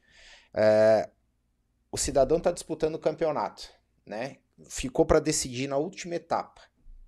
Ah, 0.53 1.09
o 1.91 1.97
cidadão 1.97 2.37
está 2.37 2.51
disputando 2.51 2.95
o 2.95 2.99
campeonato, 2.99 3.69
né? 4.05 4.37
Ficou 4.69 5.05
para 5.05 5.19
decidir 5.19 5.67
na 5.67 5.77
última 5.77 6.15
etapa, 6.15 6.61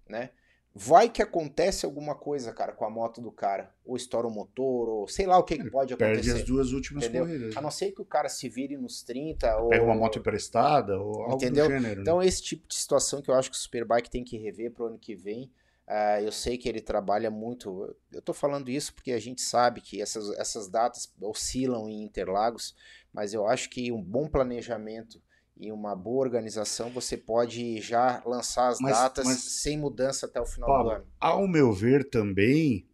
né? 0.08 0.32
Vai 0.78 1.10
que 1.10 1.22
acontece 1.22 1.86
alguma 1.86 2.14
coisa, 2.14 2.54
cara, 2.54 2.72
com 2.72 2.86
a 2.86 2.90
moto 2.90 3.20
do 3.20 3.32
cara. 3.32 3.74
Ou 3.86 3.96
estoura 3.96 4.28
o 4.28 4.32
motor, 4.32 4.88
ou 4.90 5.08
sei 5.08 5.26
lá 5.26 5.38
o 5.38 5.44
que, 5.44 5.58
que 5.58 5.70
pode 5.72 5.96
Perde 5.96 6.20
acontecer. 6.20 6.42
as 6.42 6.48
duas 6.48 6.72
últimas 6.72 7.04
Entendeu? 7.06 7.26
corridas. 7.26 7.58
A 7.58 7.62
não 7.62 7.72
ser 7.72 7.92
que 7.92 8.02
o 8.02 8.06
cara 8.06 8.30
se 8.30 8.48
vire 8.48 8.78
nos 8.78 9.02
30 9.02 9.58
ou. 9.58 9.70
Pega 9.70 9.84
uma 9.84 9.96
moto 9.96 10.20
emprestada 10.20 11.00
ou 11.00 11.22
algo 11.24 11.36
Entendeu? 11.36 11.66
do 11.66 11.72
gênero. 11.72 11.96
né? 11.96 12.02
Então, 12.02 12.22
esse 12.22 12.42
tipo 12.44 12.68
de 12.68 12.76
situação 12.76 13.22
que 13.22 13.30
eu 13.30 13.36
acho 13.36 13.50
que 13.50 13.58
o 13.58 13.60
Superbike 13.60 14.10
tem 14.10 14.24
que 14.24 14.38
rever 14.38 14.72
pro 14.72 14.86
ano 14.88 15.00
que 15.00 15.16
vem. 15.16 15.52
Ah, 15.90 16.22
eu 16.22 16.34
sei 16.34 16.58
que 16.58 16.68
ele 16.68 16.82
trabalha 16.82 17.32
muito. 17.32 17.96
Eu 18.12 18.22
tô 18.22 18.34
falando 18.34 18.70
isso 18.70 18.94
porque 18.94 19.14
a 19.14 19.20
gente 19.20 19.42
sabe 19.42 19.80
que 19.80 20.02
essas, 20.02 20.30
essas 20.38 20.68
datas 20.68 21.10
oscilam 21.22 21.88
em 21.90 22.04
Interlagos, 22.04 22.76
mas 23.14 23.34
eu 23.34 23.48
acho 23.48 23.70
que 23.70 23.90
um 23.92 24.04
bom 24.04 24.28
planejamento 24.28 25.22
e 25.60 25.72
uma 25.72 25.96
boa 25.96 26.24
organização 26.26 26.90
você 26.90 27.18
pode 27.18 27.82
já 27.82 28.22
lançar 28.26 28.70
as 28.70 28.80
Mas- 28.80 28.94
datas 28.98 29.26
mas- 29.26 29.40
sem 29.40 29.78
mudança 29.78 30.26
até 30.26 30.40
o 30.40 30.46
final 30.46 30.70
Pablo, 30.70 30.90
do 30.90 30.96
ano. 30.98 31.06
Ao 31.20 31.48
meu 31.48 31.74
ver 31.74 32.10
também, 32.10 32.88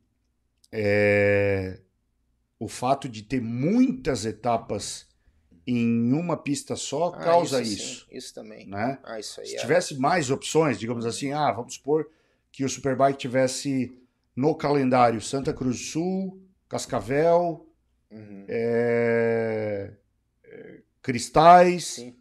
é, 0.71 1.79
o 2.59 2.67
fato 2.67 3.07
de 3.09 3.21
ter 3.23 3.41
muitas 3.41 4.25
etapas 4.25 5.07
em 5.65 6.11
uma 6.13 6.35
pista 6.35 6.75
só 6.75 7.07
Ah, 7.07 7.17
causa 7.19 7.63
sim, 7.63 7.73
isso. 7.73 8.07
isso 8.11 8.33
também. 8.33 8.67
né? 8.67 8.99
Ah, 9.03 9.19
isso 9.19 9.39
aí. 9.39 9.47
Se 9.47 9.55
é. 9.55 9.59
tivesse 9.59 9.97
mais 9.97 10.29
opções, 10.29 10.77
digamos 10.79 11.05
assim, 11.05 11.31
ah, 11.31 11.51
vamos 11.51 11.75
supor 11.75 12.09
que 12.51 12.65
o 12.65 12.69
Superbike 12.69 13.17
tivesse 13.17 13.97
no 14.35 14.55
calendário 14.55 15.21
Santa 15.21 15.53
Cruz 15.53 15.77
do 15.77 15.83
Sul, 15.83 16.41
Cascavel, 16.67 17.65
Uhum. 18.11 18.45
é, 18.47 19.93
é, 20.43 20.81
Cristais, 21.01 21.85
Sim. 21.85 22.15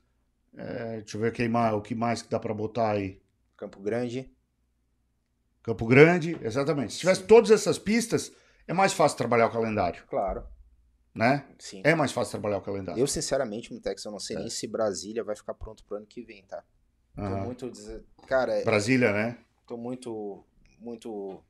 É, 0.56 0.98
deixa 0.98 1.16
eu 1.16 1.20
ver 1.20 1.32
quem 1.32 1.48
mais, 1.48 1.74
o 1.74 1.80
que 1.80 1.94
mais 1.94 2.22
que 2.22 2.28
dá 2.28 2.38
para 2.38 2.52
botar 2.54 2.90
aí. 2.92 3.20
Campo 3.56 3.80
Grande. 3.80 4.30
Campo 5.62 5.86
Grande, 5.86 6.36
exatamente. 6.42 6.92
Se 6.94 6.98
tivesse 7.00 7.24
todas 7.24 7.50
essas 7.50 7.78
pistas, 7.78 8.32
é 8.66 8.72
mais 8.72 8.92
fácil 8.92 9.16
trabalhar 9.16 9.46
o 9.46 9.50
calendário, 9.52 10.04
Claro. 10.08 10.44
né? 11.14 11.46
Sim. 11.58 11.82
É 11.84 11.94
mais 11.94 12.10
fácil 12.12 12.32
trabalhar 12.32 12.58
o 12.58 12.62
calendário. 12.62 13.00
Eu, 13.00 13.06
sinceramente, 13.06 13.72
Mutex, 13.72 14.04
eu 14.04 14.10
não 14.12 14.18
sei 14.18 14.36
É. 14.36 14.40
nem 14.40 14.50
se 14.50 14.66
Brasília 14.66 15.22
vai 15.22 15.36
ficar 15.36 15.54
pronto 15.54 15.84
pro 15.84 15.96
ano 15.98 16.06
que 16.06 16.22
vem, 16.22 16.42
tá? 16.44 16.64
Tô 17.14 17.22
Aham. 17.22 17.44
muito. 17.44 17.70
Cara, 18.26 18.52
é- 18.54 18.64
Brasília, 18.64 19.12
né? 19.12 19.38
tô 19.66 19.76
muito. 19.76 20.44
Muito. 20.80 21.42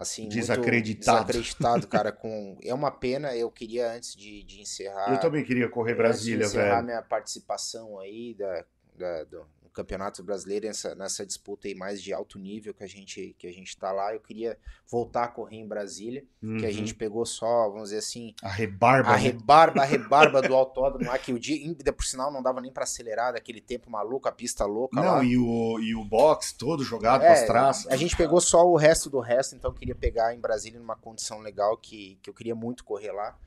Assim, 0.00 0.28
Desacreditado. 0.30 1.26
desacreditado, 1.26 1.86
cara. 1.88 2.10
Com... 2.10 2.56
É 2.64 2.72
uma 2.72 2.90
pena, 2.90 3.36
eu 3.36 3.50
queria, 3.50 3.92
antes 3.92 4.16
de, 4.16 4.42
de 4.44 4.62
encerrar. 4.62 5.12
Eu 5.12 5.20
também 5.20 5.44
queria 5.44 5.68
correr 5.68 5.94
Brasília, 5.94 6.38
antes 6.38 6.52
de 6.52 6.58
encerrar 6.58 6.76
velho. 6.76 6.86
minha 6.86 7.02
participação 7.02 8.00
aí 8.00 8.34
da, 8.34 8.64
da- 8.96 9.24
do, 9.24 9.46
no 9.70 9.74
Campeonato 9.74 10.22
Brasileiro, 10.22 10.66
nessa, 10.66 10.94
nessa 10.96 11.24
disputa 11.24 11.68
aí 11.68 11.74
mais 11.74 12.02
de 12.02 12.12
alto 12.12 12.38
nível 12.38 12.74
que 12.74 12.82
a 12.82 12.86
gente, 12.86 13.34
que 13.38 13.46
a 13.46 13.52
gente 13.52 13.76
tá 13.76 13.92
lá. 13.92 14.12
Eu 14.12 14.20
queria 14.20 14.58
voltar 14.90 15.24
a 15.24 15.28
correr 15.28 15.56
em 15.56 15.66
Brasília, 15.66 16.24
que 16.40 16.46
a 16.66 16.68
Uhum. 16.68 16.72
gente 16.72 16.94
pegou 16.94 17.24
só, 17.24 17.68
vamos 17.68 17.84
dizer 17.90 17.98
assim, 17.98 18.34
A 18.42 18.48
rebarba, 18.48 19.10
a 19.10 19.12
né? 19.12 19.18
rebarba, 19.18 19.82
a 19.82 19.84
rebarba 19.86 20.42
do 20.42 20.54
autódromo 20.54 21.06
lá, 21.06 21.18
que 21.18 21.32
o 21.32 21.38
dia, 21.38 21.56
por 21.92 22.04
sinal, 22.04 22.32
não 22.32 22.42
dava 22.42 22.60
nem 22.60 22.72
pra 22.72 22.82
acelerar 22.84 23.32
daquele 23.32 23.60
tempo 23.60 23.88
maluco, 23.90 24.28
a 24.28 24.32
pista 24.32 24.66
louca 24.66 25.00
lá. 25.00 25.16
Não, 25.18 25.24
e 25.24 25.38
o, 25.38 25.78
e 25.80 25.94
o 25.94 26.04
box 26.04 26.52
todo 26.52 26.82
jogado 26.82 27.22
É, 27.22 27.26
com 27.28 27.32
as 27.32 27.44
traças. 27.44 27.86
A 27.86 27.96
gente 27.96 28.16
pegou 28.16 28.40
só 28.40 28.66
o 28.66 28.76
resto 28.76 29.08
do 29.08 29.20
resto, 29.20 29.54
então 29.54 29.70
eu 29.70 29.74
queria 29.74 29.94
pegar 29.94 30.34
em 30.34 30.40
Brasília 30.40 30.80
numa 30.80 30.96
condição 30.96 31.38
legal 31.38 31.76
que, 31.76 32.18
que 32.22 32.28
eu 32.28 32.34
queria 32.34 32.54
muito 32.54 32.84
correr 32.84 33.12
lá, 33.12 33.38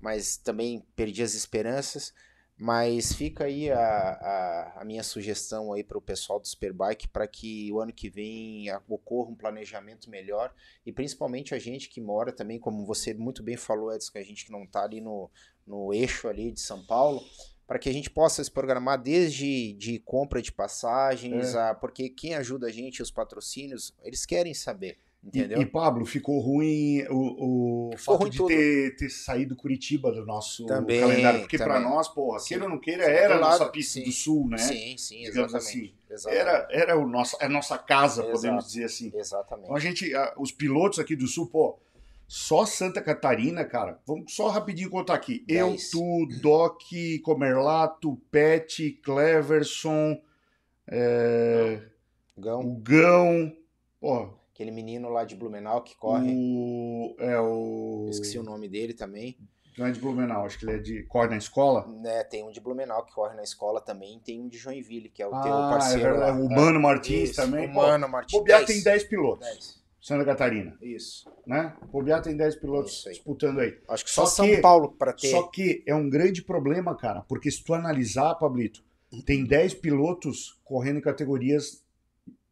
mas 0.00 0.36
também 0.36 0.84
perdi 0.96 1.22
as 1.22 1.34
esperanças. 1.34 2.12
Mas 2.62 3.14
fica 3.14 3.44
aí 3.44 3.70
a, 3.70 3.78
a, 3.78 4.82
a 4.82 4.84
minha 4.84 5.02
sugestão 5.02 5.72
aí 5.72 5.82
para 5.82 5.96
o 5.96 6.02
pessoal 6.02 6.38
do 6.38 6.46
Superbike 6.46 7.08
para 7.08 7.26
que 7.26 7.72
o 7.72 7.80
ano 7.80 7.90
que 7.90 8.10
vem 8.10 8.66
ocorra 8.86 9.30
um 9.30 9.34
planejamento 9.34 10.10
melhor. 10.10 10.52
E 10.84 10.92
principalmente 10.92 11.54
a 11.54 11.58
gente 11.58 11.88
que 11.88 12.02
mora 12.02 12.30
também, 12.30 12.58
como 12.58 12.84
você 12.84 13.14
muito 13.14 13.42
bem 13.42 13.56
falou, 13.56 13.90
Edson, 13.94 14.12
que 14.12 14.18
a 14.18 14.22
gente 14.22 14.44
que 14.44 14.52
não 14.52 14.64
está 14.64 14.84
ali 14.84 15.00
no, 15.00 15.30
no 15.66 15.94
eixo 15.94 16.28
ali 16.28 16.52
de 16.52 16.60
São 16.60 16.84
Paulo, 16.84 17.24
para 17.66 17.78
que 17.78 17.88
a 17.88 17.92
gente 17.94 18.10
possa 18.10 18.44
se 18.44 18.50
programar 18.50 19.00
desde 19.00 19.72
de 19.72 19.98
compra 19.98 20.42
de 20.42 20.52
passagens, 20.52 21.54
a, 21.54 21.74
porque 21.74 22.10
quem 22.10 22.34
ajuda 22.34 22.66
a 22.66 22.70
gente, 22.70 23.00
os 23.00 23.10
patrocínios, 23.10 23.94
eles 24.02 24.26
querem 24.26 24.52
saber, 24.52 24.98
entendeu? 25.22 25.58
E, 25.58 25.62
e, 25.62 25.66
Pablo, 25.66 26.04
ficou 26.06 26.40
ruim 26.40 27.02
o, 27.10 27.90
o 27.90 27.96
Ficou 27.96 28.14
fato 28.14 28.22
ruim 28.22 28.30
de 28.30 28.36
tudo. 28.38 28.48
ter, 28.48 28.96
ter 28.96 29.10
saído 29.10 29.54
Curitiba 29.56 30.10
do 30.12 30.24
nosso 30.24 30.66
Também, 30.66 31.00
calendário. 31.00 31.40
Porque 31.40 31.56
pra 31.58 31.74
também. 31.74 31.90
nós, 31.90 32.08
porra, 32.08 32.38
Sim. 32.38 32.48
queira 32.48 32.64
ou 32.64 32.70
não 32.70 32.78
queira, 32.78 33.04
Sim, 33.04 33.10
era 33.10 33.36
a 33.36 33.40
nossa 33.40 33.68
pista 33.68 33.92
sim. 34.00 34.04
do 34.04 34.12
sul, 34.12 34.48
né? 34.48 34.58
Sim, 34.58 34.96
sim, 34.98 35.22
Digamos 35.22 35.54
exatamente. 35.54 35.94
exatamente. 36.10 36.40
Era, 36.40 36.68
era 36.70 36.96
o 36.98 37.06
nosso, 37.06 37.36
a 37.40 37.48
nossa 37.48 37.76
casa, 37.78 38.22
Exato. 38.22 38.36
podemos 38.36 38.66
dizer 38.66 38.84
assim. 38.84 39.12
Exatamente. 39.14 39.64
Então 39.64 39.76
a 39.76 39.80
gente, 39.80 40.14
a- 40.14 40.34
os 40.38 40.50
pilotos 40.52 40.98
aqui 40.98 41.14
do 41.14 41.26
sul, 41.26 41.46
pô, 41.48 41.78
só 42.26 42.64
Santa 42.64 43.02
Catarina, 43.02 43.64
cara. 43.64 43.98
Vamos 44.06 44.32
só 44.34 44.48
rapidinho 44.48 44.88
contar 44.88 45.14
aqui. 45.14 45.44
Eu, 45.48 45.70
Dez. 45.70 45.90
tu, 45.90 46.28
Doc, 46.40 46.80
Comerlato, 47.24 48.16
Pet, 48.30 48.92
Cleverson, 49.02 50.20
é, 50.86 51.80
Gão, 52.38 52.60
o 52.60 52.74
Gão, 52.76 53.52
pô, 54.00 54.28
aquele 54.60 54.70
menino 54.70 55.08
lá 55.08 55.24
de 55.24 55.34
Blumenau 55.34 55.80
que 55.82 55.96
corre, 55.96 56.30
o, 56.36 57.16
é 57.18 57.40
o... 57.40 58.06
esqueci 58.10 58.38
o 58.38 58.42
nome 58.42 58.68
dele 58.68 58.92
também. 58.92 59.38
Não 59.78 59.86
é 59.86 59.90
de 59.90 59.98
Blumenau, 60.00 60.44
acho 60.44 60.58
que 60.58 60.66
ele 60.66 60.72
é 60.72 60.78
de 60.78 61.02
corre 61.04 61.28
na 61.28 61.38
escola. 61.38 61.86
Né, 61.86 62.22
tem 62.24 62.44
um 62.44 62.50
de 62.50 62.60
Blumenau 62.60 63.06
que 63.06 63.14
corre 63.14 63.34
na 63.34 63.42
escola 63.42 63.80
também, 63.80 64.20
tem 64.22 64.38
um 64.42 64.48
de 64.48 64.58
Joinville, 64.58 65.08
que 65.08 65.22
é 65.22 65.26
o 65.26 65.30
teu 65.30 65.38
Ah, 65.54 65.66
é 65.68 65.70
parceiro 65.70 66.02
verdade. 66.02 66.38
lá. 66.38 66.44
O 66.44 66.50
Mano 66.50 66.78
Martins 66.80 67.30
Isso, 67.30 67.36
também. 67.40 67.68
O 67.68 67.74
Mano 67.74 68.06
Martins. 68.06 68.38
Bobear 68.38 68.66
tem 68.66 68.82
10 68.82 69.04
pilotos, 69.04 69.46
Dez. 69.48 69.80
Santa 69.98 70.24
Catarina, 70.26 70.76
Isso. 70.82 71.30
né? 71.46 71.74
Bobear 71.90 72.20
tem 72.20 72.36
10 72.36 72.56
pilotos 72.56 73.04
aí. 73.06 73.14
disputando 73.14 73.60
aí. 73.60 73.78
Acho 73.88 74.04
que 74.04 74.10
só, 74.10 74.26
Só 74.26 74.42
São 74.42 74.46
que- 74.46 74.58
Paulo 74.58 74.92
para 74.92 75.14
ter. 75.14 75.28
Só 75.28 75.44
que 75.44 75.82
é 75.86 75.94
um 75.94 76.10
grande 76.10 76.42
problema, 76.42 76.94
cara, 76.94 77.22
porque 77.22 77.50
se 77.50 77.64
tu 77.64 77.72
analisar, 77.72 78.34
Pablito, 78.34 78.82
tem 79.24 79.46
10 79.46 79.72
pilotos 79.74 80.60
correndo 80.64 80.98
em 80.98 81.02
categorias 81.02 81.82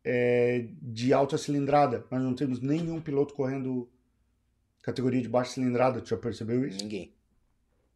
é, 0.04 0.66
de 0.80 1.12
alta 1.12 1.36
cilindrada. 1.36 2.04
Nós 2.10 2.22
não 2.22 2.34
temos 2.34 2.60
nenhum 2.60 3.00
piloto 3.00 3.34
correndo 3.34 3.88
categoria 4.82 5.20
de 5.20 5.28
baixa 5.28 5.52
cilindrada. 5.52 6.00
Tu 6.00 6.08
já 6.10 6.16
percebeu 6.16 6.66
isso? 6.66 6.78
Ninguém. 6.78 7.12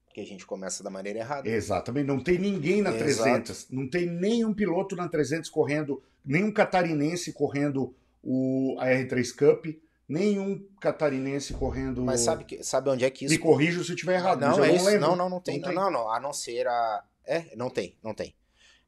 Porque 0.07 0.21
a 0.21 0.27
gente 0.27 0.45
começa 0.45 0.85
da 0.85 0.91
maneira 0.91 1.21
errada. 1.21 1.49
Exatamente. 1.49 2.07
Não 2.07 2.23
tem 2.23 2.39
ninguém 2.39 2.83
na 2.83 2.91
Exato. 2.91 3.23
300. 3.23 3.71
Não 3.71 3.89
tem 3.89 4.07
nenhum 4.07 4.53
piloto 4.53 4.95
na 4.95 5.09
300 5.09 5.49
correndo, 5.49 6.03
nenhum 6.23 6.53
catarinense 6.53 7.33
correndo 7.33 7.95
o, 8.23 8.77
a 8.79 8.89
R3 8.89 9.35
Cup, 9.35 9.67
nenhum 10.07 10.63
catarinense 10.81 11.55
correndo. 11.55 12.03
Mas 12.03 12.21
sabe, 12.21 12.45
que, 12.45 12.63
sabe 12.63 12.91
onde 12.91 13.07
é 13.07 13.11
que 13.11 13.25
isso 13.25 13.33
Me 13.33 13.39
corrija 13.39 13.83
se 13.83 13.91
eu 13.91 13.95
estiver 13.95 14.17
errado. 14.17 14.41
Não, 14.41 14.63
é 14.63 14.75
isso. 14.75 14.85
lembro. 14.85 15.01
Não, 15.01 15.17
não, 15.17 15.31
não 15.31 15.41
tem. 15.41 15.59
Não 15.59 15.69
tem. 15.69 15.75
Não, 15.75 15.91
não, 15.91 16.13
A 16.13 16.21
não 16.21 16.33
ser 16.35 16.67
a. 16.67 17.05
É, 17.25 17.57
não 17.57 17.71
tem, 17.71 17.97
não 18.03 18.13
tem. 18.13 18.35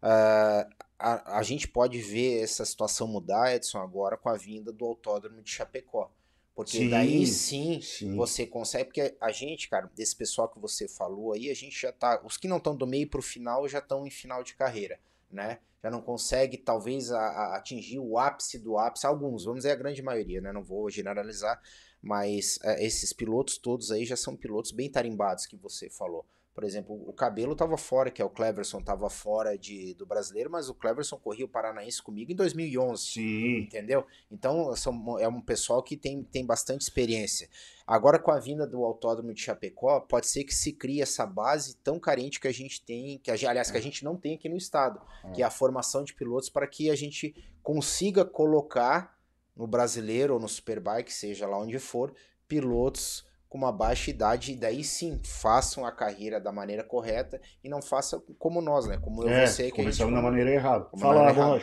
Ah, 0.03 0.69
a, 1.13 1.39
a 1.39 1.43
gente 1.43 1.69
pode 1.69 1.99
ver 2.01 2.43
essa 2.43 2.65
situação 2.65 3.07
mudar, 3.09 3.55
Edson, 3.55 3.79
agora 3.79 4.17
com 4.17 4.29
a 4.29 4.37
vinda 4.37 4.73
do 4.73 4.85
autódromo 4.85 5.43
de 5.43 5.51
Chapecó. 5.51 6.11
Porque 6.55 6.79
Sim, 6.79 6.89
daí 6.89 7.27
sim, 7.27 7.81
sim. 7.81 8.15
você 8.15 8.47
consegue. 8.47 8.85
Porque 8.87 9.17
a 9.21 9.33
gente, 9.33 9.69
cara, 9.69 9.91
desse 9.97 10.15
pessoal 10.17 10.49
que 10.49 10.59
você 10.61 10.87
falou 10.89 11.33
aí, 11.33 11.51
a 11.51 11.55
gente 11.55 11.81
já 11.81 11.93
tá. 11.93 12.21
Os 12.25 12.37
que 12.37 12.47
não 12.49 12.59
estão 12.59 12.77
do 12.77 12.87
meio 12.87 13.09
pro 13.09 13.21
final 13.23 13.69
já 13.69 13.79
estão 13.81 14.07
em 14.07 14.11
final 14.11 14.43
de 14.45 14.55
carreira. 14.55 14.99
né? 15.31 15.59
Já 15.83 15.91
não 15.91 16.01
consegue, 16.01 16.57
talvez, 16.57 17.11
a, 17.13 17.21
a 17.21 17.57
atingir 17.57 17.99
o 17.99 18.19
ápice 18.19 18.59
do 18.59 18.79
ápice. 18.79 19.07
Alguns, 19.07 19.45
vamos 19.45 19.61
dizer 19.61 19.73
a 19.73 19.77
grande 19.77 20.01
maioria, 20.03 20.41
né? 20.41 20.53
Não 20.53 20.63
vou 20.65 20.89
generalizar, 20.91 21.61
mas 22.01 22.59
é, 22.63 22.85
esses 22.85 23.13
pilotos 23.13 23.59
todos 23.59 23.91
aí 23.91 24.05
já 24.05 24.17
são 24.17 24.37
pilotos 24.37 24.71
bem 24.71 24.91
tarimbados 24.91 25.47
que 25.47 25.57
você 25.57 25.91
falou. 25.91 26.25
Por 26.55 26.63
exemplo, 26.63 26.95
o 27.09 27.13
Cabelo 27.13 27.55
estava 27.55 27.77
fora, 27.77 28.13
que 28.13 28.23
é 28.23 28.25
o 28.25 28.31
Cleverson, 28.31 28.79
estava 28.79 29.11
fora 29.11 29.59
de, 29.59 29.93
do 29.95 30.07
brasileiro, 30.07 30.49
mas 30.49 30.69
o 30.69 30.75
Cleverson 30.75 31.19
corria 31.19 31.45
o 31.45 31.49
Paranaense 31.49 32.01
comigo 32.01 32.31
em 32.31 32.37
2011. 32.37 33.03
Sim. 33.03 33.57
Entendeu? 33.59 34.07
Então, 34.31 34.75
são, 34.77 35.19
é 35.19 35.27
um 35.27 35.41
pessoal 35.41 35.83
que 35.83 35.97
tem, 35.97 36.23
tem 36.23 36.47
bastante 36.47 36.83
experiência. 36.83 37.49
Agora, 37.85 38.21
com 38.21 38.31
a 38.31 38.39
vinda 38.39 38.67
do 38.69 38.85
Autódromo 38.85 39.35
de 39.35 39.41
Chapecó, 39.41 39.99
pode 39.99 40.29
ser 40.29 40.45
que 40.45 40.55
se 40.55 40.73
crie 40.73 41.03
essa 41.03 41.27
base 41.27 41.77
tão 41.79 41.99
carente 41.99 42.39
que 42.39 42.47
a 42.47 42.53
gente 42.53 42.81
tem, 42.85 43.19
que 43.19 43.33
a, 43.33 43.35
aliás, 43.35 43.73
que 43.73 43.77
a 43.77 43.83
gente 43.83 44.05
não 44.05 44.17
tem 44.17 44.37
aqui 44.37 44.49
no 44.49 44.57
estado, 44.57 45.01
É. 45.25 45.33
que 45.33 45.43
é 45.43 45.45
a 45.45 45.51
formação 45.51 46.05
de 46.05 46.15
pilotos 46.15 46.49
para 46.49 46.69
que 46.69 46.89
a 46.89 46.95
gente 46.95 47.35
consiga 47.65 48.25
colocar 48.25 49.19
no 49.57 49.67
brasileiro 49.67 50.35
ou 50.35 50.41
no 50.41 50.49
Superbike, 50.49 51.13
seja 51.13 51.49
lá 51.49 51.59
onde 51.59 51.79
for, 51.81 52.15
pilotos 52.47 53.25
com 53.55 53.59
uma 53.59 53.71
baixa 53.71 54.11
idade 54.11 54.51
e 54.51 54.57
daí 54.57 54.83
sim 54.83 55.21
façam 55.23 55.87
a 55.87 55.93
carreira 55.93 56.41
da 56.41 56.51
maneira 56.51 56.83
correta 56.83 57.41
e 57.63 57.69
não 57.69 57.81
façam 57.81 58.21
como 58.37 58.61
nós, 58.61 58.85
né? 58.89 58.99
Como 59.01 59.23
eu 59.23 59.29
É, 59.29 59.45
e 59.45 59.47
você 59.47 59.57
que 59.57 59.63
a 59.63 59.69
gente 59.69 59.77
começamos 59.77 60.13
da 60.15 60.21
maneira 60.23 60.51
errada. 60.51 60.87
Como 60.87 61.01
Fala 61.01 61.33
falou 61.33 61.61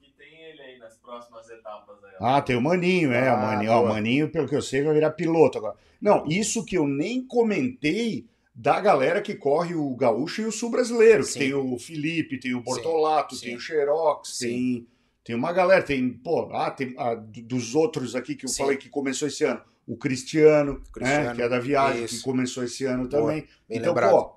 que 0.00 0.12
tem 0.16 0.40
ele 0.40 0.60
aí 0.62 0.78
nas 0.78 0.96
próximas 0.98 1.50
etapas 1.50 1.96
aí. 2.04 2.12
Ah, 2.20 2.40
tem 2.40 2.54
o 2.54 2.60
Maninho, 2.60 3.12
é. 3.12 3.28
Ah, 3.28 3.34
o 3.34 3.38
Maninho, 3.40 3.72
ó. 3.72 3.88
Maninho, 3.88 4.30
pelo 4.30 4.46
que 4.48 4.54
eu 4.54 4.62
sei, 4.62 4.84
vai 4.84 4.94
virar 4.94 5.10
piloto 5.10 5.58
agora. 5.58 5.74
Não, 6.00 6.24
isso 6.28 6.64
que 6.64 6.76
eu 6.76 6.86
nem 6.86 7.26
comentei 7.26 8.24
da 8.54 8.80
galera 8.80 9.20
que 9.20 9.34
corre 9.34 9.74
o 9.74 9.96
Gaúcho 9.96 10.42
e 10.42 10.46
o 10.46 10.52
Sul 10.52 10.70
Brasileiro. 10.70 11.24
Sim. 11.24 11.40
tem 11.40 11.54
o 11.54 11.76
Felipe, 11.76 12.38
tem 12.38 12.54
o 12.54 12.62
Bortolato, 12.62 13.34
sim. 13.34 13.46
tem 13.46 13.56
o 13.56 13.60
Xerox, 13.60 14.36
Sim. 14.38 14.46
tem, 14.46 14.86
tem 15.24 15.34
uma 15.34 15.52
galera, 15.52 15.82
tem, 15.82 16.08
pô, 16.08 16.48
ah, 16.52 16.70
tem 16.70 16.94
ah, 16.96 17.16
do- 17.16 17.42
dos 17.42 17.74
outros 17.74 18.14
aqui 18.14 18.36
que 18.36 18.44
eu 18.44 18.48
Sim. 18.48 18.62
falei 18.62 18.76
que 18.76 18.88
começou 18.88 19.26
esse 19.26 19.42
ano. 19.42 19.60
O 19.86 19.96
Cristiano, 19.96 20.80
Cristiano, 20.92 21.30
né, 21.30 21.34
que 21.34 21.42
é 21.42 21.48
da 21.48 21.58
viagem, 21.58 22.04
isso. 22.04 22.18
que 22.18 22.22
começou 22.22 22.62
esse 22.64 22.84
ano 22.84 23.08
Boa, 23.08 23.22
também. 23.22 23.48
Então, 23.68 23.88
lembrado. 23.88 24.10
pô, 24.12 24.36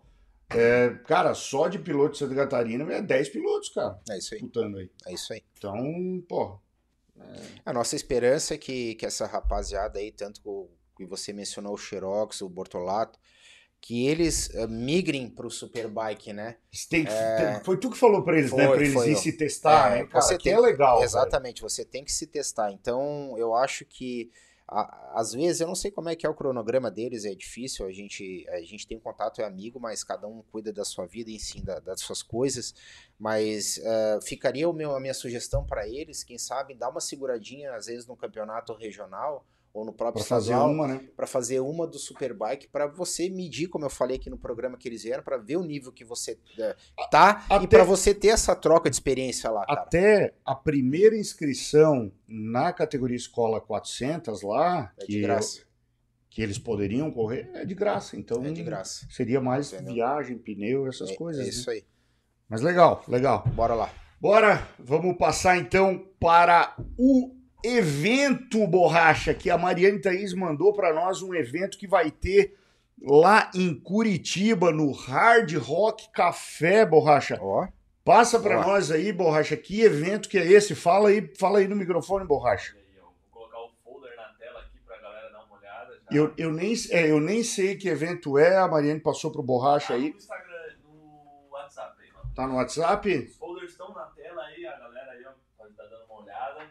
é, 0.50 0.90
cara, 1.08 1.34
só 1.34 1.68
de 1.68 1.78
piloto 1.80 2.14
de 2.14 2.18
Santa 2.20 2.36
Catarina 2.36 2.92
é 2.94 3.02
10 3.02 3.30
pilotos, 3.30 3.70
cara, 3.70 4.00
É 4.10 4.18
isso 4.18 4.34
aí, 4.34 4.40
disputando 4.42 4.78
aí. 4.78 4.90
é 5.08 5.14
isso 5.14 5.34
aí. 5.34 5.44
Então, 5.58 6.24
pô, 6.28 6.60
A 7.66 7.72
nossa 7.74 7.96
esperança 7.96 8.54
é 8.56 8.58
que, 8.58 8.96
que 8.96 9.06
essa 9.06 9.26
rapaziada 9.26 10.00
aí, 10.00 10.12
tanto 10.12 10.42
o- 10.44 10.70
que 10.98 11.06
você 11.06 11.32
mencionou 11.34 11.74
o 11.74 11.78
Xerox, 11.78 12.42
o 12.42 12.50
Bortolato, 12.50 13.18
que 13.82 14.08
eles 14.08 14.50
eh, 14.56 14.66
migrem 14.68 15.30
pro 15.30 15.50
Superbike, 15.52 16.34
né? 16.34 16.58
Tem 16.90 17.06
tem- 17.06 17.64
foi 17.64 17.78
tu 17.80 17.90
que 17.92 17.98
falou 17.98 18.24
eles, 18.30 18.52
né? 18.52 18.66
Eles 18.76 18.94
foi 18.94 19.10
ir 19.10 19.12
eu. 19.12 19.18
se 19.18 19.32
testar, 19.34 19.92
É, 19.92 20.02
né, 20.02 20.08
cara? 20.08 20.22
você 20.22 20.38
tem 20.38 20.54
é 20.54 20.60
legal. 20.60 21.04
Exatamente, 21.04 21.62
você 21.62 21.86
tem 21.86 22.04
que 22.04 22.12
se 22.12 22.26
testar. 22.28 22.72
Então, 22.72 23.36
eu 23.38 23.54
acho 23.54 23.86
que 23.86 24.32
às 24.68 25.34
vezes 25.34 25.62
eu 25.62 25.68
não 25.68 25.76
sei 25.76 25.92
como 25.92 26.10
é 26.10 26.16
que 26.16 26.26
é 26.26 26.30
o 26.30 26.34
cronograma 26.34 26.90
deles, 26.90 27.24
é 27.26 27.36
difícil, 27.36 27.86
a 27.86 27.92
gente 27.92 28.46
a 28.50 28.60
gente 28.62 28.88
tem 28.88 29.00
contato, 29.00 29.40
é 29.42 29.46
amigo, 29.46 29.80
mas 29.80 30.04
cada 30.04 30.28
um 30.28 30.42
cuida 30.52 30.74
da 30.74 30.84
sua 30.84 31.06
vida 31.06 31.30
e 31.30 31.40
sim 31.40 31.64
da- 31.64 31.80
das 31.80 32.02
suas 32.02 32.24
coisas. 32.24 32.74
Mas 33.20 33.78
eh, 33.78 34.20
ficaria 34.24 34.68
o 34.70 34.74
meu, 34.74 34.96
a 34.96 35.00
minha 35.00 35.14
sugestão 35.14 35.66
para 35.66 35.88
eles, 35.88 36.24
quem 36.24 36.38
sabe, 36.38 36.74
dar 36.74 36.90
uma 36.90 37.00
seguradinha 37.02 37.74
às 37.76 37.86
vezes 37.86 38.08
no 38.08 38.16
campeonato 38.18 38.74
regional 38.74 39.46
ou 39.76 39.84
no 39.86 39.92
próprio 39.92 40.24
Pra 40.24 40.30
fazer 40.38 40.56
uma, 40.56 40.88
né? 40.88 41.02
para 41.18 41.28
fazer 41.28 41.60
uma 41.60 41.86
do 41.86 42.00
Superbike, 42.00 42.70
para 42.70 42.88
você 42.88 43.30
medir, 43.30 43.68
como 43.68 43.84
eu 43.84 43.90
falei 43.90 44.16
aqui 44.16 44.30
no 44.30 44.38
programa 44.38 44.78
que 44.78 44.88
eles 44.88 45.04
vieram, 45.04 45.22
para 45.22 45.36
ver 45.38 45.58
o 45.58 45.64
nível 45.64 45.92
que 45.92 46.06
você 46.06 46.40
eh, 46.58 46.76
tá 47.12 47.46
e 47.50 47.54
Até- 47.54 47.68
para 47.68 47.84
você 47.84 48.14
ter 48.14 48.30
essa 48.30 48.56
troca 48.56 48.90
de 48.90 48.96
experiência 48.96 49.52
lá, 49.52 49.66
cara. 49.66 49.82
Até 49.82 50.34
a 50.46 50.56
primeira 50.56 51.18
inscrição 51.18 52.10
na 52.26 52.72
categoria 52.72 53.18
Escola 53.18 53.60
400 53.60 54.42
lá, 54.42 54.94
É 54.98 55.02
de 55.02 55.08
que, 55.08 55.22
graça. 55.22 55.64
que 56.30 56.42
eles 56.42 56.58
poderiam 56.58 57.12
correr, 57.12 57.52
é 57.54 57.66
de 57.66 57.76
graça. 57.76 58.16
Então, 58.16 58.46
É 58.46 58.52
de 58.52 58.64
graça. 58.64 59.06
seria 59.10 59.42
mais 59.42 59.74
Entendeu? 59.74 59.96
viagem, 59.96 60.38
pneu, 60.38 60.88
essas 60.88 61.10
É- 61.10 61.16
coisas. 61.16 61.42
É 61.42 61.46
né? 61.46 61.50
isso 61.50 61.70
aí. 61.70 61.84
Mas 62.48 62.62
legal, 62.62 63.04
legal. 63.10 63.44
Bora 63.54 63.74
lá. 63.74 63.92
Bora, 64.22 64.66
vamos 64.80 65.18
passar 65.18 65.58
então 65.58 66.08
para 66.20 66.74
o 66.98 67.35
evento 67.66 68.66
Borracha, 68.68 69.34
que 69.34 69.50
a 69.50 69.58
Mariane 69.58 70.00
Thaís 70.00 70.34
mandou 70.34 70.74
para 70.74 70.94
nós 70.94 71.22
um 71.22 71.34
evento 71.34 71.78
que 71.78 71.88
vai 71.88 72.12
ter 72.12 72.58
lá 73.02 73.50
em 73.54 73.74
Curitiba, 73.74 74.72
no 74.72 74.92
Hard 74.92 75.54
Rock 75.58 76.10
Café, 76.12 76.86
Borracha. 76.86 77.38
Ó, 77.42 77.68
Passa 78.04 78.40
para 78.40 78.62
nós 78.62 78.92
aí, 78.92 79.12
Borracha, 79.12 79.58
que 79.58 79.82
evento 79.82 80.30
que 80.30 80.38
é 80.38 80.46
esse? 80.46 80.76
Fala 80.76 81.10
aí, 81.10 81.28
fala 81.40 81.58
aí 81.58 81.68
no 81.68 81.76
microfone, 81.76 82.24
Borracha. 82.24 82.76
Aí, 82.78 83.00
ó, 83.02 83.06
vou 83.06 83.14
colocar 83.32 83.60
o 83.62 83.70
folder 83.84 84.16
na 84.16 84.26
tela 84.38 84.60
aqui 84.60 84.80
pra 84.86 84.96
galera 85.00 85.32
dar 85.32 85.44
uma 85.44 85.58
olhada. 85.58 86.00
Já. 86.12 86.16
Eu, 86.16 86.32
eu, 86.38 86.52
nem, 86.52 86.74
é, 86.92 87.10
eu 87.10 87.20
nem 87.20 87.42
sei 87.44 87.76
que 87.76 87.90
evento 87.90 88.38
é, 88.38 88.58
a 88.58 88.68
Mariane 88.68 89.00
passou 89.00 89.32
pro 89.32 89.42
Borracha 89.42 89.88
Tá 89.88 89.94
aí. 89.96 90.12
no 90.12 90.18
Instagram, 90.18 90.76
no 90.84 91.48
WhatsApp 91.50 92.02
aí. 92.04 92.10
Tá 92.36 92.48
no 92.48 92.56
WhatsApp? 92.58 93.10
Os 93.18 93.36
folders 93.38 93.72
estão 93.72 93.92
na 93.92 94.04
tela 94.06 94.44
aí, 94.44 94.68
a 94.68 94.78
galera 94.78 95.12
aí, 95.12 95.26
ó, 95.26 95.32
pode 95.58 95.72
estar 95.72 95.86
dando 95.86 96.06
uma 96.06 96.22
olhada. 96.22 96.70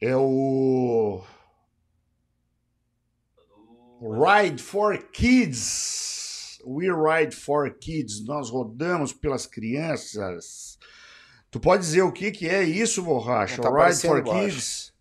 É 0.00 0.14
o 0.16 1.22
Ride 4.00 4.62
for 4.62 4.98
Kids. 5.10 6.60
We 6.66 6.86
Ride 6.90 7.34
for 7.34 7.72
Kids. 7.78 8.24
Nós 8.24 8.50
rodamos 8.50 9.12
pelas 9.12 9.46
crianças. 9.46 10.78
Tu 11.50 11.58
pode 11.60 11.82
dizer 11.82 12.02
o 12.02 12.12
que, 12.12 12.30
que 12.30 12.48
é 12.48 12.62
isso, 12.62 13.02
Borracha? 13.02 13.62
Tá 13.62 13.70
Ride 13.70 14.00
for 14.00 14.22
Borracha. 14.22 14.48
Kids. 14.50 14.92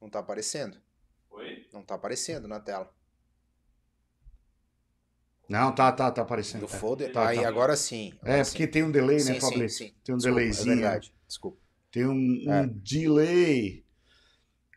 não 0.00 0.10
tá 0.10 0.18
aparecendo. 0.18 0.76
Oi? 1.30 1.66
Não 1.72 1.82
tá 1.82 1.94
aparecendo 1.94 2.46
na 2.46 2.60
tela. 2.60 2.92
Não, 5.48 5.74
tá, 5.74 5.90
tá, 5.92 6.10
tá 6.10 6.20
aparecendo. 6.20 6.66
Do 6.66 6.74
É, 6.74 6.78
folder. 6.78 7.10
Tá, 7.12 7.28
aí 7.28 7.40
tá. 7.40 7.48
agora 7.48 7.74
sim. 7.74 8.12
É, 8.22 8.32
agora 8.32 8.44
porque 8.44 8.64
sim. 8.64 8.70
tem 8.70 8.82
um 8.82 8.90
delay, 8.90 9.18
sim, 9.20 9.28
né, 9.32 9.34
sim, 9.34 9.40
Fabrício? 9.40 9.86
sim. 9.86 9.94
Tem 10.04 10.14
um 10.14 10.18
Desculpa, 10.18 10.40
delayzinho. 10.40 10.72
É 10.72 10.76
né? 10.76 10.82
verdade. 10.82 11.14
Desculpa. 11.26 11.58
Tem 11.90 12.06
um, 12.06 12.12
um 12.46 12.52
É. 12.52 12.66
delay. 12.66 13.84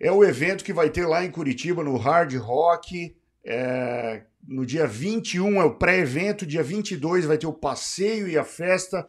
É 0.04 0.12
o 0.12 0.24
evento 0.24 0.64
que 0.64 0.74
vai 0.74 0.90
ter 0.90 1.06
lá 1.06 1.24
em 1.24 1.30
Curitiba, 1.30 1.84
no 1.84 1.96
Hard 1.96 2.34
Rock. 2.34 3.16
É, 3.46 4.24
no 4.48 4.66
dia 4.66 4.88
21 4.88 5.62
é 5.62 5.64
o 5.64 5.76
pré-evento, 5.76 6.44
dia 6.44 6.64
22 6.64 7.26
vai 7.26 7.38
ter 7.38 7.46
o 7.46 7.54
passeio 7.54 8.28
e 8.28 8.36
a 8.36 8.44
festa. 8.44 9.08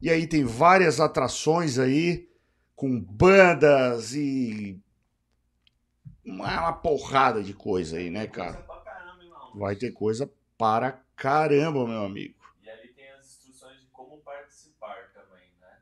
E 0.00 0.10
aí 0.10 0.26
tem 0.26 0.42
várias 0.42 0.98
atrações 0.98 1.78
aí, 1.78 2.28
com 2.74 3.00
bandas 3.00 4.16
e 4.16 4.80
uma, 6.24 6.60
uma 6.60 6.72
porrada 6.72 7.40
de 7.40 7.54
coisa 7.54 7.98
aí, 7.98 8.10
né, 8.10 8.26
cara? 8.26 8.66
Vai 9.54 9.76
ter 9.76 9.92
coisa 9.92 10.28
para 10.58 11.00
caramba, 11.14 11.86
meu 11.86 12.02
amigo. 12.02 12.34
E 12.64 12.68
ali 12.68 12.88
tem 12.88 13.08
as 13.12 13.26
instruções 13.26 13.80
de 13.80 13.86
como 13.92 14.18
participar 14.18 15.12
também, 15.14 15.46
né? 15.60 15.76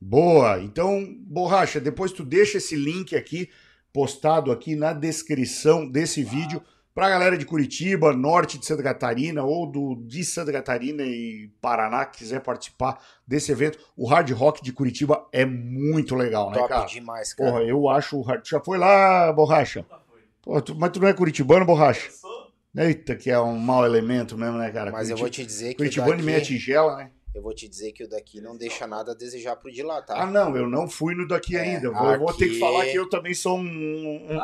Boa. 0.00 0.60
Então, 0.62 1.04
Borracha, 1.18 1.80
depois 1.80 2.12
tu 2.12 2.24
deixa 2.24 2.58
esse 2.58 2.76
link 2.76 3.16
aqui 3.16 3.50
postado 3.92 4.50
aqui 4.50 4.74
na 4.74 4.92
descrição 4.92 5.88
desse 5.88 6.22
vídeo 6.22 6.62
para 6.94 7.06
a 7.06 7.10
galera 7.10 7.38
de 7.38 7.46
Curitiba, 7.46 8.12
norte 8.12 8.58
de 8.58 8.66
Santa 8.66 8.82
Catarina 8.82 9.42
ou 9.42 9.66
do 9.66 9.94
de 10.06 10.22
Santa 10.24 10.52
Catarina 10.52 11.02
e 11.02 11.50
Paraná 11.60 12.04
que 12.04 12.18
quiser 12.18 12.40
participar 12.40 12.98
desse 13.26 13.50
evento. 13.50 13.78
O 13.96 14.06
Hard 14.06 14.30
Rock 14.32 14.62
de 14.62 14.72
Curitiba 14.72 15.26
é 15.32 15.44
muito 15.46 16.14
legal, 16.14 16.50
né, 16.50 16.58
Top 16.58 16.68
cara? 16.68 16.84
demais, 16.86 17.32
cara. 17.32 17.50
Porra, 17.50 17.62
eu 17.64 17.88
acho 17.88 18.18
o 18.18 18.22
Hard... 18.22 18.46
Já 18.46 18.60
foi 18.60 18.76
lá, 18.76 19.32
Borracha? 19.32 19.86
Pô, 20.42 20.60
tu- 20.60 20.74
Mas 20.74 20.90
tu 20.90 21.00
não 21.00 21.08
é 21.08 21.14
curitibano, 21.14 21.64
Borracha? 21.64 22.08
Eu 22.08 22.12
sou? 22.12 22.32
Eita, 22.76 23.14
que 23.16 23.30
é 23.30 23.38
um 23.40 23.56
mau 23.58 23.84
elemento 23.86 24.36
mesmo, 24.36 24.58
né, 24.58 24.70
cara? 24.70 24.90
Mas 24.90 25.08
eu 25.08 25.16
Curiti- 25.16 25.38
vou 25.40 25.46
te 25.46 25.46
dizer 25.46 25.68
que 25.70 25.76
Curitibano 25.76 26.20
e 26.20 26.22
meia 26.22 26.38
daqui, 26.40 26.48
tigela, 26.54 26.96
né? 26.96 27.10
Eu 27.34 27.40
vou 27.42 27.54
te 27.54 27.66
dizer 27.68 27.92
que 27.92 28.04
o 28.04 28.08
daqui 28.08 28.40
não 28.40 28.56
deixa 28.56 28.86
nada 28.86 29.12
a 29.12 29.14
desejar 29.14 29.56
pro 29.56 29.70
de 29.72 29.82
lá, 29.82 30.02
tá? 30.02 30.22
Ah, 30.22 30.26
não, 30.26 30.56
eu 30.56 30.68
não 30.68 30.88
fui 30.88 31.14
no 31.14 31.26
daqui 31.26 31.56
É, 31.56 31.60
ainda. 31.60 31.90
Vou, 31.90 32.12
eu 32.12 32.18
vou 32.18 32.32
ter 32.34 32.44
que 32.46 32.50
aqui- 32.52 32.60
falar 32.60 32.84
que 32.86 32.94
eu 32.96 33.08
também 33.08 33.32
sou 33.34 33.56
um, 33.58 33.62
um, 33.62 34.34
um, 34.34 34.38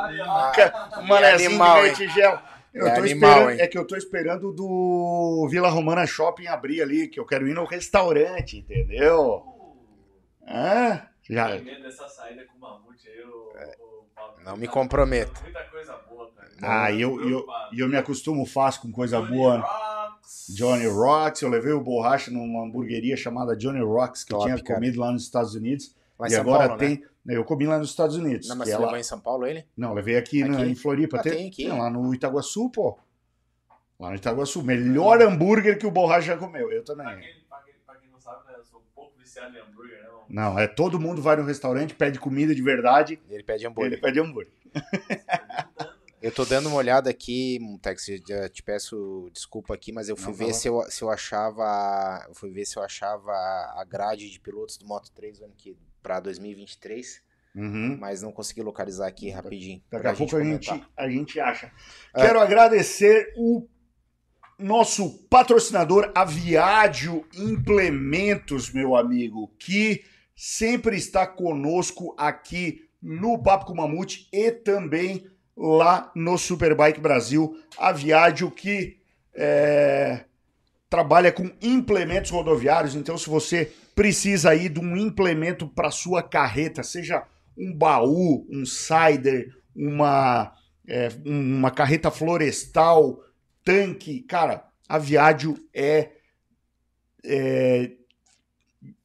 ca- 0.53 0.91
um 0.97 1.01
É 1.03 1.07
manezinho 1.07 1.49
animal, 1.51 1.83
de 1.83 1.95
tigela. 1.95 2.43
Eu 2.73 2.87
É 2.87 2.93
tô 2.95 3.01
animal, 3.01 3.49
é 3.49 3.67
que 3.67 3.77
eu 3.77 3.85
tô 3.85 3.95
esperando 3.95 4.51
do 4.53 5.47
Vila 5.49 5.69
Romana 5.69 6.05
Shopping 6.05 6.47
abrir 6.47 6.81
ali, 6.83 7.07
que 7.07 7.19
eu 7.19 7.25
quero 7.25 7.47
ir 7.47 7.53
no 7.55 7.65
restaurante, 7.65 8.57
entendeu? 8.57 9.43
Ah, 10.47 11.07
já. 11.29 11.49
Medo 11.49 11.81
dessa 11.83 12.07
saída 12.07 12.43
com 12.45 12.57
o 12.57 12.61
Mamute 12.61 13.07
aí, 13.07 13.21
o, 13.21 13.49
o 13.99 14.05
Pablo. 14.15 14.43
Não 14.43 14.57
me 14.57 14.67
comprometo. 14.67 15.41
Muita 15.43 15.63
coisa 15.65 15.93
boa. 15.93 16.08
Ah, 16.61 16.91
e 16.91 17.01
eu, 17.01 17.19
eu, 17.29 17.45
eu 17.75 17.87
me 17.87 17.95
acostumo 17.97 18.45
fácil 18.45 18.81
com 18.81 18.91
coisa 18.91 19.17
Johnny 19.21 19.31
boa. 19.37 19.57
Rocks. 19.59 20.45
Johnny 20.55 20.85
Rocks, 20.87 21.41
eu 21.41 21.49
levei 21.49 21.71
o 21.73 21.81
borracha 21.81 22.29
numa 22.31 22.63
hamburgueria 22.63 23.15
chamada 23.17 23.55
Johnny 23.55 23.81
Rocks, 23.81 24.23
que 24.23 24.33
eu 24.33 24.37
Top, 24.39 24.49
tinha 24.51 24.63
cara. 24.63 24.75
comido 24.79 24.99
lá 24.99 25.11
nos 25.11 25.23
Estados 25.23 25.55
Unidos. 25.55 25.95
Lá 26.17 26.27
em 26.27 26.31
e 26.31 26.33
São 26.33 26.41
agora 26.41 26.67
Paulo, 26.69 26.81
né? 26.81 26.87
tem. 26.87 27.05
Eu 27.35 27.43
comi 27.45 27.65
lá 27.67 27.77
nos 27.77 27.89
Estados 27.89 28.15
Unidos. 28.15 28.47
Não, 28.49 28.55
mas 28.55 28.65
que 28.65 28.71
você 28.71 28.75
ela- 28.75 28.85
levou 28.85 28.99
em 28.99 29.03
São 29.03 29.19
Paulo 29.19 29.45
ele? 29.45 29.65
Não, 29.77 29.93
levei 29.93 30.17
aqui, 30.17 30.43
na- 30.43 30.61
Aqui? 30.61 30.69
em 30.71 30.75
Floripa. 30.75 31.17
Ah, 31.17 31.21
tem 31.21 31.47
aqui? 31.47 31.67
lá 31.67 31.89
no 31.89 32.13
Itaguaçu, 32.13 32.69
pô. 32.69 32.97
Lá 33.99 34.09
no 34.09 34.15
Itaguaçu. 34.15 34.63
Melhor 34.63 35.21
hambúrguer 35.21 35.77
que 35.77 35.85
o 35.85 35.91
Borracha 35.91 36.27
já 36.27 36.37
comeu. 36.37 36.71
Eu 36.71 36.83
também. 36.83 37.05
Pra 37.05 37.15
quem, 37.17 37.33
pra 37.47 37.57
quem- 37.59 37.73
pra 37.85 37.95
quem 37.97 38.09
não 38.09 38.19
sabe, 38.19 38.39
né? 38.47 38.53
Eu 38.57 38.63
sou 38.63 38.79
um 38.79 38.83
pouco 38.95 39.13
viciado 39.19 39.55
em 39.55 39.59
hambúrguer, 39.61 40.01
né? 40.01 40.09
Não, 40.29 40.57
é 40.59 40.67
todo 40.67 40.99
mundo 40.99 41.21
vai 41.21 41.35
no 41.35 41.43
restaurante, 41.43 41.93
pede 41.93 42.19
comida 42.19 42.53
de 42.55 42.61
verdade, 42.61 43.19
Ele 43.29 43.43
pede 43.43 43.65
hambúrguer. 43.67 43.93
ele 43.93 44.01
pede 44.01 44.19
hambúrguer. 44.19 44.51
Eu 46.21 46.31
tô 46.33 46.43
dando 46.43 46.67
uma 46.67 46.75
olhada 46.77 47.09
aqui, 47.09 47.57
Montex, 47.61 48.09
eu 48.09 48.49
te 48.49 48.61
peço 48.61 49.29
desculpa 49.33 49.73
aqui, 49.73 49.91
mas 49.91 50.09
eu 50.09 50.17
fui 50.17 50.31
Não, 50.31 50.33
ver 50.33 50.53
se 50.53 50.67
eu, 50.67 50.81
se 50.89 51.01
eu 51.01 51.09
achava. 51.09 52.25
Eu 52.27 52.35
fui 52.35 52.51
ver 52.51 52.65
se 52.65 52.77
eu 52.77 52.83
achava 52.83 53.31
a 53.31 53.85
grade 53.87 54.29
de 54.29 54.39
pilotos 54.39 54.77
do 54.77 54.85
Moto 54.85 55.11
3 55.11 55.41
ano 55.41 55.53
que 55.57 55.77
para 56.03 56.19
2023, 56.19 57.21
Uhum. 57.55 57.97
mas 57.99 58.21
não 58.21 58.31
consegui 58.31 58.61
localizar 58.61 59.07
aqui 59.07 59.29
rapidinho. 59.29 59.81
Daqui 59.89 60.07
a 60.07 60.13
pouco 60.13 60.35
a 60.37 60.43
gente, 60.43 60.83
a 60.95 61.09
gente 61.09 61.39
acha. 61.39 61.71
É. 62.13 62.21
Quero 62.21 62.39
agradecer 62.39 63.33
o 63.35 63.67
nosso 64.57 65.17
patrocinador 65.29 66.11
Aviádio 66.13 67.25
Implementos, 67.33 68.71
meu 68.71 68.95
amigo, 68.95 69.47
que 69.57 70.03
sempre 70.35 70.97
está 70.97 71.25
conosco 71.25 72.13
aqui 72.17 72.87
no 73.01 73.41
Papo 73.41 73.65
com 73.65 73.75
Mamute 73.75 74.27
e 74.31 74.51
também 74.51 75.25
lá 75.59 76.09
no 76.15 76.37
Superbike 76.37 77.01
Brasil. 77.01 77.57
Aviádio 77.77 78.49
que 78.49 78.97
é, 79.35 80.23
trabalha 80.89 81.33
com 81.33 81.51
implementos 81.61 82.31
rodoviários, 82.31 82.95
então 82.95 83.17
se 83.17 83.29
você 83.29 83.71
precisa 83.93 84.51
aí 84.51 84.69
de 84.69 84.79
um 84.79 84.95
implemento 84.95 85.67
para 85.67 85.91
sua 85.91 86.23
carreta, 86.23 86.81
seja 86.81 87.25
um 87.57 87.73
baú, 87.73 88.47
um 88.49 88.65
cider, 88.65 89.53
uma, 89.75 90.53
é, 90.87 91.09
uma 91.25 91.69
carreta 91.69 92.09
florestal, 92.09 93.21
tanque, 93.63 94.21
cara, 94.21 94.65
a 94.87 94.97
Viádio 94.97 95.57
é, 95.73 96.11
é, 97.25 97.91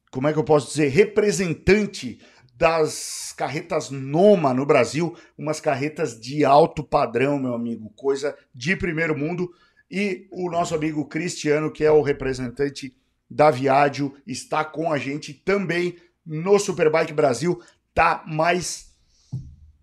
como 0.09 0.29
é 0.29 0.33
que 0.33 0.39
eu 0.39 0.43
posso 0.45 0.69
dizer, 0.69 0.87
representante 0.87 2.19
das 2.57 3.33
carretas 3.35 3.89
Noma 3.89 4.53
no 4.53 4.65
Brasil, 4.65 5.15
umas 5.37 5.59
carretas 5.59 6.19
de 6.19 6.45
alto 6.45 6.83
padrão, 6.83 7.37
meu 7.37 7.53
amigo, 7.53 7.91
coisa 7.95 8.35
de 8.53 8.75
primeiro 8.75 9.17
mundo. 9.17 9.51
E 9.91 10.27
o 10.31 10.49
nosso 10.49 10.73
amigo 10.73 11.05
Cristiano, 11.05 11.71
que 11.71 11.83
é 11.83 11.91
o 11.91 12.01
representante 12.01 12.95
da 13.29 13.51
Viádio, 13.51 14.15
está 14.25 14.63
com 14.63 14.91
a 14.91 14.97
gente 14.97 15.33
também 15.33 15.97
no 16.25 16.57
Superbike 16.57 17.13
Brasil, 17.13 17.61
tá 17.93 18.23
mais 18.25 18.95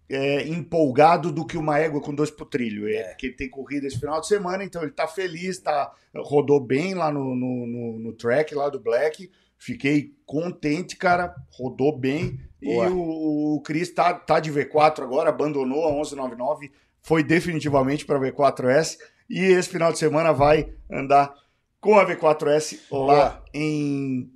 é, 0.08 0.46
empolgado 0.48 1.30
do 1.30 1.46
que 1.46 1.56
uma 1.56 1.78
égua 1.78 2.00
com 2.00 2.14
dois 2.14 2.30
pro 2.30 2.46
trilho. 2.46 2.88
É, 2.88 3.10
porque 3.10 3.26
ele 3.26 3.36
tem 3.36 3.50
corrida 3.50 3.86
esse 3.86 4.00
final 4.00 4.20
de 4.20 4.28
semana, 4.28 4.64
então 4.64 4.82
ele 4.82 4.92
tá 4.92 5.06
feliz, 5.06 5.58
tá, 5.58 5.92
rodou 6.16 6.58
bem 6.58 6.94
lá 6.94 7.12
no, 7.12 7.34
no, 7.34 7.66
no, 7.66 7.98
no 7.98 8.12
track 8.14 8.54
lá 8.54 8.68
do 8.68 8.80
Black. 8.80 9.30
Fiquei 9.64 10.12
contente, 10.26 10.96
cara. 10.96 11.32
Rodou 11.52 11.96
bem. 11.96 12.40
Boa. 12.60 12.86
E 12.86 12.90
o, 12.90 13.54
o 13.54 13.60
Cris 13.60 13.94
tá, 13.94 14.12
tá 14.12 14.40
de 14.40 14.50
V4 14.50 15.04
agora, 15.04 15.30
abandonou 15.30 15.86
a 15.86 15.92
1199, 15.92 16.72
foi 17.00 17.22
definitivamente 17.22 18.04
para 18.04 18.18
V4S. 18.18 18.98
E 19.30 19.38
esse 19.38 19.68
final 19.68 19.92
de 19.92 20.00
semana 20.00 20.32
vai 20.32 20.72
andar 20.90 21.32
com 21.80 21.96
a 21.96 22.04
V4S 22.04 22.80
lá 22.90 23.28
Boa. 23.28 23.44
em 23.54 24.28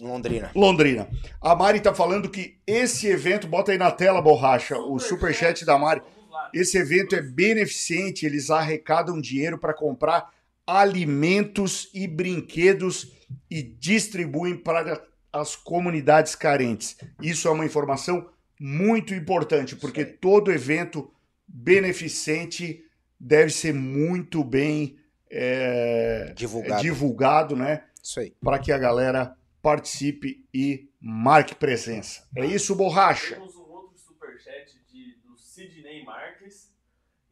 Londrina. 0.00 0.50
Londrina. 0.56 1.08
A 1.40 1.54
Mari 1.54 1.78
tá 1.78 1.94
falando 1.94 2.28
que 2.28 2.58
esse 2.66 3.06
evento, 3.06 3.46
bota 3.46 3.70
aí 3.70 3.78
na 3.78 3.92
tela, 3.92 4.20
borracha, 4.20 4.76
o 4.76 4.98
superchat 4.98 5.64
da 5.64 5.78
Mari. 5.78 6.02
Lá. 6.32 6.50
Esse 6.52 6.78
evento 6.78 7.14
é 7.14 7.22
beneficente, 7.22 8.26
eles 8.26 8.50
arrecadam 8.50 9.20
dinheiro 9.20 9.56
para 9.56 9.72
comprar 9.72 10.32
alimentos 10.66 11.90
e 11.92 12.06
brinquedos 12.06 13.12
e 13.50 13.62
distribuem 13.62 14.56
para 14.56 15.06
as 15.32 15.56
comunidades 15.56 16.34
carentes. 16.34 16.96
Isso 17.20 17.48
é 17.48 17.50
uma 17.50 17.64
informação 17.66 18.30
muito 18.58 19.12
importante, 19.14 19.76
porque 19.76 20.04
todo 20.04 20.52
evento 20.52 21.12
beneficente 21.46 22.84
deve 23.18 23.50
ser 23.50 23.74
muito 23.74 24.42
bem 24.44 24.98
é, 25.30 26.32
Divulgado. 26.36 26.82
divulgado, 26.82 27.56
né? 27.56 27.84
Isso 28.02 28.20
aí. 28.20 28.30
Para 28.40 28.58
que 28.58 28.70
a 28.70 28.78
galera 28.78 29.36
participe 29.60 30.46
e 30.52 30.88
marque 31.00 31.54
presença. 31.54 32.28
É 32.36 32.44
isso, 32.46 32.74
borracha? 32.76 33.34
Temos 33.34 33.56
um 33.56 33.62
outro 33.62 33.98
superchat 33.98 34.78
de, 34.92 35.16
do 35.24 35.36
Sidney 35.36 36.04
Marques. 36.04 36.72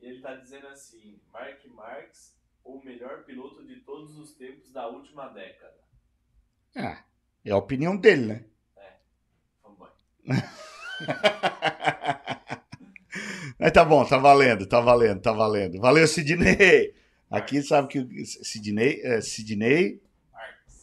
E 0.01 0.07
ele 0.07 0.21
tá 0.21 0.35
dizendo 0.35 0.67
assim: 0.69 1.21
Mark 1.33 1.65
Marques, 1.75 2.32
o 2.77 2.85
melhor 2.85 3.25
piloto 3.25 3.65
de 3.67 3.77
todos 3.81 4.17
os 4.19 4.35
tempos 4.35 4.71
da 4.73 4.89
última 4.89 5.29
década. 5.29 5.81
É, 6.75 6.99
é 7.45 7.51
a 7.51 7.57
opinião 7.57 7.97
dele, 7.97 8.27
né? 8.27 8.45
Fanboy. 9.63 9.91
Mas 13.59 13.73
tá 13.73 13.85
bom, 13.85 14.05
tá 14.05 14.19
valendo, 14.19 14.67
tá 14.67 14.81
valendo, 14.81 15.21
tá 15.21 15.33
valendo. 15.33 15.81
Valeu, 15.81 16.07
Sidney! 16.09 16.95
Aqui 17.31 17.63
sabe 17.63 17.89
que 17.89 17.99
o 17.99 18.27
Sidney, 18.27 19.01
é, 19.03 19.21
Sidney. 19.21 20.01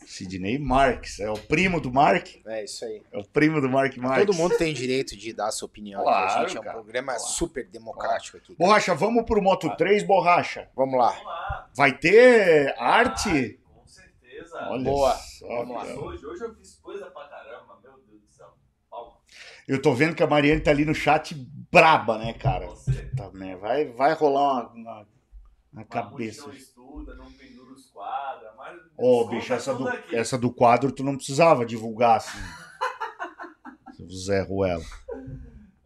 Sidney 0.09 0.57
Marques, 0.57 1.19
é 1.19 1.29
o 1.29 1.37
primo 1.37 1.79
do 1.79 1.91
Mark, 1.93 2.27
É 2.47 2.63
isso 2.63 2.83
aí. 2.83 3.01
é 3.11 3.17
o 3.19 3.23
primo 3.23 3.61
do 3.61 3.69
Mark 3.69 3.95
Marques. 3.97 4.25
Todo 4.25 4.35
mundo 4.35 4.57
tem 4.57 4.73
direito 4.73 5.15
de 5.15 5.31
dar 5.33 5.47
a 5.47 5.51
sua 5.51 5.67
opinião 5.67 6.01
aqui. 6.01 6.09
A 6.09 6.13
Claro, 6.13 6.47
gente 6.47 6.57
é 6.57 6.59
um 6.59 6.63
cara. 6.63 6.75
programa 6.75 7.13
Claro. 7.13 7.29
super 7.29 7.67
democrático 7.67 8.37
aqui. 8.37 8.55
Borracha, 8.57 8.95
vamos 8.95 9.23
pro 9.23 9.39
Moto 9.41 9.69
3, 9.77 10.01
Borracha. 10.03 10.67
Vamos 10.75 10.97
lá. 10.97 11.11
Vamos 11.11 11.25
lá. 11.25 11.69
Vai 11.75 11.95
ter 11.97 12.73
arte? 12.79 13.59
Ah, 13.63 13.71
com 13.79 13.87
certeza. 13.87 14.57
Olha 14.69 14.83
Boa. 14.83 15.13
só, 15.15 15.47
Vamos 15.47 15.75
lá. 15.75 15.85
cara. 15.85 15.99
Hoje, 15.99 16.25
hoje 16.25 16.43
eu 16.43 16.55
fiz 16.55 16.75
coisa 16.79 17.05
pra 17.05 17.27
caramba, 17.27 17.79
meu 17.83 17.91
Deus 18.07 18.21
do 18.21 18.27
céu. 18.35 18.47
Palma. 18.89 19.13
Eu 19.67 19.79
tô 19.79 19.93
vendo 19.93 20.15
que 20.15 20.23
a 20.23 20.27
Mariane 20.27 20.59
tá 20.59 20.71
ali 20.71 20.85
no 20.85 20.95
chat 20.95 21.35
braba, 21.71 22.17
né, 22.17 22.33
cara? 22.33 22.65
Você. 22.65 23.11
Tá, 23.15 23.29
né? 23.31 23.55
vai, 23.57 23.85
vai 23.85 24.13
rolar 24.13 24.71
uma, 24.73 24.73
uma, 24.73 25.07
uma 25.71 25.83
cabeça. 25.85 26.47
Não 26.47 26.53
estuda, 26.53 27.15
não 27.15 27.31
pendura 27.31 27.71
os 27.73 27.85
quadros. 27.91 28.49
Mas 28.57 28.77
Ô, 28.97 29.23
som 29.23 29.29
bicho, 29.29 29.47
tá 29.49 29.55
essa 29.55 29.73
do, 29.75 29.87
aqui. 29.87 30.15
essa 30.15 30.37
do 30.37 30.51
quadro 30.53 30.91
tu 30.91 31.03
não 31.03 31.15
precisava 31.15 31.65
divulgar 31.65 32.17
assim. 32.17 32.37
Seu 33.95 34.09
Zé 34.09 34.41
Ruela. 34.41 34.83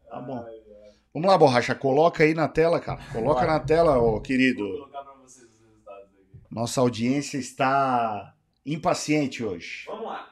Tá 0.10 0.22
bom. 0.22 0.38
Ai, 0.45 0.53
ai. 0.53 0.91
Vamos 1.14 1.30
lá, 1.30 1.38
borracha, 1.38 1.76
coloca 1.76 2.23
aí 2.23 2.34
na 2.34 2.47
tela, 2.47 2.80
cara. 2.80 3.01
Coloca 3.11 3.41
Bora. 3.41 3.53
na 3.53 3.60
tela, 3.60 3.97
ô 3.97 4.11
Vou 4.11 4.22
querido. 4.22 4.64
colocar 4.68 5.03
pra 5.03 5.14
vocês 5.15 5.47
os 5.51 5.60
resultados 5.60 6.10
aqui. 6.10 6.38
Nossa 6.51 6.81
audiência 6.81 7.38
está 7.38 8.35
impaciente 8.65 9.43
hoje. 9.43 9.84
Vamos 9.88 10.05
lá. 10.05 10.30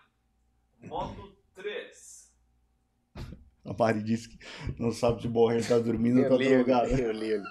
Moto 0.84 1.34
3. 1.56 2.32
A 3.66 3.74
Mari 3.74 4.02
disse 4.04 4.28
que 4.30 4.40
não 4.80 4.92
sabe 4.92 5.22
se 5.22 5.28
o 5.28 5.30
Borracha 5.30 5.70
tá 5.76 5.80
dormindo 5.80 6.20
ou 6.22 6.28
tá 6.28 6.34
Eu 6.34 6.38
li, 6.38 6.46
eu 6.48 6.58
li, 6.58 6.64
drogado. 6.64 6.88
eu 6.90 7.12
li, 7.12 7.42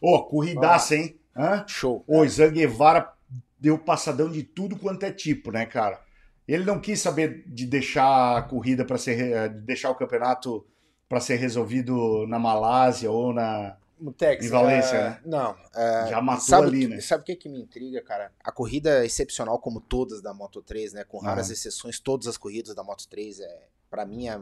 Ô, 0.00 0.22
corridaça, 0.24 0.94
hein? 0.96 1.18
Hã? 1.36 1.64
Show. 1.66 2.04
Ô, 2.06 2.26
Zé 2.26 2.50
Guevara 2.50 3.12
deu 3.58 3.78
passadão 3.78 4.30
de 4.30 4.42
tudo 4.42 4.76
quanto 4.76 5.04
é 5.04 5.12
tipo, 5.12 5.50
né, 5.50 5.66
cara? 5.66 6.00
Ele 6.48 6.64
não 6.64 6.80
quis 6.80 7.00
saber 7.00 7.44
de 7.46 7.64
deixar 7.66 8.36
a 8.38 8.42
corrida 8.42 8.84
para 8.84 8.98
ser, 8.98 9.14
re- 9.14 9.48
de 9.48 9.60
deixar 9.60 9.90
o 9.90 9.94
campeonato 9.94 10.66
para 11.08 11.20
ser 11.20 11.36
resolvido 11.36 12.26
na 12.26 12.38
Malásia 12.38 13.10
ou 13.10 13.32
na. 13.32 13.76
Mutex, 14.00 14.46
Em 14.46 14.48
Valência, 14.48 14.96
é, 14.96 15.10
né? 15.10 15.20
Não. 15.26 15.54
é, 15.74 16.06
Já 16.08 16.22
matou 16.22 16.40
sabe, 16.46 16.66
ali, 16.68 16.86
o 16.86 16.88
que- 16.88 16.94
né? 16.94 17.00
Sabe 17.02 17.22
o 17.22 17.24
que, 17.26 17.36
que 17.36 17.48
me 17.50 17.60
intriga, 17.60 18.00
cara? 18.02 18.32
A 18.42 18.50
corrida 18.50 19.02
é 19.02 19.04
excepcional, 19.06 19.58
como 19.58 19.78
todas 19.78 20.22
da 20.22 20.32
Moto 20.32 20.62
3, 20.62 20.94
né? 20.94 21.04
Com 21.04 21.18
raras 21.18 21.50
Ah. 21.50 21.52
exceções, 21.52 22.00
todas 22.00 22.26
as 22.26 22.38
corridas 22.38 22.74
da 22.74 22.82
Moto 22.82 23.06
3, 23.08 23.40
é, 23.40 23.66
pra 23.90 24.06
mim, 24.06 24.26
é... 24.26 24.40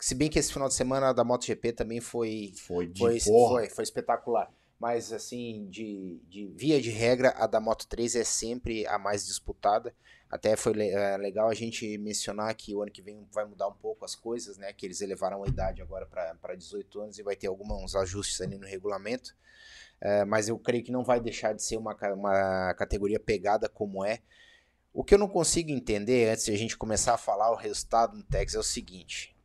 se 0.00 0.12
bem 0.12 0.28
que 0.28 0.40
esse 0.40 0.52
final 0.52 0.66
de 0.68 0.74
semana 0.74 1.12
da 1.14 1.22
MotoGP 1.22 1.72
também 1.72 2.00
foi, 2.00 2.52
Foi 2.66 2.92
foi, 2.98 3.20
foi, 3.20 3.68
foi 3.70 3.84
espetacular. 3.84 4.50
Mas, 4.78 5.12
assim, 5.12 5.66
de, 5.70 6.20
de 6.28 6.46
via 6.48 6.80
de 6.80 6.90
regra, 6.90 7.30
a 7.36 7.46
da 7.46 7.58
Moto 7.58 7.86
3 7.86 8.16
é 8.16 8.24
sempre 8.24 8.86
a 8.86 8.98
mais 8.98 9.26
disputada. 9.26 9.94
Até 10.30 10.54
foi 10.56 10.90
é, 10.90 11.16
legal 11.16 11.48
a 11.48 11.54
gente 11.54 11.96
mencionar 11.98 12.54
que 12.54 12.74
o 12.74 12.82
ano 12.82 12.90
que 12.90 13.00
vem 13.00 13.26
vai 13.32 13.44
mudar 13.44 13.68
um 13.68 13.74
pouco 13.74 14.04
as 14.04 14.14
coisas, 14.14 14.58
né? 14.58 14.72
Que 14.72 14.84
eles 14.84 15.00
elevaram 15.00 15.42
a 15.42 15.48
idade 15.48 15.80
agora 15.80 16.06
para 16.06 16.54
18 16.54 17.00
anos 17.00 17.18
e 17.18 17.22
vai 17.22 17.36
ter 17.36 17.46
alguns 17.46 17.94
ajustes 17.94 18.40
ali 18.40 18.58
no 18.58 18.66
regulamento. 18.66 19.34
É, 20.00 20.24
mas 20.24 20.48
eu 20.48 20.58
creio 20.58 20.84
que 20.84 20.92
não 20.92 21.04
vai 21.04 21.20
deixar 21.20 21.54
de 21.54 21.62
ser 21.62 21.78
uma, 21.78 21.96
uma 22.12 22.74
categoria 22.74 23.18
pegada 23.18 23.68
como 23.68 24.04
é. 24.04 24.20
O 24.92 25.04
que 25.04 25.14
eu 25.14 25.18
não 25.18 25.28
consigo 25.28 25.70
entender, 25.70 26.30
antes 26.30 26.46
de 26.46 26.52
a 26.52 26.58
gente 26.58 26.76
começar 26.76 27.14
a 27.14 27.18
falar 27.18 27.50
o 27.50 27.56
resultado 27.56 28.16
no 28.16 28.22
Texas, 28.24 28.56
é 28.56 28.58
o 28.58 28.62
seguinte. 28.62 29.36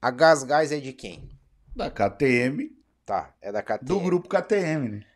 A 0.00 0.10
Gas 0.10 0.44
Gás 0.44 0.72
é 0.72 0.80
de 0.80 0.92
quem? 0.92 1.28
Da 1.74 1.90
KTM, 1.90 2.70
Tá, 3.04 3.34
é 3.40 3.52
da 3.52 3.62
KTM. 3.62 3.86
do 3.86 4.00
grupo 4.00 4.28
KTM, 4.28 4.88
né? 4.88 5.06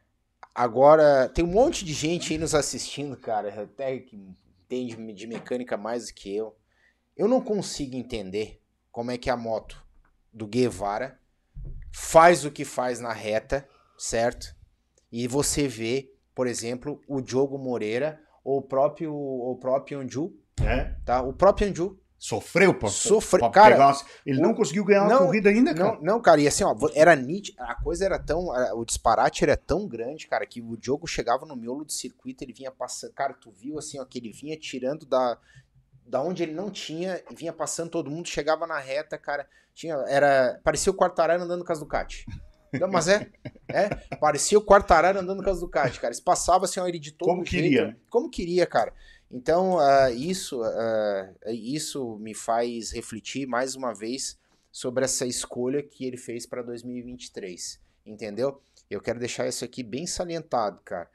Agora, 0.54 1.28
tem 1.28 1.44
um 1.44 1.48
monte 1.48 1.84
de 1.84 1.92
gente 1.92 2.32
aí 2.32 2.38
nos 2.38 2.54
assistindo, 2.54 3.16
cara, 3.16 3.62
até 3.62 3.98
que 3.98 4.16
entende 4.16 5.12
de 5.14 5.26
mecânica 5.26 5.76
mais 5.76 6.08
do 6.08 6.14
que 6.14 6.34
eu. 6.34 6.56
Eu 7.16 7.28
não 7.28 7.40
consigo 7.40 7.96
entender 7.96 8.60
como 8.90 9.10
é 9.10 9.16
que 9.16 9.30
a 9.30 9.36
moto 9.36 9.82
do 10.32 10.46
Guevara 10.46 11.18
faz 11.92 12.44
o 12.44 12.50
que 12.50 12.64
faz 12.64 13.00
na 13.00 13.12
reta, 13.12 13.68
certo? 13.96 14.54
E 15.10 15.26
você 15.26 15.66
vê, 15.66 16.12
por 16.34 16.46
exemplo, 16.46 17.00
o 17.08 17.20
Diogo 17.20 17.56
Moreira 17.56 18.20
ou 18.44 18.58
o 18.58 18.62
próprio, 18.62 19.14
o 19.14 19.56
próprio 19.56 20.00
Anju 20.00 20.36
É. 20.60 20.94
Tá? 21.04 21.22
O 21.22 21.32
próprio 21.32 21.68
Anju 21.68 21.98
Sofreu 22.18 22.74
pra, 22.74 22.88
Sofre... 22.88 23.38
pra 23.38 23.48
Cara, 23.50 23.74
pegar 23.76 23.86
uma- 23.88 24.00
Ele 24.26 24.40
não 24.40 24.52
conseguiu 24.52 24.84
ganhar 24.84 25.02
uma 25.04 25.10
não, 25.12 25.26
corrida 25.26 25.50
ainda, 25.50 25.72
cara. 25.72 25.92
Não, 25.94 26.02
não, 26.02 26.20
cara, 26.20 26.40
e 26.40 26.48
assim, 26.48 26.64
ó, 26.64 26.74
era 26.94 27.14
nítido, 27.14 27.56
a 27.62 27.76
coisa 27.76 28.04
era 28.04 28.18
tão, 28.18 28.48
o 28.74 28.84
disparate 28.84 29.44
era 29.44 29.56
tão 29.56 29.86
grande, 29.86 30.26
cara, 30.26 30.44
que 30.44 30.60
o 30.60 30.76
Diogo 30.76 31.06
chegava 31.06 31.46
no 31.46 31.54
miolo 31.54 31.84
do 31.84 31.92
circuito, 31.92 32.42
ele 32.42 32.52
vinha 32.52 32.72
passando, 32.72 33.12
cara, 33.12 33.32
tu 33.34 33.52
viu 33.52 33.78
assim, 33.78 34.00
ó, 34.00 34.04
que 34.04 34.18
ele 34.18 34.32
vinha 34.32 34.56
tirando 34.56 35.06
da, 35.06 35.38
da 36.04 36.20
onde 36.20 36.42
ele 36.42 36.52
não 36.54 36.70
tinha, 36.70 37.22
e 37.30 37.34
vinha 37.36 37.52
passando 37.52 37.90
todo 37.90 38.10
mundo, 38.10 38.26
chegava 38.26 38.66
na 38.66 38.78
reta, 38.80 39.16
cara, 39.16 39.46
tinha, 39.72 39.94
era, 40.08 40.60
parecia 40.64 40.90
o 40.90 40.96
Quartararo 40.96 41.44
andando 41.44 41.64
com 41.64 41.72
as 41.72 41.78
Ducati. 41.78 42.26
Não, 42.72 42.88
mas 42.88 43.06
é, 43.08 43.30
é, 43.68 43.88
parecia 44.16 44.58
o 44.58 44.62
Quartararo 44.62 45.20
andando 45.20 45.42
com 45.42 45.50
as 45.50 45.60
Ducati, 45.60 46.00
cara, 46.00 46.08
eles 46.12 46.20
passavam 46.20 46.64
assim, 46.64 46.80
ó, 46.80 46.86
ele 46.88 46.98
de 46.98 47.12
todo 47.12 47.28
Como 47.28 47.44
jeito, 47.44 47.62
queria, 47.64 47.86
né? 47.86 47.96
como 48.10 48.28
queria, 48.28 48.66
cara. 48.66 48.92
Então, 49.30 49.78
ah, 49.78 50.10
isso, 50.10 50.62
ah, 50.62 51.30
isso 51.46 52.16
me 52.18 52.34
faz 52.34 52.90
refletir 52.92 53.46
mais 53.46 53.74
uma 53.74 53.92
vez 53.94 54.38
sobre 54.72 55.04
essa 55.04 55.26
escolha 55.26 55.82
que 55.82 56.04
ele 56.04 56.16
fez 56.16 56.46
para 56.46 56.62
2023, 56.62 57.80
entendeu? 58.06 58.60
Eu 58.88 59.00
quero 59.00 59.18
deixar 59.18 59.46
isso 59.46 59.64
aqui 59.64 59.82
bem 59.82 60.06
salientado, 60.06 60.80
cara. 60.84 61.10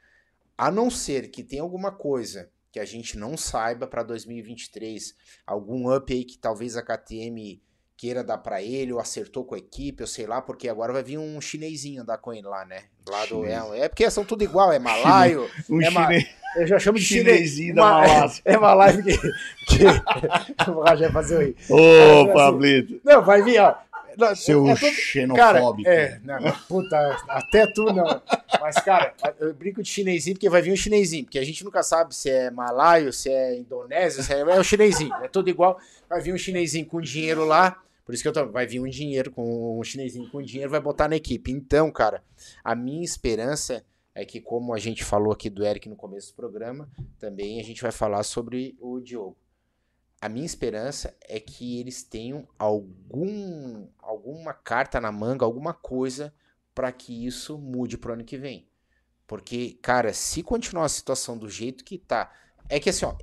A 0.56 0.70
não 0.70 0.90
ser 0.90 1.28
que 1.30 1.42
tenha 1.42 1.62
alguma 1.62 1.90
coisa 1.90 2.48
que 2.70 2.78
a 2.78 2.84
gente 2.84 3.18
não 3.18 3.36
saiba 3.36 3.86
para 3.86 4.02
2023, 4.02 5.14
algum 5.46 5.92
up 5.94 6.12
aí 6.12 6.24
que 6.24 6.38
talvez 6.38 6.76
a 6.76 6.82
KTM 6.82 7.60
queira 7.96 8.22
dar 8.24 8.38
para 8.38 8.60
ele, 8.62 8.92
ou 8.92 8.98
acertou 9.00 9.44
com 9.44 9.54
a 9.54 9.58
equipe, 9.58 10.02
eu 10.02 10.06
sei 10.06 10.26
lá, 10.26 10.42
porque 10.42 10.68
agora 10.68 10.92
vai 10.92 11.02
vir 11.02 11.18
um 11.18 11.40
chinesinho 11.40 12.02
andar 12.02 12.18
com 12.18 12.32
ele 12.32 12.46
lá, 12.46 12.64
né? 12.64 12.84
Lá 13.08 13.24
do, 13.26 13.44
é, 13.46 13.80
é 13.80 13.88
porque 13.88 14.10
são 14.10 14.24
tudo 14.24 14.42
igual, 14.42 14.72
é 14.72 14.78
malaio, 14.80 15.48
Um 15.70 15.80
é 15.80 15.90
ma- 15.90 16.06
chinês, 16.06 16.28
eu 16.56 16.66
já 16.66 16.78
chamo 16.78 16.98
de 16.98 17.04
chinesinho 17.04 17.74
da 17.74 17.82
Ma- 17.82 17.90
Malásia. 18.00 18.42
É 18.46 18.56
uma 18.58 18.74
live 18.74 19.02
que, 19.02 19.18
que 19.18 19.84
o 20.70 20.80
Rajé 20.80 21.10
fazer 21.10 21.38
aí. 21.38 21.56
Ô, 21.68 21.76
assim, 22.22 22.32
Pablito. 22.32 23.00
Não, 23.04 23.22
vai 23.22 23.42
vir, 23.42 23.58
ó. 23.60 23.74
Não, 24.16 24.34
Seu 24.36 24.68
é 24.68 24.76
Cara, 24.76 24.92
xenofóbico. 24.92 25.88
é, 25.90 26.20
não, 26.22 26.40
não, 26.40 26.52
puta, 26.68 26.96
até 27.28 27.66
tu 27.66 27.86
não. 27.92 28.22
Mas, 28.60 28.76
cara, 28.76 29.12
eu 29.40 29.52
brinco 29.52 29.82
de 29.82 29.88
chinesinho 29.88 30.36
porque 30.36 30.48
vai 30.48 30.62
vir 30.62 30.72
um 30.72 30.76
chinesinho, 30.76 31.24
porque 31.24 31.38
a 31.38 31.44
gente 31.44 31.64
nunca 31.64 31.82
sabe 31.82 32.14
se 32.14 32.30
é 32.30 32.48
malaio, 32.48 33.12
se 33.12 33.28
é 33.28 33.56
indonésio, 33.58 34.22
se 34.22 34.32
é, 34.32 34.38
é 34.38 34.60
o 34.60 34.62
chinesinho, 34.62 35.12
é 35.20 35.26
tudo 35.26 35.50
igual. 35.50 35.80
Vai 36.08 36.20
vir 36.20 36.32
um 36.32 36.38
chinesinho 36.38 36.86
com 36.86 37.00
dinheiro 37.00 37.44
lá, 37.44 37.76
por 38.06 38.14
isso 38.14 38.22
que 38.22 38.28
eu 38.28 38.32
tô, 38.32 38.46
vai 38.46 38.68
vir 38.68 38.78
um 38.78 38.88
dinheiro 38.88 39.32
com 39.32 39.80
um 39.80 39.82
chinesinho 39.82 40.30
com 40.30 40.40
dinheiro, 40.40 40.70
vai 40.70 40.80
botar 40.80 41.08
na 41.08 41.16
equipe. 41.16 41.50
Então, 41.50 41.90
cara, 41.90 42.22
a 42.62 42.72
minha 42.76 43.04
esperança 43.04 43.82
é 44.14 44.24
que, 44.24 44.40
como 44.40 44.72
a 44.72 44.78
gente 44.78 45.02
falou 45.02 45.32
aqui 45.32 45.50
do 45.50 45.64
Eric 45.64 45.88
no 45.88 45.96
começo 45.96 46.32
do 46.32 46.36
programa, 46.36 46.88
também 47.18 47.60
a 47.60 47.64
gente 47.64 47.82
vai 47.82 47.90
falar 47.90 48.22
sobre 48.22 48.76
o 48.80 49.00
Diogo. 49.00 49.36
A 50.20 50.28
minha 50.28 50.46
esperança 50.46 51.14
é 51.20 51.40
que 51.40 51.80
eles 51.80 52.02
tenham 52.02 52.48
algum, 52.58 53.88
alguma 53.98 54.54
carta 54.54 55.00
na 55.00 55.12
manga, 55.12 55.44
alguma 55.44 55.74
coisa 55.74 56.32
para 56.74 56.90
que 56.92 57.26
isso 57.26 57.58
mude 57.58 57.98
pro 57.98 58.12
ano 58.12 58.24
que 58.24 58.38
vem. 58.38 58.66
Porque, 59.26 59.78
cara, 59.82 60.12
se 60.12 60.42
continuar 60.42 60.84
a 60.84 60.88
situação 60.88 61.36
do 61.36 61.48
jeito 61.48 61.84
que 61.84 61.98
tá. 61.98 62.32
É 62.68 62.78
que 62.78 62.90
assim, 62.90 63.04
ó. 63.04 63.16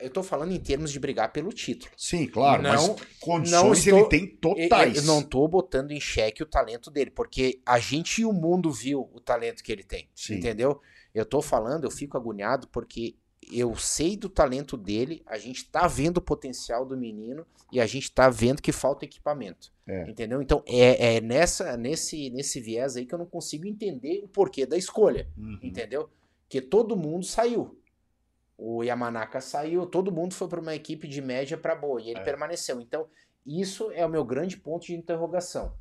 Eu 0.00 0.10
tô 0.10 0.22
falando 0.22 0.52
em 0.52 0.58
termos 0.58 0.90
de 0.92 0.98
brigar 0.98 1.32
pelo 1.32 1.52
título. 1.52 1.90
Sim, 1.96 2.26
claro, 2.26 2.62
Não- 2.62 2.70
mas 2.70 3.06
condições 3.20 3.62
não 3.62 3.72
estou- 3.72 3.98
ele 3.98 4.08
tem 4.08 4.24
Eu- 4.24 4.36
totais. 4.40 4.96
Eu 4.96 5.02
não 5.04 5.22
tô 5.22 5.46
botando 5.48 5.92
em 5.92 6.00
xeque 6.00 6.42
o 6.42 6.46
talento 6.46 6.90
dele, 6.90 7.10
porque 7.10 7.60
a 7.64 7.78
gente 7.78 8.22
e 8.22 8.24
o 8.24 8.32
mundo 8.32 8.70
viu 8.72 9.08
o 9.12 9.20
talento 9.20 9.62
que 9.62 9.70
ele 9.72 9.82
tem. 9.84 10.08
Sim. 10.14 10.34
Entendeu? 10.36 10.80
Eu 11.14 11.24
tô 11.24 11.42
falando, 11.42 11.84
eu 11.84 11.90
fico 11.90 12.16
agoniado 12.16 12.68
porque 12.68 13.14
eu 13.52 13.74
sei 13.74 14.16
do 14.16 14.28
talento 14.28 14.76
dele, 14.76 15.22
a 15.26 15.36
gente 15.38 15.64
tá 15.68 15.86
vendo 15.88 16.18
o 16.18 16.22
potencial 16.22 16.84
do 16.86 16.96
menino 16.96 17.44
e 17.72 17.80
a 17.80 17.86
gente 17.86 18.12
tá 18.12 18.28
vendo 18.28 18.62
que 18.62 18.70
falta 18.70 19.04
equipamento. 19.04 19.72
É. 19.88 20.08
Entendeu? 20.08 20.40
Então 20.40 20.62
é, 20.68 21.16
é 21.16 21.20
nessa, 21.20 21.76
nesse, 21.76 22.30
nesse 22.30 22.60
viés 22.60 22.96
aí 22.96 23.04
que 23.06 23.12
eu 23.14 23.18
não 23.18 23.26
consigo 23.26 23.66
entender 23.66 24.20
o 24.22 24.28
porquê 24.28 24.64
da 24.66 24.76
escolha. 24.76 25.26
Uhum. 25.36 25.58
Entendeu? 25.62 26.08
Que 26.48 26.60
todo 26.60 26.96
mundo 26.96 27.24
saiu. 27.24 27.76
O 28.62 28.82
Yamanaka 28.82 29.40
saiu, 29.40 29.86
todo 29.86 30.12
mundo 30.12 30.34
foi 30.34 30.46
para 30.46 30.60
uma 30.60 30.74
equipe 30.74 31.08
de 31.08 31.22
média 31.22 31.56
para 31.56 31.74
boa 31.74 31.98
e 32.00 32.10
ele 32.10 32.20
É. 32.20 32.22
permaneceu. 32.22 32.78
Então, 32.78 33.08
isso 33.46 33.90
é 33.92 34.04
o 34.04 34.08
meu 34.08 34.22
grande 34.22 34.58
ponto 34.58 34.84
de 34.86 34.94
interrogação. 34.94 35.72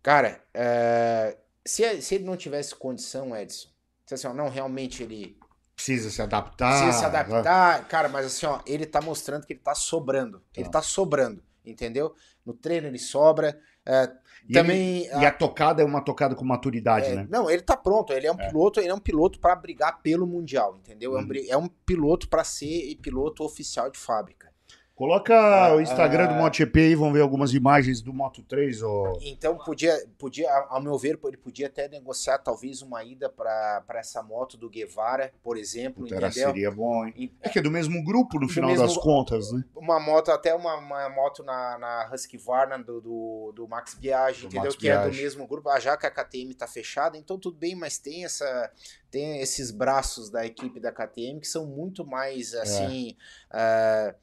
Cara, 0.00 0.40
é, 0.54 1.36
se, 1.66 2.00
se 2.00 2.14
ele 2.14 2.24
não 2.24 2.36
tivesse 2.36 2.74
condição, 2.76 3.36
Edson, 3.36 3.68
se 4.06 4.14
assim, 4.14 4.26
ó, 4.28 4.32
não, 4.32 4.48
realmente 4.48 5.02
ele 5.02 5.36
Precisa 5.74 6.08
se 6.08 6.22
adaptar. 6.22 6.68
precisa 6.70 6.92
se 7.00 7.04
adaptar, 7.04 7.88
cara, 7.88 8.08
mas 8.08 8.26
assim, 8.26 8.46
ó, 8.46 8.60
ele 8.64 8.86
tá 8.86 9.00
mostrando 9.00 9.44
que 9.44 9.54
ele 9.54 9.60
tá 9.60 9.74
sobrando. 9.74 10.40
Ele 10.56 10.68
tá 10.68 10.80
sobrando, 10.80 11.42
entendeu? 11.64 12.14
No 12.44 12.52
treino 12.54 12.86
ele 12.86 12.98
sobra. 12.98 13.58
é, 13.86 14.10
E 14.48 14.52
também. 14.52 15.06
E 15.06 15.26
a 15.26 15.30
tocada 15.30 15.82
é 15.82 15.84
uma 15.84 16.00
tocada 16.02 16.34
com 16.34 16.44
maturidade, 16.44 17.06
É, 17.10 17.14
né? 17.16 17.26
Não, 17.30 17.50
ele 17.50 17.62
tá 17.62 17.76
pronto. 17.76 18.12
Ele 18.12 18.26
é 18.26 18.32
um 18.32 18.40
É. 18.40 18.48
piloto, 18.48 18.80
ele 18.80 18.88
é 18.88 18.94
um 18.94 18.98
piloto 19.00 19.38
para 19.38 19.54
brigar 19.56 20.00
pelo 20.02 20.26
mundial, 20.26 20.76
entendeu? 20.76 21.16
É 21.16 21.20
um 21.20 21.24
Uhum. 21.24 21.28
É 21.50 21.56
um 21.56 21.68
piloto 21.68 22.28
para 22.28 22.44
ser 22.44 22.94
piloto 23.02 23.44
oficial 23.44 23.90
de 23.90 23.98
fábrica. 23.98 24.53
Coloca 24.94 25.34
Ah, 25.34 25.74
o 25.74 25.80
Instagram 25.80 26.28
do 26.28 26.34
ah. 26.34 26.38
MotoGP 26.38 26.78
aí, 26.80 26.94
vão 26.94 27.12
ver 27.12 27.20
algumas 27.20 27.52
imagens 27.52 28.00
do 28.00 28.12
Moto 28.12 28.44
3. 28.44 28.80
Ó. 28.84 29.18
Então 29.22 29.58
podia, 29.58 29.92
podia, 30.16 30.48
ao 30.68 30.80
meu 30.80 30.96
ver, 30.96 31.18
ele 31.24 31.36
podia 31.36 31.66
até 31.66 31.88
negociar 31.88 32.38
talvez 32.38 32.80
uma 32.80 33.02
ida 33.02 33.28
para 33.28 33.82
essa 33.96 34.22
moto 34.22 34.56
do 34.56 34.70
Guevara, 34.70 35.32
por 35.42 35.56
exemplo, 35.56 36.04
Puta, 36.06 36.30
seria 36.30 36.70
bom, 36.70 37.04
hein? 37.06 37.32
É 37.42 37.48
que 37.48 37.58
é 37.58 37.62
do 37.62 37.72
mesmo 37.72 38.04
grupo, 38.04 38.38
no 38.38 38.46
Do 38.46 38.52
final 38.52 38.70
mesmo- 38.70 38.86
das 38.86 38.96
contas, 38.96 39.50
né? 39.50 39.64
Uma 39.74 39.98
moto, 39.98 40.30
até 40.30 40.54
uma, 40.54 40.76
uma 40.76 41.08
moto 41.08 41.42
na, 41.42 41.76
na 41.76 42.10
Husqvarna 42.14 42.78
do, 42.78 43.00
do, 43.00 43.52
do 43.54 43.68
Max 43.68 43.94
Biaggi, 43.94 44.42
Do 44.42 44.46
entendeu? 44.46 44.64
Max 44.66 44.76
que 44.76 44.88
é 44.88 44.96
do 45.08 45.12
mesmo 45.12 45.44
grupo. 45.48 45.68
Ah, 45.70 45.80
já 45.80 45.96
que 45.96 46.06
a 46.06 46.10
KTM 46.10 46.54
tá 46.54 46.68
fechada, 46.68 47.18
então 47.18 47.36
tudo 47.36 47.56
bem, 47.58 47.74
mas 47.74 47.98
tem 47.98 48.24
essa 48.24 48.70
tem 49.10 49.40
esses 49.40 49.70
braços 49.70 50.28
da 50.30 50.44
equipe 50.44 50.80
da 50.80 50.90
KTM 50.90 51.38
que 51.40 51.46
são 51.46 51.66
muito 51.66 52.04
mais 52.06 52.54
assim. 52.54 53.16
ah, 53.50 54.14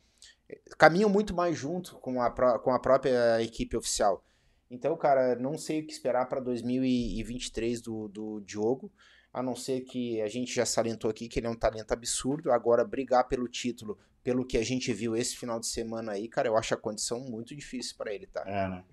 caminham 0.78 1.10
muito 1.10 1.34
mais 1.34 1.58
junto 1.58 1.96
com 1.96 2.22
a, 2.22 2.30
com 2.60 2.72
a 2.72 2.80
própria 2.80 3.42
equipe 3.42 3.76
oficial. 3.76 4.24
Então, 4.70 4.96
cara, 4.96 5.36
não 5.36 5.58
sei 5.58 5.82
o 5.82 5.86
que 5.86 5.92
esperar 5.92 6.28
para 6.28 6.40
2023 6.40 7.82
do, 7.82 8.08
do 8.08 8.42
Diogo, 8.42 8.92
a 9.34 9.44
não 9.44 9.56
ser 9.56 9.82
que 9.82 10.22
a 10.22 10.28
gente 10.28 10.54
já 10.54 10.66
salientou 10.66 11.12
aqui 11.12 11.28
que 11.28 11.40
ele 11.40 11.48
é 11.48 11.50
um 11.50 11.56
talento 11.56 11.92
absurdo. 11.92 12.52
Agora, 12.52 12.86
brigar 12.86 13.28
pelo 13.28 13.48
título, 13.50 13.98
pelo 14.24 14.46
que 14.46 14.58
a 14.58 14.64
gente 14.64 14.94
viu 14.94 15.16
esse 15.16 15.36
final 15.36 15.60
de 15.60 15.68
semana 15.68 16.14
aí, 16.14 16.28
cara, 16.28 16.48
eu 16.48 16.56
acho 16.56 16.74
a 16.74 16.78
condição 16.78 17.20
muito 17.20 17.54
difícil 17.56 17.96
para 17.98 18.14
ele, 18.14 18.28
tá? 18.28 18.44
É, 18.46 18.70
né? 18.70 18.84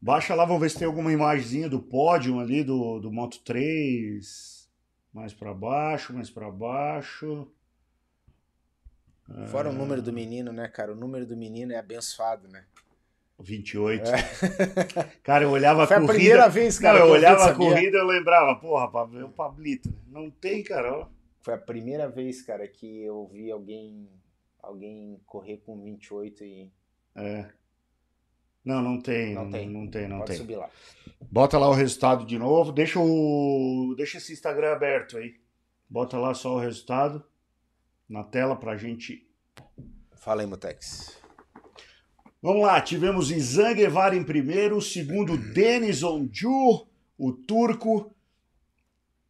Baixa 0.00 0.34
lá, 0.34 0.44
vamos 0.44 0.60
ver 0.60 0.70
se 0.70 0.78
tem 0.78 0.86
alguma 0.86 1.12
imagenzinha 1.12 1.68
do 1.68 1.80
pódio 1.80 2.38
ali 2.38 2.62
do, 2.62 3.00
do 3.00 3.10
Moto 3.10 3.40
3. 3.42 4.68
Mais 5.12 5.32
pra 5.32 5.54
baixo, 5.54 6.12
mais 6.12 6.28
pra 6.28 6.50
baixo. 6.50 7.50
Fora 9.46 9.70
o 9.70 9.72
número 9.72 10.02
do 10.02 10.12
menino, 10.12 10.52
né, 10.52 10.68
cara? 10.68 10.92
O 10.92 10.96
número 10.96 11.26
do 11.26 11.36
menino 11.36 11.72
é 11.72 11.76
abençoado, 11.78 12.46
né? 12.48 12.64
28. 13.40 14.02
Cara, 15.24 15.42
eu 15.44 15.50
olhava 15.50 15.82
a 15.84 15.86
Foi 15.88 15.96
a 15.96 16.00
corrida. 16.00 16.14
primeira 16.14 16.48
vez, 16.48 16.78
cara. 16.78 17.00
não, 17.00 17.06
eu 17.06 17.12
olhava 17.12 17.46
a 17.46 17.54
corrida 17.54 17.96
e 17.96 18.00
eu 18.00 18.06
lembrava, 18.06 18.54
porra, 18.60 18.88
Pablo, 18.88 19.18
é 19.18 19.24
o 19.24 19.28
Pablito. 19.28 19.92
Não 20.06 20.30
tem, 20.30 20.62
cara. 20.62 21.08
Foi 21.42 21.54
a 21.54 21.58
primeira 21.58 22.08
vez, 22.08 22.42
cara, 22.42 22.68
que 22.68 23.02
eu 23.02 23.26
vi 23.26 23.50
alguém 23.50 24.08
alguém 24.62 25.20
correr 25.26 25.58
com 25.58 25.82
28 25.82 26.44
e 26.44 26.70
É. 27.16 27.46
Não, 28.64 28.80
não 28.80 29.00
tem. 29.00 29.34
Não 29.34 29.44
Não, 29.44 29.50
tem. 29.50 29.68
não 29.68 29.86
tem, 29.88 30.08
não 30.08 30.18
pode 30.18 30.30
tem. 30.30 30.36
subir 30.38 30.56
lá. 30.56 30.70
Bota 31.20 31.58
lá 31.58 31.68
o 31.68 31.74
resultado 31.74 32.24
de 32.24 32.38
novo. 32.38 32.70
Deixa 32.72 32.98
o. 33.00 33.94
Deixa 33.96 34.18
esse 34.18 34.32
Instagram 34.32 34.72
aberto 34.72 35.18
aí. 35.18 35.34
Bota 35.90 36.16
lá 36.18 36.32
só 36.34 36.54
o 36.54 36.60
resultado 36.60 37.22
na 38.14 38.22
tela 38.22 38.54
pra 38.54 38.76
gente. 38.76 39.26
Fala 40.14 40.42
aí, 40.42 40.46
Mutex. 40.46 41.18
Vamos 42.40 42.62
lá, 42.62 42.80
tivemos 42.80 43.30
Izan 43.30 43.74
Guevara 43.74 44.14
em 44.14 44.22
primeiro, 44.22 44.80
segundo 44.80 45.36
Denis 45.36 46.02
Onju, 46.04 46.86
o 47.18 47.32
turco. 47.32 48.14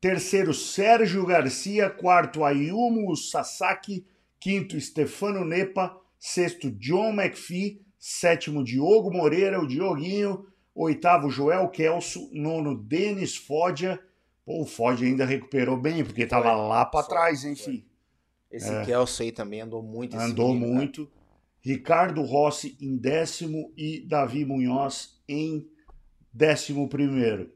Terceiro, 0.00 0.52
Sérgio 0.52 1.24
Garcia. 1.24 1.88
Quarto, 1.88 2.44
Ayumu 2.44 3.16
Sasaki. 3.16 4.06
Quinto, 4.38 4.78
Stefano 4.78 5.46
Nepa. 5.46 5.98
Sexto, 6.18 6.70
John 6.72 7.14
McPhee. 7.14 7.80
Sétimo, 7.98 8.62
Diogo 8.62 9.10
Moreira, 9.10 9.62
o 9.62 9.66
Dioguinho. 9.66 10.46
Oitavo, 10.74 11.30
Joel 11.30 11.68
Kelso. 11.68 12.28
Nono, 12.34 12.76
Denis 12.76 13.34
Foggia. 13.34 13.98
Pô, 14.44 14.60
o 14.60 14.66
Foggia 14.66 15.08
ainda 15.08 15.24
recuperou 15.24 15.78
bem, 15.78 16.04
porque 16.04 16.26
tava 16.26 16.52
lá 16.54 16.84
Foi, 16.84 17.02
trás, 17.08 17.42
filho? 17.56 17.93
Esse 18.54 18.70
É. 18.70 18.84
Kelso 18.84 19.22
aí 19.22 19.32
também 19.32 19.60
andou 19.60 19.82
muito. 19.82 20.16
Andou 20.16 20.54
menino, 20.54 20.72
muito. 20.72 21.10
Ricardo 21.60 22.22
Rossi 22.22 22.76
em 22.80 22.96
décimo 22.96 23.72
e 23.76 24.06
Davi 24.06 24.44
Munhoz 24.44 25.20
em 25.28 25.66
décimo 26.32 26.88
primeiro. 26.88 27.52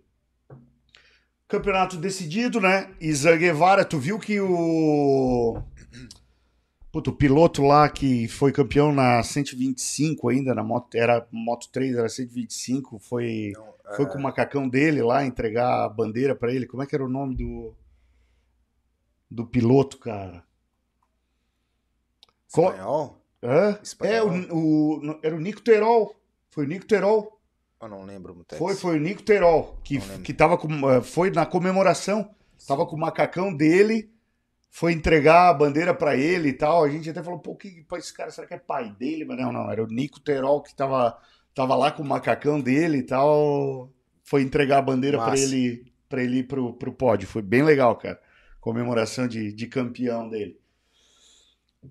Campeonato 1.47 1.97
decidido, 1.97 2.61
né? 2.61 2.93
Isa 3.01 3.37
Guevara, 3.37 3.85
tu 3.85 3.99
viu 3.99 4.19
que 4.19 4.41
o 4.41 5.63
Puto, 6.91 7.11
o 7.11 7.17
piloto 7.17 7.63
lá 7.63 7.89
que 7.89 8.27
foi 8.27 8.51
campeão 8.51 8.93
na 8.93 9.23
125 9.23 10.31
ainda, 10.31 10.55
na 10.55 10.65
moto, 10.65 10.97
era 10.97 11.27
Moto 11.31 11.69
3, 11.71 11.97
era 11.97 12.09
125, 12.09 12.99
foi, 12.99 13.53
Não, 13.55 13.95
foi 13.95 14.05
ah, 14.07 14.09
com 14.09 14.19
o 14.19 14.23
macacão 14.23 14.69
dele 14.69 15.03
lá 15.03 15.25
entregar 15.25 15.85
a 15.85 15.89
bandeira 15.89 16.35
pra 16.35 16.53
ele. 16.53 16.67
Como 16.67 16.83
é 16.83 16.87
que 16.87 16.95
era 16.95 17.05
o 17.05 17.09
nome 17.09 17.37
do, 17.37 17.75
do 19.31 19.47
piloto, 19.47 19.99
cara? 19.99 20.48
Espanhol? 22.49 23.23
Hã? 23.43 23.71
É, 23.79 23.83
Espanhol? 23.83 24.31
o, 24.51 25.11
o- 25.13 25.21
era 25.23 25.35
o 25.37 25.41
Nico 25.41 25.61
Terol. 25.61 26.15
Foi 26.51 26.65
o 26.65 26.69
Nico 26.69 26.87
Terol. 26.87 27.39
Eu 27.81 27.89
não 27.89 28.05
lembro, 28.05 28.35
Mutex. 28.35 28.59
Foi, 28.59 28.75
foi 28.75 28.97
o 28.97 29.01
Nico 29.01 29.23
Terol. 29.23 29.79
Que, 29.85 30.01
que 30.25 30.33
tava 30.35 30.59
com. 30.59 30.91
eh, 30.91 31.01
Foi 31.01 31.31
na 31.31 31.47
comemoração. 31.47 32.29
Tava 32.67 32.85
com 32.87 32.97
o 32.97 32.99
macacão 32.99 33.55
dele. 33.55 34.11
Foi 34.71 34.93
entregar 34.93 35.49
a 35.49 35.55
bandeira 35.55 35.95
pra 35.95 36.17
ele 36.17 36.49
e 36.49 36.53
tal. 36.53 36.83
A 36.85 36.89
gente 36.91 37.09
até 37.09 37.23
falou, 37.23 37.39
pô, 37.39 37.55
que 37.55 37.85
esse 37.95 38.13
cara, 38.13 38.31
será 38.31 38.47
que 38.47 38.55
é 38.55 38.59
pai 38.59 38.91
dele? 38.99 39.25
Mas 39.25 39.39
não, 39.39 39.53
não. 39.53 39.71
Era 39.71 39.83
o 39.83 39.87
Nico 39.87 40.19
Terol 40.21 40.61
que 40.63 40.75
tava, 40.75 41.17
tava 41.55 41.77
lá 41.77 41.93
com 41.93 42.03
o 42.03 42.07
macacão 42.07 42.61
dele 42.61 42.99
e 42.99 43.03
tal. 43.03 43.91
Foi 44.25 44.43
entregar 44.43 44.79
a 44.79 44.83
bandeira 44.83 45.17
pra 45.17 45.29
Massa. 45.29 45.45
ele, 45.45 45.85
pra 46.09 46.23
ele 46.23 46.39
ir 46.39 46.49
pro, 46.49 46.75
pro 46.75 46.93
pódio. 46.93 47.29
Foi 47.29 47.41
bem 47.43 47.63
legal, 47.63 47.95
cara. 47.97 48.21
Comemoração 48.61 49.29
de, 49.29 49.53
de 49.53 49.67
campeão 49.69 50.29
dele. 50.29 50.59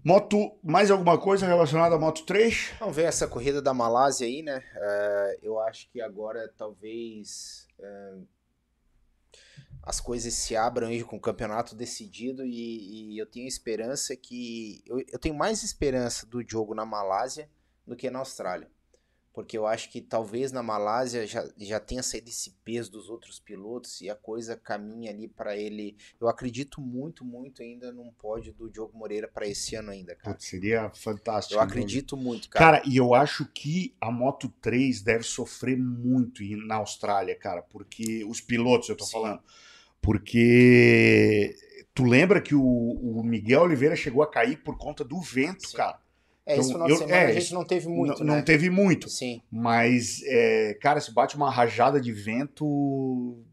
Moto, 0.03 0.59
mais 0.61 0.91
alguma 0.91 1.17
coisa 1.17 1.47
relacionada 1.47 1.95
à 1.95 1.99
Moto 1.99 2.25
3? 2.25 2.73
Vamos 2.79 2.95
ver 2.95 3.03
essa 3.03 3.27
corrida 3.27 3.61
da 3.61 3.73
Malásia 3.73 4.27
aí, 4.27 4.43
né? 4.43 4.61
É, 4.75 5.39
eu 5.41 5.59
acho 5.61 5.89
que 5.89 6.01
agora 6.01 6.51
talvez 6.57 7.67
é, 7.79 8.13
as 9.81 10.01
coisas 10.01 10.33
se 10.33 10.57
abram 10.57 10.87
aí 10.87 11.03
com 11.03 11.15
o 11.15 11.21
campeonato 11.21 11.73
decidido 11.73 12.45
e, 12.45 13.13
e 13.13 13.17
eu 13.17 13.25
tenho 13.25 13.47
esperança 13.47 14.15
que. 14.15 14.83
Eu, 14.85 14.99
eu 15.09 15.17
tenho 15.19 15.35
mais 15.35 15.63
esperança 15.63 16.25
do 16.25 16.43
jogo 16.45 16.75
na 16.75 16.85
Malásia 16.85 17.49
do 17.85 17.95
que 17.95 18.09
na 18.09 18.19
Austrália. 18.19 18.69
Porque 19.37 19.55
eu 19.55 19.67
acho 19.67 19.91
que 19.91 20.01
talvez 20.01 20.51
na 20.51 20.63
Malásia 20.63 21.27
já, 21.27 21.47
já 21.59 21.79
tenha 21.79 22.01
saído 22.01 22.27
esse 22.27 22.57
peso 22.65 22.91
dos 22.91 23.07
outros 23.07 23.39
pilotos 23.39 24.01
e 24.01 24.09
a 24.09 24.15
coisa 24.15 24.57
caminha 24.57 25.11
ali 25.11 25.27
para 25.27 25.55
ele. 25.55 25.95
Eu 26.19 26.27
acredito 26.27 26.81
muito, 26.81 27.23
muito 27.23 27.61
ainda 27.61 27.91
num 27.91 28.11
pódio 28.11 28.51
do 28.51 28.67
Diogo 28.67 28.97
Moreira 28.97 29.27
para 29.27 29.45
esse 29.45 29.75
ano 29.75 29.91
ainda, 29.91 30.15
cara. 30.15 30.33
Putz, 30.33 30.47
seria 30.47 30.89
fantástico. 30.89 31.53
Eu 31.53 31.61
acredito 31.61 32.17
muito, 32.17 32.49
cara. 32.49 32.79
Cara, 32.79 32.89
e 32.89 32.97
eu 32.97 33.13
acho 33.13 33.45
que 33.45 33.95
a 34.01 34.09
Moto 34.09 34.49
3 34.59 35.03
deve 35.03 35.23
sofrer 35.23 35.77
muito 35.77 36.41
na 36.65 36.77
Austrália, 36.77 37.35
cara, 37.35 37.61
porque 37.61 38.25
os 38.25 38.41
pilotos, 38.41 38.89
eu 38.89 38.97
tô 38.97 39.05
Sim. 39.05 39.11
falando, 39.11 39.43
porque 40.01 41.55
tu 41.93 42.05
lembra 42.05 42.41
que 42.41 42.55
o, 42.55 42.63
o 42.63 43.23
Miguel 43.23 43.61
Oliveira 43.61 43.95
chegou 43.95 44.23
a 44.23 44.31
cair 44.31 44.57
por 44.63 44.79
conta 44.79 45.03
do 45.03 45.21
vento, 45.21 45.67
Sim. 45.67 45.77
cara. 45.77 46.06
É, 46.47 46.53
esse 46.57 46.69
Então, 46.69 46.73
final 46.73 46.87
de 46.87 46.93
eu- 46.93 46.97
semana 46.97 47.15
é, 47.17 47.25
a 47.27 47.33
gente 47.39 47.53
não 47.53 47.65
teve 47.65 47.87
muito, 47.89 48.19
não, 48.23 48.27
né? 48.33 48.35
não 48.37 48.41
teve 48.41 48.69
muito, 48.69 49.09
Sim, 49.09 49.41
mas, 49.51 50.21
é, 50.25 50.77
cara, 50.81 51.01
se 51.01 51.13
bate 51.13 51.35
uma 51.35 51.51
rajada 51.51 51.99
de 51.99 52.11
vento, 52.13 53.43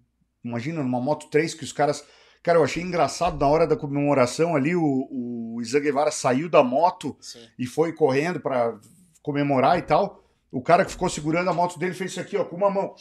imagina, 0.44 0.82
numa 0.82 1.00
Moto 1.00 1.28
3 1.28 1.54
que 1.54 1.64
os 1.64 1.72
caras... 1.72 2.04
Cara, 2.42 2.58
eu 2.58 2.64
achei 2.64 2.82
engraçado 2.82 3.38
na 3.38 3.48
hora 3.48 3.66
da 3.66 3.74
comemoração 3.74 4.54
ali, 4.54 4.76
o, 4.76 5.08
o 5.10 5.60
Isa 5.62 5.80
Guevara 5.80 6.10
saiu 6.10 6.48
da 6.48 6.62
moto 6.62 7.16
sim. 7.18 7.40
e 7.58 7.66
foi 7.66 7.92
correndo 7.94 8.38
pra 8.38 8.78
comemorar 9.22 9.78
e 9.78 9.82
tal. 9.82 10.22
O 10.52 10.60
cara 10.60 10.84
que 10.84 10.90
ficou 10.90 11.08
segurando 11.08 11.48
a 11.48 11.54
moto 11.54 11.78
dele 11.78 11.94
fez 11.94 12.10
isso 12.10 12.20
aqui, 12.20 12.36
ó, 12.36 12.44
com 12.44 12.54
uma 12.54 12.68
mão. 12.70 12.94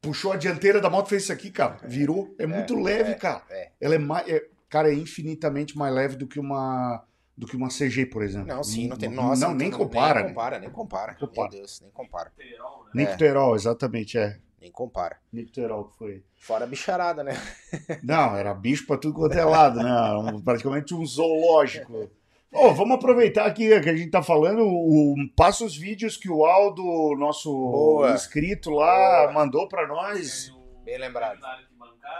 Puxou 0.00 0.32
a 0.32 0.36
dianteira 0.36 0.80
da 0.80 0.88
moto, 0.88 1.08
fez 1.10 1.24
isso 1.24 1.32
aqui, 1.32 1.50
cara. 1.50 1.76
Virou. 1.86 2.34
É 2.38 2.46
muito 2.46 2.74
leve, 2.74 3.10
é, 3.10 3.14
cara. 3.14 3.42
é. 3.50 3.70
Ela 3.78 3.96
é 3.96 3.98
mais. 3.98 4.26
é- 4.26 4.44
cara, 4.70 4.90
é 4.90 4.94
infinitamente 4.94 5.76
mais 5.76 5.94
leve 5.94 6.16
do 6.16 6.26
que 6.26 6.40
uma. 6.40 7.04
Do 7.38 7.46
que 7.46 7.56
uma 7.56 7.68
CG, 7.68 8.06
por 8.06 8.24
exemplo. 8.24 8.48
Não, 8.48 8.64
sim, 8.64 8.88
não 8.88 8.96
tem. 8.96 9.08
Não, 9.08 9.28
Nossa, 9.28 9.46
nem 9.54 9.70
tem- 9.70 9.78
compara. 9.78 10.14
Nem 10.14 10.22
né? 10.24 10.28
compara, 10.30 10.58
nem 10.58 10.70
compara. 10.70 11.14
Compara. 11.14 11.48
Meu 11.50 11.60
Deus, 11.60 11.80
nem 11.80 11.90
compara. 11.92 12.32
Terol, 12.36 12.84
né? 12.92 13.02
É. 13.04 13.16
Terol, 13.16 13.54
exatamente, 13.54 14.18
é. 14.18 14.38
Nem 14.60 14.72
compara. 14.72 15.18
Nico 15.32 15.52
Terol 15.52 15.84
que 15.84 15.96
foi. 15.96 16.24
Fora 16.36 16.64
a 16.64 16.66
bicharada, 16.66 17.22
né? 17.22 17.34
Não, 18.02 18.34
era 18.36 18.52
bicho 18.52 18.84
pra 18.88 18.96
tudo 18.98 19.14
quanto 19.14 19.38
é 19.38 19.44
lado, 19.44 19.76
né? 19.78 19.88
Era 19.88 20.18
um- 20.18 20.40
praticamente 20.40 20.92
um 20.92 21.06
zoológico. 21.06 22.10
Ô, 22.50 22.74
vamos 22.74 22.96
aproveitar 22.96 23.46
aqui 23.46 23.68
que 23.80 23.88
a 23.88 23.94
gente 23.96 24.10
tá 24.10 24.20
falando, 24.22 24.62
o, 24.66 25.14
passa 25.36 25.64
os 25.64 25.76
vídeos 25.76 26.16
que 26.16 26.28
o 26.28 26.44
Aldo, 26.44 26.82
nosso 27.16 27.52
Boa. 27.52 28.14
inscrito 28.14 28.70
lá, 28.70 29.22
Boa. 29.28 29.32
mandou 29.32 29.68
pra 29.68 29.86
nós. 29.86 30.52
Bem 30.84 30.98
lembrado. 30.98 31.38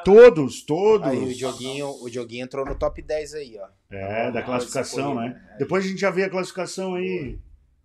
Todos, 0.04 0.62
todos. 0.64 1.08
Aí 1.08 1.18
o 1.18 1.34
Dioguinho, 1.34 1.88
o 2.02 2.08
Dioguinho 2.08 2.44
entrou 2.44 2.64
no 2.64 2.76
top 2.76 3.02
10 3.02 3.34
aí, 3.34 3.58
ó. 3.58 3.66
É, 3.90 4.30
da 4.30 4.42
classificação, 4.42 5.14
né? 5.14 5.34
Depois 5.58 5.82
a 5.84 5.88
gente 5.88 6.00
já 6.00 6.10
vê 6.10 6.24
a 6.24 6.30
classificação 6.30 6.94
aí. 6.94 7.38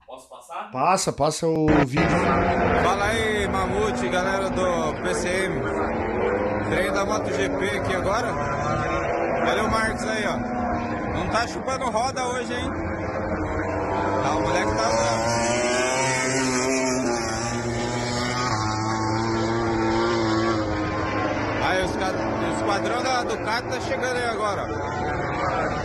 Posso 0.06 0.28
passar? 0.30 0.70
Passa, 0.70 1.14
passa 1.14 1.48
o 1.48 1.66
vídeo. 1.86 2.06
Fala 2.84 3.06
aí, 3.06 3.48
Mamute, 3.48 4.10
galera 4.10 4.50
do 4.50 5.02
PCM. 5.02 5.62
Treino 6.70 6.94
da 6.94 7.06
MotoGP 7.06 7.70
aqui 7.80 7.96
agora. 7.96 8.34
Olha 9.50 9.64
o 9.64 9.72
Marcos 9.72 10.04
aí, 10.04 10.26
ó. 10.26 10.38
Não 11.18 11.30
tá 11.30 11.48
chupando 11.48 11.86
roda 11.90 12.26
hoje, 12.28 12.54
hein? 12.54 12.70
Tá, 14.24 14.36
o 14.36 14.42
moleque 14.42 14.76
tá 14.76 14.90
bom. 14.90 16.44
Aí, 21.66 21.84
os 21.86 21.96
ca- 21.96 22.12
o 22.12 22.58
esquadrão 22.58 23.02
da 23.04 23.24
Ducati 23.24 23.68
tá 23.70 23.80
chegando 23.82 24.18
aí 24.18 24.26
agora. 24.26 24.64
ó. 24.70 25.84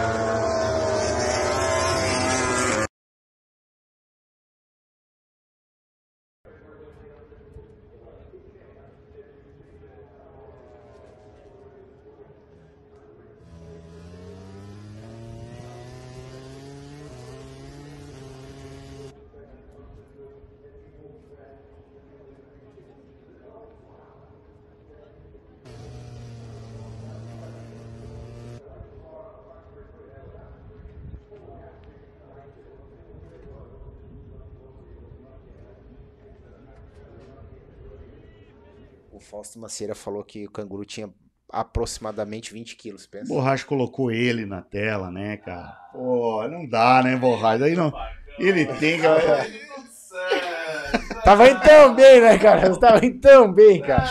O 39.12 39.17
Fausto 39.30 39.60
Maceira 39.60 39.94
falou 39.94 40.24
que 40.24 40.46
o 40.46 40.52
canguru 40.52 40.86
tinha 40.86 41.10
aproximadamente 41.50 42.54
20 42.54 42.76
quilos, 42.76 43.06
pensa. 43.06 43.34
Borracha 43.34 43.66
colocou 43.66 44.12
ele 44.12 44.46
na 44.46 44.62
tela, 44.62 45.10
né, 45.12 45.38
cara? 45.38 45.78
Pô, 45.92 46.48
não 46.48 46.68
dá, 46.68 47.02
né, 47.04 47.16
Borracha? 47.16 47.66
Aí 47.66 47.76
não. 47.76 47.92
Ele 48.40 48.66
tem 48.66 49.00
que. 49.00 49.06
Ai, 49.08 49.26
meu 49.26 49.50
Deus 49.50 49.84
do 49.84 49.92
céu. 49.92 51.22
Tava 51.24 51.50
indo 51.50 51.60
tão 51.62 51.94
bem, 51.96 52.22
né, 52.22 52.38
cara? 52.38 52.70
Você 52.74 52.80
tava 52.80 53.06
indo 53.06 53.20
tão 53.20 53.52
bem, 53.52 53.82
cara. 53.82 54.06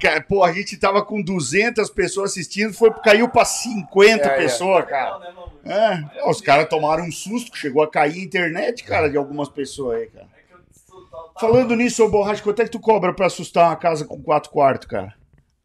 Cara, 0.00 0.20
pô, 0.22 0.42
a 0.42 0.52
gente 0.52 0.76
tava 0.78 1.04
com 1.04 1.20
200 1.22 1.90
pessoas 1.90 2.30
assistindo, 2.30 2.72
foi, 2.72 2.90
caiu 3.02 3.28
pra 3.28 3.44
50 3.44 4.26
É, 4.28 4.32
é. 4.32 4.36
pessoas, 4.36 4.84
cara. 4.86 5.18
Não, 5.32 5.46
né? 5.64 6.10
É, 6.16 6.28
os 6.30 6.40
caras 6.40 6.68
tomaram 6.68 7.04
um 7.04 7.12
susto, 7.12 7.50
que 7.52 7.58
chegou 7.58 7.82
a 7.82 7.90
cair 7.90 8.14
a 8.20 8.24
internet, 8.24 8.84
cara, 8.84 9.08
de 9.10 9.16
algumas 9.16 9.48
pessoas 9.48 9.98
aí, 10.00 10.06
cara. 10.06 10.26
É 10.36 10.42
que 10.48 10.54
eu 10.54 10.58
tô- 10.60 11.00
tô- 11.00 11.06
tô- 11.10 11.23
Falando 11.40 11.74
nisso, 11.74 12.04
ô 12.04 12.08
Borracha, 12.10 12.42
quanto 12.42 12.60
é 12.62 12.64
que 12.64 12.70
tu 12.70 12.80
cobra 12.80 13.12
pra 13.12 13.26
assustar 13.26 13.68
uma 13.68 13.76
casa 13.76 14.04
com 14.04 14.22
quatro 14.22 14.50
quartos, 14.50 14.86
cara? 14.88 15.14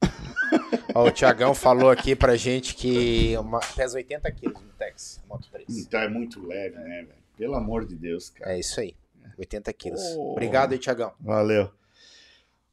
Ó, 0.96 1.06
o 1.08 1.12
Tiagão 1.12 1.54
falou 1.54 1.90
aqui 1.90 2.16
pra 2.16 2.36
gente 2.36 2.74
que 2.76 3.36
uma- 3.38 3.60
pesa 3.76 3.98
80 3.98 4.32
quilos 4.32 4.62
no 4.62 4.70
Tex, 4.78 5.22
Moto 5.30 5.48
3. 5.52 5.78
Então 5.78 6.00
é 6.00 6.10
muito 6.10 6.46
leve, 6.46 6.76
né, 6.78 7.04
velho? 7.04 7.20
Pelo 7.38 7.56
amor 7.56 7.86
de 7.86 7.96
Deus, 7.96 8.30
cara. 8.30 8.54
É 8.54 8.60
isso 8.60 8.80
aí, 8.80 8.96
80 9.38 9.72
quilos. 9.74 10.02
Oh. 10.18 10.32
Obrigado 10.32 10.72
aí, 10.74 10.80
Tiagão. 10.80 11.14
Valeu. 11.20 11.70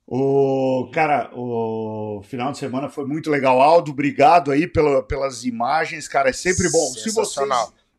O 0.08 0.88
cara, 0.92 1.30
o 1.34 2.22
final 2.24 2.52
de 2.52 2.58
semana 2.58 2.88
foi 2.88 3.04
muito 3.04 3.28
legal. 3.28 3.60
Aldo, 3.60 3.90
obrigado 3.90 4.52
aí 4.52 4.66
pela, 4.66 5.02
pelas 5.02 5.44
imagens, 5.44 6.06
cara. 6.06 6.30
É 6.30 6.32
sempre 6.32 6.70
bom. 6.70 6.86
Se 6.92 7.10
vocês. 7.12 7.48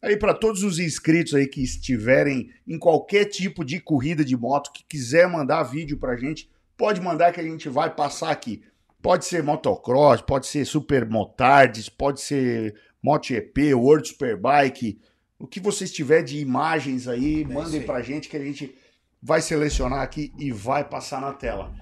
Aí 0.01 0.15
para 0.17 0.33
todos 0.33 0.63
os 0.63 0.79
inscritos 0.79 1.33
aí 1.33 1.47
que 1.47 1.61
estiverem 1.63 2.49
em 2.67 2.77
qualquer 2.77 3.25
tipo 3.25 3.63
de 3.65 3.79
corrida 3.79 4.23
de 4.23 4.35
moto, 4.37 4.71
que 4.71 4.83
quiser 4.83 5.27
mandar 5.27 5.63
vídeo 5.63 5.97
pra 5.97 6.15
gente, 6.15 6.49
pode 6.77 7.01
mandar 7.01 7.31
que 7.33 7.39
a 7.39 7.43
gente 7.43 7.67
vai 7.69 7.93
passar 7.93 8.29
aqui. 8.31 8.61
Pode 9.01 9.25
ser 9.25 9.43
motocross, 9.43 10.21
pode 10.21 10.47
ser 10.47 10.65
super 10.65 11.07
motards, 11.07 11.87
pode 11.89 12.19
ser 12.21 12.75
MotoGP, 13.01 13.73
World 13.73 14.07
Superbike, 14.07 14.99
o 15.39 15.45
que 15.47 15.59
vocês 15.59 15.91
tiver 15.91 16.23
de 16.23 16.39
imagens 16.39 17.07
aí, 17.07 17.41
isso 17.43 17.53
mandem 17.53 17.79
aí. 17.81 17.85
pra 17.85 18.01
gente 18.01 18.27
que 18.27 18.35
a 18.37 18.43
gente 18.43 18.75
vai 19.21 19.39
selecionar 19.41 20.01
aqui 20.01 20.33
e 20.37 20.51
vai 20.51 20.83
passar 20.83 21.21
na 21.21 21.31
tela. 21.33 21.73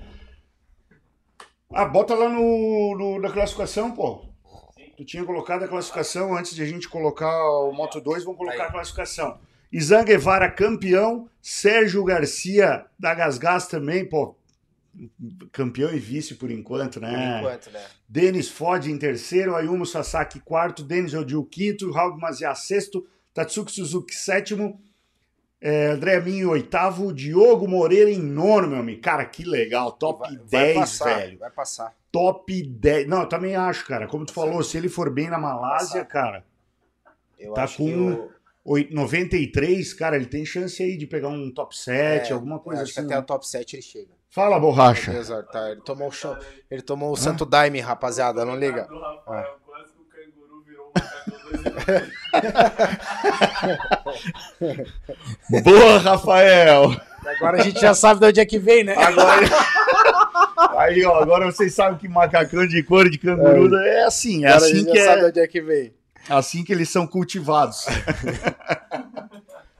Ah, 1.74 1.86
bota 1.86 2.14
lá 2.16 2.30
no, 2.30 2.96
no- 2.98 3.20
na 3.20 3.30
classificação, 3.32 3.92
pô. 3.92 4.26
Tu 4.98 5.04
tinha 5.04 5.26
colocado 5.26 5.64
a 5.64 5.68
classificação 5.68 6.36
antes 6.36 6.56
de 6.56 6.62
a 6.62 6.66
gente 6.66 6.88
colocar 6.88 7.50
o 7.50 7.72
Moto 7.72 8.00
2, 8.00 8.24
vamos 8.24 8.38
colocar 8.38 8.64
Aí. 8.64 8.70
a 8.70 8.72
classificação. 8.72 9.40
Izan 9.72 10.06
Guevara 10.06 10.50
campeão, 10.50 11.30
Sérgio 11.42 12.04
Garcia 12.04 12.86
da 12.98 13.14
Gasgas 13.14 13.68
também, 13.68 14.06
pô. 14.08 14.36
Campeão 15.52 15.94
e 15.94 16.00
vice 16.00 16.36
por 16.36 16.50
enquanto, 16.50 17.02
né? 17.02 17.42
Por 17.42 17.48
enquanto, 17.50 17.72
né? 17.72 17.86
Denis 18.08 18.48
Ford 18.48 18.86
em 18.86 18.98
terceiro, 18.98 19.54
Ayumu 19.54 19.86
Sasaki 19.86 20.40
quarto, 20.40 20.82
Denis 20.82 21.14
Odil 21.14 21.44
quinto, 21.44 21.92
Raul 21.92 22.18
Mazia 22.18 22.56
sexto, 22.56 23.06
Tatsuki 23.34 23.74
Suzuki 23.74 24.16
sétimo, 24.16 24.82
é, 25.68 25.88
André 25.88 26.20
Minho 26.20 26.52
oitavo, 26.52 27.12
Diogo 27.12 27.68
Moreira 27.68 28.10
em 28.12 28.22
nono, 28.22 28.68
meu 28.68 28.80
amigo. 28.80 29.02
Cara, 29.02 29.26
que 29.26 29.44
legal, 29.44 29.92
top 29.94 30.20
Vai- 30.20 30.38
vai 30.38 30.46
10, 30.48 30.76
passar, 30.78 31.16
velho. 31.18 31.40
Vai 31.40 31.50
passar. 31.50 31.96
Top 32.12 32.64
10. 32.64 33.08
Não, 33.08 33.22
eu 33.22 33.28
também 33.30 33.56
acho, 33.56 33.86
cara. 33.88 34.08
Como 34.08 34.26
tu 34.26 34.32
falou, 34.34 34.62
se 34.64 34.78
ele 34.78 34.88
for 34.90 35.10
bem 35.10 35.30
na 35.30 35.38
Malásia, 35.40 36.06
cara, 36.06 36.46
Eu 37.40 37.54
Tá 37.54 37.64
acho 37.64 37.78
com 37.78 37.86
que 38.16 38.30
oi- 38.64 38.88
93, 38.92 39.94
cara, 39.94 40.16
ele 40.16 40.26
tem 40.28 40.46
chance 40.46 40.82
aí 40.82 40.96
de 40.98 41.06
pegar 41.08 41.28
um 41.30 41.52
top 41.52 41.76
7, 41.78 42.30
é, 42.30 42.34
alguma 42.34 42.56
eu 42.56 42.60
coisa 42.60 42.84
acho 42.84 42.94
que 42.94 43.00
assim. 43.00 43.10
até 43.10 43.20
o 43.20 43.24
top 43.24 43.48
7 43.48 43.76
ele 43.76 43.82
chega. 43.82 44.12
Fala, 44.30 44.60
borracha. 44.60 45.12
Ó, 45.32 45.42
tá, 45.44 45.72
ele 45.72 45.82
tomou 45.82 46.08
o 46.08 46.12
show. 46.12 46.36
Ele 46.70 46.82
tomou 46.82 47.12
o 47.12 47.16
Santo 47.18 47.46
Daime, 47.46 47.80
rapaziada, 47.80 48.46
não 48.46 48.56
liga. 48.56 48.84
Do 48.88 49.00
Boa, 55.64 55.98
Rafael. 56.00 56.96
Agora 57.26 57.60
a 57.60 57.64
gente 57.64 57.80
já 57.80 57.94
sabe 57.94 58.20
de 58.20 58.28
onde 58.28 58.40
é 58.40 58.46
que 58.46 58.60
vem, 58.60 58.84
né? 58.84 58.96
Agora. 58.96 59.46
Aí, 60.78 61.04
ó, 61.06 61.22
agora 61.22 61.46
vocês 61.46 61.74
sabem 61.74 61.98
que 61.98 62.08
macacão 62.08 62.68
de 62.68 62.84
couro 62.84 63.10
de 63.10 63.18
canguru 63.18 63.76
é, 63.78 64.04
assim, 64.04 64.46
é 64.46 64.50
Agora 64.50 64.64
a 64.64 64.68
assim 64.68 64.78
gente 64.78 64.92
que 64.92 64.98
já 64.98 65.06
sabe 65.06 65.20
de 65.20 65.26
é, 65.26 65.28
onde 65.30 65.40
é 65.40 65.48
que 65.48 65.62
vem. 65.62 65.94
assim 66.30 66.64
que 66.64 66.72
eles 66.74 66.90
são 66.90 67.08
cultivados. 67.08 67.86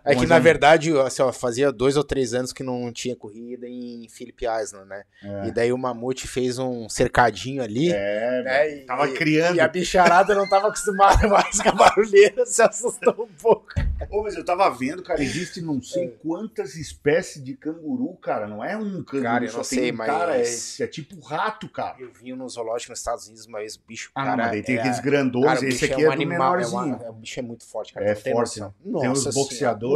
É 0.06 0.14
que, 0.14 0.20
Mas 0.20 0.30
na 0.30 0.36
é- 0.38 0.40
verdade, 0.40 0.96
assim, 1.00 1.22
ó, 1.24 1.32
fazia 1.34 1.72
dois 1.72 1.98
ou 1.98 2.04
três 2.04 2.34
anos 2.34 2.54
que 2.54 2.62
não 2.64 2.92
tinha 2.94 3.16
corrida 3.16 3.68
em 3.68 4.08
Phillip 4.10 4.46
Island, 4.46 4.88
né? 4.88 5.04
É. 5.24 5.48
E 5.48 5.52
daí 5.52 5.74
o 5.74 5.78
Mamute 5.78 6.28
fez 6.28 6.60
um 6.60 6.88
cercadinho 6.88 7.64
ali. 7.64 7.92
É, 7.92 8.44
né? 8.44 8.76
E, 8.78 8.86
tava 8.86 9.08
criando. 9.08 9.56
E 9.56 9.60
a 9.60 9.68
bicharada 9.68 10.36
não 10.36 10.48
tava 10.48 10.68
acostumada 10.68 11.28
mais 11.28 11.60
com 11.60 11.70
a 11.70 11.72
barulheira, 11.72 12.46
se 12.46 12.62
assustou 12.62 13.14
um 13.24 13.42
pouco. 13.42 13.68
Ô, 14.12 14.22
mas 14.24 14.36
eu 14.36 14.44
tava 14.46 14.70
vendo, 14.70 15.02
cara, 15.02 15.22
existe 15.24 15.62
não 15.62 15.82
sei 15.82 16.10
quantas 16.22 16.76
espécies 16.76 17.44
de 17.44 17.56
canguru, 17.56 18.14
cara. 18.22 18.48
Não 18.48 18.64
é 18.64 18.78
um 18.78 19.04
canguru, 19.04 19.24
Cara, 19.24 19.46
eu 19.46 19.54
não 19.54 19.64
sei, 19.64 19.92
um 19.92 19.96
mas- 19.96 20.08
cara, 20.08 20.38
é, 20.38 20.44
é 20.84 20.88
tipo 20.88 21.20
rato, 21.22 21.68
cara. 21.70 21.96
Eu 22.00 22.12
vi 22.14 22.34
no 22.34 22.48
zoológico 22.48 22.92
nos 22.92 23.00
Estados 23.00 23.26
Unidos 23.28 23.46
uma 23.48 23.60
o 23.60 23.88
bicho, 23.88 24.12
Ah, 24.14 24.24
cara, 24.26 24.38
mas 24.38 24.52
daí 24.52 24.62
tem 24.64 24.76
é- 24.76 24.80
aqueles 24.80 25.00
grandões, 25.00 25.46
cara, 25.46 25.58
esse 25.58 25.66
bicho 25.68 25.86
aqui 25.86 25.94
é, 25.94 25.98
um 26.06 26.10
do 26.10 26.14
animal, 26.14 26.54
é 26.54 26.58
menorzinho. 26.58 26.96
uma- 26.98 27.06
é- 27.06 27.10
o 27.10 27.14
bicho 27.14 27.40
é 27.40 27.44
muito 27.44 27.66
forte, 27.66 27.94
cara. 27.94 28.06
É 28.06 28.14
forte, 28.16 28.60
né? 28.60 28.72
Tem 28.84 28.92
os 28.94 29.26
Nossa 29.26 29.32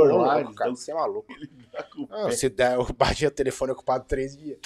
senhora, 0.07 0.27
lá, 0.27 0.35
louco, 0.37 0.55
cara, 0.55 0.69
dão- 0.69 0.75
você 0.75 0.91
é 0.91 0.93
maluco. 0.95 1.33
Ah, 2.09 2.31
se 2.31 2.49
der, 2.49 2.73
eu 2.75 2.85
bati 2.93 3.25
o 3.25 3.31
telefone 3.31 3.71
ocupado 3.71 4.05
três 4.05 4.35
dias. 4.37 4.59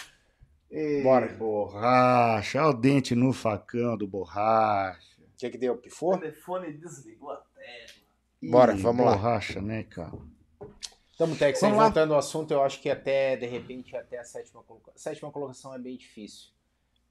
Ei, 0.69 1.03
Bora. 1.03 1.27
Borracha, 1.33 2.59
olha 2.61 2.69
o 2.69 2.73
dente 2.73 3.13
no 3.15 3.31
facão 3.33 3.95
do 3.97 4.07
borracha. 4.07 4.99
O 5.21 5.37
que 5.37 5.49
que 5.49 5.57
deu? 5.57 5.73
O 5.73 5.77
Pifou? 5.77 6.17
telefone 6.17 6.71
desligou 6.73 7.31
a 7.31 7.35
tela. 7.37 8.51
Bora, 8.51 8.73
Ih, 8.73 8.81
vamos 8.81 9.05
lá. 9.05 9.11
Borracha, 9.13 9.61
né, 9.61 9.83
cara? 9.83 10.11
Tamo, 11.17 11.35
Tex, 11.35 11.61
voltando 11.61 12.13
ao 12.13 12.19
assunto, 12.19 12.51
eu 12.51 12.63
acho 12.63 12.81
que 12.81 12.89
até, 12.89 13.37
de 13.37 13.45
repente, 13.45 13.95
até 13.95 14.17
a 14.17 14.23
sétima 14.23 14.63
colocação. 14.63 14.97
sétima 14.97 15.31
colocação 15.31 15.73
é 15.75 15.79
bem 15.79 15.95
difícil. 15.95 16.49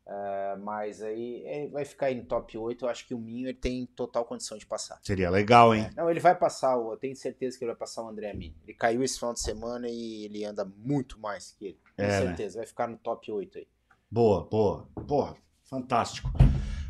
Ah, 0.06 0.56
mas 0.60 1.00
aí 1.00 1.42
é, 1.46 1.68
vai 1.68 1.84
ficar 1.84 2.06
aí 2.06 2.14
no 2.16 2.24
top 2.24 2.58
8. 2.58 2.84
Eu 2.84 2.88
acho 2.88 3.06
que 3.06 3.14
o 3.14 3.18
Minho 3.18 3.46
ele 3.48 3.56
tem 3.56 3.86
total 3.86 4.24
condição 4.24 4.58
de 4.58 4.66
passar. 4.66 4.98
Seria 5.02 5.30
legal, 5.30 5.74
hein? 5.74 5.88
Não, 5.96 6.10
ele 6.10 6.20
vai 6.20 6.34
passar, 6.34 6.76
eu 6.76 6.96
tenho 6.96 7.14
certeza 7.14 7.56
que 7.56 7.64
ele 7.64 7.70
vai 7.70 7.78
passar 7.78 8.02
o 8.02 8.08
André 8.08 8.32
Minho. 8.32 8.54
Ele 8.64 8.74
caiu 8.74 9.02
esse 9.02 9.18
final 9.18 9.32
de 9.32 9.40
semana 9.40 9.88
e 9.88 10.24
ele 10.24 10.44
anda 10.44 10.64
muito 10.64 11.18
mais 11.20 11.52
que 11.52 11.66
ele. 11.66 11.78
Com 11.96 12.02
É, 12.02 12.06
né? 12.08 12.20
certeza, 12.26 12.58
vai 12.58 12.66
ficar 12.66 12.88
no 12.88 12.96
top 12.98 13.30
8 13.30 13.58
aí. 13.58 13.68
Boa, 14.10 14.44
boa. 14.44 14.88
Porra, 15.06 15.36
fantástico. 15.64 16.30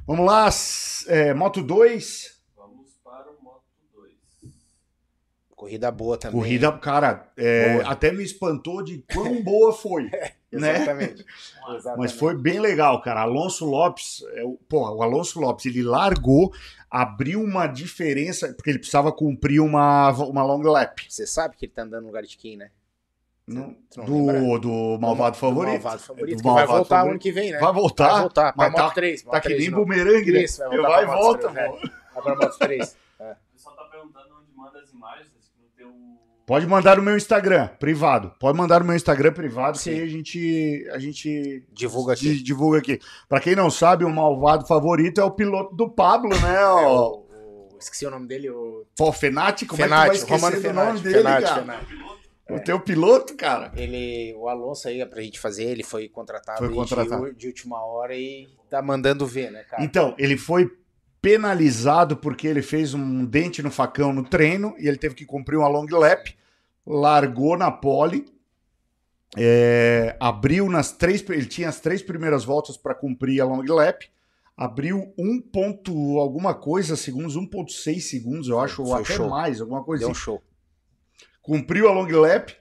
Vamos 0.07 0.27
lá, 0.27 0.49
é, 1.07 1.33
Moto 1.35 1.63
2. 1.63 2.43
Vamos 2.57 2.91
para 3.05 3.31
o 3.31 3.41
Moto 3.45 3.63
2. 3.95 4.13
Corrida 5.55 5.91
boa 5.93 6.19
também. 6.19 6.41
Corrida, 6.41 6.73
cara, 6.79 7.31
é, 7.37 7.75
Boa. 7.75 7.93
até 7.93 8.11
me 8.11 8.25
espantou 8.25 8.83
de 8.83 9.05
quão 9.13 9.43
boa 9.45 9.73
foi. 9.73 10.11
né? 10.61 10.77
Exatamente. 10.77 11.25
Mas 11.63 11.75
Exatamente. 11.77 11.99
Mas 11.99 12.13
foi 12.13 12.37
bem 12.37 12.59
legal, 12.61 13.01
cara. 13.03 13.23
Alonso 13.23 13.65
Lopes, 13.65 14.23
é, 14.35 14.45
o- 14.45 14.59
porra, 14.69 14.93
o 14.93 15.03
Alonso 15.03 15.41
Lopes, 15.41 15.67
ele 15.67 15.83
largou, 15.83 16.53
abriu 16.91 17.43
uma 17.43 17.67
diferença, 17.67 18.53
porque 18.55 18.71
ele 18.71 18.79
precisava 18.79 19.11
cumprir 19.13 19.61
uma, 19.61 20.11
uma 20.11 20.43
long 20.43 20.63
lap. 20.63 21.05
Você 21.09 21.27
sabe 21.27 21.57
que 21.57 21.65
ele 21.67 21.73
tá 21.73 21.83
andando 21.83 22.03
no 22.03 22.09
lugar 22.09 22.23
de 22.23 22.37
quem, 22.37 22.57
né? 22.57 22.71
Não- 23.47 23.77
não 23.97 24.27
lembra? 24.27 24.41
do, 24.41 24.59
do 24.59 24.99
Malvado 25.01 25.37
Do 25.37 25.41
Favorito. 25.41 25.73
Malvado 25.83 26.01
favorito. 26.03 26.37
Do 26.37 26.43
que 26.43 26.43
vai 26.45 26.53
Malvado 26.55 26.79
voltar 26.79 26.97
Favorito. 26.97 27.11
ano 27.13 27.19
que 27.21 27.33
vem, 27.33 27.51
né? 27.51 27.59
Vai 27.59 27.73
voltar, 27.73 28.09
Vai 28.13 28.21
voltar. 28.21 28.55
Mas 28.57 28.73
tá, 28.75 28.91
3. 28.91 29.23
tá 29.25 29.41
que 29.41 29.55
nem 29.59 29.71
bumerangue, 29.71 30.33
né? 30.33 30.43
Isso, 30.45 30.59
vai 30.59 30.69
Vai, 30.69 30.77
voltar 30.79 30.95
vai 30.95 31.03
e 31.05 31.19
volta, 31.21 31.49
3, 31.51 31.69
pô. 31.71 31.77
Vai 32.15 32.23
pra 32.23 32.37
Moto 32.37 32.59
3. 32.59 32.97
O 33.23 33.53
pessoal 33.53 33.77
tá 33.77 33.85
perguntando 33.85 34.27
onde 34.41 34.51
manda 34.57 34.81
as 34.81 34.91
imagens. 34.91 35.29
No 35.61 35.69
teu. 35.77 35.89
Pode 36.47 36.67
mandar 36.67 36.97
no 36.97 37.03
meu 37.03 37.17
Instagram, 37.17 37.69
privado. 37.79 38.33
Pode 38.39 38.59
mandar 38.59 38.81
no 38.81 38.87
meu 38.87 38.97
Instagram 38.97 39.33
privado, 39.33 39.79
que 39.79 39.85
Sim. 39.85 39.91
aí 39.93 40.01
a 40.03 40.07
gente, 40.09 40.89
a 40.93 40.99
gente 40.99 41.65
Divulga 41.73 42.13
aqui. 42.15 42.35
di- 42.35 42.43
divulga 42.43 42.79
aqui. 42.79 42.99
Pra 43.29 43.41
quem 43.41 43.55
não 43.55 43.71
sabe, 43.71 44.05
o 44.05 44.11
malvado 44.11 44.67
favorito 44.67 45.21
é 45.21 45.25
o 45.25 45.31
piloto 45.31 45.75
do 45.77 45.89
Pablo, 45.89 46.31
né? 46.31 46.55
É, 46.57 46.67
O, 46.67 46.89
o- 46.89 47.69
o- 47.75 47.79
esqueci 47.81 48.05
o 48.07 48.11
nome 48.11 48.27
dele, 48.27 48.51
o 48.51 48.85
Pô, 48.97 49.13
Fenati, 49.13 49.67
como 49.67 49.81
é 49.81 49.85
Fenati, 49.85 50.11
que 50.19 50.19
tu 50.19 50.27
vai 50.29 50.37
Romano 50.39 50.57
esquecer 50.57 50.73
do 50.73 50.75
Fenati. 50.81 50.89
nome 50.93 51.01
dele, 51.01 51.17
Fenati, 51.17 51.43
cara? 51.45 51.61
Fenati. 51.63 52.13
O 52.51 52.61
teu 52.61 52.81
piloto, 52.81 53.35
cara. 53.37 53.73
Ele, 53.77 54.35
o 54.37 54.49
Alonso 54.49 54.87
aí, 54.89 55.07
pra 55.07 55.23
gente 55.23 55.39
fazer, 55.39 55.65
ele 55.65 55.83
foi 55.85 56.09
contratado, 56.09 56.59
Foi 56.59 56.75
contratado. 56.75 57.27
De, 57.31 57.35
de 57.39 57.47
última 57.47 57.83
hora 57.83 58.15
e 58.15 58.49
tá 58.69 58.83
mandando 58.83 59.25
ver, 59.25 59.51
né, 59.51 59.63
cara? 59.63 59.83
Então, 59.83 60.15
ele 60.19 60.37
foi 60.37 60.69
penalizado 61.23 62.17
porque 62.17 62.49
ele 62.49 62.61
fez 62.61 62.93
um 62.93 63.25
dente 63.25 63.63
no 63.63 63.71
facão 63.71 64.13
no 64.13 64.25
treino 64.25 64.75
e 64.77 64.89
ele 64.89 64.99
teve 64.99 65.15
que 65.15 65.25
cumprir 65.25 65.57
uma 65.57 65.69
long 65.69 65.87
lap, 65.89 66.37
largou 66.85 67.57
na 67.57 67.71
pole, 67.71 68.27
é, 69.37 70.17
abriu 70.21 70.69
nas 70.69 70.91
três, 70.93 71.27
ele 71.31 71.47
tinha 71.47 71.69
as 71.69 71.79
três 71.81 72.03
primeiras 72.03 72.45
voltas 72.45 72.77
para 72.77 72.95
cumprir 72.95 73.41
a 73.41 73.45
long 73.45 73.63
lap, 73.63 74.11
abriu 74.57 75.15
1 75.17 75.41
ponto 75.43 76.19
alguma 76.19 76.55
coisa 76.55 76.97
segundos, 76.97 77.37
1.6 77.37 78.01
segundos, 78.01 78.49
eu 78.49 78.59
acho, 78.59 78.83
ou 78.83 78.95
até 78.95 79.15
show. 79.15 79.31
mais, 79.31 79.61
alguma 79.61 79.83
coisa 79.85 80.01
Deu 80.01 80.09
um 80.09 80.13
assim. 80.13 80.21
show. 80.21 80.43
Cumpriu 81.41 81.89
a 81.89 81.93
long 81.93 82.09
lap, 82.09 82.55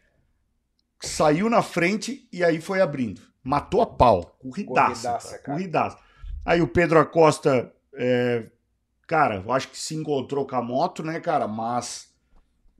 saiu 1.01 1.49
na 1.49 1.63
frente 1.63 2.27
e 2.31 2.43
aí 2.43 2.61
foi 2.61 2.79
abrindo. 2.79 3.21
Matou 3.43 3.81
a 3.81 3.87
pau. 3.87 4.37
Corridaça. 4.39 5.09
Corridaça. 5.09 5.39
Corridaça. 5.39 5.97
Aí 6.45 6.61
o 6.61 6.67
Pedro 6.67 6.99
Acosta, 6.99 7.73
é, 7.95 8.45
cara, 9.07 9.43
eu 9.45 9.51
acho 9.51 9.69
que 9.69 9.77
se 9.77 9.95
encontrou 9.95 10.45
com 10.47 10.55
a 10.55 10.61
moto, 10.61 11.03
né, 11.03 11.19
cara? 11.19 11.47
Mas 11.47 12.09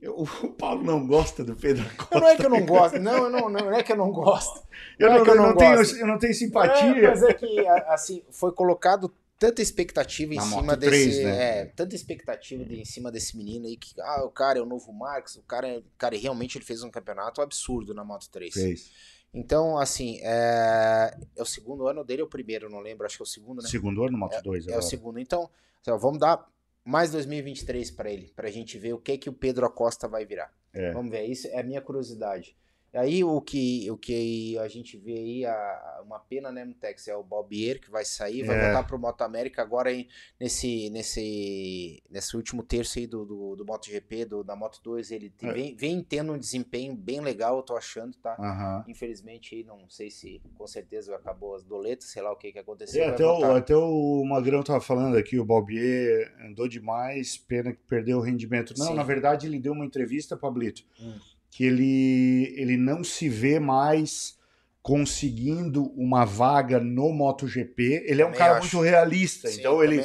eu- 0.00 0.14
o 0.42 0.48
Paulo 0.52 0.82
não 0.82 1.06
gosta 1.06 1.44
do 1.44 1.54
Pedro 1.56 1.84
Acosta. 1.86 2.18
Não 2.20 2.28
é 2.28 2.36
que 2.36 2.44
eu 2.46 2.50
não 2.50 2.66
gosto, 2.66 2.98
não, 2.98 3.30
não, 3.30 3.48
não 3.48 3.72
é 3.72 3.82
que 3.82 3.92
eu 3.92 3.96
não 3.96 4.10
gosto. 4.10 4.62
Eu 4.98 5.08
não 5.08 5.16
é 5.16 5.20
eu 5.20 5.26
eu 5.26 5.36
não 5.36 5.56
tenho, 5.56 5.82
eu 6.00 6.06
não 6.06 6.18
tenho 6.18 6.30
É, 6.30 6.34
simpatia. 6.34 7.08
mas 7.10 7.22
é 7.22 7.32
que, 7.34 7.66
assim, 7.66 8.22
foi 8.30 8.52
colocado 8.52 9.12
tanta 9.38 9.60
expectativa 9.62 10.32
em 10.34 10.36
Na 10.36 10.42
cima 10.42 10.76
desse. 10.76 11.04
3, 11.20 11.24
né? 11.24 11.60
É, 11.60 11.64
tanta 11.66 11.94
expectativa 11.96 12.64
de- 12.64 12.80
em 12.80 12.84
cima 12.84 13.10
desse 13.10 13.36
menino 13.36 13.66
aí 13.66 13.76
que, 13.76 13.94
ah, 14.00 14.24
o 14.24 14.30
cara 14.30 14.58
é 14.58 14.62
o 14.62 14.66
novo 14.66 14.92
Marcos, 14.92 15.34
o 15.36 15.42
cara, 15.42 15.66
é- 15.66 15.82
cara 15.98 16.16
realmente 16.16 16.56
ele 16.58 16.64
fez 16.64 16.82
um 16.84 16.90
campeonato 16.90 17.40
absurdo 17.42 17.92
na 17.94 18.04
Moto 18.04 18.28
3. 18.30 18.52
Fez. 18.54 18.90
Então, 19.34 19.78
assim, 19.78 20.18
é, 20.22 21.16
é 21.36 21.42
o 21.42 21.46
segundo 21.46 21.86
ano 21.86 22.04
dele 22.04 22.22
ou 22.22 22.28
o 22.28 22.30
primeiro, 22.30 22.68
não 22.68 22.80
lembro, 22.80 23.06
acho 23.06 23.16
que 23.16 23.22
é 23.22 23.24
o 23.24 23.26
segundo, 23.26 23.62
né? 23.62 23.68
Segundo 23.68 24.04
ano, 24.04 24.18
Moto 24.18 24.42
2. 24.42 24.68
É 24.68 24.76
o 24.76 24.82
segundo. 24.82 25.18
Então, 25.18 25.48
assim, 25.80 25.98
vamos 25.98 26.18
dar 26.18 26.46
mais 26.84 27.10
2023 27.12 27.90
pra 27.92 28.10
ele, 28.10 28.30
pra 28.36 28.50
gente 28.50 28.78
ver 28.78 28.92
o 28.92 28.98
que 28.98 29.16
que 29.16 29.30
o 29.30 29.32
Pedro 29.32 29.64
Acosta 29.64 30.06
vai 30.06 30.26
virar. 30.26 30.52
É. 30.72 30.92
Vamos 30.92 31.10
ver, 31.10 31.24
isso 31.24 31.46
é 31.48 31.60
a 31.60 31.62
minha 31.62 31.80
curiosidade. 31.80 32.56
Aí 32.94 33.24
o 33.24 33.40
que, 33.40 33.90
o 33.90 33.96
que 33.96 34.58
a 34.58 34.68
gente 34.68 34.98
vê 34.98 35.14
aí, 35.14 35.46
a, 35.46 36.02
uma 36.04 36.18
pena, 36.18 36.52
né, 36.52 36.62
Mutex, 36.64 37.08
é 37.08 37.16
o 37.16 37.22
Balbier 37.22 37.80
que 37.80 37.90
vai 37.90 38.04
sair, 38.04 38.42
vai 38.44 38.54
É. 38.56 38.60
voltar 38.64 38.82
pro 38.86 38.98
Moto 38.98 39.22
América 39.22 39.62
agora 39.62 39.90
nesse, 40.38 40.90
nesse, 40.90 42.02
nesse 42.10 42.36
último 42.36 42.62
terço 42.62 42.98
aí 42.98 43.06
do, 43.06 43.24
do, 43.24 43.56
do 43.56 43.64
MotoGP, 43.64 44.26
do, 44.26 44.44
da 44.44 44.54
Moto 44.54 44.80
2, 44.82 45.10
ele 45.10 45.30
te- 45.30 45.46
É. 45.46 45.52
vem, 45.52 45.74
vem 45.74 46.02
tendo 46.02 46.32
um 46.34 46.38
desempenho 46.38 46.94
bem 46.94 47.20
legal, 47.20 47.56
eu 47.56 47.62
tô 47.62 47.74
achando, 47.76 48.14
tá? 48.18 48.36
Aham. 48.38 48.84
Infelizmente 48.86 49.54
aí, 49.54 49.64
não 49.64 49.88
sei 49.88 50.10
se 50.10 50.42
com 50.58 50.66
certeza 50.66 51.14
acabou 51.16 51.54
as 51.54 51.64
doletas, 51.64 52.08
sei 52.10 52.20
lá 52.22 52.30
o 52.30 52.36
que 52.36 52.52
que 52.52 52.58
aconteceu. 52.58 53.04
É, 53.04 53.08
até, 53.08 53.24
o, 53.24 53.44
até 53.54 53.76
o 53.76 54.22
Magrão 54.24 54.62
tava 54.62 54.80
falando 54.80 55.16
aqui, 55.16 55.38
o 55.38 55.44
Balbier 55.44 56.30
andou 56.44 56.68
demais, 56.68 57.38
pena 57.38 57.72
que 57.72 57.80
perdeu 57.88 58.18
o 58.18 58.20
rendimento. 58.20 58.74
Não, 58.76 58.88
Sim. 58.88 58.94
na 58.94 59.02
verdade 59.02 59.46
ele 59.46 59.58
deu 59.58 59.72
uma 59.72 59.86
entrevista, 59.86 60.36
Pablito, 60.36 60.84
Hum. 61.00 61.18
Que 61.52 61.64
ele, 61.64 62.54
ele 62.56 62.78
não 62.78 63.04
se 63.04 63.28
vê 63.28 63.60
mais 63.60 64.38
conseguindo 64.82 65.84
uma 65.94 66.24
vaga 66.24 66.80
no 66.80 67.12
MotoGP. 67.12 68.04
Ele 68.06 68.22
é 68.22 68.24
um 68.24 68.28
Também 68.32 68.38
cara 68.38 68.58
acho. 68.58 68.74
muito 68.76 68.88
realista, 68.90 69.48
Sim, 69.48 69.60
então 69.60 69.84
ele, 69.84 69.96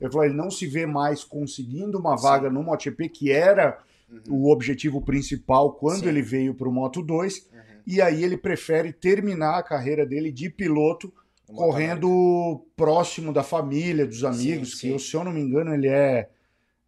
ele 0.00 0.10
falou, 0.10 0.24
ele 0.24 0.34
não 0.34 0.50
se 0.50 0.66
vê 0.66 0.84
mais 0.84 1.22
conseguindo 1.22 1.96
uma 1.98 2.16
Sim. 2.18 2.22
vaga 2.24 2.50
no 2.50 2.62
MotoGP, 2.62 3.08
que 3.08 3.30
era 3.30 3.78
Uhum, 4.08 4.20
o 4.46 4.52
objetivo 4.52 5.00
principal 5.00 5.72
quando 5.72 6.02
Sim. 6.02 6.08
ele 6.08 6.22
veio 6.22 6.54
para 6.54 6.68
o 6.68 6.72
Moto 6.72 7.02
2, 7.02 7.38
uhum. 7.38 7.58
e 7.84 8.00
aí 8.00 8.22
ele 8.22 8.36
prefere 8.36 8.92
terminar 8.92 9.58
a 9.58 9.62
carreira 9.64 10.06
dele 10.06 10.30
de 10.30 10.48
piloto 10.48 11.12
América. 11.48 11.66
correndo 11.66 12.64
próximo 12.76 13.32
da 13.32 13.42
família, 13.42 14.06
dos 14.06 14.22
amigos, 14.22 14.70
Sim, 14.70 14.74
que 14.74 14.80
sim. 14.80 14.90
eu, 14.90 14.98
se 15.00 15.14
eu 15.14 15.24
não 15.24 15.32
me 15.32 15.40
engano 15.40 15.74
ele 15.74 15.88
é, 15.88 16.28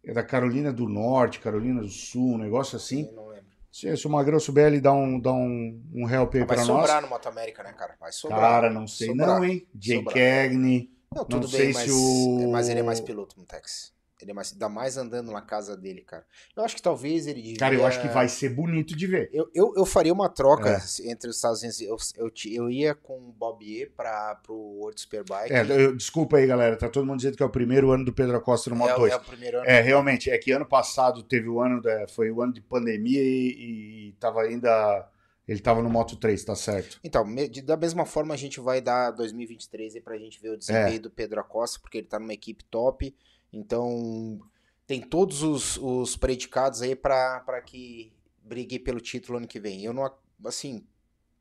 é 0.01 0.13
da 0.13 0.23
Carolina 0.23 0.71
do 0.71 0.87
Norte, 0.87 1.41
Carolina 1.41 1.81
do 1.81 1.89
Sul, 1.89 2.35
um 2.35 2.37
negócio 2.37 2.77
assim. 2.77 3.03
Sim. 3.03 3.28
Se, 3.71 3.95
se 3.95 4.07
o 4.07 4.09
Magrão 4.09 4.39
souber, 4.39 4.67
ele 4.67 4.81
dá 4.81 4.91
um, 4.91 5.19
dá 5.19 5.31
um, 5.31 5.81
um 5.93 6.09
help 6.09 6.33
aí 6.33 6.39
Vai 6.39 6.47
pra 6.47 6.57
nós. 6.57 6.65
sobrar 6.67 7.01
no 7.01 7.07
Moto 7.07 7.27
América, 7.27 7.61
né, 7.63 7.71
cara? 7.73 7.95
Vai 7.99 8.11
sobrar. 8.11 8.39
Cara, 8.39 8.69
não 8.69 8.87
sei 8.87 9.07
Sobrar. 9.09 9.27
não, 9.27 9.45
hein? 9.45 9.67
Jay. 9.79 10.03
Cagney. 10.03 10.91
Não, 11.15 11.25
tudo 11.25 11.47
sei 11.47 11.65
bem, 11.65 11.73
se 11.73 11.79
mas, 11.79 11.89
o- 11.91 12.49
mas 12.51 12.69
ele 12.69 12.79
é 12.79 12.83
mais 12.83 12.99
piloto, 12.99 13.35
Mutex. 13.39 13.93
Ele 14.21 14.31
é 14.31 14.33
mais, 14.33 14.51
ainda 14.51 14.67
mais 14.67 14.97
andando 14.97 15.31
na 15.31 15.41
casa 15.41 15.77
dele, 15.77 16.01
cara. 16.01 16.25
Eu 16.55 16.63
acho 16.63 16.75
que 16.75 16.81
talvez 16.81 17.25
ele 17.25 17.41
devia... 17.41 17.57
Cara, 17.57 17.73
eu 17.73 17.85
acho 17.85 18.01
que 18.01 18.07
vai 18.09 18.27
ser 18.27 18.49
bonito 18.49 18.93
de 18.95 19.07
ver. 19.07 19.29
Eu, 19.31 19.49
eu, 19.55 19.73
eu 19.77 19.85
faria 19.85 20.11
uma 20.11 20.27
troca 20.27 20.69
É. 20.71 21.09
entre 21.09 21.29
os 21.29 21.37
Estados 21.37 21.61
Unidos. 21.61 21.79
Eu, 21.81 21.95
eu, 22.17 22.31
eu 22.51 22.69
ia 22.69 22.93
com 22.93 23.17
o 23.17 23.31
Bobier 23.31 23.91
para 23.95 24.35
pro 24.35 24.53
World 24.53 24.99
Superbike. 24.99 25.53
É, 25.53 25.61
eu- 25.85 25.95
desculpa 25.95 26.35
aí, 26.37 26.45
galera. 26.45 26.75
Tá 26.75 26.89
todo 26.89 27.05
mundo 27.05 27.17
dizendo 27.17 27.37
que 27.37 27.43
é 27.43 27.45
o 27.45 27.49
primeiro 27.49 27.91
ano 27.91 28.03
do 28.03 28.11
Pedro 28.13 28.35
Acosta 28.35 28.69
no 28.69 28.75
Moto 28.75 28.91
é, 28.91 28.97
2. 28.97 29.13
é 29.13 29.15
o 29.15 29.19
primeiro 29.21 29.57
ano. 29.59 29.65
É, 29.67 29.79
realmente, 29.79 30.29
é 30.29 30.37
que 30.37 30.51
ano 30.51 30.65
passado 30.65 31.23
teve 31.23 31.47
o 31.47 31.61
ano 31.61 31.81
da, 31.81 32.05
foi 32.09 32.29
o 32.29 32.41
ano 32.41 32.51
de 32.51 32.61
pandemia 32.61 33.21
e, 33.23 34.09
e 34.09 34.15
tava 34.19 34.41
ainda 34.41 35.09
ele 35.47 35.61
tava 35.61 35.81
no 35.81 35.89
Moto 35.89 36.15
3, 36.15 36.43
tá 36.45 36.53
certo? 36.55 36.99
Então, 37.03 37.25
da 37.63 37.75
mesma 37.75 38.05
forma, 38.05 38.35
a 38.35 38.37
gente 38.37 38.59
vai 38.59 38.79
dar 38.81 39.09
2023 39.09 39.95
aí 39.95 40.01
pra 40.01 40.15
gente 40.15 40.39
ver 40.39 40.49
o 40.51 40.57
desempenho 40.57 40.97
É. 40.97 40.99
do 40.99 41.09
Pedro 41.09 41.39
Acosta, 41.39 41.79
porque 41.81 41.97
ele 41.97 42.05
tá 42.07 42.19
numa 42.19 42.33
equipe 42.33 42.63
top. 42.65 43.15
Então, 43.51 44.39
tem 44.85 45.01
todos 45.01 45.43
os, 45.43 45.77
os 45.77 46.15
predicados 46.15 46.81
aí 46.81 46.95
pra 46.95 47.61
que 47.65 48.13
brigue 48.43 48.79
pelo 48.79 48.99
título 48.99 49.37
ano 49.37 49.47
que 49.47 49.59
vem. 49.59 49.83
Eu 49.83 49.93
não, 49.93 50.11
assim, 50.45 50.85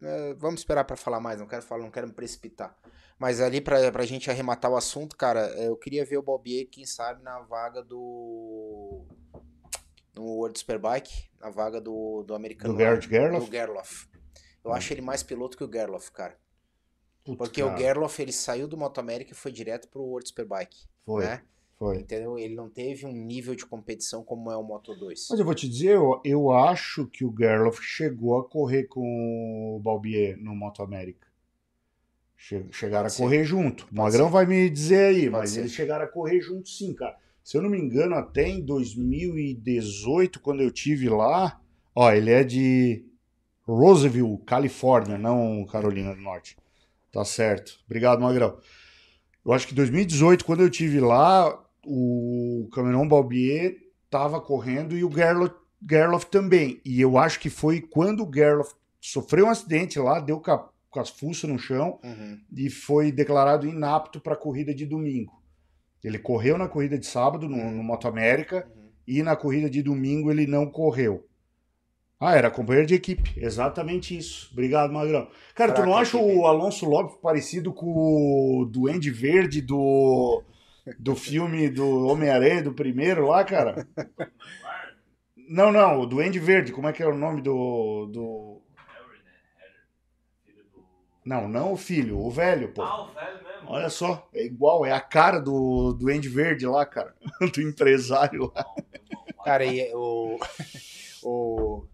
é, 0.02 0.34
vamos 0.34 0.60
esperar 0.60 0.84
pra 0.84 0.96
falar 0.96 1.20
mais, 1.20 1.40
não 1.40 1.46
quero 1.46 1.62
falar, 1.62 1.82
não 1.82 1.90
quero 1.90 2.06
me 2.06 2.12
precipitar. 2.12 2.76
Mas 3.18 3.40
ali 3.40 3.60
pra, 3.60 3.90
pra 3.90 4.04
gente 4.04 4.30
arrematar 4.30 4.70
o 4.70 4.76
assunto, 4.76 5.16
cara, 5.16 5.48
eu 5.60 5.76
queria 5.76 6.04
ver 6.04 6.18
o 6.18 6.22
Balbier, 6.22 6.68
quem 6.70 6.86
sabe, 6.86 7.22
na 7.22 7.40
vaga 7.40 7.82
do. 7.82 9.04
No 10.14 10.24
World 10.24 10.58
Superbike, 10.58 11.28
na 11.40 11.50
vaga 11.50 11.80
do, 11.80 12.22
do 12.22 12.34
americano. 12.34 12.74
Do 12.74 12.78
lá, 12.78 12.84
Gerhard 12.84 13.08
Gerloff? 13.08 13.46
Do 13.46 13.52
Gerloff. 13.52 14.08
Eu 14.64 14.72
acho 14.72 14.92
ele 14.92 15.00
mais 15.00 15.22
piloto 15.22 15.56
que 15.56 15.64
o 15.64 15.72
Gerloff, 15.72 16.10
cara. 16.12 16.36
Putz, 17.24 17.38
Porque 17.38 17.62
cara, 17.62 17.74
o 17.74 17.78
Gerloff, 17.78 18.20
ele 18.20 18.32
saiu 18.32 18.68
do 18.68 18.76
Moto 18.76 18.98
América 18.98 19.32
e 19.32 19.36
foi 19.36 19.50
direto 19.50 19.88
pro 19.88 20.02
World 20.02 20.28
Superbike, 20.28 20.86
foi, 21.04 21.24
né? 21.24 21.42
Foi. 21.78 21.98
Entendeu? 21.98 22.38
Ele 22.38 22.54
não 22.54 22.68
teve 22.68 23.06
um 23.06 23.12
nível 23.12 23.54
de 23.54 23.64
competição 23.64 24.24
como 24.24 24.50
é 24.50 24.56
o 24.56 24.62
Moto 24.62 24.94
2. 24.94 25.28
Mas 25.30 25.38
eu 25.38 25.44
vou 25.44 25.54
te 25.54 25.68
dizer, 25.68 25.94
eu, 25.96 26.20
eu 26.24 26.50
acho 26.50 27.06
que 27.06 27.24
o 27.24 27.34
Gerloff 27.38 27.80
chegou 27.82 28.38
a 28.38 28.44
correr 28.48 28.84
com 28.84 29.76
o 29.76 29.80
Balbier 29.80 30.36
no 30.36 30.54
Moto 30.56 30.82
América. 30.82 31.26
Che- 32.36 32.66
chegaram 32.70 33.04
Pode 33.04 33.14
a 33.14 33.16
ser. 33.16 33.22
correr 33.22 33.44
junto. 33.44 33.82
O 33.82 33.86
Pode 33.86 33.96
Magrão 33.96 34.26
ser. 34.26 34.32
vai 34.32 34.46
me 34.46 34.68
dizer 34.70 35.04
aí, 35.06 35.20
Pode 35.22 35.30
mas 35.32 35.50
ser. 35.50 35.60
eles 35.60 35.72
chegaram 35.72 36.04
a 36.04 36.08
correr 36.08 36.40
junto 36.40 36.68
sim, 36.68 36.92
cara. 36.94 37.16
Se 37.44 37.56
eu 37.56 37.62
não 37.62 37.70
me 37.70 37.78
engano, 37.78 38.14
até 38.14 38.46
em 38.48 38.60
2018, 38.62 40.40
quando 40.40 40.62
eu 40.62 40.70
tive 40.70 41.08
lá, 41.08 41.60
ó, 41.94 42.12
ele 42.12 42.30
é 42.30 42.44
de 42.44 43.04
Roseville, 43.62 44.38
Califórnia, 44.46 45.16
não 45.18 45.64
Carolina 45.66 46.14
do 46.14 46.20
Norte. 46.20 46.56
Tá 47.10 47.24
certo. 47.24 47.78
Obrigado, 47.86 48.20
Magrão. 48.20 48.58
Eu 49.44 49.52
acho 49.52 49.66
que 49.66 49.72
em 49.72 49.76
2018, 49.76 50.44
quando 50.44 50.62
eu 50.62 50.70
tive 50.70 51.00
lá, 51.00 51.58
o 51.86 52.68
Cameron 52.72 53.06
Balbier 53.08 53.76
tava 54.10 54.40
correndo 54.40 54.96
e 54.96 55.04
o 55.04 55.10
Gerloff, 55.10 55.54
Gerloff 55.88 56.26
também. 56.26 56.80
E 56.84 57.00
eu 57.00 57.16
acho 57.18 57.38
que 57.40 57.50
foi 57.50 57.80
quando 57.80 58.26
o 58.26 58.32
Gerloff 58.32 58.74
sofreu 59.00 59.46
um 59.46 59.50
acidente 59.50 59.98
lá, 59.98 60.20
deu 60.20 60.40
com, 60.40 61.00
as 61.00 61.10
fuças 61.10 61.48
no 61.48 61.58
chão 61.58 61.98
Uhum. 62.02 62.38
e 62.56 62.68
foi 62.70 63.12
declarado 63.12 63.66
inapto 63.66 64.20
para 64.20 64.34
a 64.34 64.38
corrida 64.38 64.74
de 64.74 64.84
domingo. 64.86 65.32
Ele 66.02 66.18
correu 66.18 66.56
na 66.58 66.68
corrida 66.68 66.98
de 66.98 67.06
sábado 67.06 67.48
no, 67.48 67.56
no 67.70 67.82
Moto 67.82 68.08
América 68.08 68.66
Uhum. 68.74 68.88
e 69.06 69.22
na 69.22 69.36
corrida 69.36 69.68
de 69.70 69.82
domingo 69.82 70.30
ele 70.30 70.46
não 70.46 70.66
correu. 70.66 71.24
Ah, 72.20 72.34
era 72.34 72.50
companheiro 72.50 72.88
de 72.88 72.94
equipe. 72.94 73.32
Exatamente 73.36 74.16
isso. 74.18 74.48
Obrigado, 74.50 74.92
Magrão. 74.92 75.28
Cara, 75.54 75.70
tu 75.70 75.76
Fraca 75.76 75.86
não 75.88 75.96
acha 75.96 76.16
o 76.16 76.46
Alonso 76.46 76.84
Lopes 76.84 77.16
parecido 77.22 77.72
com 77.72 77.86
o 77.86 78.64
Duende 78.66 79.08
Verde 79.08 79.60
do, 79.62 80.42
do 80.98 81.16
filme 81.16 81.68
do 81.68 82.06
Homem-Aranha, 82.06 82.62
do 82.62 82.72
primeiro 82.72 83.26
lá, 83.26 83.44
cara? 83.44 83.86
Não, 85.48 85.72
não, 85.72 86.00
o 86.00 86.06
Duende 86.06 86.38
Verde. 86.38 86.72
Como 86.72 86.88
é 86.88 86.92
que 86.92 87.02
é 87.02 87.06
o 87.06 87.16
nome 87.16 87.40
do. 87.40 88.06
do... 88.12 88.62
Harry? 88.76 89.22
Harry, 89.56 89.72
filho 90.44 90.64
do. 90.70 90.84
Não, 91.24 91.48
não 91.48 91.72
o 91.72 91.76
filho, 91.76 92.18
o 92.18 92.30
velho, 92.30 92.68
pô. 92.72 92.82
Ah, 92.82 93.04
o 93.04 93.14
velho 93.14 93.42
mesmo. 93.42 93.70
Olha 93.70 93.88
só, 93.88 94.28
é 94.34 94.44
igual, 94.44 94.84
é 94.84 94.92
a 94.92 95.00
cara 95.00 95.40
do 95.40 95.94
Duende 95.94 96.28
Verde 96.28 96.66
lá, 96.66 96.84
cara. 96.84 97.14
Do 97.52 97.62
empresário 97.62 98.52
lá. 98.54 98.64
Cara, 99.42 99.64
e 99.64 99.90
o, 99.94 100.38
o. 101.24 101.87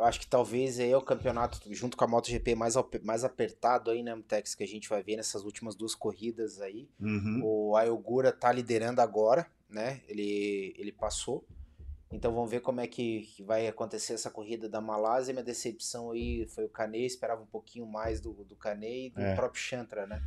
Eu 0.00 0.06
acho 0.06 0.18
que 0.18 0.26
talvez 0.26 0.80
aí 0.80 0.90
é 0.90 0.96
o 0.96 1.02
campeonato, 1.02 1.60
junto 1.74 1.94
com 1.94 2.02
a 2.04 2.08
MotoGP, 2.08 2.54
mais, 2.54 2.74
mais 3.04 3.22
apertado 3.22 3.90
aí, 3.90 4.02
né, 4.02 4.18
Tex, 4.26 4.54
que 4.54 4.64
a 4.64 4.66
gente 4.66 4.88
vai 4.88 5.02
ver 5.02 5.16
nessas 5.16 5.44
últimas 5.44 5.74
duas 5.76 5.94
corridas 5.94 6.58
aí. 6.58 6.88
Uhum. 6.98 7.40
O 7.44 7.76
Ayogura 7.76 8.32
tá 8.32 8.50
liderando 8.50 9.02
agora, 9.02 9.46
né? 9.68 10.00
Ele, 10.08 10.74
ele 10.78 10.90
passou. 10.90 11.44
Então 12.10 12.32
vamos 12.32 12.50
ver 12.50 12.60
como 12.60 12.80
é 12.80 12.86
que, 12.86 13.20
que 13.36 13.42
vai 13.42 13.68
acontecer 13.68 14.14
essa 14.14 14.30
corrida 14.30 14.70
da 14.70 14.80
Malásia. 14.80 15.34
Minha 15.34 15.44
decepção 15.44 16.12
aí 16.12 16.46
foi 16.46 16.64
o 16.64 16.68
Kanei, 16.70 17.04
esperava 17.04 17.42
um 17.42 17.46
pouquinho 17.46 17.84
mais 17.86 18.22
do, 18.22 18.32
do 18.32 18.56
Kanei 18.56 19.08
e 19.08 19.10
do 19.10 19.20
É. 19.20 19.34
próprio 19.34 19.60
Chantra, 19.60 20.06
né? 20.06 20.22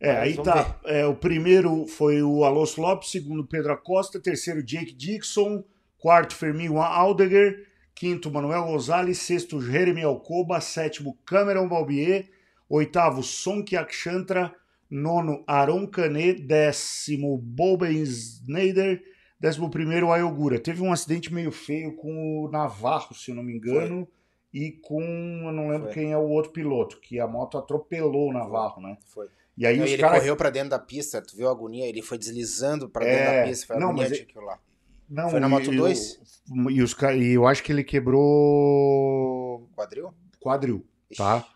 É, 0.00 0.12
Mas 0.12 0.38
aí 0.38 0.44
tá. 0.44 0.80
É, 0.84 1.04
o 1.06 1.16
primeiro 1.16 1.88
foi 1.88 2.22
o 2.22 2.44
Alonso 2.44 2.80
Lopes, 2.80 3.10
segundo 3.10 3.44
Pedro 3.44 3.72
Acosta, 3.72 4.20
terceiro 4.20 4.62
Jake 4.62 4.92
Dixon, 4.92 5.64
quarto 5.98 6.36
Fermin 6.36 6.68
Aldeguer, 6.76 7.67
quinto 7.98 8.30
Manuel 8.30 8.62
Rosales, 8.62 9.18
sexto 9.18 9.60
Jeremy 9.60 10.04
Alcoba, 10.04 10.60
sétimo 10.60 11.18
Cameron 11.26 11.66
Balbier, 11.66 12.30
oitavo 12.68 13.24
Sonky 13.24 13.76
Akshantra, 13.76 14.54
nono 14.88 15.42
Aaron 15.48 15.84
Canet, 15.84 16.40
décimo 16.40 17.36
Boben 17.36 18.00
Snyder, 18.00 19.02
décimo 19.40 19.68
primeiro 19.68 20.12
Ayogura. 20.12 20.60
Teve 20.60 20.80
um 20.80 20.92
acidente 20.92 21.34
meio 21.34 21.50
feio 21.50 21.96
com 21.96 22.44
o 22.44 22.48
Navarro, 22.48 23.12
se 23.16 23.32
eu 23.32 23.34
não 23.34 23.42
me 23.42 23.52
engano, 23.52 24.06
e 24.54 24.70
com, 24.70 25.02
eu 25.02 25.52
não 25.52 25.68
lembro 25.68 25.86
Foi. 25.86 25.94
quem 25.94 26.12
é 26.12 26.16
o 26.16 26.28
outro 26.28 26.52
piloto, 26.52 27.00
que 27.00 27.18
a 27.18 27.26
moto 27.26 27.58
atropelou 27.58 28.30
o 28.30 28.32
Navarro, 28.32 28.80
né? 28.80 28.96
Foi. 29.06 29.26
E 29.56 29.66
aí 29.66 29.76
Não, 29.76 29.84
os 29.84 29.90
ele 29.90 30.00
caras 30.00 30.20
correu 30.20 30.36
pra 30.36 30.50
dentro 30.50 30.70
da 30.70 30.78
pista, 30.78 31.20
tu 31.20 31.36
viu 31.36 31.48
a 31.48 31.50
agonia? 31.50 31.88
Ele 31.88 32.00
foi 32.00 32.16
deslizando 32.16 32.88
pra 32.88 33.04
É, 33.04 33.10
dentro 33.10 33.34
da 33.34 33.42
pista, 33.48 33.66
foi 33.66 33.76
não, 33.80 33.92
mas 33.92 34.12
aquilo 34.12 34.44
lá. 34.44 34.60
Não, 35.08 35.30
Foi 35.30 35.40
na 35.40 35.46
e- 35.46 35.50
Moto 35.50 35.72
e 35.72 35.76
2? 35.76 36.18
o- 36.50 36.70
E, 36.70 36.82
os, 36.82 36.92
e 37.16 37.32
eu 37.32 37.46
acho 37.46 37.62
que 37.62 37.70
ele 37.72 37.84
quebrou 37.84 39.68
Quadril? 39.76 40.14
quadril, 40.40 40.86
Ixi. 41.10 41.18
tá? 41.18 41.46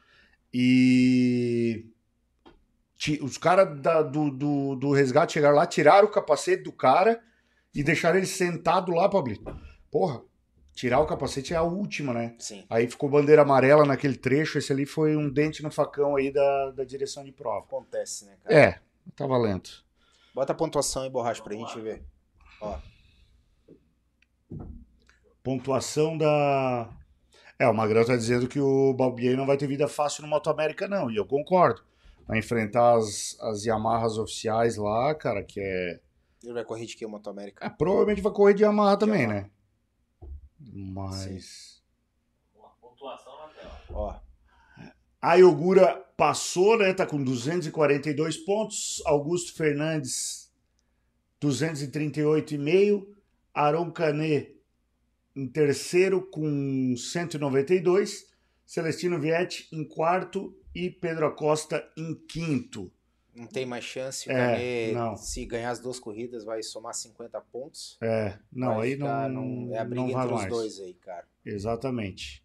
E 0.52 1.86
ti- 2.96 3.18
os 3.22 3.38
caras 3.38 3.78
do, 4.10 4.30
do, 4.30 4.76
do 4.76 4.92
resgate 4.92 5.32
chegaram 5.34 5.56
lá, 5.56 5.66
tiraram 5.66 6.06
o 6.08 6.10
capacete 6.10 6.62
do 6.62 6.72
cara 6.72 7.22
e 7.74 7.82
deixaram 7.82 8.18
ele 8.18 8.26
sentado 8.26 8.92
lá, 8.92 9.08
Pablito. 9.08 9.44
Porra, 9.90 10.22
tirar 10.74 11.00
o 11.00 11.06
capacete 11.06 11.54
é 11.54 11.56
a 11.56 11.62
última, 11.62 12.12
né? 12.12 12.34
Sim. 12.38 12.64
Aí 12.68 12.86
ficou 12.88 13.08
bandeira 13.08 13.42
amarela 13.42 13.84
naquele 13.84 14.16
trecho. 14.16 14.58
Esse 14.58 14.72
ali 14.72 14.84
foi 14.86 15.16
um 15.16 15.28
dente 15.30 15.62
no 15.62 15.70
facão 15.70 16.16
aí 16.16 16.30
da, 16.30 16.70
da 16.72 16.84
direção 16.84 17.24
de 17.24 17.32
prova. 17.32 17.60
Acontece, 17.64 18.24
né, 18.26 18.36
cara? 18.42 18.54
É, 18.54 18.78
tá 19.16 19.26
valendo. 19.26 19.68
Bota 20.34 20.52
a 20.52 20.56
pontuação 20.56 21.02
aí, 21.02 21.10
borracha, 21.10 21.42
pra 21.42 21.54
gente 21.54 21.78
ver. 21.80 22.02
Ó, 22.60 22.78
Pontuação 25.43 26.16
da. 26.16 26.89
É, 27.59 27.66
o 27.69 27.74
Magrão 27.74 28.05
tá 28.05 28.16
dizendo 28.16 28.48
que 28.48 28.60
o 28.60 28.94
Balbier 28.94 29.36
não 29.36 29.47
vai 29.47 29.56
ter 29.56 29.66
vida 29.66 29.89
fácil 29.89 30.23
no 30.23 30.28
Moto 30.28 30.51
América, 30.51 30.89
não, 30.89 31.10
e 31.10 31.16
eu 31.16 31.27
concordo. 31.27 31.82
Vai 32.27 32.39
enfrentar 32.39 32.97
as, 32.97 33.36
as 33.40 33.64
Yamahas 33.64 34.19
oficiais 34.19 34.77
lá, 34.77 35.14
cara, 35.14 35.43
que 35.43 35.60
é. 35.60 36.01
Ele 36.43 36.52
vai 36.55 36.64
correr 36.64 36.86
de 36.86 36.97
que 36.97 37.06
o 37.06 37.09
Moto 37.09 37.31
América? 37.31 37.64
é, 37.66 37.69
provavelmente 37.69 38.20
vai 38.20 38.32
correr 38.32 38.55
de 38.55 38.62
Yamaha 38.62 38.97
também, 38.97 39.27
né? 39.27 39.51
Mas. 40.60 41.82
Uma 42.55 42.70
pontuação 42.81 43.32
na 43.39 43.48
tela. 43.48 43.81
Ó, 43.90 44.14
A 45.20 45.35
Iogura 45.35 45.97
passou, 46.16 46.78
né? 46.78 46.93
Tá 46.94 47.05
com 47.06 47.23
242 47.23 48.36
pontos. 48.39 49.02
Augusto 49.05 49.55
Fernandes, 49.55 50.52
238,5. 51.40 53.06
Aron 53.55 53.90
Canet 53.90 54.61
em 55.34 55.46
terceiro 55.48 56.22
com 56.30 56.94
192. 56.96 58.30
Celestino 58.64 59.20
Vietti 59.20 59.68
em 59.72 59.84
quarto 59.86 60.56
e 60.74 60.88
Pedro 60.90 61.26
Acosta 61.26 61.86
em 61.96 62.14
quinto. 62.14 62.90
não 63.34 63.46
tem 63.46 63.64
mais 63.66 63.84
chance. 63.84 64.28
O 64.28 64.32
É, 64.32 64.92
não. 64.92 65.16
se 65.16 65.44
ganhar 65.46 65.70
as 65.70 65.80
duas 65.80 65.98
corridas, 65.98 66.44
vai 66.44 66.62
somar 66.62 66.94
50 66.94 67.40
pontos. 67.40 67.96
É, 68.02 68.38
não, 68.52 68.76
Vai 68.76 68.88
aí 68.92 68.96
não, 68.96 69.28
num- 69.28 69.74
É 69.74 69.78
a 69.78 69.84
briga 69.84 70.02
entre 70.10 70.24
os 70.26 70.30
mais. 70.32 70.48
dois 70.48 70.80
aí, 70.80 70.94
cara. 70.94 71.26
Exatamente. 71.44 72.42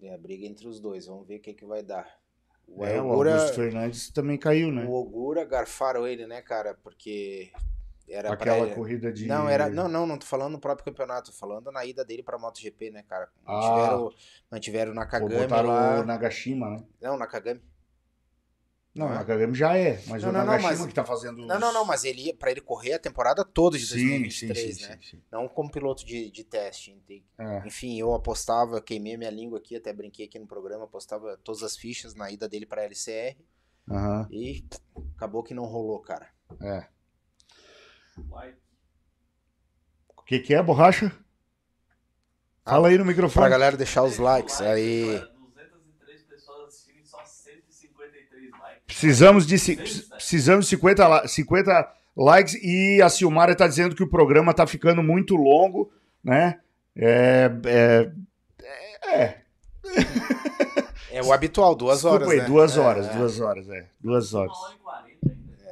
É 0.00 0.14
a 0.14 0.18
briga 0.18 0.46
entre 0.46 0.66
os 0.68 0.80
dois. 0.80 1.06
Vamos 1.06 1.26
ver 1.26 1.36
o 1.36 1.40
que, 1.40 1.52
que 1.54 1.64
vai 1.64 1.82
dar. 1.82 2.08
O 2.66 2.84
É, 2.84 3.00
o 3.02 3.08
Ogura, 3.08 3.34
Augusto 3.34 3.56
Fernandes 3.56 4.10
também 4.10 4.38
caiu, 4.38 4.70
né? 4.72 4.84
o 4.84 4.92
Ogura 4.92 5.44
garfaram 5.44 6.06
ele, 6.06 6.24
né, 6.26 6.40
cara? 6.40 6.72
Porque 6.74 7.50
era 8.10 8.28
pra 8.28 8.34
Aquela 8.34 8.66
ele- 8.66 8.74
corrida 8.74 9.12
de. 9.12 9.26
Não, 9.26 9.48
era. 9.48 9.68
Não, 9.68 9.88
não, 9.88 10.06
não 10.06 10.18
tô 10.18 10.26
falando 10.26 10.52
no 10.52 10.60
próprio 10.60 10.84
campeonato, 10.84 11.30
tô 11.30 11.36
falando 11.36 11.70
na 11.70 11.84
ida 11.84 12.04
dele 12.04 12.22
pra 12.22 12.38
MotoGP, 12.38 12.90
né, 12.90 13.02
cara? 13.04 13.28
Ah. 13.46 13.52
Mantiveram, 13.54 14.12
mantiveram 14.50 14.94
na 14.94 15.06
Pô, 15.06 15.28
botaram 15.28 15.68
lá. 15.68 16.00
o 16.00 16.04
Nagashima, 16.04 16.70
né? 16.70 16.84
Não, 17.00 17.16
na 17.16 17.26
Kagami. 17.26 17.60
Não, 18.92 19.06
Não 19.06 19.12
o 19.12 19.14
é? 19.14 19.18
Nagashima 19.20 19.54
já 19.54 19.76
é, 19.76 20.02
mas 20.08 20.22
Não, 20.22 20.30
o 20.30 20.32
não, 20.32 20.44
Nagashima 20.44 20.70
mas- 20.72 20.86
que 20.86 20.94
tá 20.94 21.04
fazendo. 21.04 21.46
Não, 21.46 21.60
não, 21.60 21.72
não, 21.72 21.84
mas 21.84 22.02
ele 22.02 22.22
ia, 22.26 22.34
pra 22.34 22.50
ele 22.50 22.60
correr 22.60 22.94
a 22.94 22.98
temporada 22.98 23.44
toda 23.44 23.78
de 23.78 23.86
Sim, 23.86 23.94
2023, 23.94 24.58
sim, 24.58 24.72
sim, 24.82 24.88
né? 24.88 24.98
sim, 25.00 25.10
sim. 25.18 25.22
Não 25.30 25.46
como 25.46 25.70
piloto 25.70 26.04
de, 26.04 26.28
de 26.30 26.42
teste. 26.42 27.00
É. 27.38 27.62
Enfim, 27.64 27.96
eu 28.00 28.12
apostava, 28.12 28.80
queimei 28.82 29.16
minha 29.16 29.30
língua 29.30 29.58
aqui, 29.58 29.76
até 29.76 29.92
brinquei 29.92 30.26
aqui 30.26 30.40
no 30.40 30.46
programa, 30.46 30.84
apostava 30.86 31.38
todas 31.44 31.62
as 31.62 31.76
fichas 31.76 32.16
na 32.16 32.32
ida 32.32 32.48
dele 32.48 32.66
pra 32.66 32.82
LCR 32.82 33.36
e 34.30 34.64
acabou 35.16 35.42
que 35.44 35.54
não 35.54 35.64
rolou, 35.66 36.00
cara. 36.00 36.28
é. 36.60 36.86
O 40.16 40.22
que, 40.22 40.38
que 40.38 40.54
é, 40.54 40.62
borracha? 40.62 41.12
Fala 42.64 42.88
aí 42.88 42.94
no 42.98 43.04
Pra 43.04 43.10
microfone. 43.12 43.48
galera 43.50 43.76
deixar 43.76 44.02
os 44.04 44.18
likes 44.18 44.60
aí. 44.60 45.02
Agora, 45.16 45.26
203 45.26 46.22
pessoas 46.22 46.68
assistindo 46.68 47.04
só 47.04 47.24
153 47.24 48.50
likes. 48.52 48.82
Precisamos 48.86 49.46
de, 49.46 49.58
ci- 49.58 49.76
precisamos 50.10 50.66
de 50.66 50.70
50, 50.70 51.08
la- 51.08 51.26
50 51.26 51.92
likes 52.16 52.54
e 52.62 53.02
a 53.02 53.08
Silmara 53.08 53.56
tá 53.56 53.66
dizendo 53.66 53.96
que 53.96 54.02
o 54.04 54.08
programa 54.08 54.54
tá 54.54 54.66
ficando 54.68 55.02
muito 55.02 55.34
longo, 55.34 55.92
né? 56.22 56.60
É, 56.94 57.50
é, 57.66 58.12
é, 59.08 59.40
É 61.10 61.22
o 61.24 61.32
habitual, 61.32 61.74
duas 61.74 61.98
desculpa 62.02 62.16
horas, 62.24 62.30
aí, 62.30 62.38
né? 62.38 62.44
duas 62.44 62.76
É, 62.76 62.80
horas, 62.80 63.06
é. 63.08 63.12
duas 63.14 63.40
horas, 63.40 63.68
é. 63.68 63.88
Duas 64.00 64.32
horas. 64.34 64.52
Uma 64.56 64.66
hora 64.66 64.74
e 64.74 64.78
40 64.78 65.08
ainda. 65.08 65.09
É, 65.09 65.09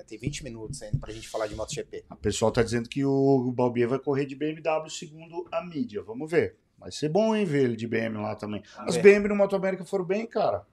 tem 0.09 0.19
20 0.19 0.45
minutos 0.45 0.83
ainda 0.83 0.99
pra 0.99 1.13
gente 1.13 1.29
falar 1.29 1.47
de 1.47 1.55
MotoGP. 1.55 2.05
O 2.11 2.17
pessoal 2.17 2.51
tá 2.51 2.63
dizendo 2.63 2.89
que 2.89 3.05
o 3.05 3.53
Balbier 3.53 3.89
vai 3.89 3.99
correr 3.99 4.25
de 4.27 4.35
BMW 4.35 4.89
segundo 4.91 5.47
a 5.53 5.65
mídia. 5.65 6.03
Vamos 6.03 6.31
ver. 6.31 6.57
Vai 6.79 6.91
ser 6.93 7.09
bom, 7.09 7.35
hein, 7.35 7.45
ver 7.45 7.65
ele 7.65 7.77
de 7.77 7.87
BM 7.89 8.17
lá 8.19 8.35
também. 8.37 8.63
As. 8.77 8.97
BM 8.97 9.27
no 9.29 9.35
Moto 9.37 9.57
América 9.57 9.85
foram 9.85 10.05
bem, 10.05 10.27
cara. 10.27 10.65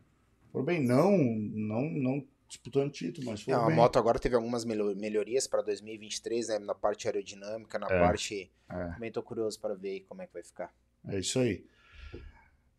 Foram 0.52 0.64
bem. 0.66 0.82
Não, 0.84 1.18
não, 1.18 1.82
não 1.90 2.28
disputando 2.48 2.92
título, 2.92 3.26
mas 3.28 3.42
foram 3.42 3.64
a 3.64 3.68
bem. 3.68 3.76
moto 3.76 3.98
agora 3.98 4.20
teve 4.20 4.36
algumas 4.36 4.64
melhorias 4.64 5.48
para 5.48 5.64
2023, 5.64 6.48
né? 6.50 6.60
Na 6.60 6.76
parte 6.76 7.08
aerodinâmica, 7.08 7.80
na 7.80 7.88
É. 7.88 8.00
parte. 8.00 8.52
É. 8.70 8.86
Também 8.94 9.12
tô 9.12 9.22
curioso 9.24 9.60
para 9.60 9.74
ver 9.74 9.90
aí 9.90 10.00
como 10.02 10.22
é 10.22 10.28
que 10.28 10.34
vai 10.34 10.44
ficar. 10.44 10.72
É 11.08 11.20
isso 11.20 11.40
aí. 11.40 11.66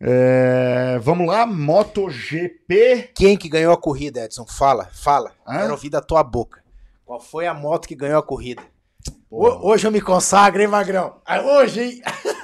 É, 0.01 0.99
vamos 1.03 1.27
lá, 1.27 1.47
MotoGP. 1.47 3.11
Quem 3.15 3.37
que 3.37 3.49
ganhou 3.49 3.73
a 3.73 3.77
corrida, 3.81 4.25
Edson? 4.25 4.47
Fala, 4.47 4.89
fala. 4.93 5.33
Hã? 5.47 5.59
Quero 5.61 5.73
ouvir 5.73 5.91
da 5.91 6.01
tua 6.01 6.23
boca. 6.23 6.63
Qual 7.05 7.21
foi 7.21 7.47
a 7.47 7.55
moto 7.55 7.89
que 7.89 7.95
ganhou 7.95 8.19
a 8.19 8.23
corrida? 8.23 8.63
Ho- 9.31 9.69
hoje 9.71 9.87
eu 9.87 9.91
me 9.93 10.01
consagro, 10.01 10.61
hein, 10.61 10.69
Magrão? 10.69 11.17
Ah, 11.25 11.41
Hoje, 11.41 11.81
hein? 11.83 12.03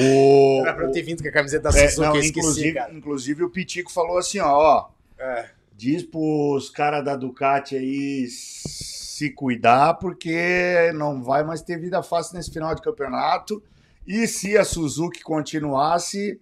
O, 0.00 0.62
Era 0.62 0.74
pra 0.74 0.84
eu 0.86 0.90
ter 0.90 1.02
vindo 1.02 1.22
com 1.22 1.28
a 1.28 1.32
camiseta 1.32 1.70
da 1.70 1.78
é, 1.78 1.88
Suzuki, 1.88 2.06
não, 2.08 2.14
eu 2.16 2.20
esqueci, 2.20 2.38
inclusive, 2.40 2.72
cara. 2.72 2.92
inclusive 2.94 3.44
o 3.44 3.50
Pitico 3.50 3.92
falou 3.92 4.18
assim, 4.18 4.40
ó, 4.40 4.48
ó 4.48 4.88
É. 5.18 5.50
diz 5.76 6.02
pros 6.02 6.70
caras 6.70 7.04
da 7.04 7.14
Ducati 7.14 7.76
aí 7.76 8.26
se 8.28 9.30
cuidar, 9.30 9.94
porque 9.94 10.90
não 10.94 11.22
vai 11.22 11.44
mais 11.44 11.62
ter 11.62 11.78
vida 11.78 12.02
fácil 12.02 12.36
nesse 12.36 12.50
final 12.50 12.74
de 12.74 12.82
campeonato. 12.82 13.62
E 14.06 14.26
se 14.28 14.56
a 14.56 14.64
Suzuki 14.64 15.22
continuasse, 15.22 16.40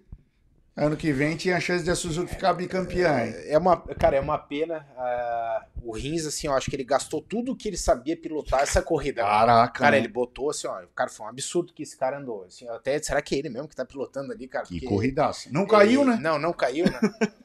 ano 0.77 0.97
que 0.97 1.13
vem 1.13 1.37
tinha 1.37 1.57
a 1.57 1.61
chance 1.61 1.83
de 1.85 1.91
a 1.91 1.95
Suzuki 1.97 2.35
ficar 2.35 2.53
bicampeã. 2.53 3.25
hein? 3.27 3.35
É 3.47 3.57
uma, 3.57 3.77
cara, 3.77 4.17
é 4.17 4.21
uma 4.21 4.39
pena. 4.39 4.87
ah, 4.97 5.67
o 5.85 5.93
Rins, 5.93 6.27
assim, 6.27 6.47
eu 6.47 6.53
acho 6.55 6.71
que 6.71 6.77
ele 6.77 6.85
gastou 6.85 7.21
tudo 7.21 7.55
que 7.57 7.69
ele 7.69 7.77
sabia 7.77 8.17
pilotar 8.17 8.61
essa 8.63 8.81
corrida. 8.83 9.23
Caraca, 9.23 9.73
Cara, 9.81 9.93
né? 9.93 9.99
ele 9.99 10.09
botou 10.09 10.51
assim, 10.51 10.67
ó. 10.67 10.83
Cara, 10.95 11.11
foi 11.11 11.27
um 11.27 11.29
absurdo 11.29 11.73
que 11.73 11.83
esse 11.83 11.97
cara 11.97 12.19
andou. 12.19 12.45
Assim, 12.45 12.69
até, 12.69 13.01
será 13.03 13.21
que 13.23 13.35
é 13.35 13.39
ele 13.39 13.49
mesmo 13.51 13.69
que 13.69 13.77
tá 13.77 13.85
pilotando 13.85 14.33
ali, 14.33 14.47
cara? 14.49 14.65
que 14.67 14.81
corridaça. 14.81 15.49
Não 15.53 15.63
ele- 15.63 15.71
caiu, 15.71 16.05
né? 16.05 16.19
Não, 16.21 16.39
não 16.39 16.53
caiu, 16.53 16.85
né? 16.87 16.99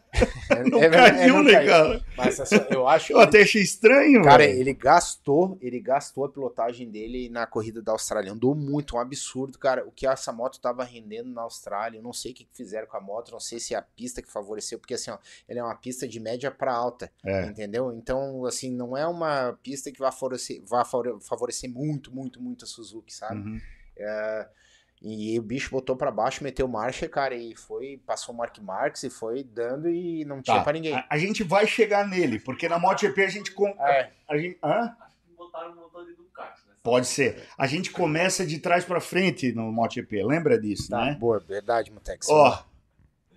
É- 0.49 0.63
Não 0.63 0.79
é 0.79 0.89
verdade, 0.89 1.17
é, 1.17 1.19
caiu, 1.19 1.33
não 1.35 1.43
né, 1.43 1.53
caiu. 1.53 1.69
cara? 1.69 2.05
Mas 2.17 2.39
assim, 2.39 2.55
eu 2.71 2.87
acho. 2.87 3.13
Eu 3.13 3.19
até 3.19 3.43
achei 3.43 3.61
estranho, 3.61 4.23
Cara, 4.23 4.39
velho. 4.43 4.59
ele 4.59 4.73
gastou, 4.73 5.55
ele 5.61 5.79
gastou 5.79 6.25
a 6.25 6.29
pilotagem 6.29 6.89
dele 6.89 7.29
na 7.29 7.45
corrida 7.45 7.79
da 7.79 7.91
Austrália. 7.91 8.31
Andou 8.31 8.55
muito, 8.55 8.95
um 8.95 8.99
absurdo, 8.99 9.59
cara. 9.59 9.85
O 9.87 9.91
que 9.91 10.07
essa 10.07 10.33
moto 10.33 10.59
tava 10.59 10.83
rendendo 10.83 11.29
na 11.29 11.43
Austrália, 11.43 11.99
eu 11.99 12.01
não 12.01 12.11
sei 12.11 12.31
o 12.31 12.33
que 12.33 12.47
fizeram 12.51 12.87
com 12.87 12.97
a 12.97 12.99
moto, 12.99 13.31
não 13.31 13.39
sei 13.39 13.59
se 13.59 13.75
é 13.75 13.77
a 13.77 13.83
pista 13.83 14.19
que 14.19 14.31
favoreceu, 14.31 14.79
porque 14.79 14.95
assim, 14.95 15.11
ó, 15.11 15.17
ela 15.47 15.59
é 15.59 15.63
uma 15.63 15.75
pista 15.75 16.07
de 16.07 16.19
média 16.19 16.49
para 16.49 16.73
alta, 16.73 17.11
É. 17.23 17.45
entendeu? 17.45 17.93
Então, 17.93 18.28
assim, 18.45 18.71
não 18.71 18.95
é 18.95 19.05
uma 19.07 19.57
pista 19.63 19.91
que 19.91 19.99
vai 19.99 20.11
favorecer, 20.11 20.61
favorecer 21.21 21.69
muito, 21.69 22.13
muito, 22.13 22.41
muito 22.41 22.65
a 22.65 22.67
Suzuki, 22.67 23.13
sabe? 23.13 23.39
Uhum. 23.41 23.59
E 25.01 25.39
o 25.39 25.41
bicho 25.41 25.71
botou 25.71 25.95
pra 25.95 26.11
baixo, 26.11 26.43
meteu 26.43 26.67
marcha, 26.67 27.07
cara, 27.07 27.33
e 27.33 27.55
foi, 27.55 28.01
passou 28.05 28.35
o 28.35 28.37
Mark 28.37 28.57
Marques 28.59 29.03
e 29.03 29.09
foi 29.09 29.43
dando 29.43 29.87
e 29.89 30.25
não 30.25 30.41
tinha 30.41 30.57
Tá, 30.57 30.63
pra 30.63 30.73
ninguém. 30.73 30.93
A, 30.93 31.05
a 31.09 31.17
gente 31.17 31.41
vai 31.41 31.65
chegar 31.65 32.05
nele, 32.05 32.37
porque 32.37 32.67
na 32.67 32.77
MotoGP 32.77 33.23
a 33.23 33.29
gente... 33.29 33.51
Com... 33.51 33.69
É, 33.69 34.11
A 34.27 34.37
gente... 34.37 34.57
Hã? 34.61 34.93
Acho 34.99 35.23
que 35.25 35.33
botaram 35.37 35.71
um 35.71 35.75
motor 35.75 36.05
de 36.05 36.13
Ducati, 36.15 36.67
né? 36.67 36.73
Pode 36.83 37.07
ser. 37.07 37.47
A 37.57 37.65
gente 37.65 37.91
começa 37.91 38.45
de 38.45 38.59
trás 38.59 38.83
pra 38.83 38.99
frente 38.99 39.53
no 39.53 39.71
MotoGP, 39.71 40.21
lembra 40.21 40.59
disso, 40.59 40.89
tá, 40.89 41.05
né? 41.05 41.15
boa, 41.15 41.39
verdade, 41.39 41.93
Mutex. 41.93 42.27
Ó, 42.29 42.65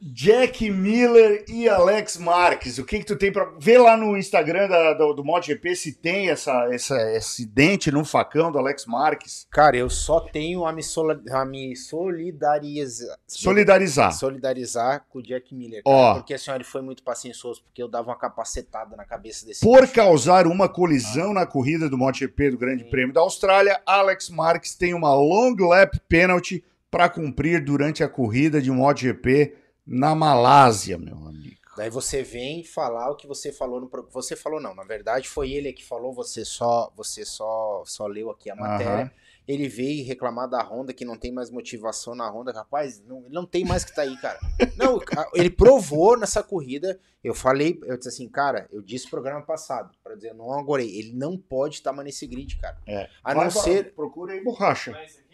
Jack 0.04 0.68
Miller 0.68 1.44
e 1.48 1.68
Alex 1.68 2.16
Marques, 2.16 2.76
o 2.78 2.84
que 2.84 2.98
que 2.98 3.04
tu 3.04 3.14
tem 3.16 3.30
pra... 3.30 3.52
Vê 3.58 3.78
lá 3.78 3.96
no 3.96 4.16
Instagram 4.16 4.68
da- 4.68 4.94
do, 4.94 5.12
do 5.12 5.24
MotoGP 5.24 5.76
se 5.76 5.92
tem 5.92 6.28
essa, 6.28 6.68
essa, 6.72 6.96
esse 7.12 7.46
dente 7.46 7.90
no 7.92 8.04
facão 8.04 8.50
do 8.50 8.58
Alex 8.58 8.84
Marques. 8.84 9.46
Cara, 9.50 9.76
eu 9.76 9.88
só 9.88 10.18
tenho 10.18 10.66
a 10.66 10.72
me, 10.72 10.82
sola- 10.82 11.20
a 11.30 11.44
me 11.44 11.76
solidarizar, 11.76 13.16
Solidarizar. 13.26 14.12
solidarizar 14.12 15.04
com 15.08 15.20
o 15.20 15.22
Jack 15.22 15.54
Miller, 15.54 15.82
cara, 15.84 15.96
Ó. 15.96 16.14
porque 16.14 16.34
assim, 16.34 16.50
ele 16.50 16.64
foi 16.64 16.82
muito 16.82 17.02
paciencioso, 17.02 17.62
porque 17.62 17.82
eu 17.82 17.88
dava 17.88 18.08
uma 18.08 18.16
capacetada 18.18 18.96
na 18.96 19.04
cabeça 19.04 19.46
desse 19.46 19.60
Por 19.60 19.82
bicho. 19.82 19.92
causar 19.94 20.46
uma 20.46 20.68
colisão 20.68 21.32
na 21.32 21.46
corrida 21.46 21.88
do 21.88 21.96
MotoGP 21.96 22.50
do 22.50 22.58
Grande 22.58 22.84
Sim. 22.84 22.90
Prêmio 22.90 23.12
da 23.14 23.20
Austrália, 23.20 23.80
Alex 23.86 24.28
Marques 24.30 24.74
tem 24.74 24.94
uma 24.94 25.14
long 25.14 25.54
lap 25.60 25.98
penalty 26.08 26.64
para 26.90 27.08
cumprir 27.08 27.64
durante 27.64 28.02
a 28.02 28.08
corrida 28.08 28.60
de 28.60 28.70
MotoGP 28.70 29.54
na 29.86 30.14
Malásia, 30.14 30.98
meu 30.98 31.16
amigo. 31.16 31.62
Daí 31.76 31.88
você 31.88 32.22
vem 32.22 32.62
falar 32.64 33.10
o 33.10 33.16
que 33.16 33.26
você 33.26 33.50
falou 33.50 33.80
no 33.80 33.90
você 34.10 34.36
falou 34.36 34.60
não, 34.60 34.74
na 34.74 34.84
verdade 34.84 35.26
foi 35.26 35.52
ele 35.52 35.72
que 35.72 35.82
falou, 35.82 36.12
você 36.12 36.44
só 36.44 36.92
você 36.94 37.24
só 37.24 37.82
só 37.86 38.06
leu 38.06 38.30
aqui 38.30 38.50
a 38.50 38.54
matéria. 38.54 39.04
Aham. 39.04 39.10
Ele 39.48 39.68
veio 39.68 40.06
reclamar 40.06 40.48
da 40.48 40.62
Honda 40.62 40.92
que 40.92 41.04
não 41.04 41.16
tem 41.16 41.32
mais 41.32 41.50
motivação 41.50 42.14
na 42.14 42.30
Honda, 42.30 42.52
rapaz, 42.52 43.02
não, 43.04 43.24
ele 43.24 43.34
não 43.34 43.44
tem 43.44 43.64
mais 43.64 43.84
que 43.84 43.92
tá 43.92 44.02
aí, 44.02 44.16
cara. 44.18 44.38
Não, 44.78 45.00
ele 45.34 45.50
provou 45.50 46.16
nessa 46.16 46.44
corrida. 46.44 46.98
Eu 47.24 47.34
falei, 47.34 47.78
eu 47.84 47.96
disse 47.96 48.08
assim, 48.08 48.28
cara, 48.28 48.68
eu 48.70 48.80
disse 48.80 49.06
no 49.06 49.10
programa 49.10 49.42
passado, 49.42 49.90
para 50.02 50.14
dizer, 50.14 50.30
eu 50.30 50.34
não 50.34 50.52
agorei, 50.52 50.96
ele 50.96 51.12
não 51.12 51.36
pode 51.36 51.76
estar 51.76 51.92
mais 51.92 52.06
nesse 52.06 52.26
grid, 52.26 52.56
cara. 52.56 52.78
É. 52.86 53.08
A 53.22 53.34
Vai 53.34 53.44
não 53.44 53.50
ser 53.50 53.92
Procura 53.94 54.32
aí 54.32 54.42
borracha. 54.42 54.92
Esse 55.04 55.20
aqui? 55.20 55.31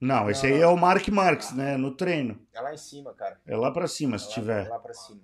Não, 0.00 0.30
esse 0.30 0.46
aí 0.46 0.60
é 0.60 0.66
o 0.66 0.76
Mark 0.76 1.06
Marques, 1.08 1.52
né? 1.52 1.76
No 1.76 1.90
treino. 1.94 2.38
é 2.54 2.60
lá 2.60 2.72
em 2.72 2.76
cima, 2.76 3.12
cara. 3.14 3.40
É 3.46 3.56
lá 3.56 3.70
pra 3.72 3.86
cima, 3.88 4.16
É 4.16 4.18
se 4.18 4.26
lá, 4.28 4.32
tiver. 4.34 4.68
lá 4.68 4.78
para 4.78 4.94
cima. 4.94 5.20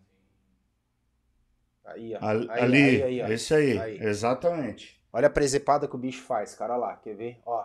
Aí, 1.85 2.15
ó. 2.15 2.19
Ali, 2.27 2.49
Aí, 2.51 3.03
aí, 3.03 3.23
aí, 3.23 3.33
esse 3.33 3.55
aí, 3.55 3.79
Aí. 3.79 3.99
exatamente. 4.03 5.01
Olha 5.13 5.29
a 5.29 5.31
presepada 5.31 5.87
que 5.87 5.95
o 5.95 5.99
bicho 5.99 6.23
faz, 6.23 6.55
cara 6.55 6.77
lá, 6.77 6.97
quer 6.97 7.15
ver? 7.15 7.39
Ó. 7.47 7.65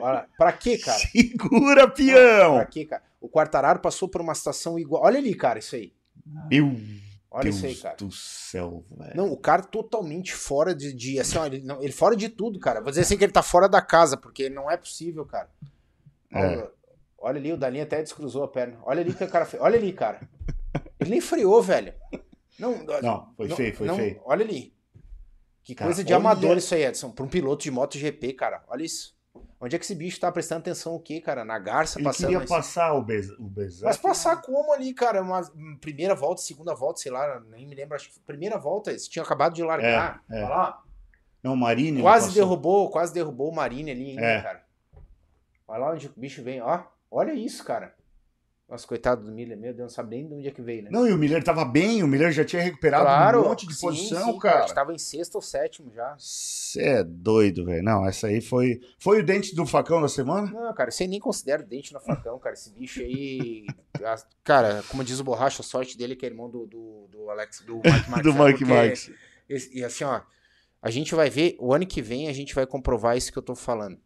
Olha, 0.00 0.26
pra 0.38 0.52
quê, 0.52 0.78
cara? 0.82 0.98
Segura, 0.98 1.86
Pra 1.86 1.94
peão! 1.94 2.66
quê, 2.66 2.86
cara? 2.86 3.02
O 3.20 3.28
Quartararo 3.28 3.78
passou 3.80 4.08
por 4.08 4.20
uma 4.20 4.34
situação 4.34 4.78
igual. 4.78 5.02
Olha 5.04 5.18
ali, 5.18 5.34
cara, 5.34 5.58
isso 5.58 5.76
aí. 5.76 5.92
Meu 6.50 6.74
Olha 7.34 7.44
Deus 7.44 7.56
isso 7.56 7.66
aí, 7.66 7.74
cara. 7.76 7.96
do 7.96 8.10
céu, 8.12 8.84
velho. 8.90 9.16
Não, 9.16 9.32
o 9.32 9.36
cara 9.38 9.62
totalmente 9.62 10.34
fora 10.34 10.74
de, 10.74 10.92
de 10.92 11.18
assim, 11.18 11.38
ó, 11.38 11.46
ele, 11.46 11.60
não, 11.62 11.82
ele 11.82 11.92
fora 11.92 12.14
de 12.14 12.28
tudo, 12.28 12.58
cara. 12.60 12.80
Vou 12.80 12.90
dizer 12.90 13.00
assim 13.02 13.16
que 13.16 13.24
ele 13.24 13.32
tá 13.32 13.42
fora 13.42 13.68
da 13.68 13.80
casa, 13.80 14.16
porque 14.16 14.50
não 14.50 14.70
é 14.70 14.76
possível, 14.76 15.24
cara. 15.24 15.48
É. 16.30 16.38
Olha, 16.38 16.70
olha 17.18 17.38
ali, 17.38 17.52
o 17.52 17.56
Dalinho 17.56 17.84
até 17.84 18.02
descruzou 18.02 18.42
a 18.44 18.48
perna. 18.48 18.78
Olha 18.84 19.00
ali 19.00 19.14
que 19.14 19.24
o 19.24 19.28
cara 19.30 19.46
fez. 19.46 19.62
Olha 19.62 19.78
ali, 19.78 19.92
cara. 19.92 20.20
Ele 21.00 21.10
nem 21.10 21.20
freou, 21.20 21.62
velho. 21.62 21.94
Não, 22.58 22.76
Não, 23.02 23.32
foi 23.36 23.48
não- 23.48 23.56
feio, 23.56 23.74
foi 23.76 23.86
não- 23.86 23.96
feio. 23.96 24.20
Olha 24.24 24.44
ali. 24.44 24.74
Que 25.64 25.74
Cara, 25.74 25.88
coisa 25.88 26.04
de 26.04 26.12
olha- 26.12 26.20
amador 26.20 26.56
isso 26.56 26.74
aí, 26.74 26.84
Edson. 26.84 27.10
Pra 27.10 27.24
um 27.24 27.28
piloto 27.28 27.62
de 27.62 27.70
MotoGP, 27.70 28.32
cara. 28.34 28.62
Olha 28.68 28.82
isso. 28.84 29.14
Onde 29.64 29.76
é 29.76 29.78
que 29.78 29.84
esse 29.84 29.94
bicho 29.94 30.18
tá 30.18 30.30
prestando 30.32 30.60
atenção 30.62 30.96
o 30.96 30.98
quê, 31.00 31.20
cara? 31.20 31.44
Na 31.44 31.56
garça, 31.56 31.98
Ele 31.98 32.04
passando. 32.04 32.26
queria 32.26 32.40
mas- 32.40 32.48
passar 32.48 32.94
o, 32.94 33.02
Bez, 33.02 33.30
o. 33.30 33.48
Mas 33.84 33.96
passar 33.96 34.42
como 34.42 34.72
ali, 34.72 34.92
cara? 34.92 35.22
Uma 35.22 35.40
primeira 35.80 36.16
volta, 36.16 36.42
segunda 36.42 36.74
volta, 36.74 37.00
sei 37.00 37.12
lá, 37.12 37.38
nem 37.48 37.64
me 37.66 37.74
lembro. 37.76 37.94
Acho 37.94 38.10
que 38.10 38.18
primeira 38.20 38.58
volta, 38.58 38.90
eles 38.90 39.06
tinham 39.06 39.24
acabado 39.24 39.54
de 39.54 39.62
largar. 39.62 40.20
É, 40.28 40.40
é. 40.40 40.44
Olha 40.44 40.48
lá. 40.48 40.82
Não, 41.44 41.52
o 41.54 41.56
Marini. 41.56 41.98
ele 41.98 42.02
Quase 42.02 42.34
derrubou, 42.34 42.90
quase 42.90 43.14
derrubou 43.14 43.50
o 43.50 43.54
Marine 43.54 43.92
ali 43.92 44.10
ainda, 44.10 44.22
É. 44.26 44.42
cara. 44.42 44.64
Olha 45.68 45.78
lá 45.78 45.90
onde 45.92 46.08
o 46.08 46.12
bicho 46.16 46.42
vem, 46.42 46.60
ó. 46.60 46.82
Olha 47.10 47.32
isso, 47.32 47.64
cara. 47.64 47.94
Nossa, 48.72 48.86
coitado 48.86 49.22
do 49.22 49.30
Miller, 49.30 49.54
meu 49.58 49.74
Deus, 49.74 49.82
não 49.82 49.94
sabe 49.94 50.16
nem 50.16 50.26
de 50.26 50.32
onde 50.32 50.48
é 50.48 50.50
que 50.50 50.62
veio, 50.62 50.84
né? 50.84 50.88
Não, 50.90 51.06
e 51.06 51.12
o 51.12 51.18
Miller 51.18 51.44
tava 51.44 51.62
bem, 51.62 52.02
o 52.02 52.08
Miller 52.08 52.32
já 52.32 52.42
tinha 52.42 52.62
recuperado 52.62 53.38
um 53.38 53.42
monte 53.50 53.66
de 53.66 53.74
sim, 53.74 53.82
posição, 53.86 54.32
sim, 54.32 54.38
cara. 54.38 54.64
Estava 54.64 54.94
em 54.94 54.98
sexto 54.98 55.34
ou 55.34 55.42
sétimo 55.42 55.92
já. 55.94 56.16
Você 56.18 56.80
é 56.80 57.04
doido, 57.04 57.66
velho. 57.66 57.82
Não, 57.82 58.06
essa 58.08 58.28
aí 58.28 58.40
foi. 58.40 58.80
Foi 58.98 59.20
o 59.20 59.22
dente 59.22 59.54
do 59.54 59.66
facão 59.66 60.00
da 60.00 60.08
semana? 60.08 60.50
Não, 60.50 60.72
cara, 60.72 60.90
você 60.90 61.06
nem 61.06 61.20
considera 61.20 61.62
dente 61.62 61.92
no 61.92 62.00
facão, 62.00 62.38
cara. 62.38 62.54
Esse 62.54 62.72
bicho 62.72 63.00
aí. 63.02 63.66
a- 64.02 64.16
Cara, 64.42 64.82
como 64.88 65.04
diz 65.04 65.20
o 65.20 65.24
Borracha, 65.24 65.60
a 65.60 65.64
sorte 65.64 65.98
dele 65.98 66.14
é 66.14 66.16
que 66.16 66.24
é 66.24 66.30
irmão 66.30 66.48
do, 66.48 66.66
do, 66.66 67.08
do 67.10 67.28
Alex, 67.28 67.60
do 67.66 67.74
Mike 67.76 67.84
Marques. 68.08 68.66
do? 68.66 68.72
Mike 68.72 69.14
esse- 69.50 69.78
E 69.78 69.84
assim, 69.84 70.04
ó. 70.04 70.22
A 70.80 70.90
gente 70.90 71.14
vai 71.14 71.28
ver, 71.28 71.56
o 71.60 71.74
ano 71.74 71.86
que 71.86 72.00
vem 72.00 72.26
a 72.26 72.32
gente 72.32 72.54
vai 72.54 72.66
comprovar 72.66 73.18
isso 73.18 73.30
que 73.30 73.38
eu 73.38 73.42
tô 73.42 73.54
falando. 73.54 74.00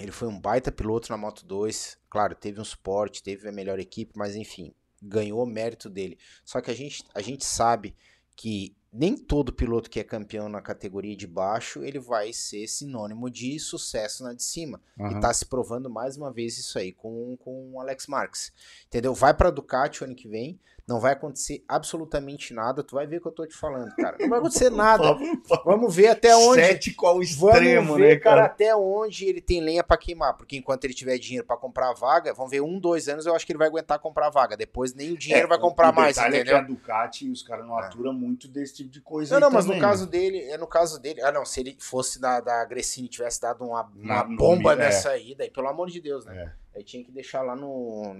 Ele 0.00 0.12
foi 0.12 0.28
um 0.28 0.40
baita 0.40 0.72
piloto 0.72 1.10
na 1.10 1.16
Moto 1.16 1.44
2. 1.44 1.98
Claro, 2.10 2.34
teve 2.34 2.60
um 2.60 2.64
suporte, 2.64 3.22
teve 3.22 3.48
a 3.48 3.52
melhor 3.52 3.78
equipe, 3.78 4.12
mas 4.16 4.34
enfim, 4.34 4.72
ganhou 5.02 5.42
o 5.42 5.46
mérito 5.46 5.88
dele. 5.88 6.18
Só 6.44 6.60
que 6.60 6.70
a 6.70 6.74
gente, 6.74 7.04
a 7.14 7.20
gente 7.20 7.44
sabe 7.44 7.94
que 8.36 8.74
nem 8.92 9.16
todo 9.16 9.52
piloto 9.52 9.90
que 9.90 9.98
é 9.98 10.04
campeão 10.04 10.48
na 10.48 10.60
categoria 10.60 11.16
de 11.16 11.26
baixo, 11.26 11.82
ele 11.82 11.98
vai 11.98 12.32
ser 12.32 12.68
sinônimo 12.68 13.28
de 13.28 13.58
sucesso 13.58 14.22
na 14.22 14.32
de 14.32 14.42
cima. 14.44 14.80
E 14.96 15.02
Aham. 15.02 15.20
tá 15.20 15.34
se 15.34 15.44
provando 15.44 15.90
mais 15.90 16.16
uma 16.16 16.32
vez 16.32 16.56
isso 16.58 16.78
aí 16.78 16.92
com, 16.92 17.36
com 17.38 17.72
o 17.72 17.80
Alex 17.80 18.06
Marques. 18.06 18.52
Entendeu? 18.86 19.12
Vai 19.12 19.34
pra 19.34 19.50
Ducati 19.50 20.02
o 20.02 20.04
ano 20.04 20.14
que 20.14 20.28
vem, 20.28 20.60
não 20.86 21.00
vai 21.00 21.12
acontecer 21.14 21.64
absolutamente 21.66 22.52
nada. 22.52 22.82
Tu 22.82 22.94
vai 22.94 23.06
ver 23.06 23.16
o 23.16 23.20
que 23.22 23.28
eu 23.28 23.32
tô 23.32 23.46
te 23.46 23.56
falando, 23.56 23.94
cara. 23.96 24.16
Não 24.20 24.28
vai 24.28 24.38
acontecer 24.40 24.70
nada. 24.70 25.16
Vamos 25.64 25.94
ver 25.96 26.08
até 26.08 26.36
onde. 26.36 26.60
Cético 26.62 27.06
ao 27.06 27.14
Vamos 27.14 27.30
extremo, 27.30 27.94
ver, 27.94 28.00
né, 28.00 28.16
cara, 28.16 28.36
cara? 28.42 28.44
até 28.46 28.76
onde 28.76 29.24
ele 29.24 29.40
tem 29.40 29.60
lenha 29.62 29.82
pra 29.82 29.96
queimar. 29.96 30.36
Porque 30.36 30.56
enquanto 30.56 30.84
ele 30.84 30.92
tiver 30.92 31.16
dinheiro 31.18 31.46
pra 31.46 31.56
comprar 31.56 31.90
a 31.90 31.94
vaga, 31.94 32.34
vamos 32.34 32.50
ver 32.50 32.60
um, 32.60 32.78
dois 32.78 33.08
anos, 33.08 33.24
eu 33.24 33.34
acho 33.34 33.46
que 33.46 33.52
ele 33.52 33.58
vai 33.58 33.68
aguentar 33.68 33.98
comprar 33.98 34.26
a 34.26 34.30
vaga. 34.30 34.56
Depois 34.56 34.92
nem 34.94 35.12
o 35.12 35.16
dinheiro 35.18 35.48
vai 35.48 35.58
comprar 35.58 35.90
o 35.90 35.94
mais, 35.94 36.18
entendeu? 36.18 36.40
É 36.40 36.44
que 36.44 36.52
a 36.54 36.60
Ducati, 36.60 37.30
os 37.30 37.42
caras 37.42 37.66
não 37.66 37.80
É. 37.80 37.86
aturam 37.86 38.12
muito 38.12 38.46
desse 38.46 38.74
tipo 38.74 38.90
de 38.90 39.00
coisa 39.00 39.34
Não, 39.34 39.48
não, 39.48 39.50
mas 39.50 39.64
também, 39.64 39.80
no 39.80 39.82
né? 39.86 39.90
caso 39.90 40.06
dele, 40.06 40.38
é 40.50 40.58
no 40.58 40.66
caso 40.66 41.00
dele. 41.00 41.22
Ah, 41.22 41.32
não, 41.32 41.44
se 41.46 41.60
ele 41.60 41.76
fosse 41.80 42.20
da, 42.20 42.40
da 42.40 42.64
Gressini 42.66 43.08
tivesse 43.08 43.40
dado 43.40 43.64
uma, 43.64 43.90
uma 43.96 44.24
bomba 44.24 44.76
mi- 44.76 44.82
é. 44.82 44.84
nessa 44.84 45.16
ida, 45.16 45.44
aí, 45.44 45.50
pelo 45.50 45.68
amor 45.68 45.88
de 45.88 46.00
Deus, 46.00 46.26
né? 46.26 46.52
Aí 46.76 46.84
tinha 46.84 47.02
que 47.02 47.10
deixar 47.12 47.40
lá 47.42 47.54
no, 47.56 48.16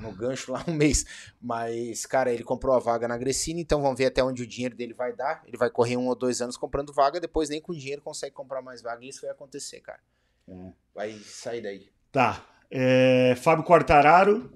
no 0.00 0.12
gancho 0.12 0.52
lá 0.52 0.64
um 0.68 0.72
mês. 0.72 1.04
Mas, 1.40 2.06
cara, 2.06 2.32
ele 2.32 2.42
comprou 2.42 2.74
a 2.74 2.78
vaga 2.78 3.06
na 3.06 3.16
Gressini, 3.16 3.62
então 3.62 3.82
vamos 3.82 3.98
ver 3.98 4.06
até 4.06 4.22
onde 4.22 4.42
o 4.42 4.46
dinheiro 4.46 4.76
dele 4.76 4.94
vai 4.94 5.12
dar. 5.12 5.42
Ele 5.46 5.56
vai 5.56 5.70
correr 5.70 5.96
um 5.96 6.06
ou 6.08 6.14
dois 6.14 6.40
anos 6.40 6.56
comprando 6.56 6.92
vaga, 6.92 7.20
depois 7.20 7.48
nem 7.48 7.60
com 7.60 7.72
dinheiro 7.72 8.02
consegue 8.02 8.34
comprar 8.34 8.62
mais 8.62 8.82
vaga. 8.82 9.04
E 9.04 9.08
isso 9.08 9.22
vai 9.22 9.30
acontecer, 9.30 9.80
cara. 9.80 10.00
É. 10.48 10.72
Vai 10.94 11.12
sair 11.24 11.60
daí. 11.60 11.88
Tá. 12.10 12.44
É, 12.70 13.34
Fábio 13.36 13.64
Quartararo. 13.64 14.50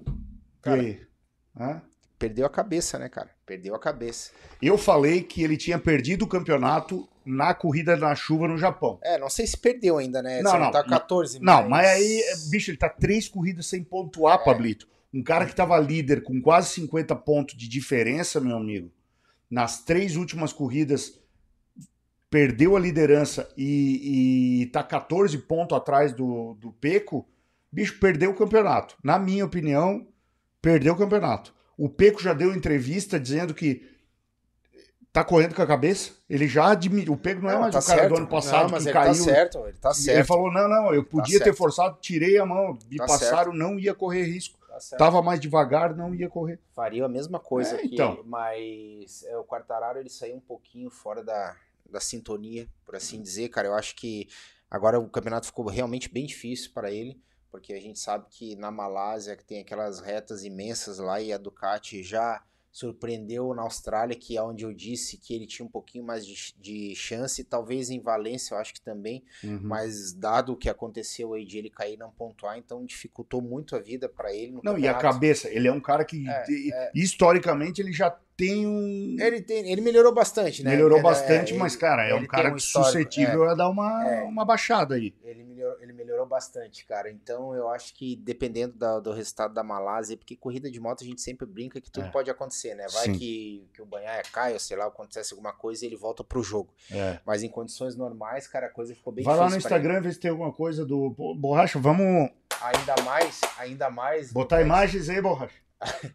Cara. 0.62 0.82
e 0.82 0.86
aí? 0.86 1.06
Hã? 1.58 1.82
Perdeu 2.18 2.46
a 2.46 2.50
cabeça, 2.50 2.98
né, 2.98 3.08
cara? 3.08 3.30
Perdeu 3.44 3.74
a 3.74 3.78
cabeça. 3.78 4.30
Eu 4.62 4.78
falei 4.78 5.22
que 5.22 5.42
ele 5.42 5.56
tinha 5.56 5.78
perdido 5.78 6.24
o 6.24 6.28
campeonato 6.28 7.06
na 7.24 7.54
corrida 7.54 7.96
na 7.96 8.14
chuva 8.14 8.46
no 8.46 8.56
Japão. 8.56 8.98
É, 9.02 9.18
não 9.18 9.28
sei 9.28 9.46
se 9.46 9.56
perdeu 9.56 9.98
ainda, 9.98 10.22
né? 10.22 10.40
Não, 10.42 10.50
Você 10.50 10.58
não, 10.58 10.70
Tá 10.70 10.84
14, 10.84 11.38
Não, 11.40 11.68
mas 11.68 11.86
aí, 11.86 12.22
bicho, 12.50 12.70
ele 12.70 12.78
tá 12.78 12.88
três 12.88 13.28
corridas 13.28 13.66
sem 13.66 13.82
pontuar, 13.82 14.40
É. 14.40 14.44
Pablito. 14.44 14.88
Um 15.14 15.22
cara 15.22 15.46
que 15.46 15.54
tava 15.54 15.78
líder 15.78 16.24
com 16.24 16.42
quase 16.42 16.70
50 16.70 17.14
pontos 17.16 17.56
de 17.56 17.68
diferença, 17.68 18.40
meu 18.40 18.56
amigo, 18.56 18.90
nas 19.48 19.84
três 19.84 20.16
últimas 20.16 20.52
corridas 20.52 21.20
perdeu 22.28 22.76
a 22.76 22.80
liderança 22.80 23.48
e, 23.56 24.62
e 24.62 24.66
tá 24.66 24.82
14 24.82 25.38
pontos 25.38 25.76
atrás 25.76 26.12
do, 26.12 26.54
do 26.54 26.72
Peco, 26.72 27.24
bicho, 27.70 28.00
perdeu 28.00 28.32
o 28.32 28.34
campeonato. 28.34 28.96
Na 29.04 29.20
minha 29.20 29.44
opinião, 29.44 30.04
perdeu 30.60 30.94
o 30.94 30.96
campeonato. 30.96 31.54
O 31.78 31.88
Peco 31.88 32.20
já 32.20 32.32
deu 32.34 32.52
entrevista 32.52 33.20
dizendo 33.20 33.54
que 33.54 33.88
tá 35.12 35.22
correndo 35.22 35.54
com 35.54 35.62
a 35.62 35.66
cabeça. 35.66 36.10
Ele 36.28 36.48
já 36.48 36.72
admitiu. 36.72 37.12
O 37.12 37.16
Peco 37.16 37.40
não, 37.40 37.50
é 37.50 37.58
mais 37.60 37.72
tá 37.72 37.78
o 37.78 37.84
cara 37.84 38.00
certo. 38.00 38.12
do 38.12 38.18
ano 38.18 38.26
passado 38.26 38.64
não, 38.64 38.70
mas 38.70 38.82
que 38.82 38.88
ele 38.88 38.92
caiu. 38.92 39.12
tá 39.12 39.14
certo, 39.14 39.58
ele 39.68 39.78
tá 39.78 39.88
Ele 39.90 39.96
certo. 39.96 40.26
falou: 40.26 40.52
não, 40.52 40.68
não, 40.68 40.92
eu 40.92 41.04
podia 41.04 41.38
ter 41.38 41.44
certo. 41.44 41.56
forçado, 41.56 41.98
tirei 42.00 42.36
a 42.36 42.44
mão, 42.44 42.76
me 42.90 42.96
Tá 42.96 43.06
passaram, 43.06 43.52
não 43.52 43.78
ia 43.78 43.94
correr 43.94 44.24
risco. 44.24 44.58
Tá 44.74 44.80
certo. 44.80 44.98
Tava 44.98 45.22
mais 45.22 45.38
devagar, 45.38 45.94
não 45.94 46.12
ia 46.12 46.28
correr. 46.28 46.58
Faria 46.74 47.04
a 47.04 47.08
mesma 47.08 47.38
coisa 47.38 47.76
É, 47.76 47.84
então. 47.86 48.22
mas 48.24 49.22
é, 49.24 49.36
o 49.36 49.44
Quartararo 49.44 50.00
ele 50.00 50.10
saiu 50.10 50.34
um 50.36 50.40
pouquinho 50.40 50.90
fora 50.90 51.22
da, 51.22 51.56
da 51.88 52.00
sintonia, 52.00 52.68
por 52.84 52.96
assim 52.96 53.22
dizer, 53.22 53.48
cara. 53.50 53.68
Eu 53.68 53.74
acho 53.74 53.94
que 53.94 54.28
agora 54.68 54.98
o 54.98 55.08
campeonato 55.08 55.46
ficou 55.46 55.64
realmente 55.66 56.08
bem 56.08 56.26
difícil 56.26 56.72
para 56.74 56.90
ele, 56.90 57.22
porque 57.52 57.72
a 57.72 57.80
gente 57.80 58.00
sabe 58.00 58.26
que 58.28 58.56
na 58.56 58.72
Malásia 58.72 59.36
que 59.36 59.44
tem 59.44 59.60
aquelas 59.60 60.00
retas 60.00 60.42
imensas 60.42 60.98
lá 60.98 61.20
e 61.20 61.32
a 61.32 61.38
Ducati 61.38 62.02
já 62.02 62.42
surpreendeu 62.78 63.54
na 63.54 63.62
Austrália, 63.62 64.16
que 64.16 64.36
é 64.36 64.42
onde 64.42 64.64
eu 64.64 64.74
disse 64.74 65.16
que 65.16 65.32
ele 65.32 65.46
tinha 65.46 65.64
um 65.64 65.68
pouquinho 65.70 66.02
mais 66.04 66.26
de, 66.26 66.34
de 66.58 66.92
chance, 66.96 67.44
talvez 67.44 67.88
em 67.88 68.00
Valência 68.00 68.52
eu 68.52 68.58
acho 68.58 68.74
que 68.74 68.80
também, 68.80 69.22
mas 69.62 70.12
dado 70.12 70.52
o 70.52 70.56
que 70.56 70.68
aconteceu 70.68 71.34
aí 71.34 71.44
de 71.46 71.56
ele 71.56 71.70
cair 71.70 71.94
e 71.94 71.96
não 71.96 72.10
pontuar, 72.10 72.58
então 72.58 72.84
dificultou 72.84 73.40
muito 73.40 73.76
a 73.76 73.78
vida 73.78 74.08
para 74.08 74.34
ele 74.34 74.50
no 74.50 74.60
Não, 74.64 74.72
e 74.72 74.88
a 74.88 74.92
campeonato. 74.92 75.02
cabeça, 75.02 75.48
ele 75.48 75.68
é 75.68 75.72
um 75.72 75.80
cara 75.80 76.04
que, 76.04 76.28
É, 76.28 76.42
de- 76.42 76.72
historicamente, 76.96 77.80
ele 77.80 77.92
já 77.92 78.10
tem 78.36 78.66
um. 78.66 79.16
Ele, 79.20 79.40
tem, 79.40 79.70
ele 79.70 79.80
melhorou 79.80 80.12
bastante, 80.12 80.62
né? 80.62 80.70
Melhorou 80.70 80.98
Ele- 80.98 81.06
é, 81.06 81.10
bastante, 81.10 81.52
ele- 81.52 81.58
mas, 81.58 81.76
cara, 81.76 82.04
é 82.04 82.14
um 82.14 82.26
cara 82.26 82.52
um 82.54 82.58
suscetível 82.58 83.48
a 83.48 83.54
dar 83.54 83.68
uma, 83.68 84.08
É. 84.08 84.22
uma 84.24 84.44
baixada 84.44 84.94
aí. 84.96 85.14
Ele 85.22 85.44
melhorou, 85.44 85.80
ele 85.80 85.92
melhorou 85.92 86.26
bastante, 86.26 86.84
cara. 86.84 87.10
Então 87.10 87.54
eu 87.54 87.68
acho 87.68 87.94
que 87.94 88.16
dependendo 88.16 88.74
da- 88.76 88.98
do 89.00 89.12
resultado 89.12 89.54
da 89.54 89.62
Malásia, 89.62 90.16
porque 90.16 90.36
corrida 90.36 90.70
de 90.70 90.80
moto 90.80 91.02
a 91.02 91.06
gente 91.06 91.22
sempre 91.22 91.46
brinca 91.46 91.80
que 91.80 91.90
tudo 91.90 92.06
É. 92.06 92.10
pode 92.10 92.30
acontecer, 92.30 92.74
né? 92.74 92.86
Vai 92.92 93.04
Sim. 93.04 93.12
que, 93.14 93.68
que 93.72 93.80
o 93.82 93.86
Banhaia 93.86 94.22
cai, 94.32 94.52
ou 94.52 94.58
sei 94.58 94.76
lá, 94.76 94.86
acontece 94.86 95.32
alguma 95.32 95.52
coisa 95.52 95.84
e 95.84 95.88
ele 95.88 95.96
volta 95.96 96.22
pro 96.24 96.42
jogo. 96.42 96.72
É. 96.90 97.18
Mas 97.24 97.42
em 97.42 97.48
condições 97.48 97.94
normais, 97.96 98.46
cara, 98.48 98.66
a 98.66 98.70
coisa 98.70 98.94
ficou 98.94 99.12
bem 99.12 99.24
Vai 99.24 99.36
lá 99.36 99.48
no 99.48 99.56
Instagram 99.56 100.00
ver 100.00 100.12
se 100.12 100.20
tem 100.20 100.30
alguma 100.30 100.52
coisa 100.52 100.84
do. 100.84 101.10
Bo- 101.10 101.34
Borracha, 101.34 101.78
vamos. 101.78 102.30
Ainda 102.60 102.94
mais, 103.02 103.40
ainda 103.58 103.90
mais. 103.90 104.32
botar 104.32 104.60
imagens 104.62 105.08
aí, 105.08 105.20
Borracha. 105.20 105.63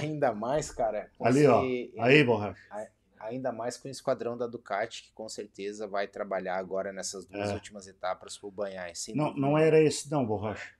Ainda 0.00 0.32
mais, 0.34 0.70
cara. 0.70 1.10
Ali, 1.20 1.46
ó. 1.46 1.62
esse- 1.64 1.92
Aí, 1.98 2.24
Borracha. 2.24 2.60
Ainda 3.20 3.50
mais 3.52 3.76
com 3.78 3.88
o 3.88 3.90
esquadrão 3.90 4.36
da 4.36 4.46
Ducati, 4.46 5.04
que 5.04 5.12
com 5.12 5.28
certeza 5.30 5.86
vai 5.86 6.06
trabalhar 6.06 6.56
agora 6.56 6.92
nessas 6.92 7.24
duas 7.24 7.50
É. 7.50 7.54
últimas 7.54 7.86
etapas 7.86 8.36
pro 8.36 8.50
Banhaia. 8.50 8.94
sem 8.94 9.14
Não, 9.14 9.26
dúvida. 9.28 9.40
não 9.40 9.56
era 9.56 9.80
esse, 9.80 10.10
não, 10.10 10.26
Borracha. 10.26 10.74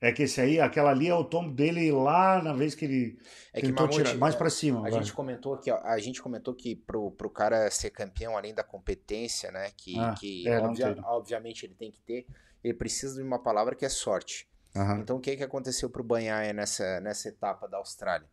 É 0.00 0.12
que 0.12 0.24
esse 0.24 0.40
aí, 0.40 0.60
aquela 0.60 0.90
ali 0.90 1.08
é 1.08 1.14
o 1.14 1.24
tombo 1.24 1.54
dele 1.54 1.90
lá 1.92 2.42
na 2.42 2.52
vez 2.52 2.74
que 2.74 2.84
ele 2.84 3.18
É 3.52 3.60
que 3.60 3.68
tentou 3.68 3.86
Mamute, 3.86 4.04
tirar. 4.04 4.18
Mais 4.18 4.34
é, 4.34 4.38
pra 4.38 4.50
cima. 4.50 4.86
A 4.86 4.90
gente 4.90 5.12
comentou 5.12 5.54
aqui, 5.54 5.70
ó, 5.70 5.78
a 5.84 5.98
gente 5.98 6.20
comentou 6.20 6.52
que 6.52 6.74
pro, 6.76 7.12
pro 7.12 7.30
cara 7.30 7.70
ser 7.70 7.90
campeão, 7.90 8.36
além 8.36 8.52
da 8.52 8.62
competência, 8.64 9.50
né, 9.50 9.70
que, 9.76 9.98
Ah, 9.98 10.14
que 10.18 10.46
é, 10.48 10.58
obvia- 10.60 10.96
obviamente 11.04 11.64
ele 11.64 11.74
tem 11.74 11.90
que 11.90 12.00
ter, 12.00 12.26
ele 12.62 12.74
precisa 12.74 13.16
de 13.16 13.22
uma 13.26 13.38
palavra 13.38 13.74
que 13.74 13.86
é 13.86 13.88
sorte. 13.88 14.46
Aham. 14.76 15.00
Então 15.00 15.16
o 15.16 15.20
que 15.20 15.36
que 15.36 15.42
aconteceu 15.42 15.88
pro 15.88 16.04
Banhaia 16.04 16.52
nessa, 16.52 17.00
nessa 17.00 17.28
etapa 17.28 17.66
da 17.66 17.78
Austrália? 17.78 18.28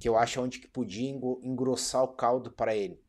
Que 0.00 0.08
eu 0.08 0.16
acho 0.16 0.40
onde 0.40 0.58
que 0.58 0.66
podia 0.66 1.10
engrossar 1.10 2.02
o 2.02 2.08
caldo 2.08 2.50
para 2.50 2.74
ele. 2.74 3.00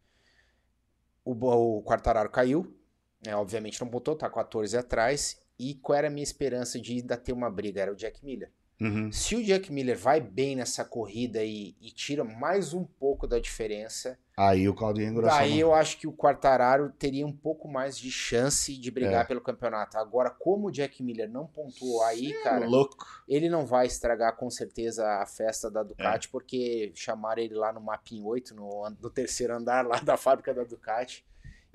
O, 1.24 1.34
o 1.34 1.84
Quartararo 1.84 2.30
caiu, 2.30 2.78
né, 3.26 3.36
obviamente 3.36 3.82
não 3.82 3.88
botou, 3.90 4.16
tá 4.16 4.30
14 4.30 4.78
atrás, 4.78 5.42
e 5.58 5.76
qual 5.76 5.98
era 5.98 6.08
a 6.08 6.12
minha 6.12 6.24
esperança 6.24 6.80
de 6.80 6.94
ainda 6.94 7.18
ter 7.18 7.34
uma 7.34 7.50
briga? 7.50 7.82
Era 7.82 7.92
o 7.92 7.96
Jack 7.96 8.24
Miller. 8.24 8.52
Uhum. 8.80 9.10
Se 9.12 9.36
o 9.36 9.44
Jack 9.44 9.72
Miller 9.72 9.98
vai 9.98 10.20
bem 10.20 10.56
nessa 10.56 10.84
corrida 10.84 11.42
e, 11.44 11.76
e 11.82 11.92
tira 11.92 12.24
mais 12.24 12.74
um 12.74 12.84
pouco 12.84 13.26
da 13.28 13.40
diferença, 13.40 14.18
Aí 14.38 14.68
o 14.68 14.74
Claudinho 14.74 15.12
engrossou. 15.12 15.38
Daí 15.40 15.58
eu 15.58 15.74
acho 15.74 15.98
que 15.98 16.06
o 16.06 16.12
Quartararo 16.12 16.92
teria 17.00 17.26
um 17.26 17.32
pouco 17.32 17.70
mais 17.70 17.98
de 17.98 18.12
chance 18.12 18.76
de 18.78 18.92
brigar 18.92 19.24
É. 19.24 19.24
pelo 19.26 19.40
campeonato. 19.40 19.98
Agora, 19.98 20.30
como 20.30 20.68
o 20.68 20.72
Jack 20.72 21.02
Miller 21.02 21.30
não 21.30 21.48
pontuou 21.48 22.04
aí, 22.04 22.34
cara, 22.44 22.68
louco. 22.68 22.98
ele 23.30 23.48
não 23.48 23.66
vai 23.66 23.86
estragar 23.88 24.36
com 24.36 24.50
certeza 24.50 25.08
a 25.22 25.26
festa 25.26 25.72
da 25.72 25.80
É. 25.80 25.84
Ducati, 25.86 26.28
porque 26.28 26.92
chamaram 26.96 27.42
ele 27.42 27.54
lá 27.56 27.72
no 27.72 27.80
Mapin 27.80 28.22
8, 28.24 28.54
no, 28.54 28.90
no 29.02 29.10
terceiro 29.10 29.56
andar 29.56 29.88
lá 29.88 30.00
da 30.04 30.18
fábrica 30.18 30.54
da 30.54 30.66
Ducati, 30.66 31.26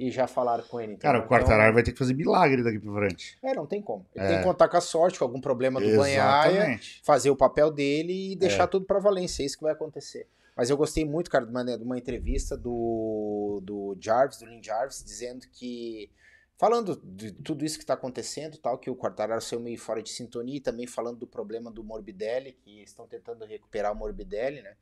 e 0.06 0.10
já 0.10 0.26
falaram 0.26 0.64
com 0.64 0.80
ele. 0.80 0.96
Cara, 0.96 1.18
entendeu? 1.18 1.26
o 1.26 1.28
Quartararo 1.40 1.74
vai 1.74 1.82
ter 1.82 1.92
que 1.92 1.98
fazer 1.98 2.14
milagre 2.14 2.62
daqui 2.62 2.78
pra 2.78 2.92
frente. 2.94 3.36
Então, 3.38 3.50
é, 3.50 3.54
não 3.54 3.66
tem 3.66 3.82
como. 3.82 4.06
Ele 4.14 4.24
É. 4.24 4.28
tem 4.28 4.38
que 4.38 4.44
contar 4.44 4.68
com 4.68 4.76
a 4.76 4.80
sorte, 4.80 5.18
com 5.18 5.24
algum 5.24 5.40
problema 5.40 5.78
do 5.80 5.96
banhaia, 5.96 6.80
fazer 7.02 7.28
o 7.30 7.36
papel 7.36 7.70
dele 7.70 8.32
e 8.32 8.36
deixar 8.36 8.64
É. 8.64 8.66
tudo 8.66 8.86
pra 8.86 8.98
Valência. 8.98 9.42
É 9.42 9.46
isso 9.46 9.56
que 9.58 9.62
vai 9.64 9.72
acontecer. 9.72 10.26
Mas 10.56 10.70
eu 10.70 10.76
gostei 10.76 11.04
muito, 11.04 11.30
cara, 11.30 11.44
de 11.44 11.50
uma, 11.50 11.64
de 11.64 11.82
uma 11.84 11.96
entrevista 11.98 12.56
do, 12.56 13.60
do 13.62 13.96
Jarvis, 14.00 14.38
do 14.38 14.46
Lin 14.46 14.62
Jarvis, 14.62 15.04
dizendo 15.04 15.46
que. 15.52 16.10
Falando 16.58 17.00
de 17.02 17.32
tudo 17.32 17.64
isso 17.64 17.78
que 17.78 17.86
tá 17.86 17.94
acontecendo, 17.94 18.58
tal, 18.58 18.76
que 18.76 18.90
o 18.90 18.94
Quartararo 18.94 19.40
saiu 19.40 19.60
meio 19.60 19.78
fora 19.78 20.02
de 20.02 20.10
sintonia, 20.10 20.58
e 20.58 20.60
também 20.60 20.86
falando 20.86 21.18
do 21.18 21.26
problema 21.26 21.70
do 21.70 21.82
Morbidelli, 21.82 22.52
que 22.52 22.82
estão 22.82 23.06
tentando 23.06 23.46
recuperar 23.46 23.92
o 23.92 23.96
Morbidelli, 23.96 24.60
né? 24.60 24.74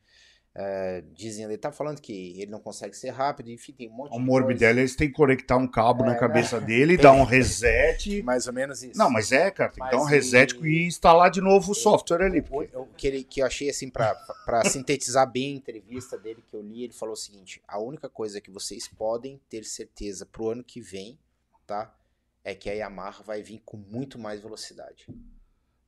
É, 0.61 1.01
dizem, 1.15 1.45
ele 1.45 1.57
tá 1.57 1.71
falando 1.71 2.01
que 2.01 2.33
ele 2.41 2.51
não 2.51 2.59
consegue 2.59 2.93
ser 2.93 3.11
rápido, 3.11 3.49
enfim, 3.49 3.71
tem 3.71 3.87
um 3.87 3.93
monte 3.93 4.11
O 4.13 4.17
de 4.19 4.25
Morbidelli, 4.25 4.79
eles 4.81 4.93
têm 4.93 5.07
que 5.07 5.13
conectar 5.13 5.55
um 5.55 5.65
cabo 5.65 6.03
É, 6.03 6.07
na 6.07 6.11
né? 6.13 6.19
cabeça 6.19 6.59
dele, 6.59 6.97
dar 6.97 7.13
um 7.13 7.23
reset. 7.23 8.21
Mais 8.23 8.45
ou 8.45 8.51
menos 8.51 8.83
isso. 8.83 8.97
Não, 8.99 9.09
mas 9.09 9.31
é, 9.31 9.49
cara, 9.51 9.71
tem 9.71 9.81
que 9.81 9.89
dar 9.89 10.01
um 10.01 10.05
e- 10.07 10.11
reset 10.11 10.53
e 10.61 10.85
instalar 10.85 11.31
de 11.31 11.39
novo 11.39 11.71
o 11.71 11.75
software 11.75 12.23
ali. 12.25 12.39
O, 12.39 12.43
porque- 12.43 12.75
o 12.75 12.85
que, 12.87 13.07
ele, 13.07 13.23
que 13.23 13.41
eu 13.41 13.45
achei 13.45 13.69
assim, 13.69 13.89
pra 13.89 14.13
sintetizar 14.65 15.31
bem 15.31 15.53
a 15.53 15.57
entrevista 15.57 16.17
dele 16.17 16.43
que 16.45 16.53
eu 16.53 16.61
li, 16.61 16.83
ele 16.83 16.93
falou 16.93 17.13
o 17.13 17.17
seguinte: 17.17 17.61
a 17.65 17.79
única 17.79 18.09
coisa 18.09 18.41
que 18.41 18.51
vocês 18.51 18.85
podem 18.85 19.39
ter 19.49 19.63
certeza 19.63 20.25
pro 20.25 20.49
ano 20.49 20.61
que 20.63 20.81
vem, 20.81 21.17
tá? 21.65 21.95
É 22.43 22.53
que 22.53 22.69
a 22.69 22.73
Yamaha 22.73 23.23
vai 23.23 23.41
vir 23.41 23.61
com 23.63 23.77
muito 23.77 24.19
mais 24.19 24.41
velocidade. 24.41 25.07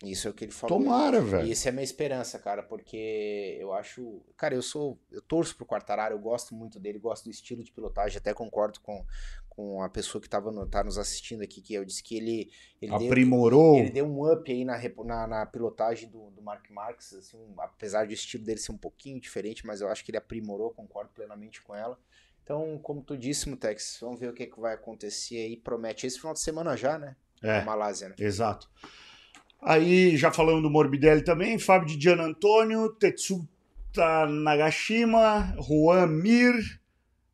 Isso 0.03 0.27
é 0.27 0.31
o 0.31 0.33
que 0.33 0.45
ele 0.45 0.51
falou. 0.51 0.79
Tomara, 0.79 1.17
E 1.17 1.21
velho. 1.21 1.51
essa 1.51 1.67
é 1.67 1.69
a 1.69 1.73
minha 1.73 1.83
esperança, 1.83 2.39
cara, 2.39 2.63
porque 2.63 3.57
eu 3.59 3.71
acho. 3.73 4.21
Cara, 4.35 4.55
eu 4.55 4.61
sou. 4.61 4.99
Eu 5.11 5.21
torço 5.21 5.55
pro 5.55 5.65
Quartararo, 5.65 6.15
eu 6.15 6.19
gosto 6.19 6.55
muito 6.55 6.79
dele, 6.79 6.97
gosto 6.97 7.25
do 7.25 7.29
estilo 7.29 7.63
de 7.63 7.71
pilotagem, 7.71 8.17
até 8.17 8.33
concordo 8.33 8.79
com, 8.79 9.05
com 9.47 9.83
a 9.83 9.89
pessoa 9.89 10.19
que 10.19 10.27
tava 10.27 10.51
no, 10.51 10.65
tá 10.65 10.83
nos 10.83 10.97
assistindo 10.97 11.43
aqui, 11.43 11.61
que 11.61 11.73
eu 11.75 11.85
disse 11.85 12.01
que 12.01 12.15
ele. 12.17 12.49
ele 12.81 12.97
deu- 12.97 13.07
Aprimorou. 13.07 13.77
ele 13.77 13.91
deu 13.91 14.05
um 14.07 14.31
up 14.31 14.51
aí 14.51 14.65
na, 14.65 14.79
na, 15.05 15.27
na 15.27 15.45
pilotagem 15.45 16.09
do, 16.09 16.31
do 16.31 16.41
Mark 16.41 16.67
Marques, 16.71 17.13
assim, 17.13 17.37
apesar 17.59 18.07
do 18.07 18.13
estilo 18.13 18.43
dele 18.43 18.59
ser 18.59 18.71
um 18.71 18.77
pouquinho 18.77 19.19
diferente, 19.21 19.65
mas 19.67 19.81
eu 19.81 19.87
acho 19.87 20.03
que 20.03 20.09
ele 20.09 20.17
aprimorou, 20.17 20.71
concordo 20.71 21.11
plenamente 21.13 21.61
com 21.61 21.75
ela. 21.75 21.99
Então, 22.43 22.79
como 22.81 23.03
tu 23.03 23.15
disse, 23.15 23.47
Mutex, 23.47 23.99
vamos 24.01 24.19
ver 24.19 24.29
o 24.29 24.33
que, 24.33 24.47
que 24.47 24.59
vai 24.59 24.73
acontecer 24.73 25.37
aí. 25.37 25.55
Promete 25.55 26.07
esse 26.07 26.17
final 26.19 26.33
de 26.33 26.39
semana 26.39 26.75
já, 26.75 26.97
né? 26.97 27.15
É. 27.43 27.59
Na 27.59 27.65
Malásia, 27.65 28.09
né? 28.09 28.15
Exato. 28.17 28.67
Aí, 29.61 30.17
já 30.17 30.31
falando 30.31 30.63
do 30.63 30.71
Morbidelli 30.71 31.23
também, 31.23 31.59
Fábio 31.59 31.87
de 31.87 32.03
Gian 32.03 32.19
Antônio, 32.19 32.89
Tetsuta 32.89 34.25
Nagashima, 34.27 35.55
Juan 35.59 36.07
Mir. 36.07 36.80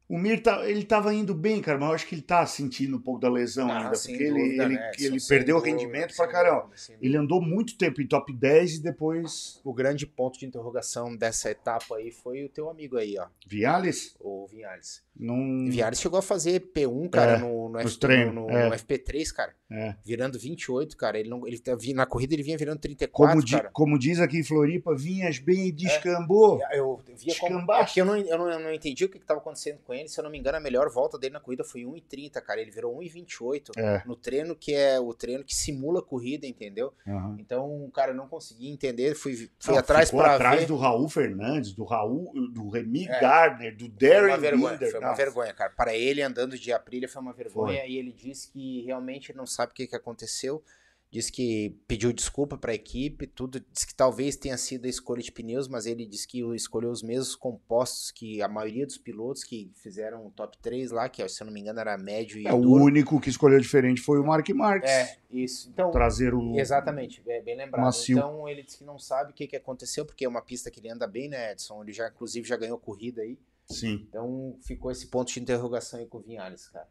O 0.09 0.17
Mir, 0.17 0.41
tá, 0.41 0.65
ele 0.69 0.85
tava 0.85 1.13
indo 1.13 1.33
bem, 1.35 1.61
cara, 1.61 1.77
mas 1.77 1.89
eu 1.89 1.95
acho 1.95 2.07
que 2.07 2.15
ele 2.15 2.21
tá 2.21 2.45
sentindo 2.45 2.95
um 2.95 3.01
pouco 3.01 3.19
da 3.19 3.29
lesão 3.29 3.69
Ah, 3.69 3.77
ainda, 3.79 3.91
porque 3.91 4.11
ele, 4.13 4.29
dúvida, 4.29 4.63
ele, 4.63 4.75
né, 4.75 4.89
Edson? 4.93 5.03
ele 5.05 5.19
Sem 5.19 5.37
perdeu 5.37 5.57
o 5.57 5.59
rendimento 5.59 6.15
pra 6.15 6.27
caramba. 6.27 6.69
dúvida, 6.73 6.97
Ele 7.01 7.17
andou 7.17 7.41
muito 7.41 7.77
tempo 7.77 8.01
em 8.01 8.07
top 8.07 8.31
10 8.33 8.75
e 8.75 8.81
depois 8.83 9.59
O 9.65 9.73
grande 9.73 10.07
ponto 10.07 10.39
de 10.39 10.45
interrogação 10.45 11.13
dessa 11.15 11.51
etapa 11.51 11.97
aí 11.97 12.09
foi 12.09 12.45
o 12.45 12.49
teu 12.49 12.69
amigo 12.69 12.95
aí, 12.97 13.17
ó, 13.19 13.27
Viales 13.45 14.15
o 14.19 14.47
Vinhales. 14.47 15.03
não... 15.13 15.35
Vinhales 15.69 15.99
chegou 15.99 16.19
a 16.19 16.21
fazer 16.21 16.61
P1, 16.73 17.09
cara, 17.09 17.33
É, 17.33 17.37
no, 17.39 17.67
no, 17.67 17.79
F- 17.81 17.97
no- 18.31 18.49
é. 18.49 18.69
no 18.69 18.75
FP3, 18.75 19.33
cara. 19.33 19.53
É. 19.69 19.93
Virando 20.05 20.39
28, 20.39 20.95
cara. 20.95 21.19
Ele 21.19 21.27
não, 21.27 21.45
ele 21.45 21.59
tá 21.59 21.75
vi- 21.75 21.93
na 21.93 22.05
corrida 22.05 22.33
ele 22.33 22.43
vinha 22.43 22.57
virando 22.57 22.79
34, 22.79 23.33
Como, 23.35 23.45
di- 23.45 23.55
cara. 23.57 23.69
como 23.73 23.99
diz 23.99 24.21
aqui 24.21 24.37
em 24.37 24.43
Floripa, 24.43 24.95
vinhas 24.95 25.39
bem 25.39 25.67
e 25.67 25.71
descambou. 25.73 26.61
Eu 26.71 27.01
via 27.05 27.35
como. 27.37 27.51
Descambaste. 27.57 27.81
É 27.81 27.85
porque 27.85 28.01
eu 28.01 28.05
não, 28.05 28.15
eu, 28.15 28.37
não, 28.37 28.49
eu 28.49 28.59
não 28.61 28.71
entendi 28.71 29.03
o 29.03 29.09
que 29.09 29.17
estava 29.17 29.41
acontecendo 29.41 29.79
com 29.85 29.93
ele. 29.93 29.96
Se 30.05 30.19
eu 30.19 30.23
não 30.25 30.29
me 30.29 30.37
engano, 30.37 30.57
a 30.57 30.59
melhor 30.59 30.89
volta 30.89 31.17
dele 31.17 31.33
na 31.35 31.39
corrida 31.39 31.63
foi 31.63 31.83
1,30, 31.85 32.41
cara. 32.41 32.59
Ele 32.59 32.69
virou 32.69 32.97
1,28 32.99 33.71
É. 33.77 34.03
no 34.05 34.17
treino, 34.17 34.53
que 34.53 34.73
é 34.73 34.99
o 34.99 35.13
treino 35.13 35.45
que 35.45 35.55
simula 35.55 36.01
corrida, 36.01 36.45
entendeu? 36.45 36.93
Aham. 37.07 37.37
Então, 37.39 37.89
cara, 37.93 38.11
eu 38.11 38.15
não 38.15 38.27
consegui 38.27 38.69
entender. 38.69 39.15
Fui, 39.15 39.33
fui 39.59 39.73
Não, 39.73 39.77
atrás 39.77 40.11
para 40.11 40.35
atrás 40.35 40.59
ver. 40.59 40.65
do 40.65 40.75
Raul 40.75 41.07
Fernandes, 41.07 41.71
do 41.71 41.85
Raul, 41.85 42.33
do 42.51 42.67
Remy 42.69 43.07
É. 43.07 43.21
Gardner, 43.21 43.77
do 43.77 43.85
Foi 43.85 43.93
Darren 43.97 44.27
uma 44.33 44.37
vergonha, 44.37 44.73
Binder. 44.73 44.91
foi 44.91 44.99
uma 44.99 45.13
vergonha, 45.15 45.53
cara. 45.53 45.69
Para 45.71 45.95
ele, 45.95 46.21
andando 46.21 46.57
de 46.59 46.73
Aprilia, 46.73 47.07
foi 47.07 47.21
uma 47.21 47.31
vergonha. 47.33 47.85
E 47.85 47.95
ele 47.95 48.11
disse 48.11 48.51
que 48.51 48.81
realmente 48.81 49.33
não 49.33 49.45
sabe 49.45 49.71
o 49.71 49.75
que, 49.75 49.87
que 49.87 49.95
aconteceu. 49.95 50.61
Disse 51.09 51.31
que 51.31 51.73
pediu 51.87 52.11
desculpa 52.11 52.57
para 52.57 52.73
a 52.73 52.75
equipe, 52.75 53.25
tudo. 53.27 53.63
Disse 53.71 53.87
que 53.87 53.95
talvez 53.95 54.35
tenha 54.35 54.57
sido 54.57 54.85
a 54.85 54.89
escolha 54.89 55.21
de 55.21 55.31
pneus, 55.31 55.69
mas 55.69 55.85
ele 55.85 56.05
disse 56.05 56.27
que 56.27 56.41
escolheu 56.53 56.91
os 56.91 57.01
mesmos 57.01 57.33
compostos 57.33 58.11
que 58.11 58.41
a 58.41 58.47
maioria 58.49 58.85
dos 58.85 58.97
pilotos 58.97 59.41
que 59.41 59.71
fizeram 59.75 60.27
o 60.27 60.31
top 60.31 60.57
3 60.57 60.91
lá, 60.91 61.07
que 61.07 61.25
se 61.29 61.41
eu 61.41 61.45
não 61.45 61.53
me 61.53 61.61
engano 61.61 61.79
era 61.79 61.97
médio 61.97 62.37
e 62.39 62.45
É, 62.45 62.53
o 62.53 62.59
duro. 62.61 62.83
único 62.83 63.21
que 63.21 63.29
escolheu 63.29 63.57
diferente 63.59 64.01
foi 64.01 64.19
o 64.19 64.25
Mark 64.25 64.49
Marques. 64.49 64.91
É, 64.91 65.17
isso. 65.31 65.69
Então, 65.69 65.91
Traseiro. 65.91 66.53
Exatamente, 66.57 67.23
é 67.25 67.41
bem 67.41 67.55
lembrado. 67.55 67.85
Macio. 67.85 68.17
Então 68.17 68.47
ele 68.49 68.61
disse 68.63 68.79
que 68.79 68.83
não 68.83 68.99
sabe 68.99 69.31
o 69.31 69.33
que, 69.33 69.47
que 69.47 69.55
aconteceu, 69.55 70.05
porque 70.05 70.25
é 70.25 70.27
uma 70.29 70.41
pista 70.41 70.69
que 70.69 70.81
ele 70.81 70.89
anda 70.89 71.07
bem, 71.07 71.29
né, 71.29 71.53
Edson? 71.53 71.81
Ele 71.83 71.93
já, 71.93 72.09
inclusive, 72.09 72.45
já 72.45 72.57
ganhou 72.57 72.77
corrida 72.77 73.21
aí. 73.21 73.39
Sim. 73.65 74.05
Então 74.09 74.57
ficou 74.61 74.91
esse 74.91 75.07
ponto 75.07 75.31
de 75.31 75.39
interrogação 75.39 75.99
aí 76.01 76.05
com 76.05 76.17
o 76.17 76.21
Vinhales, 76.21 76.67
cara. 76.67 76.87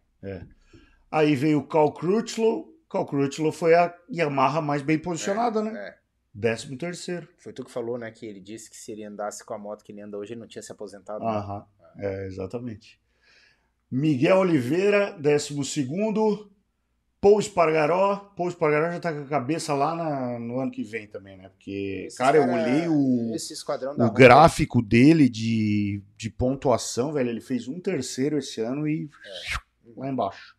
Aí 1.10 1.36
veio 1.36 1.58
o 1.58 1.66
Cal 1.66 1.92
Crutchlow. 1.92 2.74
Cal 2.90 3.04
Crutchlow 3.06 3.52
foi 3.52 3.74
a 3.74 3.94
Yamaha 4.12 4.60
mais 4.60 4.82
bem 4.82 4.98
posicionada, 4.98 5.62
né? 5.62 5.72
É. 5.76 5.98
Décimo 6.32 6.76
terceiro. 6.76 7.26
Foi 7.38 7.52
tu 7.52 7.64
que 7.64 7.70
falou, 7.70 7.96
né, 7.98 8.10
que 8.10 8.26
ele 8.26 8.40
disse 8.40 8.68
que 8.70 8.76
se 8.76 8.92
ele 8.92 9.04
andasse 9.04 9.44
com 9.44 9.54
a 9.54 9.58
moto 9.58 9.82
que 9.82 9.90
ele 9.90 10.02
anda 10.02 10.18
hoje, 10.18 10.34
ele 10.34 10.40
não 10.40 10.46
tinha 10.46 10.62
se 10.62 10.70
aposentado. 10.70 11.24
né? 11.24 11.30
Aham. 11.30 11.64
É, 11.98 12.26
exatamente. 12.26 13.00
Miguel 13.90 14.38
Oliveira, 14.38 15.12
décimo 15.18 15.64
segundo. 15.64 16.50
Paul 17.20 17.40
Espargaró. 17.40 18.16
Paul 18.36 18.48
Espargaró 18.50 18.92
já 18.92 19.00
tá 19.00 19.12
com 19.12 19.20
a 19.22 19.26
cabeça 19.26 19.72
lá 19.74 19.94
na- 19.94 20.38
no 20.38 20.60
ano 20.60 20.70
que 20.70 20.82
vem 20.82 21.06
também, 21.06 21.36
né? 21.38 21.48
Porque, 21.48 22.04
Esses 22.06 22.18
cara, 22.18 22.36
eu 22.36 22.44
cara- 22.46 22.62
olhei 22.62 22.88
o, 22.88 23.34
Esse 23.34 23.54
o 23.98 24.10
gráfico 24.12 24.82
dele 24.82 25.28
de, 25.28 26.02
de 26.16 26.28
pontuação, 26.28 27.12
velho. 27.12 27.30
Ele 27.30 27.40
fez 27.40 27.66
um 27.66 27.80
terceiro 27.80 28.36
esse 28.38 28.60
ano 28.60 28.86
e 28.86 29.08
lá 29.96 30.08
embaixo. 30.10 30.55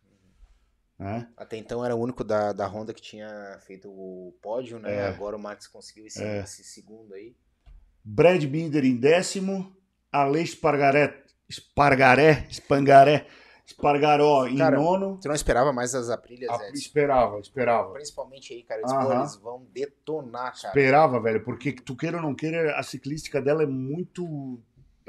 Né? 0.98 1.28
Até 1.36 1.56
então 1.56 1.84
era 1.84 1.94
o 1.94 2.00
único 2.00 2.24
da, 2.24 2.52
da 2.52 2.66
Honda 2.66 2.92
que 2.92 3.00
tinha 3.00 3.58
feito 3.60 3.88
o 3.88 4.34
pódio, 4.42 4.78
né? 4.80 4.92
É. 4.96 5.06
Agora 5.08 5.36
o 5.36 5.38
Marques 5.38 5.68
conseguiu 5.68 6.06
esse, 6.06 6.22
É. 6.22 6.40
esse 6.40 6.64
segundo 6.64 7.14
aí. 7.14 7.36
Brad 8.04 8.42
Binder 8.44 8.84
em 8.84 8.96
décimo. 8.96 9.74
Aleix 10.10 10.50
Espargaré, 10.50 11.22
Espargaré, 11.48 12.46
Espangaré, 12.48 13.26
Espargaró 13.66 14.46
em 14.46 14.56
Cara, 14.56 14.76
nono. 14.78 15.18
Tu 15.20 15.28
não 15.28 15.34
esperava 15.34 15.70
mais 15.72 15.94
as 15.94 16.08
Aprilhas, 16.08 16.48
Ah, 16.50 16.64
Edson? 16.64 16.72
esperava, 16.74 17.38
esperava. 17.40 17.92
Principalmente 17.92 18.54
aí, 18.54 18.62
cara. 18.62 18.80
Eles, 18.80 18.90
Aham. 18.92 19.18
eles 19.20 19.36
vão 19.36 19.66
detonar, 19.72 20.54
cara. 20.60 20.68
Esperava, 20.68 21.20
velho, 21.20 21.44
porque 21.44 21.72
tu 21.72 21.94
queira 21.94 22.16
ou 22.16 22.22
não 22.22 22.34
queira, 22.34 22.76
a 22.78 22.82
ciclística 22.82 23.40
dela 23.42 23.62
é 23.62 23.66
muito. 23.66 24.58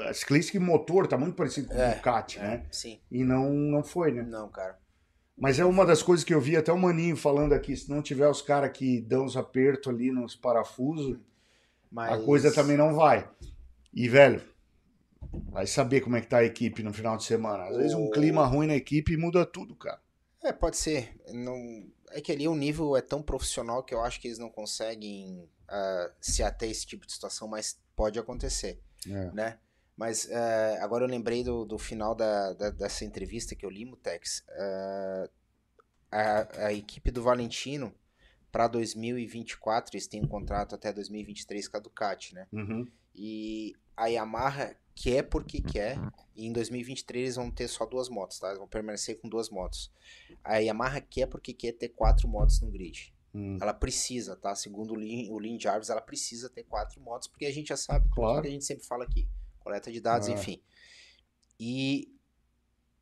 A 0.02 0.14
ciclística 0.14 0.58
e 0.58 0.62
motor 0.62 1.08
tá 1.08 1.18
muito 1.18 1.36
parecido 1.36 1.68
com 1.70 1.76
o 1.76 1.82
É, 1.82 1.96
Ducati, 1.96 2.40
né? 2.40 2.66
Sim. 2.72 3.00
E 3.12 3.24
não, 3.24 3.50
não 3.50 3.84
foi, 3.84 4.12
né? 4.12 4.22
Não, 4.22 4.48
cara. 4.50 4.78
Mas 5.40 5.58
é 5.58 5.66
uma 5.66 5.86
das 5.86 6.04
coisas 6.04 6.24
que 6.24 6.34
eu 6.34 6.42
vi 6.42 6.58
até 6.58 6.72
o 6.72 6.78
Maninho 6.78 7.16
falando 7.16 7.54
aqui: 7.54 7.76
se 7.76 7.90
não 7.90 8.02
tiver 8.02 8.28
os 8.28 8.42
caras 8.42 8.72
que 8.78 9.00
dão 9.02 9.26
os 9.26 9.38
apertos 9.38 9.94
ali 9.94 10.12
nos 10.12 10.36
parafusos, 10.36 11.18
Mas... 11.90 12.12
a 12.12 12.24
coisa 12.24 12.54
também 12.54 12.76
não 12.76 12.94
vai. 12.94 13.30
E, 13.94 14.08
velho, 14.10 14.42
vai 15.50 15.66
saber 15.66 16.02
como 16.02 16.16
é 16.16 16.22
que 16.22 16.28
tá 16.28 16.40
a 16.40 16.44
equipe 16.44 16.84
no 16.84 16.94
final 16.94 17.18
de 17.18 17.24
semana. 17.24 17.66
Às 17.66 17.78
vezes 17.78 17.94
um 17.94 18.10
clima 18.10 18.46
ruim 18.46 18.68
na 18.68 18.76
equipe 18.76 19.16
muda 19.18 19.46
tudo, 19.46 19.76
cara. 19.76 20.00
É, 20.44 20.52
pode 20.52 20.78
ser. 20.78 21.16
Não... 21.34 21.56
É 22.12 22.22
que 22.22 22.32
ali 22.32 22.48
o 22.48 22.56
nível 22.56 22.98
é 22.98 23.02
tão 23.02 23.22
profissional 23.22 23.84
que 23.84 23.94
eu 23.94 24.02
acho 24.02 24.20
que 24.20 24.28
eles 24.28 24.40
não 24.40 24.50
conseguem 24.50 25.48
ah, 25.68 26.12
se 26.20 26.42
ater 26.42 26.68
a 26.68 26.72
esse 26.72 26.86
tipo 26.86 27.06
de 27.06 27.14
situação, 27.14 27.48
mas 27.48 27.80
pode 27.96 28.18
acontecer, 28.18 28.80
É. 29.08 29.32
né? 29.32 29.60
Mas 30.00 30.30
eh, 30.32 30.80
agora 30.82 31.04
eu 31.04 31.10
lembrei 31.10 31.44
do, 31.44 31.66
do 31.66 31.78
final 31.78 32.16
da, 32.16 32.54
da- 32.54 32.70
dessa 32.70 33.04
entrevista 33.04 33.54
que 33.54 33.66
eu 33.66 33.70
li, 33.70 33.84
Mutex. 33.84 34.46
Eh, 34.48 35.30
a, 36.10 36.66
a 36.68 36.74
equipe 36.74 37.12
do 37.12 37.22
Valentino, 37.22 37.94
para 38.50 38.70
2024, 38.70 39.94
eles 39.94 40.08
têm 40.08 40.24
um 40.24 40.28
contrato 40.28 40.74
até 40.74 40.94
2023 40.94 41.68
com 41.68 41.76
a 41.76 41.80
Ducati, 41.82 42.34
né? 42.34 42.48
Uhum. 42.54 42.88
E 43.14 43.74
a 43.98 44.08
Yamaha 44.08 44.74
quer 44.96 45.24
porque 45.24 45.60
quer. 45.62 45.98
E 46.34 46.48
em 46.48 46.54
2023 46.54 47.24
eles 47.26 47.36
vão 47.36 47.52
ter 47.52 47.68
só 47.68 47.86
duas 47.86 48.08
motos, 48.08 48.40
tá? 48.40 48.48
Eles 48.48 48.60
vão 48.60 48.70
permanecer 48.70 49.20
com 49.20 49.28
duas 49.28 49.50
motos. 49.50 49.92
A 50.46 50.58
Yamaha 50.60 51.02
quer 51.02 51.26
porque 51.28 51.54
quer 51.54 51.74
ter 51.74 51.90
quatro 51.90 52.26
motos 52.28 52.62
no 52.62 52.72
grid. 52.72 53.14
Hum. 53.36 53.58
Ela 53.62 53.74
precisa, 53.74 54.36
tá? 54.38 54.56
Segundo 54.56 54.92
o 54.94 54.96
Lin, 54.96 55.30
o 55.30 55.38
Lin 55.38 55.60
Jarvis, 55.60 55.90
ela 55.90 56.02
precisa 56.02 56.50
ter 56.50 56.64
quatro 56.64 57.02
motos, 57.02 57.28
porque 57.28 57.46
a 57.46 57.52
gente 57.54 57.68
já 57.68 57.78
sabe 57.78 58.08
Claro. 58.10 58.42
que 58.42 58.48
a 58.48 58.52
gente 58.52 58.64
sempre 58.66 58.86
fala 58.86 59.04
aqui. 59.04 59.28
Coleta 59.70 59.92
de 59.92 60.02
dados, 60.02 60.28
Ah. 60.28 60.32
enfim. 60.32 60.60
E 61.60 62.12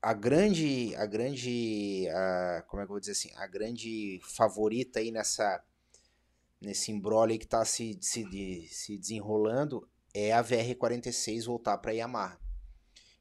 a 0.02 0.14
grande, 0.14 0.94
a 0.96 1.06
grande, 1.06 2.06
a- 2.10 2.64
como 2.68 2.82
é 2.82 2.86
que 2.86 2.90
eu 2.90 2.94
vou 2.94 3.00
dizer 3.00 3.14
assim, 3.14 3.32
a 3.38 3.48
grande 3.48 4.20
favorita 4.24 5.00
aí 5.00 5.10
nessa, 5.10 5.64
nesse 6.60 6.92
embrolho 6.92 7.40
que 7.40 7.48
tá 7.48 7.64
se, 7.64 7.98
se, 8.02 8.68
se 8.70 8.98
desenrolando 8.98 9.88
é 10.14 10.34
a 10.34 10.42
VR46 10.44 11.46
voltar 11.46 11.78
para 11.78 11.92
Yamaha. 11.94 12.38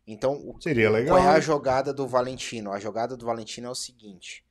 Então, 0.09 0.33
o 0.35 0.61
Seria 0.61 0.91
legal. 0.91 1.17
qual 1.17 1.29
é 1.29 1.37
a 1.37 1.41
jogada 1.41 1.93
do 1.95 2.07
Valentino? 2.07 2.73
A 2.73 2.81
jogada 2.81 3.17
do 3.17 3.27
Valentino 3.27 3.67
é 3.69 3.71
o 3.71 3.75
seguinte: 3.75 4.45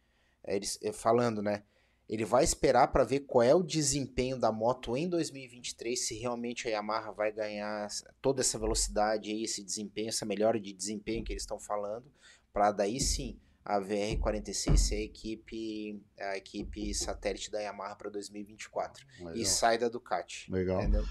é 0.44 0.56
eles, 0.56 0.78
é, 0.82 0.92
falando, 0.94 1.42
né? 1.42 1.64
Ele 2.08 2.24
vai 2.24 2.44
esperar 2.44 2.90
para 2.90 3.04
ver 3.04 3.22
qual 3.22 3.42
é 3.42 3.56
o 3.56 3.64
desempenho 3.64 4.38
da 4.38 4.52
moto 4.52 4.96
em 4.96 5.10
2023, 5.10 6.00
se 6.00 6.16
realmente 6.20 6.68
a 6.68 6.72
Yamaha 6.72 7.12
vai 7.12 7.32
ganhar 7.32 7.88
toda 8.22 8.42
essa 8.42 8.60
velocidade 8.60 9.32
aí, 9.32 9.44
esse 9.44 9.64
desempenho, 9.64 10.10
essa 10.10 10.26
melhora 10.26 10.60
de 10.60 10.72
desempenho 10.72 11.24
que 11.24 11.34
eles 11.34 11.44
estão 11.44 11.60
falando, 11.60 12.12
para 12.54 12.72
daí 12.72 13.00
sim 13.00 13.40
a 13.66 13.82
VR46 13.82 14.78
ser 14.78 14.96
a 14.96 15.02
equipe, 15.02 16.00
a 16.20 16.38
equipe 16.38 16.94
satélite 16.94 17.50
da 17.50 17.60
Yamaha 17.60 17.96
para 17.96 18.12
2024 18.12 19.04
Legal. 19.18 19.36
e 19.36 19.44
sai 19.44 19.80
da 19.80 19.90
Ducati. 19.90 20.52
Legal. 20.52 20.80
Entendeu? 20.82 21.04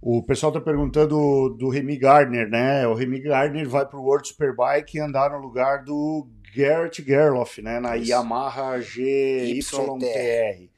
O 0.00 0.22
pessoal 0.22 0.50
tá 0.50 0.58
perguntando 0.60 1.50
do 1.58 1.68
Remy 1.68 1.98
Gardner, 1.98 2.48
né? 2.48 2.86
O 2.86 2.94
Remy 2.94 3.20
Gardner 3.20 3.68
vai 3.68 3.84
pro 3.86 4.00
World 4.02 4.26
Superbike 4.26 4.98
andar 4.98 5.30
no 5.30 5.38
lugar 5.38 5.84
do 5.84 6.26
Garrett 6.56 7.02
Gerloff, 7.04 7.60
né? 7.60 7.78
Na 7.78 7.96
Isso. 7.98 8.10
Yamaha 8.10 8.80
GYTR. 8.80 10.70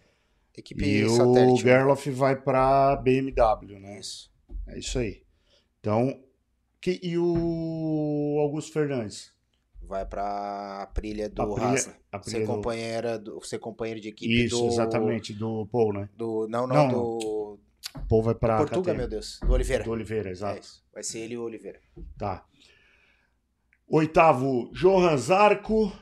Equipe 0.57 0.85
E 0.85 1.05
o 1.05 1.11
satélite. 1.11 1.65
né? 1.65 1.71
Gerloff 1.71 2.11
vai 2.11 2.35
pra 2.35 2.97
BMW, 2.97 3.79
né? 3.79 4.01
Isso. 4.01 4.31
É 4.67 4.79
isso 4.79 4.99
aí. 4.99 5.23
Então, 5.79 6.21
que, 6.81 6.99
e 7.03 7.17
o 7.17 8.37
Augusto 8.41 8.73
Fernandes? 8.73 9.33
Vai 9.91 10.07
para 10.07 10.83
a 10.83 10.87
Prilha 10.87 11.29
do 11.29 11.43
Haas. 11.57 11.91
Aprilia 12.13 12.41
Ser 12.41 12.47
companheira 12.47 13.19
do, 13.19 13.43
ser 13.45 13.59
companheiro 13.59 14.01
de 14.01 14.09
equipe 14.09 14.45
Isso, 14.45 14.61
do 14.61 14.67
exatamente, 14.69 15.35
do 15.35 15.67
Paul, 15.67 15.93
né? 15.93 16.09
do 16.17 16.47
não 16.49 16.65
não, 16.65 16.77
Não, 16.77 16.89
do 16.89 17.59
Paul 18.09 18.23
vai 18.23 18.35
pra 18.37 18.59
Portuga, 18.59 18.83
KTM. 18.83 18.99
meu 18.99 19.09
Deus, 19.09 19.41
do 19.45 19.53
Oliveira. 19.53 19.83
Do 19.83 19.91
Oliveira, 19.91 20.29
É 20.29 20.33
exato. 20.33 20.61
isso. 20.61 20.85
Vai 20.95 21.03
ser 21.03 21.19
ele 21.19 21.35
e 21.35 21.39
o 21.39 21.43
Oliveira. 21.43 21.81
Tá. 22.17 22.45
Oitavo, 23.89 24.71
Johan 24.73 25.17
Zarco. 25.17 25.93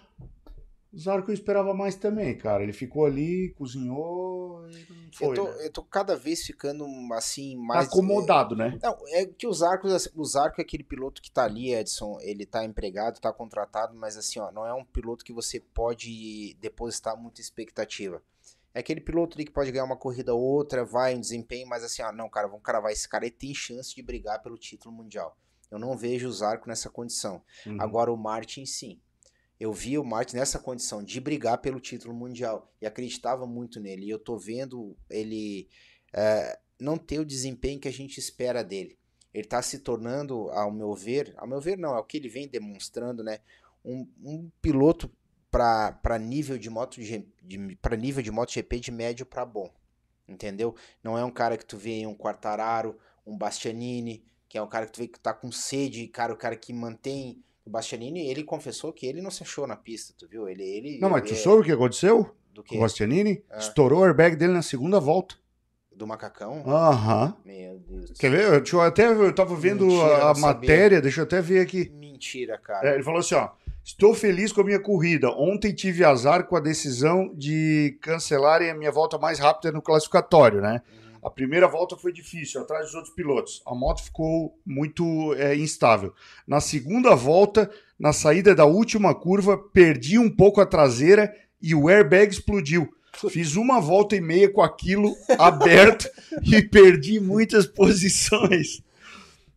Zarco 0.97 1.31
eu 1.31 1.35
esperava 1.35 1.75
mais 1.75 1.97
também, 1.97 2.37
cara. 2.37 2.63
Ele 2.63 2.73
ficou 2.73 3.05
ali, 3.05 3.51
cozinhou 3.59 4.67
e 4.71 5.11
foi. 5.13 5.29
eu 5.29 5.35
tô 5.35 5.45
né? 5.45 5.67
eu 5.67 5.73
tô 5.73 5.83
cada 5.83 6.17
vez 6.17 6.43
ficando 6.43 6.87
assim 7.13 7.57
Tá 7.57 7.63
mais 7.63 7.89
acomodado, 7.89 8.57
né? 8.57 8.79
Não, 8.83 8.97
é 9.09 9.27
que 9.27 9.47
os 9.47 9.63
arcos, 9.63 10.09
o 10.15 10.25
Zarco 10.25 10.61
é 10.61 10.65
aquele 10.65 10.83
piloto 10.83 11.21
que 11.21 11.31
tá 11.31 11.45
ali, 11.45 11.75
Edson, 11.75 12.19
ele 12.21 12.47
tá 12.47 12.65
empregado, 12.65 13.21
tá 13.21 13.33
contratado, 13.33 13.95
mas 13.95 14.17
assim, 14.17 14.41
ó, 14.41 14.51
não 14.51 14.67
é 14.67 14.73
um 14.73 14.85
piloto 14.85 15.25
que 15.25 15.33
você 15.33 15.61
pode 15.61 16.57
depositar 16.61 17.17
muita 17.17 17.41
expectativa. 17.41 18.23
É 18.73 18.81
aquele 18.81 19.01
piloto 19.01 19.37
ali 19.37 19.45
que 19.45 19.53
pode 19.53 19.71
ganhar 19.71 19.85
uma 19.85 19.97
corrida 19.97 20.35
ou 20.35 20.41
outra, 20.41 20.85
vai 20.85 21.15
em 21.15 21.21
desempenho, 21.21 21.69
mas 21.69 21.83
assim, 21.85 22.03
ó, 22.03 22.13
não, 22.13 22.29
cara, 22.29 22.47
vamos 22.47 22.63
cravar 22.63 22.93
esse 22.93 23.09
cara, 23.09 23.27
ele 23.27 23.35
tem 23.35 23.55
chance 23.55 23.95
de 23.95 24.03
brigar 24.03 24.43
pelo 24.43 24.57
título 24.57 24.95
mundial. 24.95 25.37
Eu 25.71 25.79
não 25.79 25.97
vejo 25.97 26.29
o 26.29 26.33
Zarco 26.33 26.69
nessa 26.69 26.89
condição. 26.89 27.43
Uhum. 27.67 27.81
Agora 27.81 28.13
o 28.13 28.17
Martin 28.17 28.65
sim. 28.65 28.99
Eu 29.59 29.73
vi 29.73 29.99
o 29.99 30.05
Martin 30.05 30.37
nessa 30.37 30.59
condição 30.59 31.03
de 31.03 31.21
brigar 31.21 31.59
pelo 31.59 31.81
título 31.81 32.15
mundial 32.15 32.71
e 32.81 32.87
acreditava 32.87 33.47
muito 33.47 33.81
nele. 33.81 34.07
E 34.07 34.11
eu 34.11 34.19
tô 34.19 34.37
vendo 34.37 34.97
ele 35.11 35.69
é, 36.13 36.59
não 36.79 36.97
ter 36.97 37.19
o 37.19 37.25
desempenho 37.25 37.81
que 37.81 37.89
a 37.89 37.93
gente 37.93 38.19
espera 38.19 38.63
dele. 38.63 38.97
Ele 39.35 39.47
tá 39.47 39.61
se 39.61 39.81
tornando, 39.81 40.49
ao 40.51 40.71
meu 40.71 40.95
ver, 40.95 41.35
ao 41.37 41.47
meu 41.47 41.61
ver 41.61 41.77
não, 41.77 41.95
é 41.95 41.99
o 41.99 42.05
que 42.05 42.17
ele 42.17 42.29
vem 42.29 42.49
demonstrando, 42.49 43.23
né? 43.23 43.41
Um, 43.85 44.09
um 44.23 44.51
piloto 44.63 45.11
para 45.51 46.19
nível 46.19 46.59
de 46.59 46.69
moto 46.69 47.01
para 47.81 47.97
nível 47.97 48.23
de 48.23 48.31
MotoGP 48.31 48.81
de 48.81 48.91
médio 48.91 49.27
para 49.27 49.45
bom. 49.45 49.73
Entendeu? 50.27 50.75
Não 51.03 51.17
é 51.17 51.25
um 51.25 51.31
cara 51.31 51.57
que 51.57 51.65
tu 51.65 51.77
vê 51.77 51.91
em 51.91 52.07
um 52.07 52.15
Quartararo, 52.15 52.99
um 53.27 53.37
Bastianini, 53.37 54.25
que 54.49 54.59
é 54.59 54.63
um 54.63 54.69
cara 54.69 54.87
que 54.87 54.93
tu 54.93 54.99
vê 54.99 55.09
que 55.09 55.19
tá 55.19 55.33
com 55.33 55.51
sede, 55.51 56.07
cara, 56.09 56.33
o 56.33 56.37
cara 56.37 56.57
que 56.57 56.73
mantém 56.73 57.43
o 57.69 57.71
Bastianini, 57.71 58.29
ele 58.29 58.43
confessou 58.43 58.93
que 58.93 59.07
ele 59.07 59.21
não 59.21 59.31
se 59.31 59.43
achou 59.43 59.67
na 59.67 59.77
pista, 59.77 60.15
tu 60.19 60.27
viu? 60.27 60.49
Ele, 60.49 60.63
ele 60.63 60.99
Não, 60.99 61.11
mas 61.11 61.23
tu 61.23 61.35
é, 61.35 61.37
soube 61.37 61.61
o 61.63 61.65
que 61.65 61.73
aconteceu 61.73 62.35
do 62.53 62.63
com 62.63 62.69
que? 62.71 62.77
o 62.77 62.81
Bastianini? 62.81 63.43
Ah. 63.51 63.59
Estourou 63.59 64.01
o 64.01 64.05
airbag 64.05 64.35
dele 64.37 64.53
na 64.55 64.63
segunda 64.63 64.99
volta. 64.99 65.37
Do 65.95 66.07
macacão? 66.07 66.63
Aham. 66.67 67.37
Meu 67.45 67.79
Deus. 67.81 68.11
do 68.11 68.19
Quer 68.19 68.31
ver? 68.31 68.61
Deixa 68.61 68.77
eu 68.77 68.81
até, 68.81 69.07
eu 69.09 69.35
tava 69.35 69.55
vendo 69.57 69.85
Mentira, 69.87 70.17
a, 70.17 70.21
sabia. 70.35 70.41
matéria, 70.43 71.01
deixa 71.03 71.21
eu 71.21 71.25
até 71.25 71.41
ver 71.41 71.61
aqui. 71.61 71.91
Mentira, 71.95 72.57
cara. 72.57 72.89
É, 72.91 72.95
ele 72.95 73.03
falou 73.03 73.21
assim, 73.21 73.35
ó. 73.35 73.51
Estou 73.85 74.15
feliz 74.15 74.53
com 74.53 74.61
a 74.61 74.65
minha 74.65 74.79
corrida. 74.81 75.31
Ontem 75.31 75.73
tive 75.75 76.05
azar 76.05 76.45
com 76.45 76.55
a 76.57 76.61
decisão 76.61 77.33
de 77.35 77.99
cancelarem 78.03 78.71
a 78.71 78.75
minha 78.75 78.93
volta 78.93 79.19
mais 79.19 79.39
rápida 79.39 79.73
no 79.73 79.81
classificatório, 79.83 80.61
né? 80.61 80.83
Uhum. 80.93 81.08
A 81.23 81.31
primeira 81.31 81.67
volta 81.67 81.97
foi 81.97 82.13
difícil, 82.13 82.61
atrás 82.61 82.87
dos 82.87 82.95
outros 82.95 83.15
pilotos. 83.15 83.63
A 83.67 83.75
moto 83.75 84.03
ficou 84.03 84.59
muito 84.65 85.35
é, 85.35 85.57
instável. 85.57 86.13
Na 86.47 86.61
segunda 86.61 87.15
volta, 87.15 87.71
na 87.99 88.13
saída 88.13 88.55
da 88.55 88.65
última 88.65 89.15
curva, 89.15 89.59
perdi 89.59 90.19
um 90.19 90.31
pouco 90.31 90.61
a 90.61 90.67
traseira 90.67 91.35
e 91.61 91.75
o 91.75 91.89
airbag 91.89 92.33
explodiu. 92.33 92.89
Fiz 93.31 93.57
uma 93.57 93.81
volta 93.81 94.15
e 94.15 94.21
meia 94.21 94.49
com 94.51 94.63
aquilo 94.63 95.15
aberto 95.39 96.09
e 96.43 96.63
perdi 96.63 97.19
muitas 97.19 97.67
posições. 97.67 98.83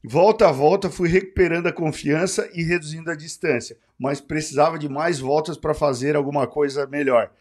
Volta 0.03 0.49
a 0.49 0.51
volta, 0.51 0.89
fui 0.89 1.07
recuperando 1.07 1.67
a 1.67 1.73
confiança 1.73 2.49
e 2.55 2.63
reduzindo 2.63 3.11
a 3.11 3.15
distância, 3.15 3.77
mas 3.99 4.19
precisava 4.19 4.79
de 4.79 4.89
mais 4.89 5.19
voltas 5.19 5.57
para 5.57 5.75
fazer 5.75 6.15
alguma 6.15 6.47
coisa 6.47 6.87
melhor. 6.87 7.31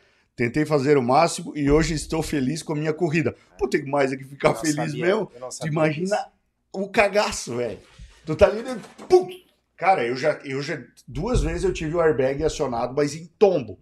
Tentei 0.40 0.64
fazer 0.64 0.96
o 0.96 1.02
máximo 1.02 1.52
e 1.54 1.70
hoje 1.70 1.92
estou 1.92 2.22
feliz 2.22 2.62
com 2.62 2.72
a 2.72 2.76
minha 2.76 2.94
corrida. 2.94 3.36
Pô, 3.58 3.68
tem 3.68 3.84
mais 3.84 4.10
é 4.10 4.16
que 4.16 4.24
ficar 4.24 4.54
feliz 4.54 4.74
sabia, 4.74 5.04
mesmo. 5.04 5.30
Tu 5.60 5.66
imagina 5.66 6.16
disso. 6.16 6.28
o 6.72 6.88
cagaço, 6.88 7.56
velho. 7.58 7.78
Tu 8.24 8.34
tá 8.34 8.46
ali? 8.46 8.64
Pum! 9.06 9.28
Cara, 9.76 10.02
eu 10.02 10.16
já, 10.16 10.40
eu 10.42 10.62
já. 10.62 10.82
Duas 11.06 11.42
vezes 11.42 11.64
eu 11.64 11.74
tive 11.74 11.94
o 11.94 12.00
airbag 12.00 12.42
acionado, 12.42 12.94
mas 12.94 13.14
em 13.14 13.26
tombo. 13.38 13.78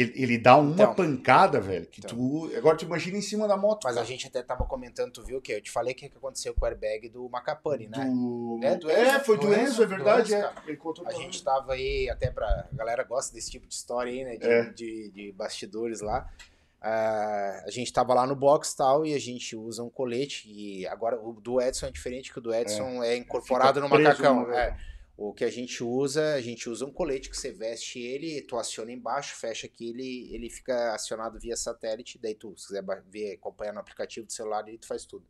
Ele, 0.00 0.12
ele 0.14 0.38
dá 0.38 0.56
uma 0.56 0.72
Então. 0.72 0.94
pancada, 0.94 1.60
velho, 1.60 1.86
que 1.86 2.00
Então. 2.00 2.16
tu. 2.16 2.50
Agora 2.56 2.76
tu 2.76 2.84
imagina 2.84 3.18
em 3.18 3.22
cima 3.22 3.48
da 3.48 3.56
moto. 3.56 3.84
Mas 3.84 3.96
a 3.96 4.04
gente 4.04 4.26
até 4.26 4.42
tava 4.42 4.64
comentando, 4.64 5.12
tu 5.12 5.22
viu 5.24 5.40
que 5.40 5.52
eu 5.52 5.60
te 5.60 5.70
falei 5.70 5.92
o 5.92 5.96
que, 5.96 6.08
que 6.08 6.16
aconteceu 6.16 6.54
com 6.54 6.64
o 6.64 6.68
airbag 6.68 7.08
do 7.08 7.28
Macapane, 7.28 7.88
né? 7.88 8.04
Do... 8.04 8.60
É, 8.62 8.76
do 8.76 8.90
é, 8.90 9.08
Enzo, 9.16 9.24
foi 9.24 9.38
do 9.38 9.52
Enzo, 9.54 9.82
é 9.82 9.86
verdade. 9.86 10.32
Enzo, 10.32 10.34
é. 10.36 10.40
cara. 10.42 10.62
Ele 10.66 10.76
contou 10.76 11.06
A 11.06 11.12
gente 11.12 11.42
tava 11.42 11.72
aí, 11.72 12.08
até 12.10 12.30
pra. 12.30 12.46
A 12.72 12.76
galera 12.76 13.02
gosta 13.02 13.32
desse 13.34 13.50
tipo 13.50 13.66
de 13.66 13.74
história 13.74 14.12
aí, 14.12 14.24
né? 14.24 14.36
De, 14.36 14.46
É. 14.46 14.64
de, 14.70 15.10
de 15.10 15.32
bastidores 15.32 16.00
lá. 16.00 16.28
Ah, 16.80 17.64
a 17.66 17.70
gente 17.70 17.92
tava 17.92 18.14
lá 18.14 18.24
no 18.24 18.36
box 18.36 18.72
tal 18.74 19.04
e 19.04 19.12
a 19.12 19.18
gente 19.18 19.56
usa 19.56 19.82
um 19.82 19.90
colete. 19.90 20.48
E 20.48 20.86
agora 20.86 21.20
o 21.20 21.32
do 21.32 21.60
Edson 21.60 21.86
é 21.86 21.90
diferente, 21.90 22.32
que 22.32 22.38
o 22.38 22.42
do 22.42 22.54
Edson 22.54 23.02
é, 23.02 23.16
incorporado 23.16 23.82
Fica 23.82 23.96
no 23.98 24.02
macacão. 24.04 24.46
no- 24.46 24.52
é. 24.52 24.76
O 25.20 25.34
que 25.34 25.44
a 25.44 25.50
gente 25.50 25.82
usa, 25.82 26.34
a 26.34 26.40
gente 26.40 26.70
usa 26.70 26.86
um 26.86 26.92
colete 26.92 27.28
que 27.28 27.36
você 27.36 27.50
veste 27.50 27.98
ele, 27.98 28.40
tu 28.42 28.56
aciona 28.56 28.92
embaixo, 28.92 29.34
fecha 29.34 29.66
aqui, 29.66 29.90
ele, 29.90 30.32
ele 30.32 30.48
fica 30.48 30.94
acionado 30.94 31.40
via 31.40 31.56
satélite, 31.56 32.20
daí 32.20 32.36
tu, 32.36 32.56
se 32.56 32.68
quiser 32.68 32.84
ver, 33.08 33.34
acompanhar 33.34 33.72
no 33.72 33.80
aplicativo 33.80 34.24
do 34.24 34.32
celular, 34.32 34.66
ele 34.68 34.78
tu 34.78 34.86
faz 34.86 35.04
tudo. 35.04 35.26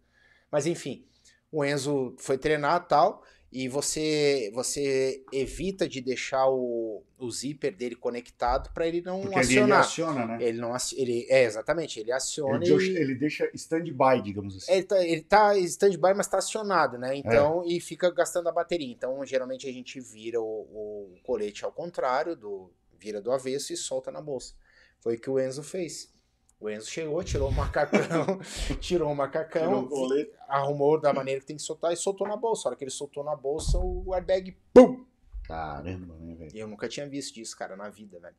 Mas 0.50 0.66
enfim, 0.66 1.06
o 1.50 1.64
Enzo 1.64 2.14
foi 2.18 2.36
treinar 2.36 2.86
tal, 2.86 3.24
e 3.50 3.66
você 3.68 4.50
você 4.54 5.22
evita 5.32 5.88
de 5.88 6.00
deixar 6.02 6.46
o, 6.50 7.02
o 7.18 7.30
zíper 7.30 7.74
dele 7.74 7.94
conectado 7.96 8.70
para 8.74 8.86
ele 8.86 9.00
não 9.00 9.22
Porque 9.22 9.38
ele, 9.38 9.46
ele 9.46 9.58
acionar. 9.58 9.80
aciona, 9.80 10.26
né? 10.26 10.38
Ele 10.40 10.58
não 10.58 10.72
ele 10.94 11.26
é 11.30 11.44
exatamente, 11.44 11.98
ele 11.98 12.12
aciona 12.12 12.56
Ele, 12.56 12.66
e 12.66 12.76
deixa- 12.76 13.00
ele 13.00 13.14
deixa 13.14 13.50
stand-by, 13.54 14.20
digamos 14.22 14.56
assim. 14.56 14.70
ele 14.72 14.82
tá, 14.84 15.02
ele 15.06 15.22
tá 15.22 15.58
stand-by, 15.58 16.14
mas 16.14 16.26
tá 16.26 16.38
acionado, 16.38 16.96
É. 16.96 16.98
né? 16.98 17.16
Então, 17.16 17.64
e 17.66 17.80
fica 17.80 18.10
gastando 18.10 18.48
a 18.48 18.52
bateria. 18.52 18.92
Então, 18.92 19.24
geralmente 19.24 19.66
a 19.66 19.72
gente 19.72 19.98
vira 19.98 20.40
o, 20.40 20.44
o 20.44 21.14
colete 21.22 21.64
ao 21.64 21.72
contrário, 21.72 22.36
do 22.36 22.70
vira 23.00 23.20
do 23.22 23.30
avesso 23.32 23.72
e 23.72 23.76
solta 23.76 24.10
na 24.10 24.20
bolsa. 24.20 24.54
Foi 25.00 25.14
o 25.16 25.20
que 25.20 25.30
o 25.30 25.38
Enzo 25.40 25.62
fez. 25.62 26.12
O 26.60 26.68
Enzo 26.68 26.90
chegou, 26.90 27.22
tirou 27.22 27.48
o 27.48 27.52
macacão, 27.52 28.40
tirou 28.80 29.12
o 29.12 29.14
macacão, 29.14 29.86
Tirou 29.86 30.08
o 30.08 30.26
arrumou 30.48 31.00
da 31.00 31.12
maneira 31.12 31.40
que 31.40 31.46
tem 31.46 31.56
que 31.56 31.62
soltar 31.62 31.92
e 31.92 31.96
soltou 31.96 32.26
na 32.26 32.36
bolsa. 32.36 32.66
A 32.66 32.70
hora 32.70 32.76
que 32.76 32.82
ele 32.82 32.90
soltou 32.90 33.22
na 33.22 33.36
bolsa, 33.36 33.78
o 33.78 34.12
airbag, 34.12 34.56
pum! 34.74 35.04
Caramba, 35.44 36.16
né, 36.18 36.34
velho? 36.34 36.50
E 36.54 36.58
eu 36.58 36.66
nunca 36.66 36.88
tinha 36.88 37.08
visto 37.08 37.38
isso, 37.38 37.56
cara, 37.56 37.76
na 37.76 37.88
vida, 37.88 38.18
velho. 38.18 38.34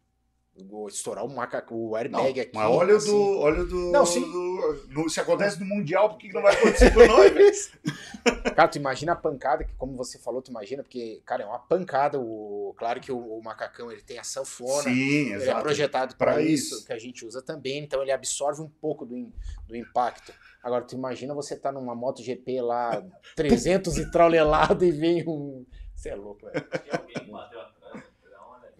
Estourar 0.88 1.26
o, 1.26 1.30
maca... 1.30 1.66
o 1.72 1.96
airbag 1.96 2.40
aqui. 2.42 2.52
Mas 2.54 2.70
olha 2.70 2.94
o 2.94 2.98
assim. 2.98 3.12
do. 3.12 3.40
Olha 3.40 3.64
do. 3.66 3.92
Não, 3.92 4.06
sim. 4.06 4.22
do- 4.22 4.86
no- 4.90 5.10
se 5.10 5.20
acontece 5.20 5.60
no 5.60 5.66
Mundial, 5.66 6.10
por 6.10 6.18
que 6.18 6.32
não 6.34 6.42
vai 6.42 6.54
acontecer 6.56 6.94
com 6.94 7.06
nós, 7.06 7.32
velho? 7.34 7.50
Cara, 8.56 8.68
tu 8.68 8.78
imagina 8.78 9.14
a 9.14 9.16
pancada, 9.16 9.64
que 9.64 9.74
como 9.76 9.96
você 9.96 10.20
falou, 10.20 10.42
tu 10.42 10.52
imagina, 10.52 10.84
porque, 10.84 11.22
cara, 11.26 11.44
é 11.44 11.46
uma 11.46 11.60
pancada. 11.60 12.20
O, 12.20 12.76
claro 12.78 13.00
que 13.00 13.12
o, 13.12 13.18
o 13.18 13.42
macacão 13.42 13.90
ele 13.92 14.02
tem 14.02 14.20
a 14.20 14.24
sanfona, 14.24 14.84
Sim, 14.84 14.92
ele 15.28 15.34
é 15.34 15.36
exato. 15.38 15.62
projetado 15.62 16.16
Pra 16.16 16.34
para 16.34 16.42
isso, 16.42 16.76
isso. 16.76 16.86
que 16.86 16.92
a 16.94 17.00
gente 17.00 17.26
usa 17.26 17.42
também, 17.42 17.80
então 17.84 18.02
ele 18.02 18.12
absorve 18.12 18.62
um 18.62 18.68
pouco 18.68 19.06
do, 19.06 19.16
in- 19.18 19.32
do 19.68 19.76
impacto. 19.76 20.34
Agora, 20.62 20.84
tu 20.84 20.96
imagina 20.96 21.34
você 21.34 21.56
tá 21.56 21.72
numa 21.72 21.96
MotoGP 21.96 22.62
lá, 22.62 23.02
300 23.38 23.98
e 23.98 24.12
traulelado 24.12 24.84
e 24.84 24.92
vem 24.92 25.24
um. 25.28 25.66
Você 25.96 26.10
é 26.10 26.16
louco, 26.16 26.46
velho. 26.46 26.62
Tem 26.62 26.92
alguém 26.92 27.14
que 27.14 27.32
bateu 27.32 27.58
olhada. 27.60 27.69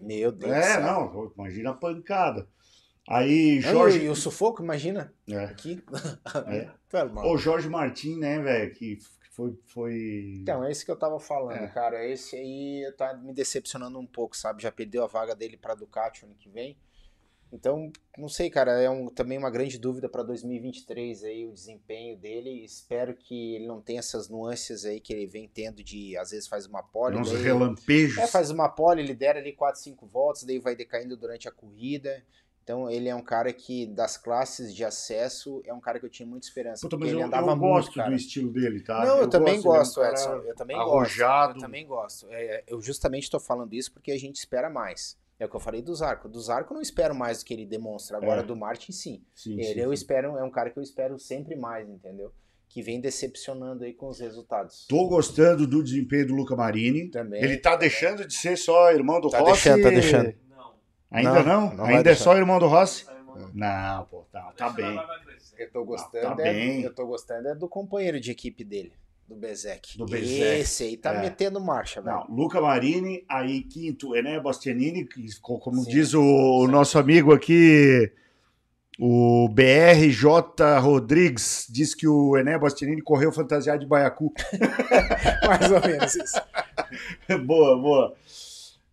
Meu 0.00 0.32
Deus 0.32 0.50
do 0.52 0.56
É, 0.58 0.62
céu. 0.62 0.82
não, 0.82 1.32
imagina 1.36 1.70
a 1.70 1.74
pancada. 1.74 2.48
Aí, 3.08 3.60
Jorge. 3.60 4.04
e, 4.04 4.08
o 4.08 4.14
sufoco, 4.14 4.62
imagina. 4.62 5.12
É. 5.28 5.44
Aqui. 5.44 5.82
É. 6.46 6.68
Tá. 6.90 7.04
O 7.24 7.36
Jorge 7.36 7.68
Martin, 7.68 8.16
né, 8.18 8.40
velho, 8.40 8.74
que 8.74 8.98
foi. 9.30 9.56
foi... 9.66 10.38
Então, 10.42 10.64
é 10.64 10.72
isso 10.72 10.84
que 10.84 10.90
eu 10.90 10.96
tava 10.98 11.20
falando, 11.20 11.62
É. 11.62 11.68
cara. 11.68 12.04
Esse 12.04 12.34
aí 12.34 12.92
tá 12.98 13.14
me 13.14 13.32
decepcionando 13.32 13.96
um 13.96 14.06
pouco, 14.06 14.36
sabe? 14.36 14.60
Já 14.60 14.72
perdeu 14.72 15.04
a 15.04 15.06
vaga 15.06 15.36
dele 15.36 15.56
pra 15.56 15.76
Ducati 15.76 16.24
ano 16.24 16.34
que 16.34 16.48
vem. 16.48 16.76
Então, 17.52 17.90
não 18.16 18.28
sei, 18.28 18.48
cara, 18.48 18.80
é 18.80 18.88
um, 18.88 19.08
também 19.08 19.36
uma 19.36 19.50
grande 19.50 19.76
dúvida 19.78 20.08
para 20.08 20.22
2023 20.22 21.24
aí 21.24 21.46
o 21.46 21.52
desempenho 21.52 22.16
dele. 22.16 22.64
Espero 22.64 23.14
que 23.14 23.56
ele 23.56 23.66
não 23.66 23.80
tenha 23.80 23.98
essas 23.98 24.28
nuances 24.28 24.84
aí 24.84 25.00
que 25.00 25.12
ele 25.12 25.26
vem 25.26 25.48
tendo 25.48 25.82
de 25.82 26.16
às 26.16 26.30
vezes 26.30 26.46
faz 26.48 26.66
uma 26.66 26.82
pole, 26.82 27.16
uns 27.18 27.32
daí- 27.32 27.42
relampejos. 27.42 28.18
é, 28.18 28.26
faz 28.26 28.50
uma 28.50 28.68
pole, 28.68 29.02
lidera 29.02 29.40
ali 29.40 29.52
4, 29.52 29.80
5 29.80 30.06
voltas, 30.06 30.44
daí 30.44 30.58
vai 30.58 30.76
decaindo 30.76 31.16
durante 31.16 31.48
a 31.48 31.52
corrida. 31.52 32.22
Então 32.62 32.88
ele 32.88 33.08
é 33.08 33.14
um 33.14 33.22
cara 33.22 33.52
que, 33.52 33.86
das 33.86 34.16
classes 34.16 34.72
de 34.72 34.84
acesso, 34.84 35.60
é 35.66 35.74
um 35.74 35.80
cara 35.80 35.98
que 35.98 36.06
eu 36.06 36.10
tinha 36.10 36.26
muita 36.26 36.46
esperança. 36.46 36.82
Puta, 36.82 36.96
mas 36.96 37.08
ele 37.08 37.20
eu, 37.20 37.26
andava 37.26 37.50
eu 37.50 37.56
muito, 37.56 37.68
gosto 37.68 37.94
cara. 37.94 38.10
do 38.10 38.14
estilo 38.14 38.52
dele, 38.52 38.80
tá? 38.80 39.04
Não, 39.04 39.18
eu, 39.18 39.28
também 39.28 39.60
gosto, 39.60 39.96
gosto, 39.96 40.00
é 40.00 40.02
cara 40.04 40.12
Edson. 40.12 40.48
Eu 40.48 40.54
também 40.54 40.76
arrojado. 40.76 41.54
gosto. 41.54 41.56
Eu 41.56 41.60
também 41.62 41.86
gosto. 41.86 42.26
É, 42.30 42.62
eu 42.68 42.80
justamente 42.80 43.24
estou 43.24 43.40
falando 43.40 43.72
isso 43.74 43.90
porque 43.92 44.12
a 44.12 44.18
gente 44.18 44.36
espera 44.36 44.70
mais. 44.70 45.18
É 45.40 45.46
o 45.46 45.48
que 45.48 45.56
eu 45.56 45.60
falei 45.60 45.80
do 45.82 45.92
Zarco. 45.94 46.28
Do 46.28 46.38
Zarco 46.40 46.72
eu 46.72 46.76
não 46.76 46.82
espero 46.82 47.14
mais 47.14 47.38
do 47.38 47.46
que 47.46 47.54
ele 47.54 47.64
demonstra. 47.66 48.18
Agora, 48.18 48.42
É. 48.42 48.44
do 48.44 48.54
Martin, 48.54 48.92
sim. 48.92 49.22
Sim, 49.34 49.54
ele 49.54 49.64
sim, 49.74 49.80
eu 49.80 49.88
sim. 49.88 49.94
espero, 49.94 50.36
é 50.36 50.44
um 50.44 50.50
cara 50.50 50.68
que 50.70 50.78
eu 50.78 50.82
espero 50.82 51.18
sempre 51.18 51.56
mais, 51.56 51.88
entendeu? 51.88 52.30
Que 52.68 52.82
vem 52.82 53.00
decepcionando 53.00 53.82
aí 53.82 53.94
com 53.94 54.06
os 54.08 54.20
resultados. 54.20 54.86
Tô 54.86 55.08
gostando 55.08 55.66
do 55.66 55.82
desempenho 55.82 56.26
do 56.28 56.34
Luca 56.34 56.54
Marini. 56.54 57.08
Também. 57.10 57.42
Ele 57.42 57.56
tá 57.56 57.74
deixando 57.74 58.24
de 58.26 58.34
ser 58.34 58.56
só 58.56 58.92
irmão 58.92 59.20
do 59.20 59.30
Tá 59.30 59.38
Rossi. 59.40 59.52
deixando, 59.70 59.82
tá 59.82 59.88
deixando. 59.88 60.34
Não, 60.48 60.74
Ainda 61.10 61.42
Não, 61.42 61.68
não? 61.70 61.74
não 61.78 61.84
Ainda 61.86 62.10
é 62.10 62.14
só 62.14 62.36
irmão 62.36 62.58
do 62.60 62.66
Rossi? 62.68 63.06
tá. 63.06 63.18
Não, 63.54 64.04
pô, 64.04 64.24
tá, 64.30 64.52
tá 64.56 64.68
bem. 64.70 65.00
Eu 65.58 65.70
tô 65.72 65.84
gostando, 65.84 66.36
tá 66.36 66.42
é, 66.46 66.52
bem. 66.52 66.82
eu 66.82 66.94
tô 66.94 67.06
gostando 67.06 67.48
é 67.48 67.54
do 67.54 67.66
companheiro 67.68 68.20
de 68.20 68.30
equipe 68.30 68.62
dele, 68.62 68.92
do 69.30 69.36
Bezek. 69.36 69.96
Do 69.96 70.06
Bezek. 70.06 70.60
Esse 70.60 70.82
aí 70.82 70.96
tá 70.96 71.14
É. 71.14 71.20
metendo 71.22 71.60
marcha, 71.60 72.00
velho. 72.02 72.16
Não, 72.16 72.26
Luca 72.36 72.60
Marini, 72.60 73.24
aí 73.28 73.62
quinto, 73.62 74.16
Ené 74.16 74.40
Bastianini, 74.40 75.04
que, 75.06 75.24
como 75.40 75.84
Sim. 75.84 75.90
diz 75.90 76.14
o 76.14 76.66
nosso 76.66 76.98
amigo 76.98 77.32
aqui, 77.32 78.10
o 78.98 79.48
BRJ 79.48 80.24
Rodrigues, 80.80 81.66
diz 81.70 81.94
que 81.94 82.08
o 82.08 82.36
Ené 82.36 82.58
Bastianini 82.58 83.00
correu 83.00 83.30
fantasiado 83.32 83.78
de 83.78 83.86
baiacu. 83.86 84.32
Mais 85.46 85.70
ou 85.70 85.80
menos 85.80 86.14
isso. 86.16 86.40
boa, 87.46 87.78
boa. 87.78 88.14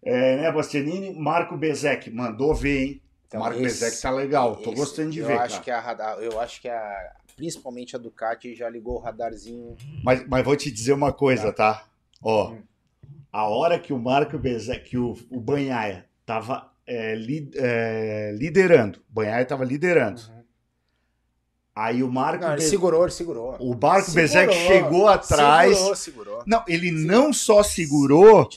É, 0.06 0.34
Ené 0.36 0.52
Bastianini, 0.52 1.14
Marco 1.20 1.58
Bezek, 1.58 2.12
mandou 2.12 2.54
ver, 2.54 2.84
hein? 2.86 3.02
Então, 3.28 3.40
Marco 3.42 3.60
esse- 3.60 3.80
Bezek 3.84 4.02
tá 4.04 4.12
legal, 4.12 4.56
tô 4.58 4.70
esse- 4.70 4.80
gostando 4.80 5.10
de 5.10 5.20
eu 5.20 5.28
ver, 5.28 5.34
Acho 5.40 5.54
cara. 5.56 5.64
que 5.64 5.72
a 5.72 5.80
radar, 5.80 6.18
eu 6.20 6.40
acho 6.40 6.62
que 6.62 6.70
a, 6.70 7.12
principalmente 7.38 7.96
a 7.96 8.00
Ducati 8.00 8.54
já 8.56 8.68
ligou 8.68 8.96
o 8.96 9.00
radarzinho. 9.00 9.78
Mas, 10.04 10.28
mas 10.28 10.44
vou 10.44 10.58
te 10.58 10.70
dizer 10.72 10.92
uma 10.92 11.14
coisa, 11.14 11.54
tá? 11.54 11.86
Ó, 12.22 12.52
Hum. 12.52 12.62
a 13.32 13.48
hora 13.48 13.80
que 13.80 13.94
o 13.94 14.00
Marco 14.00 14.38
Bezek, 14.40 14.90
que 14.90 14.98
o, 14.98 15.16
o 15.30 15.40
Banhaia 15.40 16.06
tava 16.26 16.70
é, 16.86 17.14
li- 17.16 17.52
é, 17.56 18.32
liderando, 18.36 19.00
o 19.10 19.14
Banhaia 19.14 19.46
tava 19.46 19.64
liderando. 19.64 20.22
Aí 21.76 22.02
o 22.02 22.12
Marco 22.12 22.44
Não, 22.44 22.54
ele 22.54 22.62
segurou, 22.64 23.04
ele 23.04 23.12
segurou. 23.12 23.56
o 23.60 23.78
Marco 23.80 24.10
Segurou, 24.10 24.16
Bezek 24.16 24.54
chegou 24.56 25.08
atrás. 25.08 25.76
Segurou, 25.78 25.96
segurou. 25.96 26.44
Não, 26.48 26.64
ele 26.68 26.90
não 26.90 27.32
só 27.32 27.62
segurou, 27.62 28.50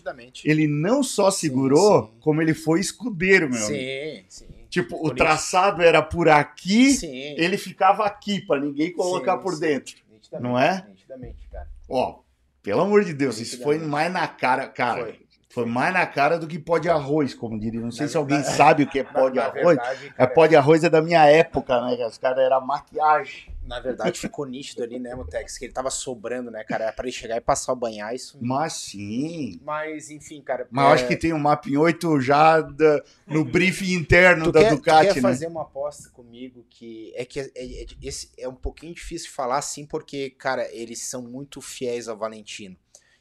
ele 0.42 0.66
não 0.66 1.02
só 1.02 1.30
segurou, 1.30 2.06
sim. 2.06 2.12
como 2.20 2.40
ele 2.40 2.54
foi 2.54 2.80
escudeiro, 2.80 3.50
meu 3.50 3.58
amigo. 3.62 4.24
Sim, 4.26 4.54
Tipo, 4.70 4.94
o 4.96 5.02
Bonito. 5.02 5.16
traçado 5.16 5.82
era 5.82 6.00
por 6.00 6.28
aqui, 6.28 6.92
Sim. 6.92 7.34
ele 7.36 7.58
ficava 7.58 8.06
aqui 8.06 8.40
pra 8.40 8.58
ninguém 8.60 8.92
colocar 8.92 9.36
Sim, 9.36 9.42
por 9.42 9.54
sim. 9.54 9.60
dentro. 9.60 9.96
Não 10.40 10.56
é? 10.58 10.86
Nitidamente, 10.88 11.48
cara. 11.50 11.68
Ó, 11.88 12.20
pelo 12.62 12.82
amor 12.82 13.04
de 13.04 13.12
Deus, 13.12 13.40
isso 13.40 13.60
foi 13.62 13.78
mais 13.78 14.12
na 14.12 14.28
cara, 14.28 14.68
cara. 14.68 15.02
Foi. 15.06 15.20
Foi 15.52 15.66
mais 15.66 15.92
na 15.92 16.06
cara 16.06 16.38
do 16.38 16.46
que 16.46 16.60
pó 16.60 16.78
de 16.78 16.88
arroz, 16.88 17.34
como 17.34 17.58
diria. 17.58 17.80
Não 17.80 17.90
sei 17.90 18.06
Na 18.06 18.12
se 18.12 18.16
alguém 18.16 18.36
verdade- 18.36 18.56
sabe 18.56 18.82
o 18.84 18.86
que 18.88 19.00
é 19.00 19.02
pó 19.04 19.28
de 19.28 19.40
arroz. 19.40 19.76
verdade, 19.76 20.06
É 20.06 20.10
cara, 20.12 20.30
pó 20.30 20.46
de 20.46 20.54
arroz 20.54 20.84
é 20.84 20.88
da 20.88 21.02
minha 21.02 21.26
época, 21.26 21.80
né? 21.84 21.96
que 21.96 22.04
Os 22.04 22.16
caras 22.18 22.38
era 22.38 22.60
maquiagem. 22.60 23.50
Na 23.64 23.78
verdade, 23.80 24.18
ficou 24.18 24.46
nítido 24.46 24.82
ali, 24.82 24.98
né, 24.98 25.14
Mutex? 25.14 25.58
Que 25.58 25.64
ele 25.66 25.72
tava 25.72 25.90
sobrando, 25.90 26.50
né, 26.50 26.64
cara? 26.64 26.84
Era 26.84 26.92
pra 26.92 27.04
ele 27.04 27.12
chegar 27.12 27.36
e 27.36 27.40
passar 27.40 27.72
o 27.72 27.76
banhar, 27.76 28.14
isso. 28.14 28.38
Mas 28.40 28.72
sim. 28.74 29.60
Mas, 29.64 30.10
enfim, 30.10 30.40
cara. 30.40 30.66
Mas 30.70 30.84
eu 30.84 30.90
é, 30.90 30.94
acho 30.94 31.06
que 31.08 31.16
tem 31.16 31.32
um 31.32 31.38
Mapping 31.38 31.76
8 31.76 32.20
já 32.20 32.60
da- 32.60 33.02
no 33.26 33.44
briefing 33.44 33.92
interno 33.94 34.44
Tu 34.44 34.52
da 34.52 34.60
quer, 34.60 34.68
tu 34.70 34.76
Ducati, 34.76 35.06
quer 35.08 35.14
né? 35.16 35.20
fazer 35.22 35.46
uma 35.48 35.62
aposta 35.62 36.08
comigo 36.10 36.64
que 36.70 37.12
é 37.16 37.24
que 37.24 37.40
é, 37.40 37.50
é- 37.56 37.86
esse 38.02 38.30
é 38.38 38.48
um 38.48 38.54
pouquinho 38.54 38.94
difícil 38.94 39.30
falar 39.30 39.58
assim 39.58 39.84
porque 39.86 40.30
cara 40.30 40.66
eles 40.72 41.00
são 41.08 41.22
muito 41.22 41.60
fiéis 41.60 42.08
ao 42.08 42.16
Valentino 42.16 42.76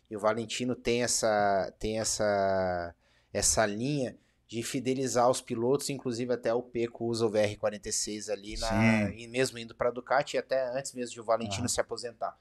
e 0.09 0.15
o 0.15 0.19
Valentino 0.19 0.75
tem 0.75 1.03
essa 1.03 1.73
tem 1.79 1.99
essa 1.99 2.95
essa 3.33 3.65
linha 3.65 4.17
de 4.47 4.63
fidelizar 4.63 5.29
os 5.29 5.41
pilotos, 5.41 5.89
inclusive 5.91 6.33
até 6.33 6.51
o 6.53 6.63
Peco 6.63 7.05
usa 7.05 7.25
o 7.25 7.31
VR46 7.31 8.31
ali 8.31 8.57
na 8.57 9.11
e 9.11 9.27
mesmo 9.27 9.59
indo 9.59 9.75
para 9.75 9.91
Ducati 9.91 10.35
e 10.35 10.39
até 10.39 10.75
antes 10.77 10.93
mesmo 10.93 11.13
de 11.13 11.21
o 11.21 11.23
Valentino 11.23 11.65
Ah. 11.65 11.69
se 11.69 11.79
aposentar. 11.79 12.37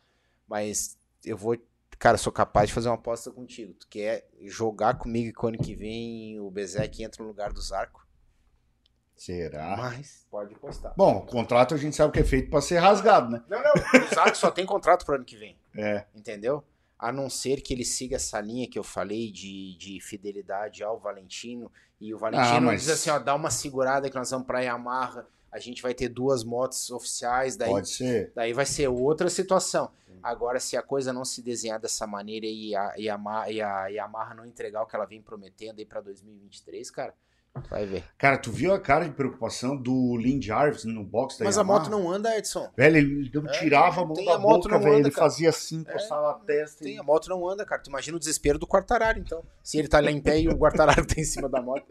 Mas 0.47 0.97
eu 1.25 1.37
vou 1.37 1.57
Cara, 1.99 2.17
sou 2.17 2.33
capaz 2.33 2.69
de 2.69 2.75
fazer 2.75 2.89
uma 2.89 2.95
aposta 2.95 3.29
contigo. 3.29 3.75
Tu 3.75 3.89
quer 3.89 4.29
jogar 4.43 4.95
comigo 4.99 5.37
que 5.37 5.47
ano 5.49 5.59
que 5.59 5.75
vem 5.75 6.39
o 6.39 6.49
Bezek 6.49 7.03
entra 7.03 7.23
no 7.25 7.29
lugar 7.29 7.53
do 7.53 7.61
Zarco? 7.61 8.07
Será? 9.17 9.77
Mas 9.77 10.25
pode 10.31 10.55
postar. 10.55 10.95
Bom, 10.97 11.17
o 11.17 11.27
contrato 11.27 11.75
a 11.75 11.77
gente 11.77 11.97
sabe 11.97 12.13
que 12.13 12.21
é 12.21 12.25
feito 12.25 12.51
pra 12.51 12.61
ser 12.61 12.79
rasgado, 12.79 13.31
né? 13.33 13.43
Não, 13.49 13.61
não. 13.61 13.73
O 13.73 14.15
Zarco 14.15 14.37
só 14.37 14.49
tem 14.49 14.65
contrato 14.65 15.05
pro 15.05 15.17
ano 15.17 15.25
que 15.25 15.37
vem. 15.37 15.59
É. 15.77 16.05
Entendeu? 16.15 16.63
A 16.99 17.13
não 17.13 17.31
ser 17.31 17.61
que 17.61 17.73
ele 17.73 17.85
siga 17.85 18.17
essa 18.17 18.41
linha 18.41 18.69
que 18.69 18.79
eu 18.79 18.83
falei 18.83 19.31
de, 19.31 19.77
de 19.79 20.01
fidelidade 20.01 20.83
ao 20.83 20.99
Valentino. 20.99 21.71
E 22.01 22.13
o 22.13 22.19
Valentino 22.19 22.57
Ah, 22.57 22.61
mas- 22.61 22.81
diz 22.83 22.91
assim: 22.91 23.11
ó, 23.11 23.19
dá 23.19 23.35
uma 23.35 23.51
segurada 23.51 24.09
que 24.11 24.17
nós 24.17 24.31
vamos 24.31 24.47
pra 24.47 24.61
Yamaha. 24.61 25.27
A 25.51 25.59
gente 25.59 25.81
vai 25.81 25.95
ter 25.95 26.09
duas 26.09 26.45
motos 26.45 26.91
oficiais. 26.91 27.57
Daí, 27.57 27.71
Pode 27.71 27.89
ser. 27.89 28.33
daí 28.35 28.53
vai 28.53 28.67
ser 28.67 28.89
outra 28.89 29.31
situação. 29.31 29.91
Agora, 30.23 30.59
se 30.59 30.77
a 30.77 30.83
coisa 30.83 31.13
não 31.13 31.25
se 31.25 31.41
desenhar 31.41 31.79
dessa 31.79 32.05
maneira 32.07 32.45
e 32.45 32.75
a, 32.75 32.93
e 32.99 33.09
a, 33.09 33.51
e 33.51 33.61
a 33.63 33.87
Yamaha 33.87 34.35
não 34.35 34.45
entregar 34.45 34.83
o 34.83 34.87
que 34.87 34.97
ela 34.97 35.07
vem 35.07 35.23
prometendo 35.23 35.79
aí 35.79 35.87
pra 35.87 36.01
2023, 36.01 36.91
cara, 36.91 37.15
vai 37.71 37.85
ver. 37.87 38.05
Cara, 38.17 38.39
tu 38.39 38.51
viu 38.53 38.73
a 38.73 38.79
cara 38.81 39.05
de 39.05 39.11
preocupação 39.15 39.77
do 39.77 40.17
Lynn 40.17 40.41
Jarvis 40.41 40.85
no 40.85 41.03
box 41.05 41.39
da 41.39 41.45
Mas 41.45 41.59
a 41.59 41.63
Yamaha? 41.63 41.81
moto 41.81 41.91
não 41.91 42.11
anda, 42.11 42.37
Edson. 42.39 42.71
Velho, 42.77 42.97
ele 42.97 43.31
não 43.35 43.47
É, 43.49 43.53
tirava 43.53 44.03
a 44.03 44.05
mão 44.05 44.15
da 44.25 44.35
a 44.35 44.39
moto, 44.39 44.63
boca, 44.65 44.69
não 44.75 44.79
velho. 44.81 44.97
anda, 44.99 45.09
Ele 45.09 45.15
cara. 45.15 45.29
fazia 45.29 45.49
assim, 45.49 45.83
coçava 45.83 46.31
a 46.31 46.35
testa. 46.35 46.85
Tem, 46.85 46.95
e- 46.97 46.99
a 46.99 47.03
moto 47.03 47.29
não 47.29 47.49
anda, 47.49 47.65
cara. 47.67 47.83
Tu 47.83 47.89
imagina 47.91 48.17
o 48.17 48.21
desespero 48.21 48.59
do 48.59 48.67
Quartararo, 48.67 49.19
então. 49.19 49.43
Se 49.63 49.79
ele 49.79 49.89
tá 49.89 50.01
lá 50.01 50.11
em 50.11 50.21
pé 50.21 50.41
e 50.41 50.49
o 50.49 50.57
Quartararo 50.57 51.05
tá 51.07 51.15
em 51.21 51.25
cima 51.25 51.49
da 51.49 51.61
moto. 51.61 51.87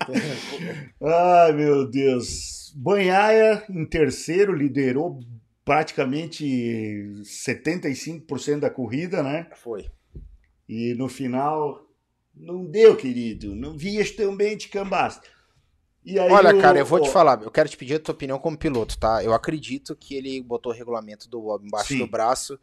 Ai, 1.02 1.52
meu 1.52 1.88
Deus. 1.88 2.72
Banhaia, 2.76 3.62
em 3.70 3.86
terceiro, 3.86 4.52
liderou 4.52 5.20
praticamente 5.64 6.44
75% 7.22 8.60
da 8.60 8.68
corrida, 8.70 9.22
né? 9.22 9.46
Foi. 9.54 9.86
E 10.68 10.94
no 10.94 11.08
final, 11.08 11.80
não 12.36 12.64
deu, 12.64 12.96
querido. 12.96 13.54
Não 13.54 13.76
vias 13.76 14.10
tão 14.10 14.36
bem 14.36 14.56
de 14.56 14.68
aí 16.18 16.30
Olha, 16.30 16.54
o- 16.54 16.60
cara, 16.60 16.78
eu 16.78 16.84
vou 16.84 17.00
te 17.00 17.08
falar. 17.10 17.40
Eu 17.42 17.50
quero 17.50 17.68
te 17.68 17.76
pedir 17.76 17.94
a 17.94 18.00
tua 18.00 18.14
opinião 18.14 18.38
como 18.38 18.58
piloto, 18.58 18.98
tá? 18.98 19.24
Eu 19.24 19.32
acredito 19.32 19.96
que 19.96 20.14
ele 20.14 20.42
botou 20.42 20.70
o 20.70 20.74
regulamento 20.74 21.28
do, 21.28 21.58
embaixo 21.64 21.88
Sim. 21.88 21.98
do 22.00 22.06
braço, 22.06 22.58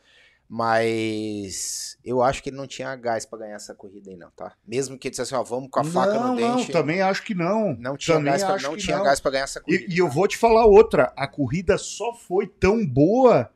mas 0.47 1.97
eu 2.03 2.21
acho 2.21 2.43
que 2.43 2.49
ele 2.49 2.57
não 2.57 2.67
tinha 2.67 2.95
gás 2.95 3.25
pra 3.25 3.39
ganhar 3.39 3.55
essa 3.55 3.73
corrida 3.73 4.11
aí, 4.11 4.17
não, 4.17 4.29
tá? 4.31 4.53
Mesmo 4.67 4.97
que 4.97 5.07
ele 5.07 5.11
dissesse, 5.11 5.33
ó, 5.33 5.41
vamos 5.41 5.69
com 5.71 5.79
a 5.79 5.83
faca 5.83 6.13
não, 6.13 6.29
no 6.29 6.35
dente. 6.35 6.67
Não, 6.67 6.71
também 6.81 7.01
acho 7.01 7.23
que 7.23 7.33
não. 7.33 7.75
Não 7.79 7.97
tinha, 7.97 8.17
também 8.17 8.31
gás 8.31 8.43
pra, 8.43 8.69
não 8.69 8.77
tinha 8.77 8.97
não. 8.97 9.03
gás 9.03 9.19
pra 9.19 9.31
ganhar 9.31 9.43
essa 9.45 9.59
corrida. 9.59 9.85
E, 9.91 9.95
e 9.95 9.97
eu 9.97 10.07
vou 10.07 10.27
te 10.27 10.37
falar 10.37 10.65
outra. 10.65 11.11
A 11.15 11.27
corrida 11.27 11.77
só 11.79 12.13
foi 12.13 12.45
tão 12.45 12.85
boa 12.85 13.49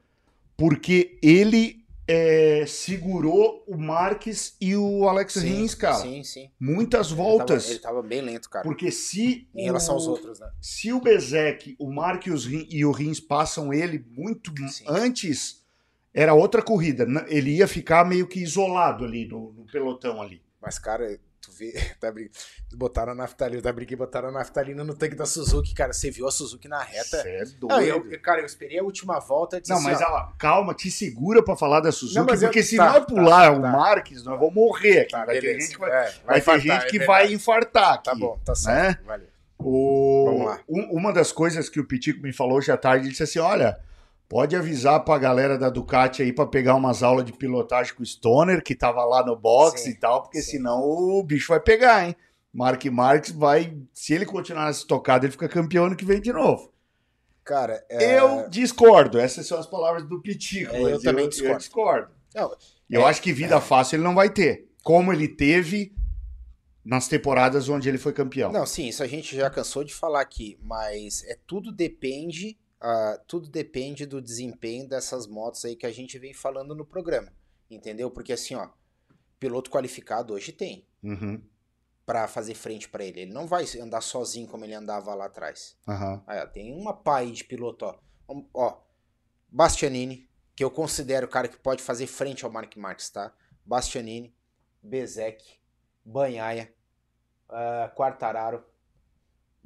porque 0.57 1.19
ele 1.21 1.84
é, 2.07 2.65
segurou 2.67 3.63
o 3.67 3.77
Marques 3.77 4.55
e 4.61 4.75
o 4.75 5.07
Alex 5.07 5.33
Sim, 5.33 5.39
Rins, 5.41 5.75
cara. 5.75 5.95
Sim, 5.95 6.23
sim. 6.23 6.49
Muitas 6.59 7.07
Ele 7.07 7.15
voltas. 7.15 7.63
tava, 7.63 7.73
ele 7.73 7.79
tava 7.79 8.01
bem 8.03 8.21
lento, 8.21 8.49
cara. 8.49 8.63
Porque 8.63 8.91
se. 8.91 9.47
Em 9.55 9.63
relação 9.65 9.95
o- 9.95 9.97
aos 9.97 10.07
outros, 10.07 10.39
né? 10.39 10.49
Se 10.61 10.93
o 10.93 11.01
Bezek, 11.01 11.75
o 11.79 11.91
Marques 11.91 12.45
e, 12.45 12.85
o 12.85 12.91
Rins 12.91 13.19
passam 13.19 13.73
ele 13.73 14.05
muito 14.11 14.51
Sim. 14.69 14.85
antes, 14.87 15.63
era 16.13 16.33
outra 16.33 16.61
corrida. 16.61 17.05
Ele 17.27 17.55
ia 17.57 17.67
ficar 17.67 18.05
meio 18.05 18.27
que 18.27 18.39
isolado 18.39 19.03
ali 19.03 19.27
no, 19.27 19.51
no 19.53 19.65
pelotão 19.65 20.21
ali. 20.21 20.41
Mas, 20.61 20.77
cara, 20.79 21.19
tu 21.45 21.51
vê. 21.51 21.73
Tá, 21.99 22.11
brin- 22.11 22.29
botaram 22.73 23.11
a 23.13 23.15
naftalina, 23.15 23.71
briga 23.71 23.93
e 23.93 23.95
botaram 23.95 24.29
a 24.29 24.31
naftalina 24.31 24.83
no 24.83 24.93
tanque 24.93 25.15
da 25.15 25.25
Suzuki, 25.25 25.73
cara. 25.73 25.93
Você 25.93 26.11
viu 26.11 26.27
a 26.27 26.31
Suzuki 26.31 26.67
na 26.67 26.81
reta? 26.81 27.17
É 27.25 27.45
doido. 27.45 27.67
Não, 27.67 27.81
eu, 27.81 28.19
cara, 28.21 28.41
eu 28.41 28.45
esperei 28.45 28.79
a 28.79 28.83
última 28.83 29.19
volta. 29.19 29.59
Disse 29.61 29.71
Não, 29.71 29.77
assim, 29.79 29.87
mas 29.87 30.01
ó, 30.01 30.05
ó, 30.05 30.31
calma, 30.37 30.73
te 30.73 30.89
segura 30.91 31.43
pra 31.43 31.55
falar 31.55 31.79
da 31.79 31.91
Suzuki, 31.91 32.19
Não, 32.19 32.25
mas 32.25 32.41
eu- 32.41 32.49
porque 32.49 32.63
se 32.63 32.77
tá, 32.77 32.85
nós 32.85 32.93
tá, 32.95 33.01
pular 33.05 33.51
o 33.57 33.61
tá. 33.61 33.71
Marques, 33.71 34.23
nós 34.23 34.39
vamos 34.39 34.53
morrer 34.53 35.01
aqui. 35.01 35.11
tá, 35.11 35.25
vai 35.25 35.35
ter 35.35 35.41
beleza. 35.41 35.59
gente 35.61 35.73
que 35.75 35.79
vai, 35.79 35.89
É, 35.91 35.93
vai 36.25 36.35
ter 36.35 36.39
infartar, 36.41 36.59
gente 36.61 36.71
é 36.71 36.85
que 36.89 36.97
verdade. 36.99 37.05
vai 37.07 37.33
infartar 37.33 37.93
aqui. 37.93 38.03
Tá 38.03 38.15
bom, 38.15 38.39
tá 38.43 38.55
certo. 38.55 38.99
né? 38.99 39.05
Valeu. 39.05 39.27
O- 39.57 40.25
Vamos 40.25 40.45
lá. 40.47 40.59
um- 40.67 40.97
uma 40.97 41.13
das 41.13 41.31
coisas 41.31 41.69
que 41.69 41.79
o 41.79 41.85
Pitico 41.87 42.21
me 42.21 42.33
falou 42.33 42.57
hoje 42.57 42.71
à 42.71 42.77
tarde, 42.77 43.05
ele 43.05 43.11
disse 43.11 43.23
assim: 43.23 43.39
olha, 43.39 43.79
pode 44.27 44.55
avisar 44.55 45.03
pra 45.03 45.17
galera 45.17 45.57
da 45.57 45.69
Ducati 45.69 46.21
aí 46.21 46.33
pra 46.33 46.45
pegar 46.45 46.75
umas 46.75 47.03
aulas 47.03 47.25
de 47.25 47.33
pilotagem 47.33 47.93
com 47.93 48.03
o 48.03 48.05
Stoner, 48.05 48.63
que 48.63 48.75
tava 48.75 49.03
lá 49.05 49.25
no 49.25 49.35
box 49.35 49.81
Sim, 49.81 49.91
e 49.91 49.95
tal, 49.95 50.23
porque 50.23 50.41
sim. 50.41 50.51
senão 50.57 50.81
o 50.81 51.23
bicho 51.23 51.49
vai 51.49 51.59
pegar, 51.59 52.07
hein? 52.07 52.15
Mark 52.53 52.85
Marques 52.85 53.31
vai. 53.31 53.77
Se 53.93 54.13
ele 54.13 54.25
continuar 54.25 54.67
nessa 54.67 54.87
tocada, 54.87 55.25
ele 55.25 55.31
fica 55.33 55.49
campeão 55.49 55.85
ano 55.85 55.95
que 55.95 56.05
vem 56.05 56.21
de 56.21 56.31
novo. 56.31 56.71
Cara, 57.43 57.85
é... 57.89 58.17
Eu 58.19 58.49
discordo, 58.49 59.19
essas 59.19 59.45
são 59.45 59.59
as 59.59 59.67
palavras 59.67 60.07
do 60.07 60.21
Pitico. 60.21 60.73
É, 60.73 60.81
eu 60.81 60.91
mas 60.91 61.03
também 61.03 61.25
Eu 61.25 61.29
discordo. 61.29 61.57
discordo. 61.59 62.11
Não, 62.33 62.55
Eu 62.89 63.01
é- 63.01 63.09
acho 63.09 63.21
que 63.21 63.31
vida 63.33 63.59
fácil 63.61 63.97
ele 63.97 64.03
não 64.03 64.15
vai 64.15 64.29
ter. 64.29 64.67
Como 64.83 65.11
ele 65.11 65.27
teve 65.27 65.93
nas 66.83 67.07
temporadas 67.07 67.67
onde 67.69 67.89
ele 67.89 67.97
foi 67.97 68.13
campeão. 68.13 68.51
Não, 68.51 68.65
sim, 68.65 68.87
isso 68.87 69.03
a 69.03 69.07
gente 69.07 69.35
já 69.35 69.49
cansou 69.49 69.83
de 69.83 69.93
falar 69.93 70.21
aqui, 70.21 70.57
mas 70.63 71.23
é 71.25 71.37
tudo 71.45 71.71
depende, 71.71 72.57
ah, 72.81 73.19
tudo 73.27 73.49
depende 73.49 74.05
do 74.05 74.21
desempenho 74.21 74.87
dessas 74.87 75.27
motos 75.27 75.63
aí 75.65 75.75
que 75.75 75.85
a 75.85 75.91
gente 75.91 76.17
vem 76.19 76.33
falando 76.33 76.75
no 76.75 76.85
programa, 76.85 77.31
entendeu? 77.69 78.09
Porque 78.11 78.33
assim, 78.33 78.55
ó, 78.55 78.69
piloto 79.39 79.69
qualificado 79.71 80.33
hoje 80.33 80.51
tem 80.51 80.85
Uhum, 81.03 81.41
pra 82.05 82.27
fazer 82.27 82.55
frente 82.55 82.89
pra 82.89 83.03
ele. 83.03 83.21
Ele 83.21 83.33
não 83.33 83.45
vai 83.47 83.65
andar 83.79 84.01
sozinho 84.01 84.47
como 84.47 84.65
ele 84.65 84.73
andava 84.73 85.13
lá 85.13 85.25
atrás. 85.25 85.77
aham. 85.87 86.23
Aí, 86.27 86.39
ó, 86.39 86.47
tem 86.47 86.73
uma 86.73 86.93
pá 86.93 87.17
aí 87.17 87.31
de 87.31 87.43
piloto, 87.43 87.85
ó. 87.85 87.99
Ó, 88.53 88.81
Bastianini, 89.49 90.27
que 90.55 90.63
eu 90.63 90.71
considero 90.71 91.27
o 91.27 91.29
cara 91.29 91.47
que 91.47 91.57
pode 91.57 91.81
fazer 91.83 92.07
frente 92.07 92.43
ao 92.45 92.51
Mark 92.51 92.75
Marques, 92.77 93.09
tá? 93.09 93.33
Bastianini, 93.65 94.35
Bezek, 94.81 95.43
Banhaia, 96.03 96.73
ah, 97.49 97.91
Quartararo. 97.95 98.63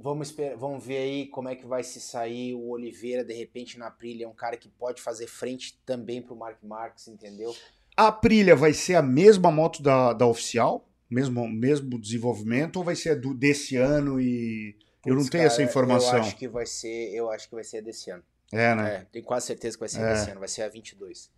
Vamos, 0.01 0.29
esper- 0.29 0.55
vamos 0.57 0.85
ver 0.85 0.97
aí 0.97 1.27
como 1.27 1.49
é 1.49 1.55
que 1.55 1.65
vai 1.65 1.83
se 1.83 1.99
sair 1.99 2.53
o 2.53 2.69
Oliveira, 2.69 3.23
de 3.23 3.33
repente, 3.33 3.77
na 3.77 3.87
Aprilia. 3.87 4.25
É 4.25 4.29
um 4.29 4.33
cara 4.33 4.55
que 4.55 4.69
pode 4.69 5.01
fazer 5.01 5.27
frente 5.27 5.77
também 5.85 6.21
pro 6.21 6.35
Mark 6.35 6.57
Marques, 6.63 7.07
entendeu? 7.09 7.53
A 7.97 8.07
Aprilia 8.07 8.55
vai 8.55 8.71
ser 8.73 8.95
a 8.95 9.01
mesma 9.01 9.51
moto 9.51 9.83
da, 9.83 10.13
da 10.13 10.25
oficial? 10.25 10.87
Mesmo, 11.09 11.47
mesmo 11.49 11.99
desenvolvimento? 11.99 12.77
Ou 12.77 12.83
vai 12.83 12.95
ser 12.95 13.19
do, 13.19 13.33
desse 13.33 13.75
ano 13.75 14.21
e. 14.21 14.77
Eu 15.05 15.15
não 15.15 15.25
tenho 15.25 15.43
essa 15.45 15.57
cara, 15.57 15.69
informação. 15.69 16.15
Eu 16.17 16.21
acho 16.21 16.35
que 16.37 16.47
vai 16.47 16.65
ser, 16.65 17.13
eu 17.13 17.29
acho 17.31 17.49
que 17.49 17.55
vai 17.55 17.63
ser 17.63 17.81
desse 17.81 18.09
ano. 18.11 18.23
É, 18.51 18.75
né? 18.75 18.95
É, 18.95 19.05
tenho 19.11 19.25
quase 19.25 19.47
certeza 19.47 19.75
que 19.75 19.79
vai 19.81 19.89
ser 19.89 20.01
É. 20.01 20.13
esse 20.13 20.29
ano, 20.31 20.39
vai 20.39 20.47
ser 20.49 20.61
a 20.63 20.69
22. 20.69 21.29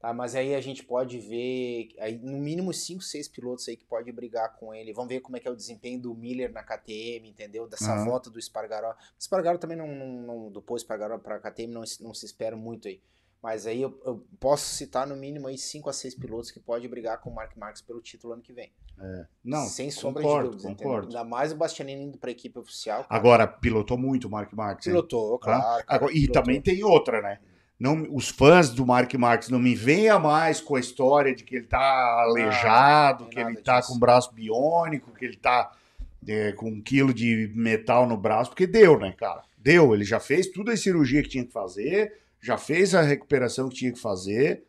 Tá, 0.00 0.14
mas 0.14 0.34
aí 0.34 0.54
a 0.54 0.60
gente 0.62 0.82
pode 0.82 1.18
ver, 1.18 1.90
aí, 2.00 2.18
no 2.18 2.38
mínimo 2.38 2.72
5, 2.72 3.02
6 3.02 3.28
pilotos 3.28 3.68
aí 3.68 3.76
que 3.76 3.84
pode 3.84 4.10
brigar 4.10 4.56
com 4.56 4.72
ele. 4.74 4.94
Vamos 4.94 5.10
ver 5.10 5.20
como 5.20 5.36
é 5.36 5.40
que 5.40 5.46
é 5.46 5.50
o 5.50 5.54
desempenho 5.56 6.00
do 6.00 6.14
Miller 6.14 6.50
na 6.50 6.62
KTM, 6.62 7.28
entendeu? 7.28 7.68
Dessa 7.68 7.92
Aham. 7.92 8.06
volta 8.06 8.30
do 8.30 8.38
Espargaró. 8.38 8.92
O 8.92 8.96
Espargaró 9.18 9.58
também 9.58 9.76
não, 9.76 9.86
não, 9.86 10.50
do 10.50 10.62
pô 10.62 10.74
Espargaró 10.74 11.18
para 11.18 11.38
KTM 11.38 11.72
não, 11.74 11.84
se- 11.84 12.02
não 12.02 12.14
se 12.14 12.24
espera 12.24 12.56
muito 12.56 12.88
aí. 12.88 13.02
Mas 13.42 13.66
aí 13.66 13.80
eu, 13.82 13.98
eu 14.06 14.26
posso 14.38 14.64
citar 14.74 15.06
no 15.06 15.16
mínimo 15.16 15.48
aí 15.48 15.58
5 15.58 15.90
a 15.90 15.92
6 15.92 16.14
pilotos 16.14 16.50
que 16.50 16.60
pode 16.60 16.88
brigar 16.88 17.20
com 17.20 17.28
o 17.30 17.34
Mark 17.34 17.54
Marques 17.56 17.82
pelo 17.82 18.00
título 18.00 18.32
ano 18.32 18.42
que 18.42 18.52
vem. 18.54 18.72
Não, 19.44 19.64
Sem 19.66 19.90
sombra 19.90 20.22
concordo, 20.22 20.50
de 20.50 20.56
dúvidas, 20.56 20.76
concordo. 20.78 21.06
entendeu? 21.06 21.20
Ainda 21.20 21.30
mais 21.30 21.52
o 21.52 21.56
Bastianini 21.56 22.04
indo 22.04 22.18
pra 22.18 22.30
equipe 22.30 22.58
oficial. 22.58 23.04
cara. 23.04 23.14
Agora, 23.18 23.46
pilotou 23.46 23.96
muito 23.98 24.28
o 24.28 24.30
Mark 24.30 24.52
Marques. 24.52 24.86
hein? 24.86 24.92
pilotou, 24.92 25.38
claro. 25.38 25.84
cara, 25.86 26.06
e 26.06 26.20
pilotou. 26.22 26.32
também 26.42 26.60
tem 26.60 26.84
outra, 26.84 27.22
né? 27.22 27.38
Não, 27.80 28.06
os 28.10 28.28
fãs 28.28 28.68
do 28.68 28.84
Mark 28.84 29.14
Marques 29.14 29.48
não 29.48 29.58
me 29.58 29.74
venha 29.74 30.18
mais 30.18 30.60
com 30.60 30.76
a 30.76 30.80
história 30.80 31.34
de 31.34 31.42
que 31.42 31.56
ele 31.56 31.66
tá 31.66 32.20
aleijado, 32.20 33.24
tem 33.24 33.32
que 33.32 33.40
ele 33.40 33.56
tá 33.62 33.80
disso. 33.80 33.94
com 33.94 33.98
braço 33.98 34.34
biônico, 34.34 35.14
que 35.14 35.24
ele 35.24 35.38
tá 35.38 35.72
é, 36.28 36.52
com 36.52 36.68
um 36.68 36.80
quilo 36.82 37.14
de 37.14 37.50
metal 37.54 38.06
no 38.06 38.18
braço, 38.18 38.50
porque 38.50 38.66
deu, 38.66 38.98
né, 38.98 39.14
cara? 39.16 39.42
Deu, 39.56 39.94
ele 39.94 40.04
já 40.04 40.20
fez 40.20 40.48
toda 40.48 40.72
a 40.72 40.76
cirurgia 40.76 41.22
que 41.22 41.30
tinha 41.30 41.44
que 41.44 41.52
fazer, 41.52 42.18
já 42.38 42.58
fez 42.58 42.94
a 42.94 43.00
recuperação 43.00 43.70
que 43.70 43.76
tinha 43.76 43.92
que 43.92 43.98
fazer. 43.98 44.62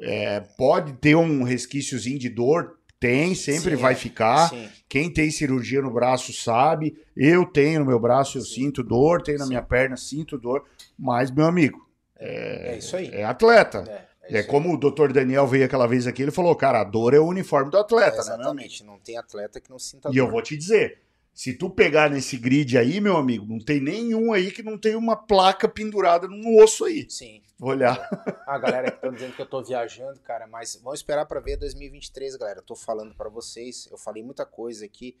É, 0.00 0.40
pode 0.40 0.94
ter 0.94 1.14
um 1.14 1.42
resquíciozinho 1.42 2.18
de 2.18 2.30
dor, 2.30 2.78
tem, 2.98 3.34
sempre 3.34 3.76
Sim, 3.76 3.82
vai 3.82 3.92
é. 3.92 3.96
ficar. 3.96 4.48
Sim. 4.48 4.66
Quem 4.88 5.12
tem 5.12 5.30
cirurgia 5.30 5.82
no 5.82 5.90
braço 5.90 6.32
sabe. 6.32 6.96
Eu 7.14 7.44
tenho 7.44 7.80
no 7.80 7.86
meu 7.86 7.98
braço, 7.98 8.38
eu 8.38 8.42
Sim. 8.42 8.54
sinto 8.54 8.82
dor, 8.82 9.20
tenho 9.20 9.38
na 9.38 9.46
minha 9.46 9.60
perna, 9.60 9.94
sinto 9.94 10.38
dor. 10.38 10.64
Mas, 10.98 11.30
meu 11.30 11.44
amigo, 11.44 11.86
É, 12.18 12.76
isso 12.78 12.96
aí. 12.96 13.08
é 13.12 13.24
atleta. 13.24 13.84
É, 13.88 14.36
É, 14.36 14.38
aí. 14.38 14.44
como 14.44 14.72
o 14.72 14.76
doutor 14.78 15.12
Daniel 15.12 15.46
veio 15.46 15.64
aquela 15.66 15.86
vez 15.86 16.06
aqui, 16.06 16.22
ele 16.22 16.30
falou, 16.30 16.54
cara, 16.56 16.80
a 16.80 16.84
dor 16.84 17.12
é 17.14 17.18
o 17.18 17.26
uniforme 17.26 17.70
do 17.70 17.76
atleta, 17.78 18.16
né? 18.16 18.20
Exatamente, 18.20 18.82
não 18.84 18.98
tem 18.98 19.16
atleta 19.18 19.60
que 19.60 19.68
não 19.70 19.78
sinta 19.78 20.10
E 20.12 20.16
eu 20.16 20.24
dor. 20.26 20.32
vou 20.32 20.42
te 20.42 20.56
dizer, 20.56 21.00
se 21.32 21.52
tu 21.52 21.68
pegar 21.68 22.08
nesse 22.08 22.36
grid 22.38 22.78
aí, 22.78 23.00
meu 23.00 23.16
amigo, 23.16 23.44
não 23.44 23.58
tem 23.58 23.80
nenhum 23.80 24.32
aí 24.32 24.50
que 24.50 24.62
não 24.62 24.78
tem 24.78 24.94
uma 24.96 25.14
placa 25.16 25.68
pendurada 25.68 26.26
num 26.28 26.56
osso 26.62 26.84
aí. 26.86 27.06
Sim. 27.10 27.42
Vou 27.58 27.70
olhar. 27.70 27.96
A 28.46 28.58
galera 28.58 28.90
que 28.90 29.00
tá 29.00 29.08
dizendo 29.08 29.34
que 29.34 29.42
eu 29.42 29.46
tô 29.46 29.62
viajando, 29.62 30.18
cara, 30.20 30.46
mas 30.46 30.74
vamos 30.82 31.00
esperar 31.00 31.26
pra 31.26 31.40
ver 31.40 31.56
2023, 31.58 32.36
galera. 32.36 32.60
Eu 32.60 32.64
tô 32.64 32.74
falando 32.74 33.14
pra 33.14 33.28
vocês, 33.28 33.86
eu 33.90 33.98
falei 33.98 34.22
muita 34.22 34.46
coisa 34.46 34.84
aqui 34.86 35.18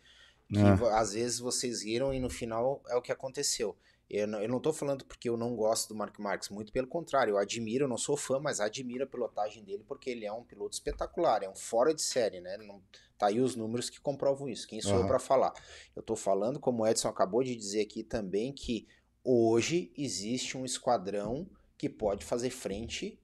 que 0.48 0.58
É. 0.58 0.96
às 0.98 1.12
vezes 1.14 1.38
vocês 1.38 1.82
riram 1.82 2.12
e 2.14 2.20
no 2.20 2.28
final 2.30 2.82
é 2.88 2.94
o 2.96 3.02
que 3.02 3.10
aconteceu. 3.12 3.76
Eu 4.08 4.26
não, 4.26 4.42
eu 4.42 4.48
não 4.48 4.60
tô 4.60 4.72
falando 4.72 5.04
porque 5.04 5.28
eu 5.28 5.36
não 5.36 5.56
gosto 5.56 5.88
do 5.88 5.94
Mark 5.94 6.18
Marques, 6.18 6.50
muito 6.50 6.72
pelo 6.72 6.86
contrário, 6.86 7.32
eu 7.32 7.38
admiro, 7.38 7.84
eu 7.84 7.88
não 7.88 7.96
sou 7.96 8.16
fã, 8.16 8.38
mas 8.38 8.60
admiro 8.60 9.04
a 9.04 9.06
pilotagem 9.06 9.64
dele 9.64 9.82
porque 9.86 10.10
ele 10.10 10.26
é 10.26 10.32
um 10.32 10.44
piloto 10.44 10.74
espetacular, 10.74 11.42
é 11.42 11.48
um 11.48 11.54
fora 11.54 11.94
de 11.94 12.02
série, 12.02 12.40
né? 12.40 12.56
Não, 12.58 12.82
tá 13.16 13.28
aí 13.28 13.40
os 13.40 13.56
números 13.56 13.88
que 13.88 14.00
comprovam 14.00 14.48
isso. 14.48 14.68
Quem 14.68 14.80
sou 14.80 14.92
eu 14.92 14.98
Aham. 15.00 15.08
pra 15.08 15.18
falar? 15.18 15.52
Eu 15.96 16.02
tô 16.02 16.14
falando, 16.14 16.60
como 16.60 16.82
o 16.82 16.86
Edson 16.86 17.08
acabou 17.08 17.42
de 17.42 17.56
dizer 17.56 17.80
aqui 17.82 18.04
também, 18.04 18.52
que 18.52 18.86
hoje 19.24 19.90
existe 19.96 20.56
um 20.56 20.64
esquadrão 20.64 21.48
que 21.78 21.88
pode 21.88 22.24
fazer 22.24 22.50
frente 22.50 23.18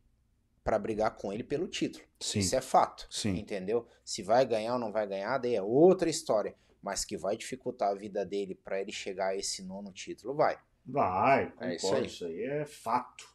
pra 0.65 0.79
brigar 0.79 1.17
com 1.17 1.33
ele 1.33 1.45
pelo 1.45 1.69
título. 1.69 2.05
Sim, 2.21 2.41
Isso 2.41 2.57
é 2.57 2.61
fato. 2.61 3.07
sim. 3.11 3.37
Entendeu? 3.37 3.87
Se 4.05 4.23
vai 4.23 4.45
ganhar 4.47 4.75
ou 4.75 4.79
não 4.79 4.93
vai 4.93 5.07
ganhar, 5.07 5.39
daí 5.39 5.55
é 5.55 5.63
outra 5.63 6.09
história. 6.09 6.55
Mas 6.83 7.05
que 7.05 7.17
vai 7.17 7.37
dificultar 7.37 7.91
a 7.91 7.95
vida 7.95 8.25
dele 8.25 8.55
pra 8.55 8.81
ele 8.81 8.93
chegar 8.93 9.29
a 9.29 9.37
esse 9.37 9.63
nono 9.63 9.93
título, 9.93 10.35
vai. 10.35 10.59
Vai, 10.91 11.53
É 11.61 11.77
isso 11.77 11.95
aí. 11.95 12.07
isso 12.07 12.25
aí 12.25 12.43
é 12.43 12.65
fato. 12.65 13.29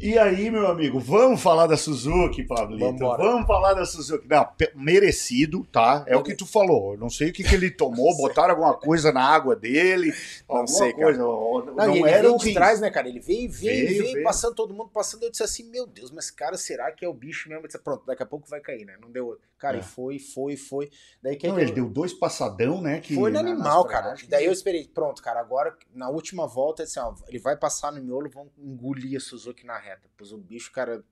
E 0.00 0.18
aí, 0.18 0.50
meu 0.50 0.66
amigo, 0.68 0.98
vamos 0.98 1.40
falar 1.42 1.66
da 1.66 1.76
Suzuki, 1.76 2.42
Pablito? 2.44 2.84
Vambora. 2.84 3.22
Vamos 3.22 3.46
falar 3.46 3.74
da 3.74 3.84
Suzuki. 3.84 4.26
Não, 4.28 4.46
merecido, 4.74 5.64
tá? 5.70 6.02
É 6.06 6.16
o 6.16 6.22
que 6.22 6.34
tu 6.34 6.46
falou. 6.46 6.92
Eu 6.94 6.98
não 6.98 7.08
sei 7.10 7.28
o 7.28 7.32
que, 7.32 7.42
que 7.42 7.54
ele 7.54 7.70
tomou, 7.70 8.14
botaram 8.16 8.50
alguma 8.54 8.74
coisa 8.74 9.10
na 9.12 9.22
água 9.22 9.54
dele, 9.56 10.08
Não 10.48 10.56
alguma 10.56 10.66
sei, 10.66 10.92
cara. 10.92 11.04
coisa. 11.04 11.18
Não, 11.18 11.64
Não, 11.64 11.74
não 11.74 11.96
ele 11.96 12.08
era 12.08 12.22
veio 12.22 12.34
o 12.34 12.38
de 12.38 12.44
Rins. 12.46 12.54
trás, 12.54 12.80
né, 12.80 12.90
cara? 12.90 13.08
Ele 13.08 13.20
veio, 13.20 13.50
veio, 13.50 13.86
Veio, 13.88 14.02
veio, 14.02 14.12
veio. 14.14 14.24
passando 14.24 14.54
todo 14.54 14.72
mundo, 14.74 14.90
passando. 14.92 15.22
Eu 15.24 15.30
disse 15.30 15.42
assim, 15.42 15.64
meu 15.70 15.86
Deus, 15.86 16.10
mas 16.10 16.30
cara, 16.30 16.56
será 16.58 16.90
que 16.92 17.04
é 17.04 17.08
o 17.08 17.14
bicho 17.14 17.48
mesmo? 17.48 17.62
Eu 17.64 17.66
disse, 17.66 17.78
pronto, 17.78 18.04
daqui 18.06 18.22
a 18.22 18.26
pouco 18.26 18.48
vai 18.48 18.60
cair, 18.60 18.84
né? 18.84 18.96
Não 19.00 19.10
deu 19.10 19.26
outro. 19.26 19.42
Cara, 19.58 19.78
É. 19.78 19.80
e 19.80 19.82
foi, 19.82 20.18
foi, 20.18 20.56
foi. 20.56 20.90
Daí 21.22 21.34
que 21.36 21.46
Não, 21.48 21.54
que 21.54 21.60
ele 21.62 21.70
eu- 21.70 21.74
deu 21.74 21.88
dois 21.88 22.12
passadão, 22.12 22.82
né? 22.82 23.00
Que 23.00 23.14
Foi 23.14 23.30
no 23.30 23.42
na- 23.42 23.48
animal, 23.50 23.86
cara. 23.86 24.14
Daí 24.28 24.44
eu 24.44 24.52
esperei, 24.52 24.86
pronto, 24.86 25.22
cara, 25.22 25.40
agora 25.40 25.74
na 25.94 26.08
última 26.10 26.46
volta, 26.46 26.82
assim, 26.82 27.00
ó, 27.00 27.14
ele 27.26 27.38
vai 27.38 27.56
passar 27.56 27.90
no 27.90 28.02
miolo, 28.02 28.28
vão 28.28 28.50
engolir 28.58 29.16
a 29.16 29.20
Suzuki 29.20 29.64
na 29.64 29.78
reta. 29.78 30.08
Pois 30.16 30.30
o 30.32 30.36
bicho, 30.38 30.70
cara, 30.72 31.02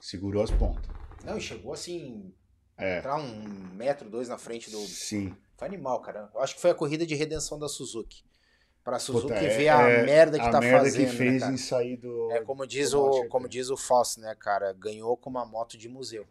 Segurou 0.00 0.42
as 0.42 0.50
pontas. 0.50 0.84
não, 1.24 1.36
e 1.36 1.40
chegou 1.40 1.72
assim, 1.72 2.32
É. 2.78 2.98
entrar 2.98 3.16
um 3.16 3.44
metro, 3.74 4.08
dois 4.08 4.28
na 4.28 4.38
frente 4.38 4.70
do. 4.70 4.78
Sim. 4.78 5.36
Foi 5.56 5.66
animal, 5.68 6.00
cara. 6.00 6.30
Eu 6.34 6.40
acho 6.40 6.54
que 6.56 6.60
foi 6.60 6.70
a 6.70 6.74
corrida 6.74 7.06
de 7.06 7.14
redenção 7.14 7.58
da 7.58 7.68
Suzuki. 7.68 8.24
Pra 8.84 8.98
Suzuki 8.98 9.28
Puta, 9.28 9.34
é- 9.36 9.56
ver 9.56 9.68
a 9.68 9.88
é 9.88 10.02
merda 10.04 10.38
que 10.40 10.44
a 10.44 10.50
tá 10.50 10.58
merda 10.60 10.78
fazendo, 10.84 11.10
que 11.10 11.16
fez 11.16 11.42
né, 11.42 11.52
em 11.52 11.56
sair 11.56 11.96
do. 11.96 12.32
É 12.32 12.40
como 12.42 12.66
diz 12.66 12.90
do 12.90 13.00
o, 13.00 13.28
como 13.28 13.48
diz 13.48 13.70
o 13.70 13.76
Foss, 13.76 14.16
né, 14.16 14.34
cara? 14.34 14.72
Ganhou 14.72 15.16
com 15.16 15.30
uma 15.30 15.44
moto 15.46 15.78
de 15.78 15.88
museu. 15.88 16.26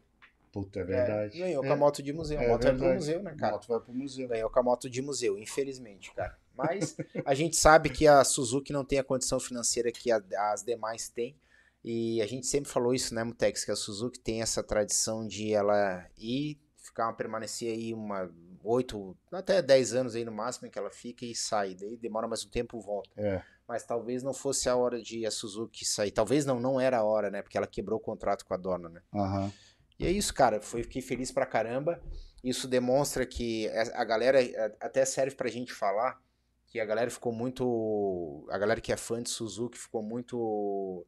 Puta, 0.52 0.80
é 0.80 0.82
É, 0.82 0.86
verdade. 0.86 1.38
ganhou 1.40 1.64
É, 1.64 1.68
com 1.68 1.74
a 1.74 1.76
moto 1.78 2.04
de 2.04 2.12
museu. 2.12 2.40
A 2.40 2.44
é 2.44 2.48
moto 2.50 2.62
é 2.66 2.70
pro 2.70 2.80
verdade. 2.80 2.96
museu, 2.96 3.24
né, 3.24 3.32
A 3.32 3.36
cara? 3.36 3.52
moto 3.54 3.68
vai 3.68 3.80
pro 3.80 3.94
museu. 3.94 4.28
Ganhou 4.28 4.50
com 4.50 4.60
a 4.60 4.64
moto 4.64 4.90
de 4.90 5.02
museu, 5.02 5.38
infelizmente, 5.38 6.12
cara. 6.14 6.38
Mas 6.56 6.96
a 7.26 7.34
gente 7.34 7.56
sabe 7.56 7.90
que 7.90 8.06
a 8.08 8.24
Suzuki 8.24 8.74
não 8.74 8.84
tem 8.84 9.00
a 9.00 9.04
condição 9.04 9.40
financeira 9.40 9.92
que 9.92 10.12
a- 10.12 10.22
as 10.52 10.64
demais 10.64 11.08
têm. 11.10 11.36
E 11.84 12.22
a 12.22 12.28
gente 12.28 12.46
sempre 12.46 12.70
falou 12.70 12.94
isso, 12.94 13.16
né, 13.16 13.24
Mutex, 13.24 13.64
que 13.66 13.72
a 13.72 13.76
Suzuki 13.76 14.20
tem 14.20 14.42
essa 14.42 14.62
tradição 14.62 15.26
de 15.26 15.52
ela 15.54 16.06
ir, 16.18 16.60
ficar, 16.78 17.12
permanecer 17.14 17.74
aí 17.74 17.94
uma 17.94 18.30
oito, 18.64 19.18
até 19.32 19.62
dez 19.62 19.94
anos 19.94 20.14
aí 20.14 20.24
no 20.24 20.32
máximo 20.32 20.70
que 20.70 20.78
ela 20.78 20.92
fica 20.92 21.26
e 21.26 21.34
sai. 21.34 21.74
Daí 21.74 21.98
demora 21.98 22.28
mais 22.28 22.46
um 22.46 22.50
tempo 22.50 22.80
volta. 22.80 23.10
É. 23.18 23.42
Mas 23.68 23.84
talvez 23.84 24.22
não 24.22 24.34
fosse 24.34 24.68
a 24.70 24.76
hora 24.76 25.02
de 25.02 25.26
a 25.26 25.32
Suzuki 25.32 25.86
sair. 25.86 26.12
Talvez 26.12 26.46
não, 26.46 26.60
não 26.60 26.80
era 26.80 26.98
a 27.00 27.04
hora, 27.04 27.32
né? 27.32 27.42
Porque 27.42 27.58
ela 27.58 27.66
quebrou 27.66 27.98
o 27.98 28.02
contrato 28.02 28.46
com 28.46 28.54
a 28.54 28.58
dona, 28.58 28.90
né? 28.90 29.02
Aham. 29.16 29.52
E 30.02 30.08
é 30.08 30.12
isso, 30.12 30.34
cara. 30.34 30.60
Foi, 30.60 30.82
fiquei 30.82 31.02
feliz 31.02 31.32
pra 31.32 31.46
caramba. 31.46 32.02
Isso 32.44 32.68
demonstra 32.68 33.24
que 33.24 33.70
a 33.94 34.04
galera 34.04 34.40
até 34.80 35.06
serve 35.06 35.36
pra 35.36 35.48
gente 35.48 35.72
falar 35.72 36.20
que 36.66 36.80
a 36.80 36.86
galera 36.86 37.12
ficou 37.12 37.32
muito. 37.32 38.48
A 38.50 38.58
galera 38.58 38.82
que 38.82 38.92
é 38.92 38.98
fã 38.98 39.22
de 39.22 39.30
Suzuki 39.30 39.78
ficou 39.78 40.02
muito 40.02 41.06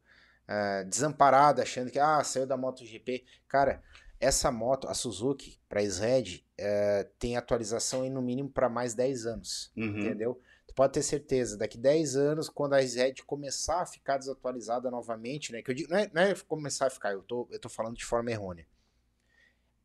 uh, 0.47 0.85
desamparada, 0.87 1.63
achando 1.63 1.89
que 1.89 1.97
ah, 1.97 2.23
saiu 2.23 2.45
da 2.45 2.55
MotoGP. 2.55 3.25
Cara, 3.47 3.81
essa 4.19 4.51
moto, 4.51 4.87
a 4.87 4.93
Suzuki, 4.93 5.59
para 5.67 5.81
Sred, 5.81 6.45
uh, 6.59 7.09
tem 7.17 7.35
atualização 7.35 8.03
aí 8.03 8.11
no 8.11 8.21
mínimo 8.21 8.51
para 8.51 8.69
mais 8.69 8.93
10 8.93 9.25
anos. 9.25 9.71
Uhum. 9.75 10.01
Entendeu? 10.01 10.39
Tu 10.67 10.75
pode 10.75 10.93
ter 10.93 11.01
certeza, 11.01 11.57
daqui 11.57 11.79
10 11.79 12.15
anos, 12.15 12.47
quando 12.47 12.73
a 12.73 12.81
Sred 12.85 13.23
começar 13.23 13.81
a 13.81 13.85
ficar 13.87 14.17
desatualizada 14.19 14.91
novamente, 14.91 15.51
né? 15.51 15.63
Que 15.63 15.71
eu 15.71 15.75
digo, 15.75 15.89
não 15.89 15.97
é, 15.97 16.11
não 16.13 16.21
é 16.21 16.35
começar 16.47 16.85
a 16.85 16.89
ficar, 16.91 17.13
eu 17.13 17.23
tô, 17.23 17.47
eu 17.49 17.59
tô 17.59 17.69
falando 17.69 17.95
de 17.95 18.05
forma 18.05 18.29
errônea 18.29 18.67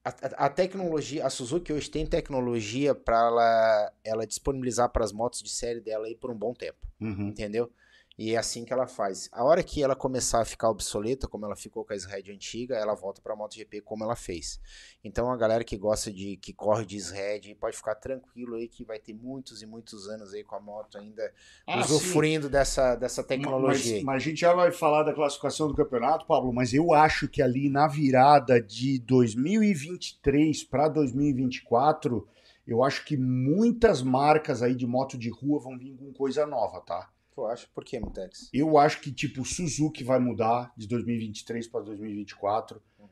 a, 0.09 0.47
a, 0.47 0.49
tecnologia, 0.49 1.27
a 1.27 1.31
Suzuki 1.31 1.73
hoje 1.73 1.91
tem 1.91 2.07
tecnologia 2.07 2.95
para 2.95 3.17
ela, 3.17 3.93
ela 4.05 4.27
disponibilizar 4.27 4.89
para 4.91 5.05
as 5.05 5.13
motos 5.13 5.43
de 5.43 5.51
série 5.51 5.81
dela 5.81 6.07
aí 6.07 6.15
por 6.15 6.31
um 6.31 6.37
bom 6.37 6.53
tempo, 6.55 6.79
Uhum. 7.01 7.29
entendeu? 7.29 7.71
E 8.19 8.35
é 8.35 8.37
assim 8.37 8.65
que 8.65 8.73
ela 8.73 8.89
faz. 8.89 9.29
A 9.33 9.45
hora 9.45 9.63
que 9.63 9.81
ela 9.81 9.95
começar 9.95 10.41
a 10.41 10.45
ficar 10.45 10.69
obsoleta, 10.69 11.29
como 11.29 11.47
ela 11.47 11.55
ficou 11.55 11.85
com 11.85 11.93
a 11.93 11.97
SRED 11.97 12.33
antiga, 12.33 12.75
ela 12.75 12.93
volta 12.95 13.23
para 13.23 13.33
a 13.33 13.37
MotoGP 13.37 13.81
como 13.83 14.03
ela 14.03 14.17
fez. 14.17 14.61
Então 15.05 15.31
a 15.31 15.37
galera 15.37 15.63
que 15.63 15.77
gosta 15.77 16.11
de 16.13 16.37
que 16.37 16.53
corre 16.53 16.85
de 16.85 16.97
SRED 16.97 17.55
pode 17.55 17.77
ficar 17.77 17.95
tranquilo 17.95 18.57
aí 18.57 18.67
que 18.67 18.85
vai 18.85 18.99
ter 18.99 19.15
muitos 19.15 19.63
e 19.63 19.67
muitos 19.67 20.09
anos 20.09 20.35
aí 20.35 20.43
com 20.43 20.57
a 20.57 20.61
moto 20.61 20.99
ainda 20.99 21.33
Ah, 21.65 21.79
usufruindo 21.79 22.49
dessa, 22.51 22.97
dessa 22.97 23.23
tecnologia. 23.23 23.95
Mas, 23.95 24.03
mas 24.03 24.17
a 24.17 24.25
gente 24.25 24.41
já 24.41 24.53
vai 24.53 24.73
falar 24.73 25.05
da 25.05 25.15
classificação 25.15 25.69
do 25.69 25.77
campeonato, 25.77 26.27
Pablo, 26.27 26.53
mas 26.53 26.75
eu 26.75 26.93
acho 26.93 27.29
que 27.29 27.41
ali 27.41 27.71
na 27.71 27.87
virada 27.87 28.61
de 28.61 28.99
2023 28.99 30.65
para 30.65 30.89
2024, 30.89 32.27
eu 32.67 32.83
acho 32.83 33.05
que 33.05 33.17
muitas 33.17 34.03
marcas 34.03 34.61
aí 34.61 34.75
de 34.75 34.89
moto 34.89 35.17
de 35.17 35.31
rua 35.31 35.61
vão 35.61 35.79
vir 35.79 35.95
com 35.97 36.13
coisa 36.13 36.45
nova, 36.45 36.81
tá? 36.81 37.09
Tu 37.39 37.47
acha? 37.47 37.69
Por 37.73 37.85
que, 37.85 38.01
Mutex? 38.01 38.51
Eu 38.53 38.77
acho 38.77 39.01
que, 39.01 39.13
tipo, 39.13 39.45
Suzuki 39.45 40.03
vai 40.03 40.19
mudar 40.19 40.73
de 40.77 40.89
2023 40.89 41.69
para 41.69 41.83
2024. 41.83 42.83
Uhum. 42.99 43.07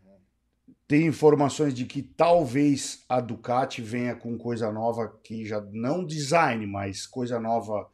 Tem 0.89 1.07
informações 1.07 1.73
de 1.73 1.85
que 1.85 2.03
talvez 2.03 3.05
a 3.09 3.21
Ducati 3.21 3.81
venha 3.81 4.17
com 4.17 4.37
coisa 4.37 4.73
nova 4.73 5.17
que 5.23 5.45
já 5.45 5.61
não 5.71 6.05
design, 6.05 6.67
mas 6.67 7.07
coisa 7.07 7.39
nova 7.39 7.89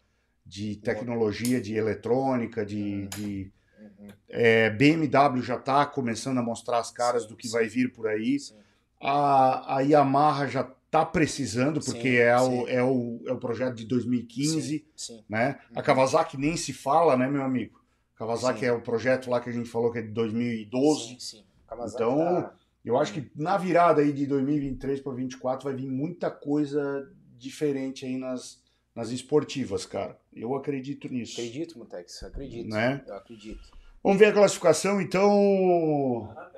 de 0.46 0.76
tecnologia, 0.76 1.60
de 1.60 1.74
eletrônica, 1.74 2.64
de, 2.64 3.08
de 3.08 3.52
Uhum. 3.82 4.08
é, 4.28 4.70
BMW 4.70 5.42
já 5.42 5.56
está 5.56 5.84
começando 5.84 6.38
a 6.38 6.42
mostrar 6.42 6.78
as 6.78 6.90
caras 6.90 7.26
do 7.26 7.36
que 7.36 7.48
vai 7.48 7.66
vir 7.66 7.92
por 7.92 8.06
aí. 8.06 8.38
Sim. 8.38 8.56
A, 9.00 9.78
a 9.78 9.80
Yamaha 9.80 10.46
já 10.46 10.72
está 10.92 11.06
precisando, 11.06 11.80
porque 11.80 12.02
Sim, 12.02 12.16
é, 12.16 12.38
sim. 12.38 12.44
o, 12.44 12.68
é, 12.68 12.84
o, 12.84 13.22
é 13.26 13.32
o 13.32 13.38
projeto 13.38 13.74
de 13.74 13.86
2015, 13.86 14.60
Sim, 14.60 14.84
sim. 14.94 15.24
né? 15.26 15.58
A 15.74 15.78
Uhum. 15.78 15.84
Kawasaki 15.86 16.36
nem 16.36 16.54
se 16.54 16.74
fala, 16.74 17.16
né, 17.16 17.26
meu 17.26 17.42
amigo? 17.42 17.80
Kawasaki 18.14 18.60
Sim. 18.60 18.66
é 18.66 18.72
o 18.72 18.82
projeto 18.82 19.30
lá 19.30 19.40
que 19.40 19.48
a 19.48 19.52
gente 19.52 19.70
falou 19.70 19.90
que 19.90 19.98
é 20.00 20.02
de 20.02 20.10
2012. 20.10 21.08
Sim, 21.08 21.16
sim. 21.18 21.44
Kawasaki 21.66 21.94
Então, 22.02 22.18
tá- 22.42 22.54
Eu 22.84 22.98
acho 22.98 23.12
que 23.14 23.30
na 23.34 23.56
virada 23.56 24.02
aí 24.02 24.12
de 24.12 24.26
2023 24.26 25.00
para 25.00 25.12
2024 25.12 25.64
vai 25.64 25.74
vir 25.74 25.88
muita 25.88 26.30
coisa 26.30 27.08
diferente 27.38 28.04
aí 28.04 28.18
nas, 28.18 28.60
nas 28.94 29.10
esportivas, 29.10 29.86
cara. 29.86 30.18
Eu 30.34 30.54
acredito 30.54 31.08
nisso. 31.08 31.40
Acredito, 31.40 31.78
Mutex, 31.78 32.22
acredito. 32.24 32.68
Né? 32.68 33.02
Eu 33.06 33.14
acredito. 33.14 33.62
Vamos 34.02 34.18
ver 34.18 34.26
a 34.26 34.32
classificação, 34.32 35.00
então. 35.00 36.32
Tá 36.34 36.44
tela. 36.46 36.51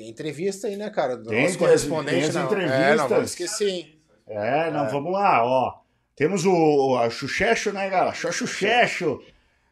Tem 0.00 0.08
entrevista 0.08 0.66
aí, 0.66 0.76
né, 0.76 0.88
cara? 0.88 1.14
Do 1.14 1.28
Tem, 1.28 1.42
nosso 1.44 1.58
correspondente. 1.58 2.32
tem 2.32 2.42
entrevistas. 2.42 2.80
É, 2.80 2.96
não 2.96 3.08
vamos 3.08 3.30
esquecer, 3.30 3.68
hein? 3.68 4.00
É, 4.26 4.70
não, 4.70 4.86
É. 4.86 4.90
vamos 4.90 5.12
lá, 5.12 5.44
ó. 5.44 5.80
Temos 6.16 6.46
o 6.46 6.96
a 6.96 7.10
Xuxexo, 7.10 7.70
né, 7.72 7.90
galera? 7.90 8.14
Xuxexo. 8.14 9.20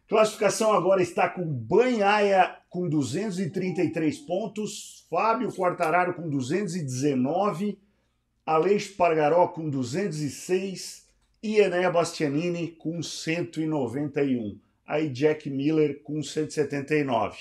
Classificação 0.07 0.73
agora 0.73 1.03
está 1.03 1.29
com 1.31 1.45
Banhaia 1.47 2.57
com 2.69 2.89
233 2.89 4.19
pontos, 4.19 5.07
Fábio 5.11 5.51
Quartararo 5.51 6.13
com 6.15 6.29
219, 6.29 7.79
Aleix 8.45 8.87
Pargaró 8.87 9.49
com 9.49 9.69
206 9.71 11.07
e 11.43 11.57
Enéa 11.59 11.91
Bastianini 11.91 12.69
com 12.69 13.03
191. 13.03 14.59
Aí 14.87 15.09
Jack 15.09 15.49
Miller 15.51 16.03
com 16.03 16.23
179. 16.23 17.39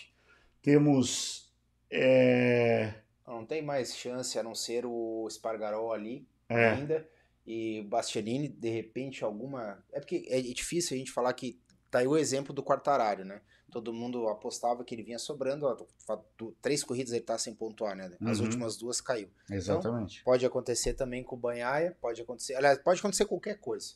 Temos. 0.62 1.47
É, 1.92 2.94
Não 3.26 3.46
tem 3.46 3.62
mais 3.62 3.96
chance 3.96 4.38
a 4.38 4.44
não 4.44 4.56
ser 4.56 4.86
o 4.86 5.28
Spargaró 5.30 5.92
ali 5.92 6.28
é, 6.50 6.70
ainda. 6.70 7.08
E 7.46 7.80
o 7.82 7.84
Bastianini, 7.88 8.50
de 8.50 8.70
repente, 8.70 9.24
alguma. 9.24 9.84
É 9.94 10.00
porque 10.00 10.26
é 10.30 10.42
difícil 10.42 10.96
a 10.96 10.98
gente 11.00 11.12
falar 11.12 11.34
que. 11.34 11.60
Tá 11.90 12.00
aí 12.00 12.08
o 12.08 12.18
exemplo 12.18 12.54
do 12.54 12.62
Quartararo, 12.62 13.24
né? 13.24 13.42
Todo 13.72 13.94
mundo 13.94 14.28
apostava 14.28 14.84
que 14.84 14.94
ele 14.94 15.04
vinha 15.04 15.18
sobrando. 15.18 15.66
ó, 16.10 16.18
Três 16.62 16.84
corridas 16.84 17.14
ele 17.14 17.24
tá 17.24 17.38
sem 17.38 17.56
pontuar, 17.56 17.96
né? 17.96 18.12
As 18.26 18.40
Uhum. 18.40 18.46
últimas 18.46 18.76
duas 18.76 19.00
caiu. 19.00 19.30
exatamente. 19.50 20.22
Pode 20.26 20.46
acontecer 20.46 20.94
também 20.96 21.24
com 21.24 21.36
o 21.38 21.40
Banhaia, 21.40 21.96
pode 22.02 22.22
acontecer. 22.22 22.56
Aliás, 22.56 22.78
pode 22.80 23.00
acontecer 23.00 23.24
qualquer 23.26 23.60
coisa. 23.62 23.94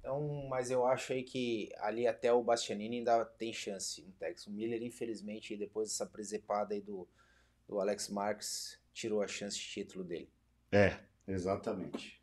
Então, 0.00 0.46
mas 0.48 0.68
eu 0.70 0.84
acho 0.84 1.12
aí 1.12 1.22
que 1.22 1.68
ali 1.78 2.08
até 2.08 2.32
o 2.32 2.42
Bastianini 2.42 2.98
ainda 2.98 3.24
tem 3.24 3.52
chance 3.52 4.02
Tex. 4.18 4.46
O 4.48 4.50
Miller, 4.50 4.82
infelizmente, 4.82 5.56
depois 5.56 5.88
dessa 5.90 6.06
presepada 6.06 6.74
aí 6.74 6.80
do, 6.80 7.06
do 7.68 7.78
Alex 7.78 8.08
Marques, 8.08 8.78
tirou 8.94 9.22
a 9.22 9.28
chance 9.28 9.56
de 9.56 9.64
título 9.64 10.02
dele. 10.02 10.30
É, 10.72 10.96
exatamente. 11.26 12.18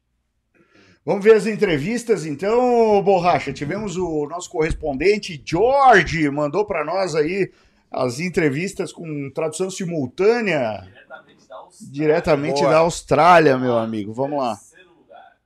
Vamos 1.05 1.23
ver 1.23 1.35
as 1.35 1.45
entrevistas, 1.45 2.25
então, 2.25 3.01
Borracha. 3.03 3.53
Tivemos 3.53 3.95
o 3.95 4.25
nosso 4.27 4.49
correspondente 4.49 5.39
George, 5.45 6.27
mandou 6.31 6.65
para 6.65 6.83
nós 6.83 7.13
aí 7.13 7.51
as 7.91 8.19
entrevistas 8.19 8.91
com 8.91 9.29
tradução 9.29 9.69
simultânea 9.69 10.81
Diretamente 10.81 11.47
da 11.47 11.55
Austrália. 11.55 11.93
diretamente 11.93 12.61
da 12.63 12.77
Austrália, 12.77 13.57
meu 13.57 13.77
amigo. 13.77 14.11
Vamos 14.13 14.39
lá. 14.39 14.55
Terceiro 14.55 14.89
lugar. 14.95 15.37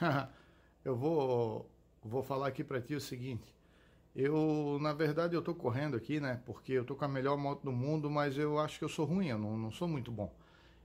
eu 0.84 0.96
vou, 0.96 1.68
vou 2.04 2.22
falar 2.22 2.46
aqui 2.46 2.62
para 2.62 2.80
ti 2.80 2.94
o 2.94 3.00
seguinte. 3.00 3.57
Eu, 4.20 4.78
na 4.80 4.92
verdade, 4.92 5.36
eu 5.36 5.42
tô 5.42 5.54
correndo 5.54 5.96
aqui, 5.96 6.18
né? 6.18 6.42
Porque 6.44 6.72
eu 6.72 6.84
tô 6.84 6.96
com 6.96 7.04
a 7.04 7.08
melhor 7.08 7.38
moto 7.38 7.62
do 7.62 7.70
mundo, 7.70 8.10
mas 8.10 8.36
eu 8.36 8.58
acho 8.58 8.76
que 8.76 8.84
eu 8.84 8.88
sou 8.88 9.06
ruim, 9.06 9.28
eu 9.28 9.38
não, 9.38 9.56
não 9.56 9.70
sou 9.70 9.86
muito 9.86 10.10
bom. 10.10 10.34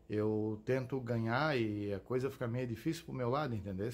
Eu 0.08 0.62
tento 0.66 1.00
ganhar 1.02 1.58
e 1.60 1.92
a 1.92 2.00
coisa 2.00 2.30
fica 2.30 2.48
meio 2.48 2.68
difícil 2.68 3.04
pro 3.06 3.14
meu 3.14 3.32
lado, 3.32 3.56
entendeu? 3.56 3.90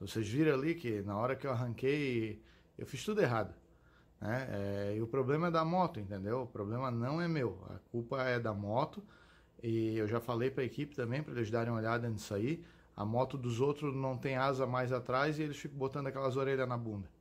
Vocês 0.00 0.26
viram 0.26 0.54
ali 0.54 0.74
que 0.74 1.02
na 1.02 1.14
hora 1.14 1.36
que 1.36 1.46
eu 1.46 1.50
arranquei, 1.50 2.42
eu 2.78 2.86
fiz 2.86 3.04
tudo 3.04 3.20
errado. 3.20 3.54
Né? 4.18 4.48
É, 4.50 4.94
e 4.96 5.02
o 5.02 5.06
problema 5.06 5.48
é 5.48 5.50
da 5.50 5.62
moto, 5.62 6.00
entendeu? 6.00 6.44
O 6.44 6.46
problema 6.46 6.90
não 6.90 7.20
é 7.20 7.28
meu, 7.28 7.62
a 7.68 7.78
culpa 7.90 8.22
é 8.22 8.40
da 8.40 8.54
moto. 8.54 9.04
E 9.62 9.94
eu 9.98 10.08
já 10.08 10.20
falei 10.20 10.50
para 10.50 10.62
a 10.62 10.66
equipe 10.66 10.96
também, 10.96 11.22
para 11.22 11.34
eles 11.34 11.50
darem 11.50 11.70
uma 11.70 11.80
olhada 11.80 12.08
nisso 12.08 12.34
aí. 12.34 12.64
A 12.96 13.04
moto 13.04 13.36
dos 13.36 13.60
outros 13.60 13.94
não 13.94 14.16
tem 14.16 14.36
asa 14.36 14.66
mais 14.66 14.90
atrás 14.90 15.38
e 15.38 15.42
eles 15.42 15.58
ficam 15.58 15.76
botando 15.76 16.06
aquelas 16.06 16.34
orelhas 16.36 16.66
na 16.66 16.78
bunda. 16.78 17.13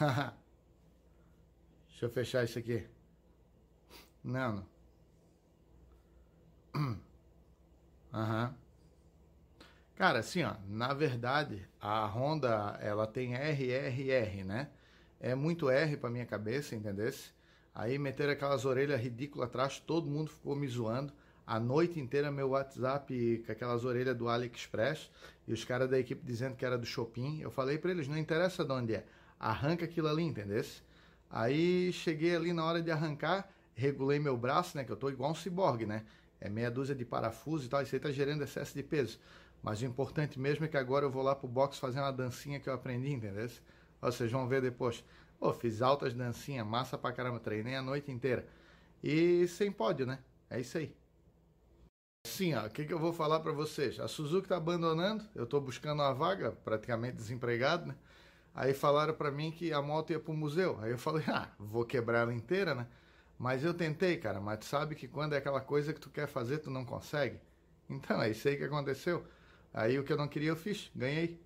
Deixa 1.88 2.06
eu 2.06 2.10
fechar 2.10 2.44
isso 2.44 2.58
aqui. 2.58 2.86
Não, 4.24 4.64
não. 6.74 6.98
Aham. 8.14 8.54
Cara, 9.94 10.20
assim, 10.20 10.42
ó, 10.42 10.54
na 10.66 10.94
verdade, 10.94 11.68
a 11.78 12.06
Honda, 12.06 12.78
ela 12.80 13.06
tem 13.06 13.34
RRR, 13.34 14.44
né? 14.44 14.70
É 15.20 15.34
muito 15.34 15.68
R 15.68 15.96
pra 15.98 16.08
minha 16.08 16.24
cabeça, 16.24 16.74
entendesse? 16.74 17.32
Aí 17.74 17.98
meteram 17.98 18.32
aquelas 18.32 18.64
orelhas 18.64 18.98
ridículas 19.00 19.48
atrás, 19.48 19.78
todo 19.78 20.10
mundo 20.10 20.30
ficou 20.30 20.56
me 20.56 20.66
zoando. 20.66 21.12
A 21.46 21.60
noite 21.60 22.00
inteira 22.00 22.30
meu 22.30 22.50
WhatsApp 22.50 23.42
com 23.44 23.52
aquelas 23.52 23.84
orelhas 23.84 24.16
do 24.16 24.28
AliExpress 24.28 25.10
e 25.46 25.52
os 25.52 25.64
caras 25.64 25.90
da 25.90 25.98
equipe 25.98 26.24
dizendo 26.24 26.56
que 26.56 26.64
era 26.64 26.78
do 26.78 26.86
Shopping. 26.86 27.40
Eu 27.42 27.50
falei 27.50 27.76
pra 27.76 27.90
eles, 27.90 28.08
não 28.08 28.16
interessa 28.16 28.64
de 28.64 28.72
onde 28.72 28.94
é, 28.94 29.04
arranca 29.40 29.86
aquilo 29.86 30.06
ali, 30.06 30.22
entendesse? 30.22 30.82
Aí 31.30 31.92
cheguei 31.92 32.36
ali 32.36 32.52
na 32.52 32.64
hora 32.64 32.82
de 32.82 32.90
arrancar, 32.90 33.48
regulei 33.74 34.18
meu 34.18 34.36
braço, 34.36 34.76
né? 34.76 34.84
Que 34.84 34.92
eu 34.92 34.96
tô 34.96 35.08
igual 35.08 35.30
um 35.30 35.34
ciborgue, 35.34 35.86
né? 35.86 36.04
É 36.40 36.48
meia 36.50 36.70
dúzia 36.70 36.94
de 36.94 37.04
parafuso 37.04 37.66
e 37.66 37.68
tal, 37.68 37.82
isso 37.82 37.94
aí 37.94 38.00
tá 38.00 38.12
gerando 38.12 38.44
excesso 38.44 38.74
de 38.74 38.82
peso. 38.82 39.18
Mas 39.62 39.80
o 39.80 39.86
importante 39.86 40.38
mesmo 40.38 40.64
é 40.64 40.68
que 40.68 40.76
agora 40.76 41.04
eu 41.06 41.10
vou 41.10 41.22
lá 41.22 41.34
pro 41.34 41.48
box 41.48 41.78
fazer 41.78 42.00
uma 42.00 42.12
dancinha 42.12 42.60
que 42.60 42.68
eu 42.68 42.74
aprendi, 42.74 43.12
entendeu? 43.12 43.48
Vocês 44.00 44.30
vão 44.30 44.46
ver 44.48 44.62
depois. 44.62 45.04
Pô, 45.38 45.52
fiz 45.52 45.80
altas 45.82 46.14
dancinhas, 46.14 46.66
massa 46.66 46.98
pra 46.98 47.12
caramba, 47.12 47.40
treinei 47.40 47.74
a 47.74 47.82
noite 47.82 48.10
inteira. 48.10 48.46
E 49.02 49.46
sem 49.48 49.72
pódio, 49.72 50.06
né? 50.06 50.18
É 50.48 50.60
isso 50.60 50.76
aí. 50.78 50.94
Sim, 52.26 52.54
o 52.54 52.70
que, 52.70 52.84
que 52.84 52.92
eu 52.92 52.98
vou 52.98 53.12
falar 53.12 53.40
para 53.40 53.52
vocês? 53.52 53.98
A 53.98 54.08
Suzuki 54.08 54.48
tá 54.48 54.56
abandonando, 54.56 55.24
eu 55.34 55.46
tô 55.46 55.60
buscando 55.60 56.00
uma 56.00 56.12
vaga, 56.12 56.52
praticamente 56.52 57.16
desempregado, 57.16 57.86
né? 57.86 57.96
Aí 58.54 58.74
falaram 58.74 59.14
para 59.14 59.30
mim 59.30 59.50
que 59.50 59.72
a 59.72 59.80
moto 59.80 60.10
ia 60.10 60.20
pro 60.20 60.32
museu. 60.32 60.78
Aí 60.82 60.90
eu 60.90 60.98
falei, 60.98 61.24
ah, 61.28 61.48
vou 61.58 61.84
quebrar 61.84 62.20
ela 62.20 62.34
inteira, 62.34 62.74
né? 62.74 62.86
Mas 63.38 63.64
eu 63.64 63.72
tentei, 63.72 64.16
cara, 64.18 64.40
mas 64.40 64.58
tu 64.58 64.64
sabe 64.66 64.94
que 64.94 65.08
quando 65.08 65.34
é 65.34 65.38
aquela 65.38 65.60
coisa 65.60 65.94
que 65.94 66.00
tu 66.00 66.10
quer 66.10 66.26
fazer, 66.26 66.58
tu 66.58 66.70
não 66.70 66.84
consegue. 66.84 67.38
Então, 67.88 68.20
é 68.22 68.30
isso 68.30 68.46
aí 68.46 68.56
que 68.56 68.64
aconteceu. 68.64 69.24
Aí 69.72 69.98
o 69.98 70.04
que 70.04 70.12
eu 70.12 70.16
não 70.16 70.28
queria 70.28 70.50
eu 70.50 70.56
fiz, 70.56 70.90
ganhei. 70.94 71.40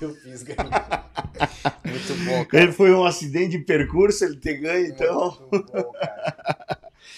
Eu 0.00 0.14
fiz, 0.14 0.42
ganhei. 0.42 0.62
Muito 1.84 2.24
bom, 2.24 2.44
cara. 2.46 2.64
Ele 2.64 2.72
foi 2.72 2.92
um 2.92 3.04
acidente 3.04 3.58
de 3.58 3.64
percurso, 3.64 4.24
ele 4.24 4.36
ter 4.36 4.58
ganho, 4.58 4.86
então. 4.86 5.48
Muito 5.52 5.72
bom, 5.72 5.92
cara. 5.92 6.55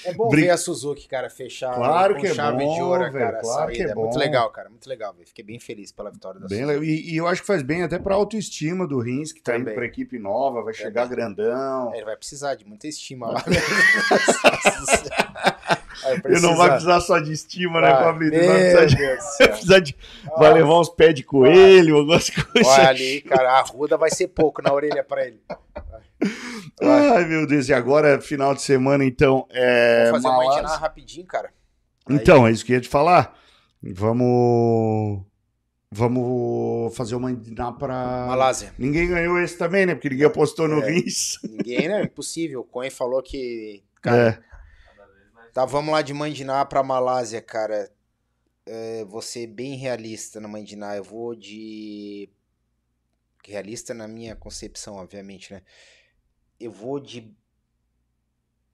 É 0.09 0.15
bom 0.15 0.29
Brin- 0.29 0.43
ver 0.43 0.51
a 0.51 0.57
Suzuki, 0.57 1.09
cara, 1.09 1.29
fechar 1.31 1.75
Claro 1.75 2.15
com 2.15 2.21
que 2.21 2.27
é 2.29 2.35
chave 2.35 2.65
bom, 2.65 2.75
de 2.75 2.83
ouro, 2.83 3.01
velho, 3.13 3.19
cara. 3.19 3.41
claro 3.41 3.71
que 3.71 3.77
saída. 3.79 3.93
é 3.93 3.95
bom. 3.95 4.03
Muito 4.05 4.19
legal, 4.19 4.51
cara. 4.51 4.69
Muito 4.71 4.89
legal, 4.89 5.13
velho. 5.15 5.27
Fiquei 5.27 5.45
bem 5.45 5.59
feliz 5.59 5.91
pela 5.93 6.11
vitória 6.11 6.41
da 6.41 6.47
Bem 6.47 6.65
Suzuki. 6.67 6.87
E, 6.87 7.13
e 7.13 7.17
eu 7.17 7.27
acho 7.27 7.41
que 7.43 7.47
faz 7.47 7.63
bem 7.63 7.83
até 7.83 7.99
pra 7.99 8.15
autoestima 8.15 8.87
do 8.87 9.01
Rins, 9.01 9.33
que 9.33 9.43
tá 9.43 9.55
indo 9.55 9.61
Também. 9.65 9.75
pra 9.75 9.85
equipe 9.87 10.19
nova, 10.19 10.63
vai 10.63 10.73
chegar 10.75 11.07
grandão. 11.09 11.93
É, 11.93 11.97
Ele 11.99 12.05
vai 12.07 12.17
precisar 12.17 12.55
de 12.55 12.65
muita 12.67 12.87
estima 12.87 13.31
lá. 13.31 13.45
Ele 16.25 16.41
não 16.41 16.57
vai 16.57 16.71
precisar 16.71 17.01
só 17.01 17.19
de 17.19 17.33
estima, 17.33 17.81
né. 17.81 17.91
Fabrício? 17.91 18.35
Meu 18.39 18.43
Ele 18.43 18.49
vai 18.49 18.59
precisar 18.61 18.85
de. 18.87 18.97
Vai, 19.39 19.49
precisar 19.49 19.79
de- 19.81 19.97
vai 20.39 20.53
levar 20.55 20.81
uns 20.81 20.89
pés 20.89 21.15
de 21.15 21.23
coelho, 21.23 21.97
algumas 21.99 22.29
coisas. 22.31 22.69
Olha 22.73 22.89
ali, 22.89 23.21
cara, 23.23 23.53
a 23.59 23.63
ruda 23.63 23.97
vai 23.97 24.11
ser 24.11 24.29
pouco 24.29 24.63
na 24.63 24.73
orelha 24.73 25.03
pra 25.05 25.27
ele. 25.27 25.41
Ai, 26.81 27.25
meu 27.27 27.47
Deus. 27.47 27.69
E 27.69 27.73
agora, 27.75 28.21
final 28.21 28.55
de 28.55 28.63
semana, 28.63 29.05
então. 29.05 29.47
É, 29.51 30.07
Vamos 30.11 30.23
fazer 30.23 30.29
uma 30.29 30.37
Malásia. 30.45 30.61
endinar 30.61 30.77
rapidinho, 30.79 31.27
cara. 31.27 31.51
Então, 32.11 32.47
é 32.47 32.51
isso 32.51 32.65
que 32.65 32.73
eu 32.73 32.77
ia 32.77 32.81
te 32.83 32.89
falar. 32.89 33.37
Vamos. 33.83 35.23
Vamos 35.91 36.95
fazer 36.97 37.15
uma 37.15 37.31
indinar 37.31 37.73
pra. 37.73 38.27
Malásia. 38.27 38.73
Ninguém 38.79 39.09
ganhou 39.09 39.41
esse 39.41 39.57
também, 39.57 39.87
né? 39.87 39.95
Porque 39.95 40.11
ninguém 40.11 40.27
apostou 40.27 40.69
no 40.69 40.83
É. 40.83 40.91
Rins. 40.91 41.39
Ninguém, 41.43 41.89
né? 41.89 42.03
Impossível. 42.03 42.61
O 42.61 42.65
Coen 42.65 42.91
falou 42.91 43.23
que. 43.23 43.83
Cara, 44.03 44.39
É. 44.45 44.58
Tá, 45.59 45.65
vamos 45.65 45.91
lá 45.91 46.03
de 46.03 46.15
Mandiná 46.15 46.65
pra 46.65 46.85
Malásia, 46.85 47.43
cara. 47.43 47.93
É, 48.65 49.05
vou 49.07 49.21
ser 49.21 49.49
bem 49.49 49.75
realista 49.75 50.39
na 50.39 50.47
Mandiná. 50.47 50.97
Eu 50.97 51.03
vou 51.03 51.35
de. 51.35 52.31
Realista 53.45 53.93
na 53.93 54.07
minha 54.07 54.37
concepção, 54.37 54.95
obviamente, 54.95 55.53
né? 55.53 55.65
Eu 56.61 56.71
vou 56.71 57.01
de 57.01 57.37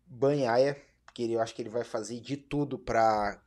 Banhaia, 0.04 0.76
porque 1.06 1.22
eu 1.22 1.40
acho 1.40 1.54
que 1.54 1.62
ele 1.62 1.70
vai 1.70 1.84
fazer 1.84 2.20
de 2.20 2.36
tudo 2.36 2.78
pra 2.78 3.42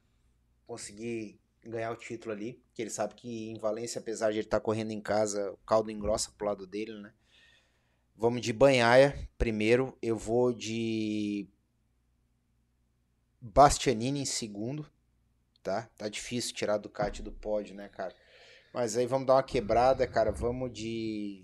conseguir 0.66 1.40
ganhar 1.64 1.92
o 1.92 1.96
título 1.96 2.34
ali. 2.34 2.60
Que 2.74 2.82
ele 2.82 2.90
sabe 2.90 3.14
que 3.14 3.52
em 3.52 3.60
Valência, 3.60 4.00
apesar 4.00 4.32
de 4.32 4.40
ele 4.40 4.48
estar 4.48 4.62
correndo 4.62 4.90
em 4.90 5.00
casa, 5.00 5.52
o 5.52 5.58
caldo 5.58 5.92
engrossa 5.92 6.32
pro 6.36 6.48
lado 6.48 6.66
dele, 6.66 7.00
né? 7.00 7.14
Vamos 8.16 8.42
de 8.42 8.52
Banhaia 8.52 9.30
primeiro. 9.38 9.96
Eu 10.02 10.18
vou 10.18 10.52
de 10.52 11.48
Bastianini 13.42 14.22
em 14.22 14.26
segundo, 14.26 14.86
tá? 15.64 15.88
Tá 15.98 16.10
difícil 16.10 16.56
tirar 16.56 16.76
a 16.76 16.78
Ducati 16.78 17.22
do 17.22 17.32
pódio, 17.32 17.76
né, 17.76 17.88
cara? 17.90 18.14
Mas 18.74 18.98
aí 18.98 19.06
vamos 19.06 19.28
dar 19.28 19.36
uma 19.36 19.44
quebrada, 19.44 20.06
cara. 20.08 20.32
Vamos 20.32 20.72
de. 20.72 21.44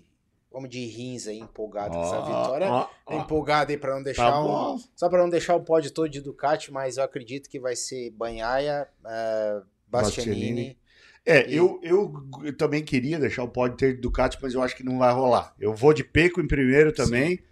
Vamos 0.52 0.70
de 0.70 0.84
rins 0.86 1.26
aí, 1.26 1.40
empolgado 1.40 1.94
com 1.94 2.02
essa 2.04 2.20
vitória. 2.20 2.68
Tô 2.68 2.88
ó. 3.06 3.20
empolgado 3.20 3.72
aí 3.72 3.76
pra 3.78 3.94
não 3.96 4.02
deixar 4.04 4.30
Tá 4.30 4.40
um. 4.40 4.78
Só 4.94 5.08
pra 5.08 5.18
não 5.18 5.28
deixar 5.28 5.56
o 5.56 5.60
pódio 5.64 5.90
todo 5.90 6.08
de 6.08 6.20
Ducati, 6.20 6.72
mas 6.72 6.96
eu 6.96 7.02
acredito 7.02 7.50
que 7.50 7.58
vai 7.58 7.74
ser 7.74 8.10
Banhaia, 8.12 8.86
eh, 9.04 9.62
Bastianini. 9.88 10.34
Bastianini. 10.36 10.78
É, 11.26 11.50
E- 11.50 11.56
eu, 11.56 11.80
eu 11.82 12.56
também 12.56 12.84
queria 12.84 13.18
deixar 13.18 13.42
o 13.42 13.48
pódio 13.48 13.76
ter 13.76 13.94
de 13.96 14.00
Ducati, 14.00 14.38
mas 14.40 14.54
eu 14.54 14.62
acho 14.62 14.76
que 14.76 14.84
não 14.84 14.98
vai 14.98 15.12
rolar. 15.12 15.52
Eu 15.58 15.74
vou 15.74 15.92
de 15.92 16.04
Peco 16.04 16.40
em 16.40 16.46
primeiro 16.46 16.92
também, 16.92 17.42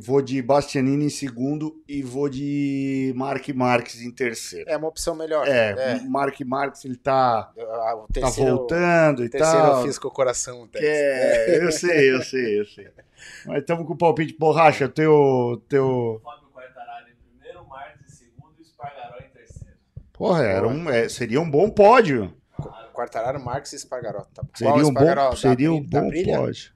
vou 0.00 0.22
de 0.22 0.40
Bastianini 0.40 1.06
em 1.06 1.10
segundo 1.10 1.82
e 1.86 2.02
vou 2.02 2.28
de 2.28 3.12
Mark 3.16 3.46
Marques 3.50 4.00
em 4.00 4.10
terceiro. 4.10 4.68
É 4.70 4.76
uma 4.76 4.88
opção 4.88 5.14
melhor. 5.14 5.46
É, 5.46 5.70
É. 5.96 6.00
Mark 6.08 6.38
Marques 6.40 6.84
ele 6.84 6.96
tá, 6.96 7.50
Ah, 7.58 7.96
tá 7.96 8.06
terceiro, 8.12 8.56
voltando 8.56 9.24
e 9.24 9.28
terceiro 9.28 9.56
tal. 9.62 9.80
eu 9.80 9.86
fiz 9.86 9.98
com 9.98 10.08
o 10.08 10.10
coração. 10.10 10.66
Tex. 10.68 10.84
É, 10.84 11.64
eu 11.64 11.72
sei, 11.72 12.12
eu 12.12 12.22
sei, 12.22 12.60
eu 12.60 12.64
sei. 12.64 12.88
Mas 13.46 13.58
estamos 13.58 13.86
com 13.86 13.92
o 13.92 13.98
palpite 13.98 14.36
borracha, 14.38 14.88
teu, 14.88 15.62
teu... 15.68 16.20
Fábio 16.24 16.48
Quartararo 16.52 17.06
em 17.08 17.14
primeiro, 17.14 17.68
Marques 17.68 18.02
em 18.06 18.08
segundo 18.10 18.54
e 18.58 18.62
Espargaró 18.62 19.16
em 19.18 19.30
terceiro. 19.30 19.74
Porra, 20.12 20.42
era 20.42 20.66
um, 20.66 20.90
é, 20.90 21.08
seria 21.08 21.40
um 21.40 21.50
bom 21.50 21.70
pódio. 21.70 22.34
Quartararo, 22.92 23.42
Marques 23.42 23.72
e 23.72 23.76
Espargaró. 23.76 24.20
Tá. 24.34 24.42
Qual 24.42 24.74
Seria 24.76 24.86
um 24.86 24.92
bom, 24.92 25.04
Da 25.04 25.36
seria 25.36 25.72
um 25.72 25.82
bom 25.82 26.10
pódio. 26.10 26.72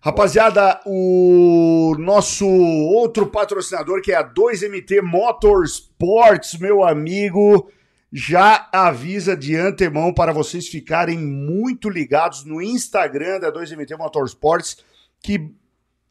Rapaziada, 0.00 0.80
o 0.86 1.96
nosso 1.98 2.46
outro 2.46 3.26
patrocinador, 3.26 4.00
que 4.00 4.12
é 4.12 4.16
a 4.16 4.22
2MT 4.22 5.02
Motorsports, 5.02 6.56
meu 6.56 6.84
amigo, 6.84 7.68
já 8.12 8.68
avisa 8.72 9.36
de 9.36 9.56
antemão 9.56 10.14
para 10.14 10.32
vocês 10.32 10.68
ficarem 10.68 11.18
muito 11.18 11.90
ligados 11.90 12.44
no 12.44 12.62
Instagram 12.62 13.40
da 13.40 13.52
2MT 13.52 13.98
Motorsports, 13.98 14.78
que 15.20 15.52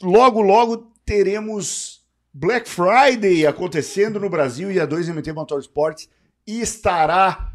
logo, 0.04 0.42
logo 0.42 0.92
teremos 1.06 2.06
Black 2.34 2.70
Friday 2.70 3.48
acontecendo 3.48 4.20
no 4.20 4.30
Brasil 4.30 4.70
e 4.70 4.82
a 4.82 4.86
2MT 4.86 5.34
Motorsports 5.34 6.10
estará 6.46 7.54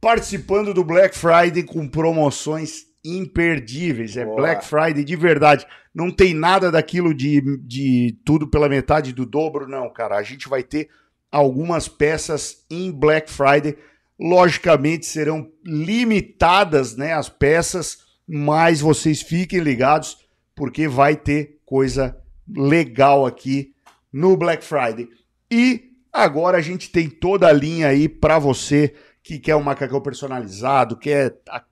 participando 0.00 0.74
do 0.74 0.82
Black 0.82 1.16
Friday 1.16 1.62
com 1.62 1.88
promoções 1.88 2.87
imperdíveis. 3.04 4.16
É 4.16 4.24
Boa. 4.24 4.36
Black 4.36 4.64
Friday 4.64 5.04
de 5.04 5.16
verdade. 5.16 5.66
Não 5.94 6.10
tem 6.10 6.34
nada 6.34 6.70
daquilo 6.70 7.12
de, 7.14 7.40
de 7.58 8.16
tudo 8.24 8.48
pela 8.48 8.68
metade 8.68 9.12
do 9.12 9.26
dobro, 9.26 9.66
não, 9.68 9.92
cara. 9.92 10.16
A 10.16 10.22
gente 10.22 10.48
vai 10.48 10.62
ter 10.62 10.88
algumas 11.30 11.88
peças 11.88 12.64
em 12.70 12.90
Black 12.90 13.30
Friday. 13.30 13.76
Logicamente 14.18 15.06
serão 15.06 15.48
limitadas, 15.64 16.96
né, 16.96 17.12
as 17.12 17.28
peças, 17.28 17.98
mas 18.26 18.80
vocês 18.80 19.22
fiquem 19.22 19.60
ligados 19.60 20.18
porque 20.56 20.88
vai 20.88 21.14
ter 21.16 21.60
coisa 21.64 22.16
legal 22.48 23.24
aqui 23.24 23.72
no 24.12 24.36
Black 24.36 24.64
Friday. 24.64 25.08
E 25.50 25.92
agora 26.12 26.58
a 26.58 26.60
gente 26.60 26.90
tem 26.90 27.08
toda 27.08 27.46
a 27.46 27.52
linha 27.52 27.88
aí 27.88 28.08
para 28.08 28.38
você 28.38 28.94
que 29.22 29.38
quer 29.38 29.54
um 29.54 29.62
macacão 29.62 30.00
personalizado, 30.00 30.96
quer 30.98 31.38
a- 31.48 31.62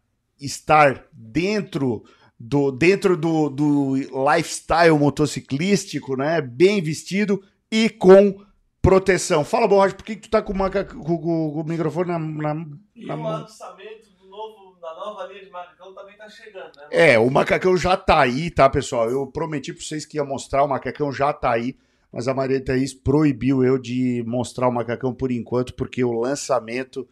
estar 0.41 1.05
dentro 1.13 2.05
do 2.39 2.71
dentro 2.71 3.17
do, 3.17 3.49
do 3.49 3.95
lifestyle 3.97 4.99
motociclístico, 4.99 6.17
né? 6.17 6.41
Bem 6.41 6.83
vestido 6.83 7.43
e 7.71 7.89
com 7.89 8.45
proteção. 8.83 9.45
Fala, 9.45 9.67
Borracha, 9.67 9.95
por 9.97 10.05
que, 10.05 10.17
tu 10.17 10.31
tá 10.31 10.41
com 10.43 10.53
o, 10.53 10.57
maca- 10.57 10.85
com- 10.85 11.03
com- 11.03 11.19
com 11.53 11.61
o 11.61 11.65
microfone 11.65 12.09
na, 12.11 12.19
na- 12.19 12.67
E 12.95 13.07
na 13.07 13.15
o 13.15 13.19
mão? 13.19 13.33
lançamento 13.41 14.11
do 14.19 14.29
novo, 14.29 14.79
da 14.81 14.95
nova 14.95 15.27
linha 15.27 15.45
de 15.45 15.51
macacão 15.51 15.93
também 15.95 16.17
tá 16.17 16.29
chegando, 16.29 16.77
né? 16.77 16.87
É, 16.91 17.19
o 17.19 17.31
macacão 17.31 17.77
já 17.77 17.97
tá 17.97 18.21
aí, 18.21 18.51
tá, 18.51 18.69
pessoal? 18.71 19.11
Eu 19.11 19.27
prometi 19.27 19.73
pra 19.73 19.83
vocês 19.83 20.05
que 20.07 20.19
ia 20.19 20.25
mostrar, 20.25 20.63
o 20.63 20.69
macacão 20.69 21.11
já 21.13 21.33
tá 21.33 21.51
aí, 21.53 21.77
mas 22.13 22.29
a 22.29 22.35
Maria 22.35 22.63
Thaís 22.65 22.95
proibiu 22.95 23.65
eu 23.65 23.77
de 23.79 24.23
mostrar 24.27 24.69
o 24.69 24.73
macacão 24.73 25.13
por 25.13 25.33
enquanto, 25.33 25.75
porque 25.75 26.05
o 26.05 26.13
lançamento. 26.13 27.09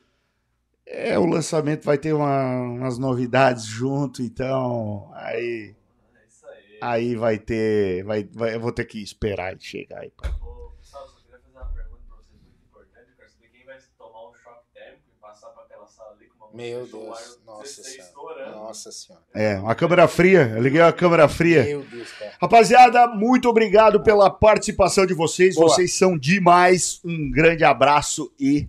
É, 0.87 1.19
o 1.19 1.25
lançamento 1.27 1.85
vai 1.85 1.97
ter 1.99 2.13
uma- 2.13 2.61
umas 2.63 2.99
novidades 2.99 3.65
junto, 3.65 4.23
então. 4.23 5.11
Aí. 5.15 5.75
É 6.15 6.27
isso 6.29 6.47
aí. 6.47 6.79
Aí 6.81 7.17
vai 7.17 7.39
ter. 7.39 8.05
Vai, 8.05 8.25
vai, 8.33 8.55
eu 8.55 8.61
vou 8.61 8.71
ter 8.73 8.85
que 8.85 9.03
esperar 9.03 9.53
ele 9.53 9.61
chegar 9.63 10.01
aí. 10.01 10.11
pá. 10.11 10.29
Ô, 10.43 10.71
Pessoal, 10.79 11.09
só 11.09 11.17
queria 11.17 11.39
fazer 11.41 11.57
uma 11.57 11.65
pergunta 11.73 12.03
pra 12.07 12.17
vocês 12.19 12.39
muito 12.43 12.59
importante. 12.69 13.09
Eu 13.11 13.17
quero 13.17 13.31
saber 13.31 13.49
quem 13.49 13.65
vai 13.65 13.79
tomar 13.99 14.29
um 14.29 14.35
choque 14.35 14.65
térmico 14.75 15.03
e 15.17 15.21
passar 15.21 15.49
pra 15.49 15.63
aquela 15.63 15.87
sala 15.87 16.11
ali 16.13 16.27
com 16.27 16.37
uma 16.37 16.47
música 16.49 16.63
Meu 16.63 16.87
Deus, 16.87 17.41
nossa 17.47 17.63
16 17.63 17.87
senhora. 17.87 18.09
estourando. 18.09 18.51
Nossa 18.57 18.93
senhora. 18.93 19.25
É, 19.35 19.59
uma 19.59 19.75
câmera 19.75 20.07
fria. 20.07 20.53
Eu 20.55 20.63
liguei 20.63 20.83
a 20.83 20.93
câmera 20.93 21.27
fria. 21.29 21.65
Meu 21.65 21.83
Deus, 21.83 22.13
cara. 22.13 22.33
Rapaziada, 22.39 23.07
muito 23.09 23.49
obrigado 23.49 24.03
pela 24.03 24.29
participação 24.31 25.07
de 25.07 25.15
vocês. 25.15 25.55
Boa. 25.55 25.69
Vocês 25.71 25.95
são 25.95 26.19
demais. 26.19 27.01
Um 27.03 27.31
grande 27.31 27.65
abraço 27.65 28.31
e. 28.39 28.67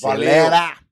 Valeu. 0.00 0.28
Acelera! 0.30 0.87